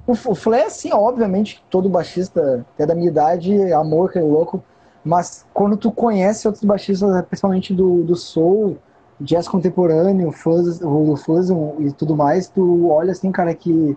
O, 0.04 0.12
o 0.12 0.34
Flea, 0.34 0.66
assim, 0.66 0.92
obviamente, 0.92 1.64
todo 1.70 1.88
baixista, 1.88 2.66
até 2.74 2.86
da 2.86 2.94
minha 2.94 3.08
idade, 3.08 3.72
amor, 3.72 4.10
aquele 4.10 4.24
louco. 4.24 4.62
Mas 5.04 5.46
quando 5.54 5.76
tu 5.76 5.92
conhece 5.92 6.48
outros 6.48 6.64
baixistas, 6.64 7.24
principalmente 7.26 7.72
do, 7.72 8.02
do 8.02 8.16
Soul 8.16 8.78
jazz 9.24 9.48
contemporâneo, 9.48 10.30
fuzz, 10.30 10.80
o 10.82 11.16
fuzz 11.16 11.48
e 11.80 11.92
tudo 11.92 12.16
mais, 12.16 12.48
tu 12.48 12.90
olha 12.90 13.12
assim, 13.12 13.32
cara, 13.32 13.54
que. 13.54 13.96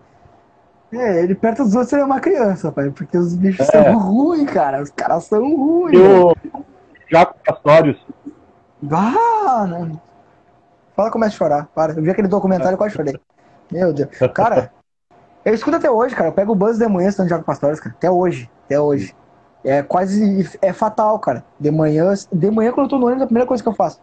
É, 0.91 1.21
ele 1.21 1.36
perto 1.36 1.65
dos 1.65 1.75
outros 1.75 1.91
é 1.93 2.03
uma 2.03 2.21
criança, 2.21 2.71
pai, 2.71 2.89
porque 2.89 3.17
os 3.17 3.36
bichos 3.36 3.67
é. 3.67 3.71
são 3.71 3.99
ruins, 3.99 4.49
cara. 4.49 4.82
Os 4.82 4.89
caras 4.89 5.25
são 5.25 5.55
ruins. 5.55 5.97
E 5.97 6.01
o 6.01 6.34
Jaco 7.11 7.36
Pastorius. 7.45 7.99
Ah, 8.89 9.67
não. 9.67 9.99
Fala 10.95 11.11
começa 11.11 11.36
a 11.36 11.38
chorar, 11.38 11.67
para. 11.75 11.93
Eu 11.93 12.01
vi 12.01 12.09
aquele 12.09 12.30
documentário 12.30 12.75
e 12.75 12.78
quase 12.78 12.95
chorei. 12.95 13.19
Meu 13.69 13.91
Deus. 13.91 14.09
Cara, 14.34 14.71
eu 15.43 15.53
escuto 15.53 15.75
até 15.75 15.91
hoje, 15.91 16.15
cara. 16.15 16.30
Eu 16.30 16.34
pego 16.34 16.53
o 16.53 16.55
buzz 16.55 16.78
de 16.78 16.88
manhã 16.88 17.09
estando 17.09 17.28
Jaco 17.28 17.43
Pastorius, 17.43 17.82
cara. 17.82 17.93
Até 17.95 18.09
hoje. 18.09 18.49
Até 18.65 18.80
hoje. 18.80 19.13
É 19.63 19.84
quase. 19.84 20.49
É 20.61 20.71
fatal, 20.71 21.19
cara. 21.19 21.43
De 21.59 21.69
manhã. 21.69 22.13
De 22.32 22.49
manhã, 22.49 22.71
quando 22.71 22.86
eu 22.86 22.89
tô 22.89 22.97
no 22.97 23.07
ônibus, 23.07 23.21
é 23.21 23.23
a 23.25 23.28
primeira 23.28 23.47
coisa 23.47 23.61
que 23.61 23.67
eu 23.67 23.75
faço. 23.75 23.99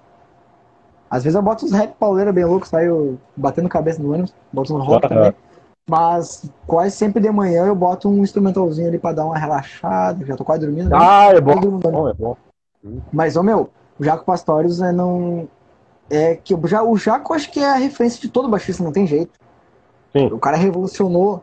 Às 1.10 1.22
vezes 1.22 1.36
eu 1.36 1.42
boto 1.42 1.64
uns 1.64 1.72
rap 1.72 1.94
pauleira 1.98 2.32
bem 2.32 2.44
louco, 2.44 2.66
saio 2.66 3.18
batendo 3.36 3.68
cabeça 3.68 4.02
no 4.02 4.12
ônibus, 4.12 4.34
boto 4.52 4.74
um 4.74 4.82
rock 4.82 5.08
também. 5.08 5.34
Mas 5.88 6.50
quase 6.66 6.96
sempre 6.96 7.20
de 7.22 7.30
manhã 7.30 7.66
eu 7.66 7.74
boto 7.74 8.08
um 8.08 8.22
instrumentalzinho 8.22 8.88
ali 8.88 8.98
pra 8.98 9.12
dar 9.12 9.26
uma 9.26 9.38
relaxada, 9.38 10.24
já 10.24 10.34
tô 10.36 10.44
quase 10.44 10.62
dormindo. 10.62 10.88
Né? 10.88 10.96
Ah, 10.98 11.30
é 11.32 11.40
bom. 11.40 11.60
bom, 11.60 12.08
é 12.08 12.14
bom. 12.14 12.36
Mas, 13.12 13.36
ô 13.36 13.42
meu, 13.42 13.70
o 13.98 14.04
Jaco 14.04 14.24
Pastorius 14.24 14.80
é 14.80 14.92
não. 14.92 15.48
é 16.10 16.36
que 16.36 16.54
o, 16.54 16.66
Ja- 16.66 16.82
o 16.82 16.96
Jaco 16.96 17.34
acho 17.34 17.50
que 17.50 17.60
é 17.60 17.70
a 17.70 17.74
referência 17.76 18.20
de 18.20 18.28
todo 18.28 18.48
baixista, 18.48 18.82
não 18.82 18.92
tem 18.92 19.06
jeito. 19.06 19.38
Sim. 20.12 20.26
O 20.26 20.38
cara 20.38 20.56
revolucionou 20.56 21.42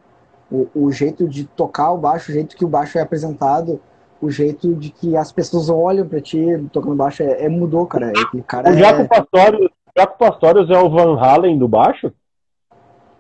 o, 0.52 0.68
o 0.74 0.92
jeito 0.92 1.28
de 1.28 1.46
tocar 1.46 1.92
o 1.92 1.98
baixo, 1.98 2.32
o 2.32 2.34
jeito 2.34 2.56
que 2.56 2.66
o 2.66 2.68
baixo 2.68 2.98
é 2.98 3.02
apresentado, 3.02 3.80
o 4.22 4.30
jeito 4.30 4.76
de 4.76 4.92
que 4.92 5.18
as 5.18 5.32
pessoas 5.32 5.70
olham 5.70 6.08
pra 6.08 6.22
ti 6.22 6.46
tocando 6.72 6.96
baixo, 6.96 7.24
é, 7.24 7.46
é- 7.46 7.50
mudou, 7.50 7.86
cara. 7.88 8.10
Aquele 8.10 8.44
cara 8.44 8.70
O 8.70 8.74
Jaco 8.74 9.02
é, 9.02 9.08
Pastorius, 9.08 9.72
Jaco 9.98 10.18
Pastorius 10.18 10.70
é 10.70 10.78
o 10.78 10.90
Van 10.90 11.20
Halen 11.20 11.58
do 11.58 11.68
baixo? 11.68 12.14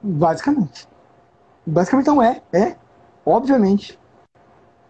basicamente. 0.02 0.88
Basicamente 1.66 2.08
não 2.08 2.22
é, 2.22 2.41
é. 2.54 2.76
Obviamente. 3.26 3.99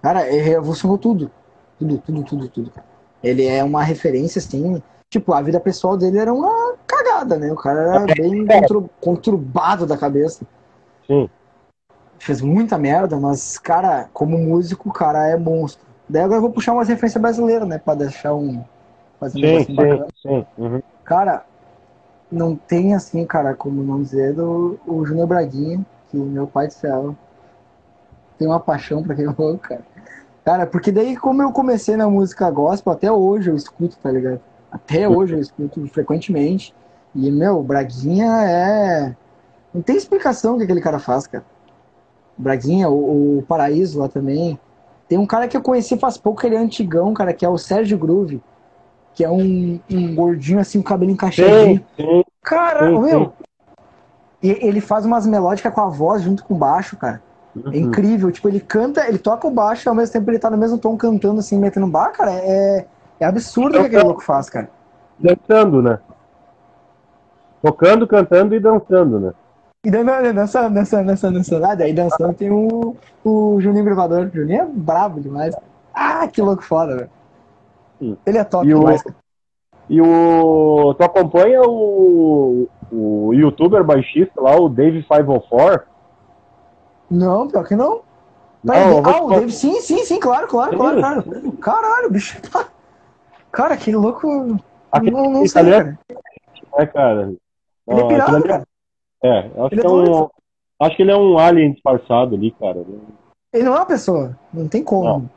Cara, 0.02 0.28
ele 0.28 0.42
revolucionou 0.42 0.98
tudo. 0.98 1.30
Tudo, 1.78 1.98
tudo, 1.98 2.24
tudo, 2.24 2.48
tudo. 2.48 2.72
cara. 2.72 2.86
Ele 3.24 3.46
é 3.46 3.64
uma 3.64 3.84
referência, 3.84 4.40
assim. 4.40 4.82
Tipo, 5.10 5.34
a 5.34 5.42
vida 5.42 5.60
pessoal 5.60 5.98
dele 5.98 6.18
era 6.18 6.34
uma 6.34 6.76
cagada, 6.88 7.38
né? 7.38 7.52
O 7.52 7.56
cara 7.56 7.82
era 7.82 8.06
bem 8.16 8.46
contru- 8.48 8.90
conturbado 9.02 9.86
da 9.86 9.98
cabeça. 9.98 10.46
Sim. 11.06 11.30
Fez 12.18 12.42
muita 12.42 12.78
merda, 12.78 13.20
mas, 13.20 13.58
cara, 13.58 14.10
como 14.14 14.38
músico, 14.38 14.90
o 14.90 14.94
cara 14.94 15.28
é 15.28 15.36
monstro. 15.36 15.91
Daí 16.12 16.24
agora 16.24 16.40
eu 16.40 16.42
vou 16.42 16.52
puxar 16.52 16.74
umas 16.74 16.90
referências 16.90 17.22
brasileiras, 17.22 17.66
né? 17.66 17.78
Pra 17.78 17.96
deixar 17.96 18.36
um. 18.36 18.62
Fazer 19.18 19.38
um 19.38 19.64
Sim, 19.64 19.76
bacana. 19.76 20.08
sim. 20.22 20.46
Uhum. 20.58 20.82
Cara, 21.06 21.46
não 22.30 22.54
tem 22.56 22.94
assim, 22.94 23.26
cara, 23.26 23.54
como 23.54 23.82
não 23.82 24.02
dizer 24.02 24.34
do 24.34 24.78
o 24.86 25.06
Júnior 25.06 25.28
Braguinha, 25.28 25.86
que 26.10 26.18
meu 26.18 26.48
pai 26.48 26.68
do 26.68 26.74
céu 26.74 27.16
tem 28.38 28.46
uma 28.46 28.60
paixão 28.60 29.02
pra 29.02 29.14
aquele 29.14 29.34
louco, 29.38 29.60
cara. 29.60 29.82
Cara, 30.44 30.68
porque 30.68 30.92
daí 30.92 31.16
como 31.16 31.42
eu 31.42 31.52
comecei 31.54 31.96
na 31.96 32.10
música 32.10 32.50
gospel, 32.50 32.92
até 32.92 33.10
hoje 33.10 33.50
eu 33.50 33.56
escuto, 33.56 33.96
tá 33.98 34.12
ligado? 34.12 34.42
Até 34.70 35.08
hoje 35.08 35.36
eu 35.36 35.40
escuto 35.40 35.88
frequentemente. 35.88 36.76
E, 37.16 37.32
meu, 37.32 37.64
Braguinha 37.64 38.44
é. 38.44 39.16
Não 39.74 39.82
tem 39.82 39.96
explicação 39.96 40.56
o 40.56 40.58
que 40.58 40.64
aquele 40.64 40.82
cara 40.82 41.00
faz, 41.00 41.26
cara. 41.26 41.46
Braguinha, 42.38 42.90
o, 42.90 43.40
o 43.40 43.44
Paraíso 43.44 44.00
lá 44.00 44.10
também. 44.10 44.60
Tem 45.12 45.18
um 45.18 45.26
cara 45.26 45.46
que 45.46 45.58
eu 45.58 45.62
conheci 45.62 45.98
faz 45.98 46.18
pouco, 46.18 46.46
ele 46.46 46.56
é 46.56 46.58
antigão, 46.58 47.14
cara, 47.14 47.34
que 47.34 47.44
é 47.44 47.50
o 47.50 47.58
Sérgio 47.58 47.98
Groove. 47.98 48.42
Que 49.14 49.26
é 49.26 49.30
um, 49.30 49.78
um 49.92 50.16
gordinho 50.16 50.58
assim, 50.58 50.80
um 50.80 50.82
cabelo 50.82 51.12
encaixadinho. 51.12 51.80
Sim, 51.80 51.86
sim. 51.98 52.24
Cara, 52.42 52.88
Sim, 52.88 52.98
meu. 52.98 53.34
E 54.42 54.52
ele 54.66 54.80
faz 54.80 55.06
umas 55.06 55.28
melódicas 55.28 55.74
com 55.74 55.82
a 55.82 55.90
voz 55.90 56.22
junto 56.22 56.46
com 56.46 56.54
o 56.54 56.58
baixo, 56.58 56.96
cara. 56.96 57.22
É 57.58 57.60
Uhum. 57.60 57.76
incrível. 57.76 58.32
Tipo, 58.32 58.48
ele 58.48 58.62
canta, 58.62 59.06
ele 59.06 59.18
toca 59.18 59.46
o 59.46 59.52
baixo 59.52 59.86
e 59.86 59.90
ao 59.90 59.96
mesmo 59.96 60.14
tempo 60.14 60.32
ele 60.32 60.40
tá 60.40 60.50
no 60.50 60.58
mesmo 60.58 60.78
tom 60.78 60.96
cantando 60.96 61.42
assim, 61.42 61.60
metendo 61.60 61.88
bar, 61.88 62.14
cara. 62.14 62.32
É, 62.32 62.86
é 63.20 63.26
absurdo 63.26 63.76
o 63.76 63.82
que 63.82 63.88
aquele 63.88 64.04
louco 64.04 64.24
faz, 64.24 64.50
cara. 64.50 64.70
Dançando, 65.20 65.82
né? 65.82 66.00
Tocando, 67.62 68.08
cantando 68.08 68.56
e 68.56 68.62
dançando, 68.62 69.20
né? 69.20 69.34
E 69.84 69.90
nessa, 69.90 70.70
nessa, 70.70 71.02
nessa, 71.04 71.32
nessa. 71.32 71.68
Ah, 71.72 71.74
daí 71.76 71.92
dançando 71.92 72.34
tem 72.36 72.52
o, 72.52 72.96
o 73.26 73.60
Juninho 73.60 73.84
Gravador. 73.84 74.28
O 74.28 74.36
Juninho 74.36 74.62
é 74.62 74.66
brabo 74.66 75.20
demais. 75.20 75.56
Ah, 75.94 76.28
que 76.28 76.40
louco 76.40 76.62
foda, 76.64 76.96
velho. 76.96 77.10
Sim. 77.98 78.18
Ele 78.26 78.38
é 78.38 78.44
top 78.44 78.68
E 78.68 78.76
o- 78.76 78.80
demais, 78.80 79.02
cara. 79.02 79.16
E 79.90 80.00
o. 80.02 80.94
Tu 80.98 81.04
acompanha 81.04 81.62
o, 81.64 82.68
o 82.92 83.34
youtuber 83.34 83.84
baixista 83.84 84.40
lá, 84.40 84.56
o 84.56 84.70
Dave504? 84.70 85.82
Não, 87.10 87.48
pior 87.48 87.68
que 87.68 87.76
não. 87.76 88.02
Não, 88.64 88.76
eu 88.76 88.90
vou 88.90 89.00
ah, 89.00 89.02
te 89.04 89.10
o 89.10 89.24
falar- 89.28 89.40
Dave, 89.40 89.52
sim, 89.52 89.82
sim, 89.82 90.06
sim, 90.06 90.20
claro, 90.20 90.48
claro, 90.48 90.78
claro, 90.78 91.02
claro. 91.02 91.52
Caralho, 91.54 92.12
bicho. 92.12 92.40
tá- 92.52 92.68
Cara, 93.52 93.76
que 93.76 93.92
louco. 93.92 94.58
Aquele 94.92 95.12
Não, 95.12 95.32
não 95.32 95.48
sei, 95.48 95.64
cara. 95.64 95.98
né, 96.78 96.86
cara? 96.86 97.34
Ele 97.88 98.00
é 98.00 98.22
ali- 98.22 98.44
cara. 98.44 98.64
É, 99.24 99.40
acho 99.40 99.74
Ele 99.74 99.82
que 99.82 99.88
é 99.88 99.90
é 99.90 99.94
um. 99.94 100.04
doido. 100.04 100.32
Acho 100.82 100.96
que 100.96 101.02
ele 101.04 101.12
é 101.12 101.16
um 101.16 101.38
alien 101.38 101.74
disfarçado 101.74 102.36
ali, 102.36 102.52
cara. 102.52 102.84
Ele 103.54 103.64
não 103.64 103.74
é 103.74 103.80
uma 103.80 103.86
pessoa. 103.86 104.38
Não 104.52 104.68
tem 104.68 104.84
como. 104.84 105.04
Não. 105.04 105.30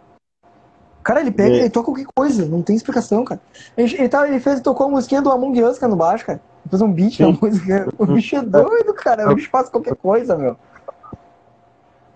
Cara, 1.03 1.20
ele 1.20 1.30
pega, 1.30 1.55
É. 1.57 1.59
ele 1.61 1.70
toca 1.70 1.85
qualquer 1.87 2.07
coisa, 2.16 2.47
não 2.47 2.62
tem 2.62 2.74
explicação, 2.74 3.24
cara. 3.24 3.39
Ele, 3.76 3.95
ele, 3.95 4.09
tá, 4.09 4.26
ele 4.26 4.41
fez, 4.41 4.61
tocou 4.62 4.87
a 4.87 4.91
musiquinha 4.91 5.20
do 5.20 5.30
Among 5.30 5.62
Us, 5.62 5.78
cara, 5.78 5.91
no 5.91 5.97
baixo, 5.99 6.24
cara. 6.24 6.41
Ele 6.62 6.70
fez 6.70 6.80
um 6.80 6.91
beat 6.91 7.20
na 7.20 7.28
música. 7.28 7.89
O 7.99 8.07
bicho 8.07 8.37
é 8.37 8.41
doido, 8.43 8.95
cara. 8.95 9.30
O 9.30 9.35
bicho 9.35 9.51
faz 9.51 9.68
qualquer 9.68 9.95
coisa, 9.97 10.35
meu. 10.35 10.57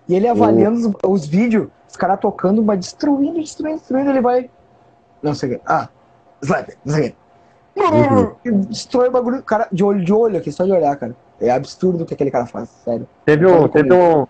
E 0.07 0.15
ele 0.15 0.27
avaliando 0.27 0.89
os, 1.03 1.21
os 1.21 1.27
vídeos, 1.27 1.67
os 1.87 1.95
caras 1.95 2.19
tocando, 2.19 2.63
mas 2.63 2.79
destruindo, 2.79 3.39
destruindo, 3.39 3.77
destruindo, 3.77 4.09
ele 4.09 4.21
vai. 4.21 4.49
Não 5.21 5.35
sei 5.35 5.53
o 5.53 5.55
que. 5.59 5.61
Ah, 5.67 5.87
slap, 6.41 6.69
não 6.83 6.95
sei 6.95 7.09
o 7.09 7.11
que. 7.11 7.15
Uhum. 7.79 8.35
E 8.43 8.51
Destrói 8.51 9.09
o 9.09 9.11
bagulho, 9.11 9.43
cara, 9.43 9.67
de 9.71 9.83
olho 9.83 10.03
de 10.03 10.11
olho 10.11 10.37
aqui, 10.39 10.51
só 10.51 10.65
de 10.65 10.71
olhar, 10.71 10.95
cara. 10.95 11.15
É 11.41 11.49
absurdo 11.49 12.03
o 12.03 12.05
que 12.05 12.13
aquele 12.13 12.31
cara 12.31 12.45
faz, 12.45 12.69
sério. 12.69 13.07
Teve 13.25 13.45
um, 13.45 13.67
teve 13.67 13.93
um, 13.93 14.25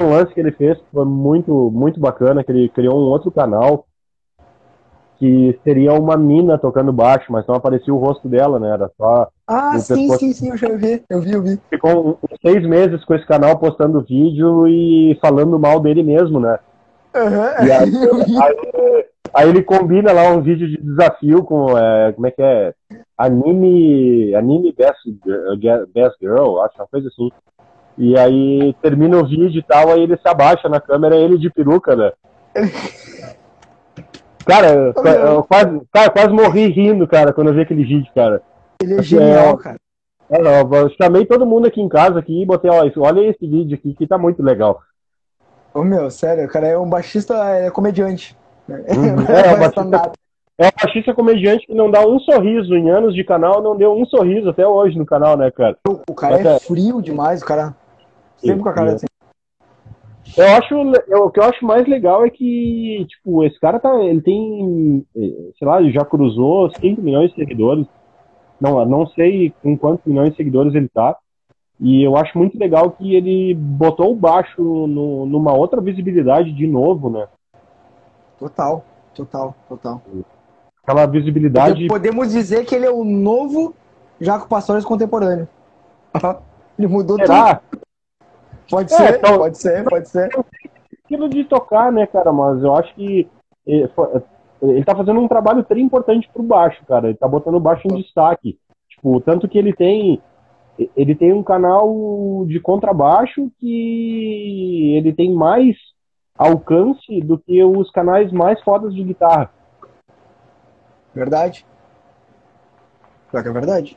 um 0.00 0.10
lance 0.10 0.32
que 0.34 0.40
ele 0.40 0.52
fez 0.52 0.76
que 0.78 0.84
foi 0.92 1.04
muito, 1.04 1.70
muito 1.70 2.00
bacana, 2.00 2.44
que 2.44 2.52
ele 2.52 2.68
criou 2.68 2.98
um 2.98 3.10
outro 3.10 3.30
canal 3.30 3.86
que 5.18 5.58
seria 5.62 5.92
uma 5.92 6.16
mina 6.16 6.58
tocando 6.58 6.92
baixo, 6.92 7.30
mas 7.30 7.46
não 7.46 7.54
aparecia 7.54 7.92
o 7.92 7.98
rosto 7.98 8.26
dela, 8.26 8.58
né? 8.58 8.70
Era 8.70 8.90
só. 8.96 9.28
Ah, 9.46 9.78
sim, 9.78 10.08
pessoal- 10.08 10.18
sim, 10.18 10.32
sim, 10.32 10.48
eu 10.48 10.56
já 10.56 10.68
vi, 10.74 11.04
eu 11.10 11.20
vi, 11.20 11.32
eu 11.32 11.42
vi. 11.42 11.60
Ficou 11.68 12.18
uns 12.22 12.38
seis 12.40 12.66
meses 12.66 13.04
com 13.04 13.14
esse 13.14 13.26
canal 13.26 13.58
postando 13.58 14.00
vídeo 14.00 14.66
e 14.66 15.18
falando 15.20 15.58
mal 15.58 15.78
dele 15.78 16.02
mesmo, 16.02 16.40
né? 16.40 16.58
Aham. 17.14 17.52
E 17.66 17.70
aí, 17.70 17.92
aí, 18.40 19.04
aí 19.34 19.48
ele 19.48 19.62
combina 19.62 20.10
lá 20.12 20.30
um 20.30 20.40
vídeo 20.40 20.66
de 20.66 20.78
desafio 20.82 21.44
com, 21.44 21.76
é, 21.76 22.12
como 22.12 22.26
é 22.26 22.30
que 22.30 22.42
é? 22.42 22.72
Anime, 23.20 24.34
anime 24.34 24.72
Best, 24.72 24.98
Girl- 25.60 25.84
Best 25.94 26.16
Girl, 26.20 26.60
acho, 26.60 26.74
uma 26.78 26.86
coisa 26.86 27.08
assim. 27.08 27.30
E 27.98 28.16
aí 28.16 28.74
termina 28.80 29.18
o 29.18 29.26
vídeo 29.26 29.58
e 29.58 29.62
tal, 29.62 29.90
aí 29.92 30.02
ele 30.02 30.16
se 30.16 30.26
abaixa 30.26 30.68
na 30.70 30.80
câmera, 30.80 31.16
ele 31.16 31.36
de 31.36 31.50
peruca, 31.50 31.94
né? 31.94 32.12
Cara, 34.46 34.68
eu, 34.72 34.94
eu 35.04 35.44
quase, 35.44 35.80
cara, 35.92 36.10
quase 36.10 36.28
morri 36.30 36.66
rindo, 36.68 37.06
cara, 37.06 37.32
quando 37.32 37.48
eu 37.48 37.54
vi 37.54 37.60
aquele 37.60 37.84
vídeo, 37.84 38.10
cara. 38.14 38.42
Ele 38.82 38.94
é 38.94 38.98
É, 38.98 39.02
genial, 39.02 39.56
cara. 39.58 39.76
É, 40.30 40.38
não, 40.40 40.74
eu 40.74 40.90
chamei 41.00 41.26
todo 41.26 41.46
mundo 41.46 41.66
aqui 41.66 41.80
em 41.80 41.88
casa 41.88 42.18
aqui 42.18 42.42
e 42.42 42.46
botei, 42.46 42.70
ó, 42.70 42.84
isso- 42.84 43.00
olha 43.00 43.20
esse 43.20 43.46
vídeo 43.46 43.76
aqui 43.76 43.94
que 43.94 44.06
tá 44.06 44.16
muito 44.16 44.42
legal. 44.42 44.80
Ô 45.74 45.84
meu, 45.84 46.10
sério, 46.10 46.46
o 46.46 46.48
cara 46.48 46.66
é 46.66 46.78
um 46.78 46.88
baixista, 46.88 47.34
é 47.50 47.70
comediante. 47.70 48.36
Uhum. 48.68 49.16
Não 49.22 49.22
É, 49.28 49.44
faz 49.56 49.58
baixista-. 49.74 50.12
É 50.60 50.66
um 50.66 50.84
baixista 50.84 51.14
comediante 51.14 51.66
que 51.66 51.72
não 51.72 51.90
dá 51.90 52.06
um 52.06 52.20
sorriso. 52.20 52.74
Em 52.76 52.90
anos 52.90 53.14
de 53.14 53.24
canal, 53.24 53.62
não 53.62 53.74
deu 53.74 53.94
um 53.94 54.04
sorriso 54.04 54.50
até 54.50 54.66
hoje 54.68 54.98
no 54.98 55.06
canal, 55.06 55.34
né, 55.34 55.50
cara? 55.50 55.78
O 55.88 56.14
cara 56.14 56.36
Mas 56.36 56.44
é 56.44 56.56
é- 56.56 56.60
frio 56.60 57.00
demais, 57.00 57.40
o 57.40 57.46
cara. 57.46 57.74
Sempre 58.36 58.62
com 58.62 58.68
a 58.68 58.72
cara 58.74 58.90
Sim. 58.90 58.94
assim. 58.96 59.06
Eu 60.36 60.46
acho, 60.48 60.74
eu- 61.08 61.24
o 61.24 61.30
que 61.30 61.40
eu 61.40 61.44
acho 61.44 61.64
mais 61.64 61.88
legal 61.88 62.26
é 62.26 62.30
que, 62.30 63.06
tipo, 63.08 63.42
esse 63.42 63.58
cara 63.58 63.80
tá, 63.80 64.04
ele 64.04 64.20
tem, 64.20 65.06
eh, 65.16 65.50
sei 65.58 65.66
lá, 65.66 65.82
já 65.84 66.04
cruzou 66.04 66.70
5 66.78 67.00
milhões 67.00 67.30
de 67.30 67.36
seguidores. 67.36 67.86
Não, 68.60 68.84
não 68.84 69.06
sei 69.06 69.54
com 69.62 69.78
quantos 69.78 70.04
milhões 70.04 70.30
de 70.32 70.36
seguidores 70.36 70.74
ele 70.74 70.90
tá. 70.90 71.16
E 71.80 72.02
eu 72.06 72.18
acho 72.18 72.36
muito 72.36 72.58
legal 72.58 72.90
que 72.90 73.14
ele 73.14 73.54
botou 73.54 74.12
o 74.12 74.14
baixo 74.14 74.60
no- 74.86 75.24
numa 75.24 75.54
outra 75.54 75.80
visibilidade 75.80 76.52
de 76.52 76.66
novo, 76.66 77.08
né? 77.08 77.26
Total, 78.38 78.84
total, 79.14 79.54
total. 79.66 80.02
Aquela 80.90 81.06
visibilidade. 81.06 81.86
Podemos 81.86 82.32
dizer 82.32 82.64
que 82.66 82.74
ele 82.74 82.86
é 82.86 82.90
o 82.90 83.04
novo 83.04 83.74
Jaco 84.20 84.48
Pastores 84.48 84.84
contemporâneo. 84.84 85.48
Ele 86.78 86.88
mudou 86.88 87.16
tudo. 87.16 87.26
Será? 87.26 87.60
Pode 88.68 88.92
É, 88.92 88.96
ser, 88.96 89.18
então- 89.18 89.38
pode 89.38 89.58
ser, 89.58 89.84
pode 89.84 90.08
ser. 90.08 90.30
aquilo 91.04 91.28
de 91.28 91.44
tocar, 91.44 91.90
né, 91.92 92.06
cara? 92.06 92.32
Mas 92.32 92.62
eu 92.62 92.74
acho 92.76 92.94
que 92.94 93.28
ele, 93.66 93.88
foi- 93.88 94.08
ele 94.62 94.84
tá 94.84 94.94
fazendo 94.94 95.20
um 95.20 95.28
trabalho 95.28 95.64
bem 95.68 95.84
importante 95.84 96.28
pro 96.32 96.42
baixo, 96.42 96.82
cara. 96.86 97.08
Ele 97.08 97.16
tá 97.16 97.26
botando 97.28 97.54
o 97.54 97.60
baixo 97.60 97.86
em 97.88 97.96
destaque. 98.00 98.58
Tipo, 98.88 99.20
tanto 99.20 99.48
que 99.48 99.58
ele 99.58 99.72
tem 99.72 100.20
ele 100.96 101.14
tem 101.14 101.30
um 101.30 101.42
canal 101.42 102.44
de 102.48 102.58
contrabaixo 102.58 103.50
que 103.58 104.94
ele 104.96 105.12
tem 105.12 105.30
mais 105.34 105.76
alcance 106.38 107.20
do 107.20 107.36
que 107.38 107.62
os 107.62 107.90
canais 107.90 108.32
mais 108.32 108.58
fodas 108.62 108.94
de 108.94 109.02
guitarra. 109.04 109.50
Verdade. 111.14 111.66
Pior 113.30 113.42
que 113.42 113.48
é 113.48 113.52
verdade. 113.52 113.96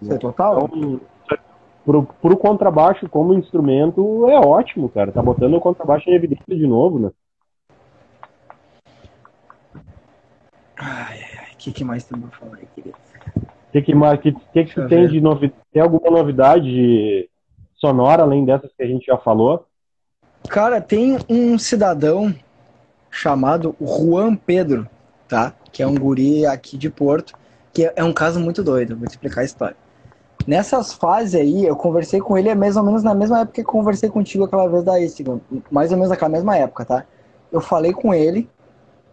Isso 0.00 0.12
é 0.12 0.18
total. 0.18 0.68
Então, 0.72 1.00
pro, 1.84 2.02
pro 2.04 2.36
contrabaixo 2.36 3.08
como 3.08 3.34
instrumento 3.34 4.28
é 4.28 4.38
ótimo, 4.38 4.88
cara. 4.88 5.12
Tá 5.12 5.22
botando 5.22 5.54
o 5.54 5.60
contrabaixo 5.60 6.08
em 6.08 6.14
evidência 6.14 6.44
de 6.56 6.66
novo, 6.66 6.98
né? 6.98 7.10
Ai, 10.76 11.20
ai, 11.38 11.46
que, 11.58 11.72
que 11.72 11.84
mais 11.84 12.04
tem 12.04 12.18
pra 12.18 12.30
falar 12.38 12.56
aí, 12.56 12.66
querido? 12.74 12.96
O 13.36 13.72
que 13.72 13.82
que, 13.82 13.94
mais- 13.94 14.20
que, 14.20 14.32
que, 14.32 14.64
que 14.64 14.74
tu 14.74 14.88
tem 14.88 15.06
de 15.06 15.20
novidade? 15.20 15.60
Tem 15.72 15.82
alguma 15.82 16.10
novidade 16.10 17.28
sonora 17.76 18.22
além 18.22 18.44
dessas 18.44 18.70
que 18.72 18.82
a 18.82 18.86
gente 18.86 19.06
já 19.06 19.16
falou? 19.16 19.66
Cara, 20.48 20.80
tem 20.80 21.18
um 21.28 21.58
cidadão 21.58 22.34
chamado 23.10 23.76
Juan 23.80 24.34
Pedro, 24.34 24.88
tá? 25.28 25.54
Que 25.72 25.82
é 25.82 25.86
um 25.86 25.94
guri 25.94 26.46
aqui 26.46 26.76
de 26.76 26.90
Porto. 26.90 27.34
que 27.72 27.90
é 27.94 28.02
um 28.02 28.12
caso 28.12 28.40
muito 28.40 28.62
doido, 28.62 28.96
vou 28.96 29.06
te 29.06 29.12
explicar 29.12 29.42
a 29.42 29.44
história. 29.44 29.76
Nessas 30.46 30.92
fases 30.92 31.34
aí, 31.34 31.66
eu 31.66 31.76
conversei 31.76 32.20
com 32.20 32.36
ele 32.36 32.48
é 32.48 32.54
mais 32.54 32.76
ou 32.76 32.82
menos 32.82 33.02
na 33.02 33.14
mesma 33.14 33.40
época 33.40 33.54
que 33.54 33.64
conversei 33.64 34.08
contigo 34.08 34.44
aquela 34.44 34.66
vez 34.68 34.82
da 34.82 35.00
Instagram. 35.00 35.38
Mais 35.70 35.90
ou 35.90 35.96
menos 35.96 36.10
naquela 36.10 36.30
mesma 36.30 36.56
época, 36.56 36.84
tá? 36.84 37.04
Eu 37.52 37.60
falei 37.60 37.92
com 37.92 38.12
ele. 38.14 38.48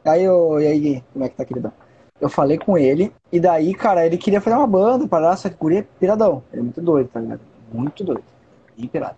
Aí 0.05 0.24
eu. 0.24 0.60
E 0.60 0.68
aí, 0.68 1.03
como 1.14 1.26
é 1.26 1.30
que 1.30 1.36
tá, 1.36 1.45
queridão? 1.45 1.72
Eu 2.20 2.30
falei 2.30 2.58
com 2.58 2.78
ele, 2.78 3.14
e 3.32 3.39
daí, 3.39 3.76
cara, 3.76 4.05
ele 4.05 4.18
queria 4.18 4.41
fazer 4.41 4.55
uma 4.55 4.66
banda, 4.66 5.08
parar, 5.08 5.36
só 5.38 5.49
que 5.49 5.55
guria 5.55 5.80
é 5.80 5.86
piradão. 5.99 6.41
Ele 6.51 6.62
é 6.62 6.64
muito 6.64 6.82
doido, 6.82 7.10
tá 7.10 7.20
ligado? 7.20 7.41
Muito 7.72 8.03
doido. 8.03 8.24
Bem 8.76 8.88
pirado. 8.88 9.18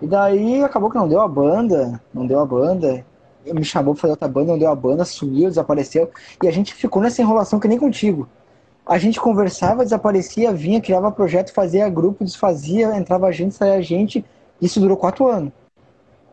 E 0.00 0.06
daí 0.06 0.62
acabou 0.64 0.90
que 0.90 0.96
não 0.96 1.08
deu 1.08 1.20
a 1.20 1.28
banda, 1.28 2.00
não 2.14 2.26
deu 2.26 2.40
a 2.40 2.46
banda. 2.46 3.04
Me 3.46 3.64
chamou 3.64 3.94
pra 3.94 4.02
fazer 4.02 4.12
outra 4.12 4.28
banda, 4.28 4.52
não 4.52 4.58
deu 4.58 4.70
a 4.70 4.74
banda, 4.74 5.04
sumiu, 5.04 5.48
desapareceu. 5.48 6.10
E 6.42 6.48
a 6.48 6.50
gente 6.50 6.74
ficou 6.74 7.02
nessa 7.02 7.22
enrolação 7.22 7.58
que 7.58 7.68
nem 7.68 7.78
contigo. 7.78 8.28
A 8.86 8.98
gente 8.98 9.20
conversava, 9.20 9.84
desaparecia, 9.84 10.52
vinha, 10.52 10.80
criava 10.80 11.10
projeto, 11.10 11.52
fazia 11.52 11.88
grupo, 11.88 12.24
desfazia, 12.24 12.96
entrava 12.96 13.30
gente, 13.32 13.54
saía 13.54 13.80
gente. 13.80 14.24
Isso 14.60 14.80
durou 14.80 14.96
quatro 14.96 15.28
anos. 15.28 15.52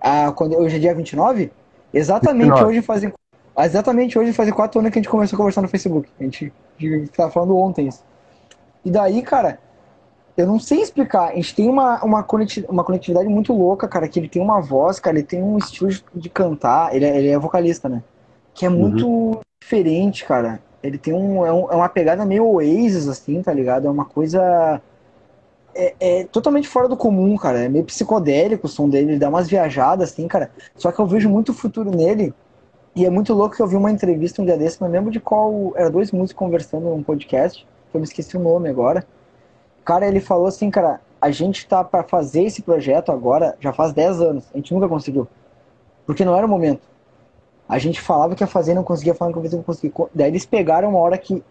Ah, 0.01 0.31
quando, 0.31 0.57
hoje 0.57 0.75
é 0.75 0.79
dia 0.79 0.95
29? 0.95 1.51
Exatamente 1.93 2.49
29. 2.49 2.65
hoje 2.65 2.81
fazem. 2.81 3.13
Exatamente 3.57 4.19
hoje 4.19 4.33
fazem 4.33 4.53
quatro 4.53 4.79
anos 4.79 4.91
que 4.91 4.99
a 4.99 5.01
gente 5.01 5.09
começou 5.09 5.35
a 5.35 5.37
conversar 5.37 5.61
no 5.61 5.67
Facebook. 5.67 6.09
A 6.19 6.23
gente, 6.23 6.53
a 6.79 6.81
gente 6.81 7.09
tava 7.09 7.31
falando 7.31 7.57
ontem 7.57 7.87
isso. 7.87 8.03
E 8.83 8.91
daí, 8.91 9.21
cara, 9.21 9.59
eu 10.37 10.45
não 10.45 10.59
sei 10.59 10.81
explicar. 10.81 11.29
A 11.29 11.35
gente 11.35 11.55
tem 11.55 11.67
uma, 11.67 12.01
uma, 12.03 12.23
conectividade 12.23 13.27
muito 13.27 13.51
louca, 13.51 13.87
cara, 13.87 14.07
que 14.07 14.19
ele 14.19 14.29
tem 14.29 14.39
uma 14.39 14.61
voz, 14.61 14.99
cara, 14.99 15.17
ele 15.17 15.25
tem 15.25 15.41
um 15.41 15.57
estilo 15.57 15.89
de 16.13 16.29
cantar, 16.29 16.95
ele 16.95 17.05
é, 17.05 17.17
ele 17.17 17.27
é 17.29 17.39
vocalista, 17.39 17.89
né? 17.89 18.03
Que 18.53 18.67
é 18.67 18.69
muito 18.69 19.07
uhum. 19.07 19.39
diferente, 19.59 20.23
cara. 20.25 20.61
Ele 20.83 20.99
tem 20.99 21.11
um 21.11 21.43
é, 21.43 21.51
um, 21.51 21.71
é, 21.71 21.75
uma 21.75 21.89
pegada 21.89 22.23
meio 22.23 22.45
Oasis, 22.45 23.07
assim, 23.07 23.41
tá 23.41 23.51
ligado? 23.51 23.87
É 23.87 23.89
uma 23.89 24.05
coisa. 24.05 24.79
É, 25.73 25.95
é, 25.99 26.23
totalmente 26.25 26.67
fora 26.67 26.87
do 26.87 26.95
comum, 26.95 27.35
cara. 27.35 27.61
É 27.61 27.69
meio 27.69 27.85
psicodélico 27.85 28.67
o 28.67 28.69
som 28.69 28.87
dele, 28.87 29.13
ele 29.13 29.19
dá 29.19 29.29
umas 29.29 29.47
viajadas, 29.49 30.11
assim, 30.11 30.27
cara. 30.27 30.51
Só 30.75 30.91
que 30.91 30.99
eu 30.99 31.07
vejo 31.07 31.29
muito 31.29 31.51
futuro 31.51 31.89
nele. 31.89 32.31
E 32.95 33.05
é 33.05 33.09
muito 33.09 33.33
louco 33.33 33.55
que 33.55 33.61
eu 33.61 33.67
vi 33.67 33.75
uma 33.75 33.91
entrevista 33.91 34.41
um 34.41 34.45
dia 34.45 34.57
desse, 34.57 34.81
não 34.81 34.87
lembro 34.87 35.09
de 35.09 35.19
qual. 35.19 35.73
Era 35.75 35.89
dois 35.89 36.11
músicos 36.11 36.37
conversando 36.37 36.89
num 36.89 37.01
podcast, 37.01 37.65
que 37.91 37.97
eu 37.97 37.99
me 37.99 38.05
esqueci 38.05 38.37
o 38.37 38.39
nome 38.39 38.69
agora 38.69 39.03
cara, 39.87 40.05
ele 40.05 40.19
falou 40.19 40.47
assim, 40.47 40.69
cara, 40.69 40.99
a 41.21 41.31
gente 41.31 41.65
tá 41.65 41.81
para 41.81 42.03
fazer 42.03 42.43
esse 42.43 42.61
projeto 42.61 43.09
agora 43.09 43.55
já 43.57 43.71
faz 43.71 43.93
10 43.93 44.21
anos. 44.21 44.43
A 44.53 44.57
gente 44.57 44.73
nunca 44.73 44.89
conseguiu. 44.89 45.25
Porque 46.05 46.25
não 46.25 46.35
era 46.35 46.45
o 46.45 46.49
momento. 46.49 46.81
A 47.69 47.79
gente 47.79 48.01
falava 48.01 48.35
que 48.35 48.43
ia 48.43 48.47
fazer, 48.47 48.73
não 48.73 48.83
conseguia 48.83 49.15
falar 49.15 49.31
que 49.31 49.55
não 49.55 49.63
conseguia. 49.63 49.93
Daí 50.13 50.27
eles 50.27 50.45
pegaram 50.45 50.89
uma 50.89 50.99
hora 50.99 51.17
que 51.17 51.41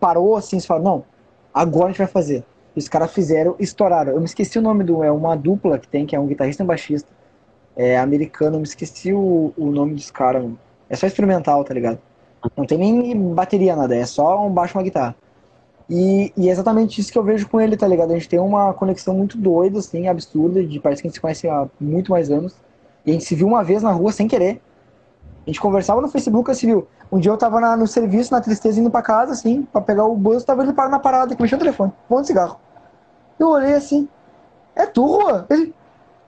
parou 0.00 0.34
assim, 0.34 0.56
e 0.56 0.62
falaram, 0.62 0.84
não, 0.84 1.04
agora 1.52 1.86
a 1.86 1.88
gente 1.88 1.98
vai 1.98 2.06
fazer. 2.06 2.42
E 2.74 2.78
os 2.78 2.88
caras 2.88 3.12
fizeram, 3.12 3.54
estouraram. 3.58 4.12
Eu 4.12 4.18
me 4.18 4.24
esqueci 4.24 4.58
o 4.58 4.62
nome 4.62 4.82
do, 4.82 5.04
é 5.04 5.12
uma 5.12 5.36
dupla 5.36 5.78
que 5.78 5.86
tem, 5.86 6.06
que 6.06 6.16
é 6.16 6.18
um 6.18 6.26
guitarrista 6.26 6.62
e 6.62 6.64
um 6.64 6.66
baixista. 6.66 7.08
É 7.76 7.98
americano, 7.98 8.56
eu 8.56 8.60
me 8.60 8.66
esqueci 8.66 9.12
o, 9.12 9.52
o 9.58 9.66
nome 9.66 9.94
dos 9.94 10.10
caras. 10.10 10.50
É 10.88 10.96
só 10.96 11.06
experimental, 11.06 11.62
tá 11.62 11.74
ligado? 11.74 11.98
Não 12.56 12.64
tem 12.64 12.78
nem 12.78 13.34
bateria, 13.34 13.76
nada, 13.76 13.94
é 13.94 14.06
só 14.06 14.42
um 14.42 14.50
baixo 14.50 14.74
e 14.74 14.78
uma 14.78 14.84
guitarra. 14.84 15.14
E, 15.88 16.32
e, 16.36 16.48
é 16.48 16.52
exatamente 16.52 17.00
isso 17.00 17.12
que 17.12 17.18
eu 17.18 17.22
vejo 17.22 17.48
com 17.48 17.60
ele, 17.60 17.76
tá 17.76 17.86
ligado? 17.86 18.10
A 18.10 18.14
gente 18.14 18.28
tem 18.28 18.38
uma 18.38 18.72
conexão 18.72 19.14
muito 19.14 19.36
doida, 19.36 19.78
assim, 19.78 20.08
absurda, 20.08 20.64
de 20.64 20.80
parece 20.80 21.02
que 21.02 21.08
a 21.08 21.10
gente 21.10 21.16
se 21.16 21.20
conhece 21.20 21.48
há 21.48 21.66
muito 21.78 22.10
mais 22.10 22.30
anos. 22.30 22.54
E 23.04 23.10
a 23.10 23.12
gente 23.12 23.24
se 23.24 23.34
viu 23.34 23.46
uma 23.46 23.62
vez 23.62 23.82
na 23.82 23.92
rua 23.92 24.10
sem 24.10 24.26
querer. 24.26 24.62
A 25.46 25.50
gente 25.50 25.60
conversava 25.60 26.00
no 26.00 26.08
Facebook, 26.08 26.50
assim, 26.50 26.68
viu? 26.68 26.88
Um 27.12 27.18
dia 27.18 27.30
eu 27.30 27.36
tava 27.36 27.60
na, 27.60 27.76
no 27.76 27.86
serviço, 27.86 28.32
na 28.32 28.40
tristeza, 28.40 28.80
indo 28.80 28.90
pra 28.90 29.02
casa, 29.02 29.32
assim, 29.32 29.62
pra 29.62 29.80
pegar 29.80 30.04
o 30.04 30.16
bus, 30.16 30.42
tava 30.42 30.62
ele 30.62 30.72
parado 30.72 30.92
na 30.92 30.98
parada, 30.98 31.36
que 31.36 31.42
mexeu 31.42 31.56
o 31.56 31.60
telefone, 31.60 31.92
de 32.10 32.26
cigarro. 32.26 32.58
Eu 33.38 33.50
olhei 33.50 33.74
assim, 33.74 34.08
é 34.74 34.86
tu, 34.86 35.04
Rua? 35.04 35.46
Ele, 35.50 35.74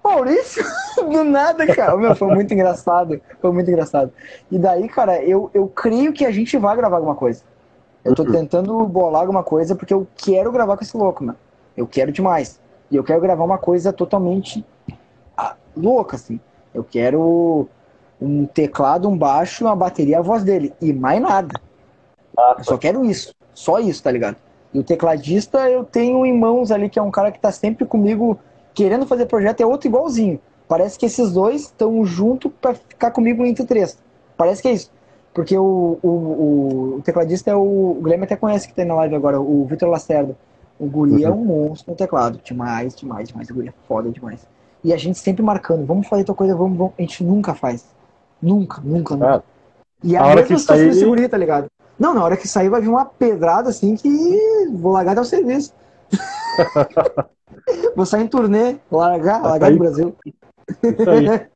Maurício? 0.05 0.65
Do 1.11 1.25
nada, 1.25 1.67
cara. 1.67 1.97
Meu, 1.97 2.15
foi 2.15 2.29
muito 2.29 2.55
engraçado. 2.55 3.21
Foi 3.41 3.53
muito 3.53 3.69
engraçado. 3.69 4.13
E 4.51 4.59
daí, 4.59 4.89
cara, 4.89 5.23
eu, 5.23 5.51
eu 5.53 5.67
creio 5.67 6.13
que 6.13 6.25
a 6.25 6.31
gente 6.31 6.57
vai 6.57 6.77
gravar 6.77 6.97
alguma 6.97 7.15
coisa. 7.15 7.43
Eu 8.07 8.15
tô 8.15 8.25
tentando 8.25 8.87
bolar 8.87 9.23
alguma 9.23 9.43
coisa 9.43 9.75
porque 9.75 9.93
eu 9.93 10.07
quero 10.17 10.53
gravar 10.53 10.77
com 10.77 10.85
esse 10.85 10.97
louco, 10.97 11.25
mano. 11.25 11.39
Eu 11.77 11.87
quero 11.87 12.13
demais. 12.13 12.61
E 12.91 12.97
eu 12.97 13.05
quero 13.05 13.21
gravar 13.21 13.45
uma 13.45 13.59
coisa 13.59 13.93
totalmente 13.93 14.65
ah, 15.37 15.57
louca, 15.77 16.17
assim. 16.17 16.41
Eu 16.73 16.85
quero 16.85 17.69
um 18.21 18.47
teclado, 18.47 19.09
um 19.09 19.17
baixo, 19.17 19.65
uma 19.65 19.75
bateria, 19.75 20.19
a 20.19 20.23
voz 20.23 20.45
dele. 20.45 20.73
E 20.81 20.93
mais 20.93 21.21
nada. 21.21 21.61
Eu 22.59 22.65
só 22.65 22.79
quero 22.79 23.05
isso. 23.05 23.35
Só 23.55 23.79
isso, 23.79 24.03
tá 24.03 24.11
ligado? 24.11 24.37
E 24.73 24.79
o 24.79 24.85
tecladista 24.85 25.71
eu 25.71 25.85
tenho 25.85 26.25
em 26.25 26.39
mãos 26.39 26.71
ali, 26.71 26.89
que 26.89 26.99
é 26.99 27.03
um 27.03 27.11
cara 27.11 27.33
que 27.33 27.41
tá 27.41 27.51
sempre 27.51 27.87
comigo 27.87 28.39
querendo 28.75 29.07
fazer 29.07 29.27
projeto, 29.27 29.63
é 29.63 29.67
outro 29.67 29.89
igualzinho. 29.89 30.39
Parece 30.69 30.99
que 30.99 31.07
esses 31.07 31.33
dois 31.33 31.63
estão 31.63 32.05
junto 32.05 32.51
para 32.51 32.75
ficar 32.75 33.11
comigo 33.11 33.45
entre 33.45 33.65
três. 33.65 33.99
Parece 34.37 34.61
que 34.61 34.69
é 34.69 34.73
isso. 34.73 34.93
Porque 35.37 35.55
o, 35.55 35.99
o, 36.03 36.97
o, 36.97 37.03
tecladista 37.05 37.51
é 37.51 37.55
o. 37.55 37.91
O 37.91 38.01
Guilherme 38.03 38.25
até 38.25 38.37
conhece 38.37 38.67
que 38.67 38.73
tem 38.73 38.87
na 38.87 38.95
live 38.95 39.15
agora, 39.15 39.39
o 39.39 39.67
Vitor 39.67 39.91
Lacerda. 39.91 40.35
O 40.81 40.87
Guri 40.87 41.25
é 41.25 41.29
uhum. 41.29 41.35
é 41.35 41.37
um 41.37 41.45
monstro 41.45 41.91
no 41.91 41.97
teclado. 41.97 42.41
Demais, 42.43 42.97
demais, 42.97 43.29
demais. 43.29 43.51
O 43.51 43.55
Guri 43.55 43.69
é 43.69 43.75
foda 43.87 44.09
demais. 44.09 44.49
E 44.83 44.95
a 44.95 44.97
gente 44.97 45.19
sempre 45.19 45.43
marcando, 45.43 45.85
vamos 45.85 46.09
fazer 46.09 46.25
tua 46.25 46.35
coisa, 46.35 46.57
vamos, 46.57 46.79
vamos. 46.79 46.95
A 46.99 47.03
gente 47.03 47.23
nunca 47.23 47.53
faz. 47.53 47.85
Nunca, 48.41 48.81
nunca, 48.83 49.15
nunca. 49.15 49.37
Ah, 49.37 49.43
e 50.03 50.17
a, 50.17 50.23
a 50.25 50.37
mesma 50.37 50.59
situação 50.59 50.77
sair... 50.77 50.89
desse 50.89 51.05
Guri, 51.05 51.29
tá 51.29 51.37
ligado? 51.37 51.67
Não, 51.99 52.15
na 52.15 52.25
hora 52.25 52.37
que 52.39 52.49
sair 52.49 52.71
vai 52.71 52.81
vir 52.81 52.89
uma 52.89 53.05
pedrada 53.05 53.69
assim 53.69 53.95
que 53.95 54.71
vou 54.73 54.93
largar 54.93 55.13
até 55.13 55.21
o 55.21 55.25
serviço. 55.25 55.75
vou 57.95 58.07
sair 58.07 58.23
em 58.23 58.27
turnê, 58.27 58.77
largar, 58.91 59.43
largar 59.43 59.71
do 59.71 59.79
Brasil. 59.79 60.17
Isso 60.83 61.11
aí. 61.11 61.47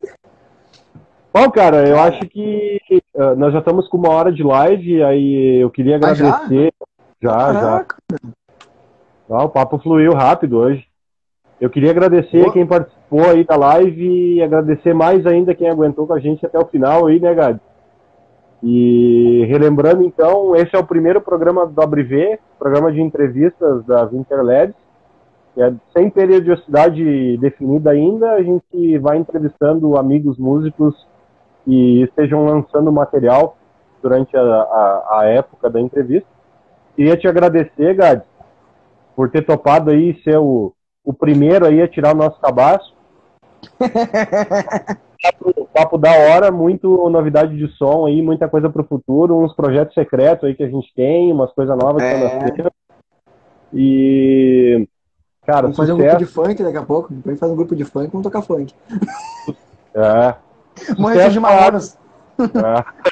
Bom, 1.32 1.48
cara, 1.50 1.88
eu 1.88 1.98
acho 1.98 2.20
que 2.28 2.80
uh, 3.14 3.36
nós 3.36 3.52
já 3.52 3.60
estamos 3.60 3.86
com 3.88 3.96
uma 3.96 4.10
hora 4.10 4.32
de 4.32 4.42
live, 4.42 5.00
aí 5.02 5.60
eu 5.62 5.70
queria 5.70 5.94
agradecer. 5.94 6.72
Ah, 6.82 6.86
já, 7.22 7.52
já. 7.52 7.60
já. 7.60 7.86
Ah, 9.30 9.44
o 9.44 9.48
papo 9.48 9.78
fluiu 9.78 10.12
rápido 10.12 10.58
hoje. 10.58 10.84
Eu 11.60 11.70
queria 11.70 11.92
agradecer 11.92 12.40
Boa. 12.40 12.52
quem 12.52 12.66
participou 12.66 13.30
aí 13.30 13.44
da 13.44 13.54
live 13.54 14.36
e 14.36 14.42
agradecer 14.42 14.92
mais 14.92 15.24
ainda 15.24 15.54
quem 15.54 15.68
aguentou 15.68 16.04
com 16.04 16.14
a 16.14 16.18
gente 16.18 16.44
até 16.44 16.58
o 16.58 16.66
final 16.66 17.06
aí, 17.06 17.20
né, 17.20 17.32
Gad? 17.32 17.60
E 18.60 19.44
relembrando 19.48 20.02
então, 20.02 20.56
esse 20.56 20.74
é 20.74 20.78
o 20.78 20.86
primeiro 20.86 21.20
programa 21.20 21.64
do 21.64 21.80
AbriV, 21.80 22.40
programa 22.58 22.90
de 22.90 23.00
entrevistas 23.00 23.84
da 23.84 24.04
Winterlabs. 24.04 24.74
É, 25.56 25.72
sem 25.96 26.10
periodicidade 26.10 27.36
definida 27.38 27.90
ainda, 27.90 28.32
a 28.32 28.42
gente 28.42 28.98
vai 28.98 29.18
entrevistando 29.18 29.96
amigos 29.96 30.38
músicos 30.38 30.94
e 31.66 32.02
estejam 32.02 32.44
lançando 32.44 32.90
material 32.92 33.56
durante 34.02 34.36
a, 34.36 34.40
a, 34.40 35.20
a 35.20 35.24
época 35.26 35.68
da 35.68 35.80
entrevista. 35.80 36.28
Queria 36.96 37.16
te 37.16 37.28
agradecer, 37.28 37.94
Gad, 37.94 38.22
por 39.14 39.30
ter 39.30 39.42
topado 39.42 39.90
aí 39.90 40.20
ser 40.22 40.38
o, 40.38 40.72
o 41.04 41.12
primeiro 41.12 41.66
aí 41.66 41.80
a 41.82 41.88
tirar 41.88 42.14
o 42.14 42.18
nosso 42.18 42.40
cabaço. 42.40 42.94
papo, 45.22 45.68
papo 45.72 45.98
da 45.98 46.12
hora, 46.12 46.50
muito 46.50 47.08
novidade 47.10 47.56
de 47.56 47.68
som 47.76 48.06
aí, 48.06 48.22
muita 48.22 48.48
coisa 48.48 48.70
para 48.70 48.82
o 48.82 48.86
futuro, 48.86 49.38
uns 49.38 49.54
projetos 49.54 49.94
secretos 49.94 50.44
aí 50.44 50.54
que 50.54 50.62
a 50.62 50.68
gente 50.68 50.92
tem, 50.94 51.32
umas 51.32 51.52
coisas 51.52 51.76
novas 51.76 52.02
é. 52.02 52.50
que 52.50 52.62
E 53.74 54.88
cara, 55.44 55.62
vamos 55.62 55.76
fazer 55.76 55.92
um 55.92 55.98
grupo 55.98 56.16
de 56.16 56.26
funk 56.26 56.62
daqui 56.62 56.78
a 56.78 56.82
pouco, 56.82 57.12
depois 57.12 57.38
faz 57.38 57.52
um 57.52 57.56
grupo 57.56 57.76
de 57.76 57.84
funk, 57.84 58.10
vamos 58.10 58.24
tocar 58.24 58.42
funk. 58.42 58.74
É. 59.94 60.34
Mãe 60.98 61.30
de 61.30 61.40
Manaus. 61.40 61.96
É. 62.40 63.10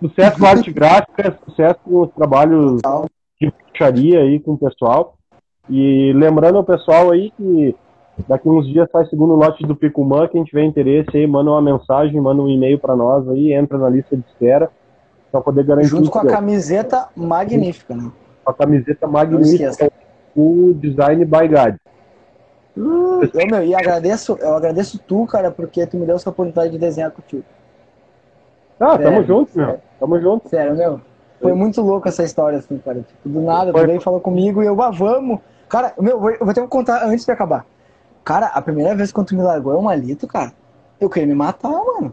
Sucesso 0.00 0.38
com 0.38 0.46
arte 0.46 0.72
gráfica, 0.72 1.38
sucesso 1.44 1.78
com 1.84 2.02
os 2.02 2.10
trabalhos 2.12 2.80
de 3.40 3.50
puxaria 3.50 4.20
aí 4.20 4.40
com 4.40 4.52
o 4.52 4.58
pessoal. 4.58 5.16
E 5.68 6.12
lembrando 6.14 6.58
ao 6.58 6.64
pessoal 6.64 7.10
aí 7.10 7.30
que 7.36 7.74
daqui 8.28 8.48
uns 8.48 8.66
dias 8.66 8.88
sai 8.90 9.06
segundo 9.06 9.34
lote 9.34 9.64
do 9.64 9.74
Picumã, 9.74 10.28
quem 10.28 10.44
tiver 10.44 10.64
interesse 10.64 11.16
aí, 11.16 11.26
manda 11.26 11.50
uma 11.50 11.62
mensagem, 11.62 12.20
manda 12.20 12.42
um 12.42 12.48
e-mail 12.48 12.78
para 12.78 12.94
nós 12.94 13.28
aí, 13.28 13.52
entra 13.52 13.78
na 13.78 13.88
lista 13.88 14.16
de 14.16 14.24
espera 14.26 14.70
para 15.30 15.40
poder 15.40 15.64
garantir. 15.64 15.88
Junto 15.88 16.10
com 16.10 16.18
a 16.18 16.26
camiseta 16.26 17.08
magnífica, 17.16 17.94
né? 17.94 18.10
Com 18.44 18.50
a 18.50 18.54
camiseta 18.54 19.06
magnífica, 19.06 19.90
o 20.36 20.74
design 20.74 21.24
by 21.24 21.48
God. 21.48 21.76
Uh, 22.76 23.24
eu, 23.32 23.46
meu, 23.46 23.64
e 23.64 23.74
agradeço, 23.74 24.36
eu 24.40 24.54
agradeço 24.54 24.98
tu, 24.98 25.26
cara, 25.26 25.50
porque 25.50 25.86
tu 25.86 25.96
me 25.96 26.06
deu 26.06 26.16
essa 26.16 26.30
oportunidade 26.30 26.72
de 26.72 26.78
desenhar 26.78 27.10
contigo. 27.10 27.44
Ah, 28.80 28.96
sério, 28.96 29.04
tamo 29.04 29.24
junto, 29.24 29.56
meu. 29.56 29.80
Tamo 30.00 30.20
junto. 30.20 30.48
Sério, 30.48 30.76
meu. 30.76 31.00
Foi 31.40 31.52
muito 31.52 31.80
louco 31.82 32.08
essa 32.08 32.22
história, 32.22 32.58
assim, 32.58 32.78
cara. 32.78 33.00
Tipo, 33.00 33.28
do 33.28 33.40
nada, 33.42 33.72
tu 33.72 33.86
veio 33.86 34.00
falou 34.00 34.20
comigo 34.20 34.62
e 34.62 34.66
eu, 34.66 34.80
ah, 34.82 34.90
vamos. 34.90 35.38
Cara, 35.68 35.92
meu, 35.98 36.30
eu 36.30 36.44
vou 36.44 36.54
ter 36.54 36.62
que 36.62 36.68
contar 36.68 37.04
antes 37.04 37.24
de 37.24 37.30
acabar. 37.30 37.64
Cara, 38.24 38.46
a 38.46 38.62
primeira 38.62 38.94
vez 38.94 39.12
que 39.12 39.24
tu 39.24 39.36
me 39.36 39.42
largou 39.42 39.74
é 39.74 39.76
um 39.76 39.82
malito, 39.82 40.26
cara. 40.26 40.52
Eu 40.98 41.10
queria 41.10 41.28
me 41.28 41.34
matar, 41.34 41.70
mano. 41.70 42.12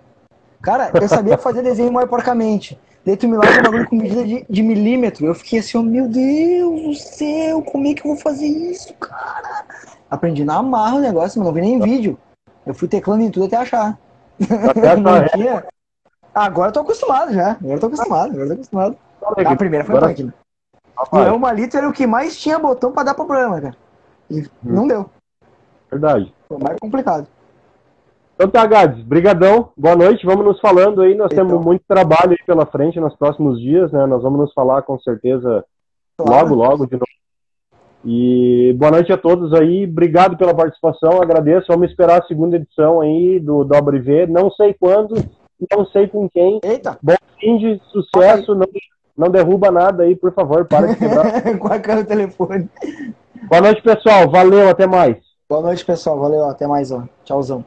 Cara, 0.62 0.92
eu 0.94 1.08
sabia 1.08 1.38
fazer 1.38 1.62
desenho 1.62 1.92
mais 1.92 2.08
porcamente. 2.08 2.80
Daí 3.06 3.18
tu 3.18 3.28
me 3.28 3.36
larga 3.36 3.60
o 3.60 3.64
bagulho 3.64 3.88
com 3.88 3.96
medida 3.96 4.24
de, 4.24 4.46
de 4.48 4.62
milímetro. 4.62 5.26
Eu 5.26 5.34
fiquei 5.34 5.60
assim, 5.60 5.78
oh, 5.78 5.82
meu 5.82 6.08
Deus 6.08 6.82
do 6.82 6.94
céu, 6.94 7.62
como 7.64 7.88
é 7.88 7.94
que 7.94 8.06
eu 8.06 8.14
vou 8.14 8.22
fazer 8.22 8.46
isso, 8.46 8.94
cara? 8.96 9.66
Aprendi 10.12 10.44
na 10.44 10.58
amarra 10.58 10.98
o 10.98 11.00
negócio, 11.02 11.40
mas 11.40 11.48
não 11.48 11.54
vi 11.54 11.62
nem 11.62 11.80
vídeo. 11.80 12.18
Eu 12.66 12.74
fui 12.74 12.88
teclando 12.88 13.24
em 13.24 13.32
tudo 13.32 13.46
até 13.46 13.56
achar. 13.56 13.98
Até 14.70 14.96
Não 15.00 15.12
achar. 15.14 15.30
tinha. 15.30 15.66
Agora 16.36 16.70
eu 16.70 16.74
tô 16.74 16.80
acostumado 16.82 17.34
já. 17.34 17.52
Agora 17.52 17.74
eu 17.76 17.80
tô 17.80 17.86
acostumado, 17.88 18.30
agora 18.32 18.44
eu 18.44 18.48
tô 18.48 18.54
acostumado. 18.56 18.98
A 19.48 19.56
primeira 19.56 19.86
foi 19.86 19.96
Agora- 19.96 20.12
punk, 20.14 20.24
né? 20.26 20.34
Rapaz, 20.98 21.28
Elma 21.28 21.52
Lito 21.54 21.78
era 21.78 21.88
o 21.90 21.94
que 21.94 22.06
mais 22.06 22.40
tinha 22.40 22.60
botão 22.60 22.92
pra 22.92 23.04
dar 23.04 23.14
problema, 23.16 23.60
cara. 23.62 23.76
E 24.30 24.46
não 24.62 24.86
deu. 24.88 25.10
verdade. 25.90 26.34
Foi 26.48 26.58
mais 26.58 26.78
complicado. 26.80 27.26
Então 28.36 28.50
tá, 28.50 28.66
Gades, 28.66 29.04
brigadão, 29.04 29.70
boa 29.78 29.96
noite, 29.96 30.26
vamos 30.26 30.46
nos 30.46 30.60
falando 30.60 31.02
aí, 31.02 31.16
nós 31.16 31.32
Então. 31.32 31.48
temos 31.48 31.64
muito 31.64 31.84
trabalho 31.88 32.32
aí 32.32 32.38
pela 32.46 32.66
frente 32.66 33.00
nos 33.00 33.16
próximos 33.16 33.60
dias, 33.60 33.92
né, 33.92 34.06
nós 34.08 34.22
vamos 34.24 34.40
nos 34.40 34.54
falar 34.54 34.82
com 34.82 34.98
certeza 35.00 35.64
Claro. 36.18 36.50
logo, 36.50 36.56
logo 36.56 36.86
de 36.88 36.94
novo. 36.94 37.06
E 38.04 38.74
boa 38.78 38.92
noite 38.92 39.12
a 39.12 39.18
todos 39.18 39.54
aí, 39.54 39.86
obrigado 39.86 40.36
pela 40.36 40.56
participação, 40.56 41.22
agradeço, 41.22 41.68
vamos 41.68 41.90
esperar 41.90 42.22
a 42.22 42.26
segunda 42.26 42.56
edição 42.56 43.00
aí 43.02 43.40
do 43.40 43.64
Dobre 43.64 44.00
V, 44.00 44.26
não 44.28 44.50
sei 44.52 44.74
quando, 44.74 45.16
não 45.72 45.86
sei 45.86 46.08
com 46.08 46.28
quem, 46.28 46.60
Eita! 46.64 46.98
fim 47.40 47.58
de 47.58 47.80
sucesso, 47.92 48.56
não, 48.56 48.68
não 49.16 49.30
derruba 49.30 49.70
nada 49.70 50.04
aí, 50.04 50.16
por 50.16 50.34
favor, 50.34 50.66
para 50.66 50.88
de 50.88 50.96
quebrar. 50.96 51.42
Com 51.60 51.68
a 51.68 51.80
cara 51.80 52.04
do 52.04 52.08
telefone. 52.08 52.70
boa 53.48 53.62
noite 53.62 53.82
pessoal, 53.82 54.30
valeu, 54.30 54.68
até 54.70 54.88
mais. 54.88 55.18
Boa 55.52 55.64
noite, 55.64 55.84
pessoal. 55.84 56.18
Valeu. 56.18 56.46
Até 56.46 56.66
mais, 56.66 56.94
ó. 56.94 57.04
Tchauzão. 57.26 57.66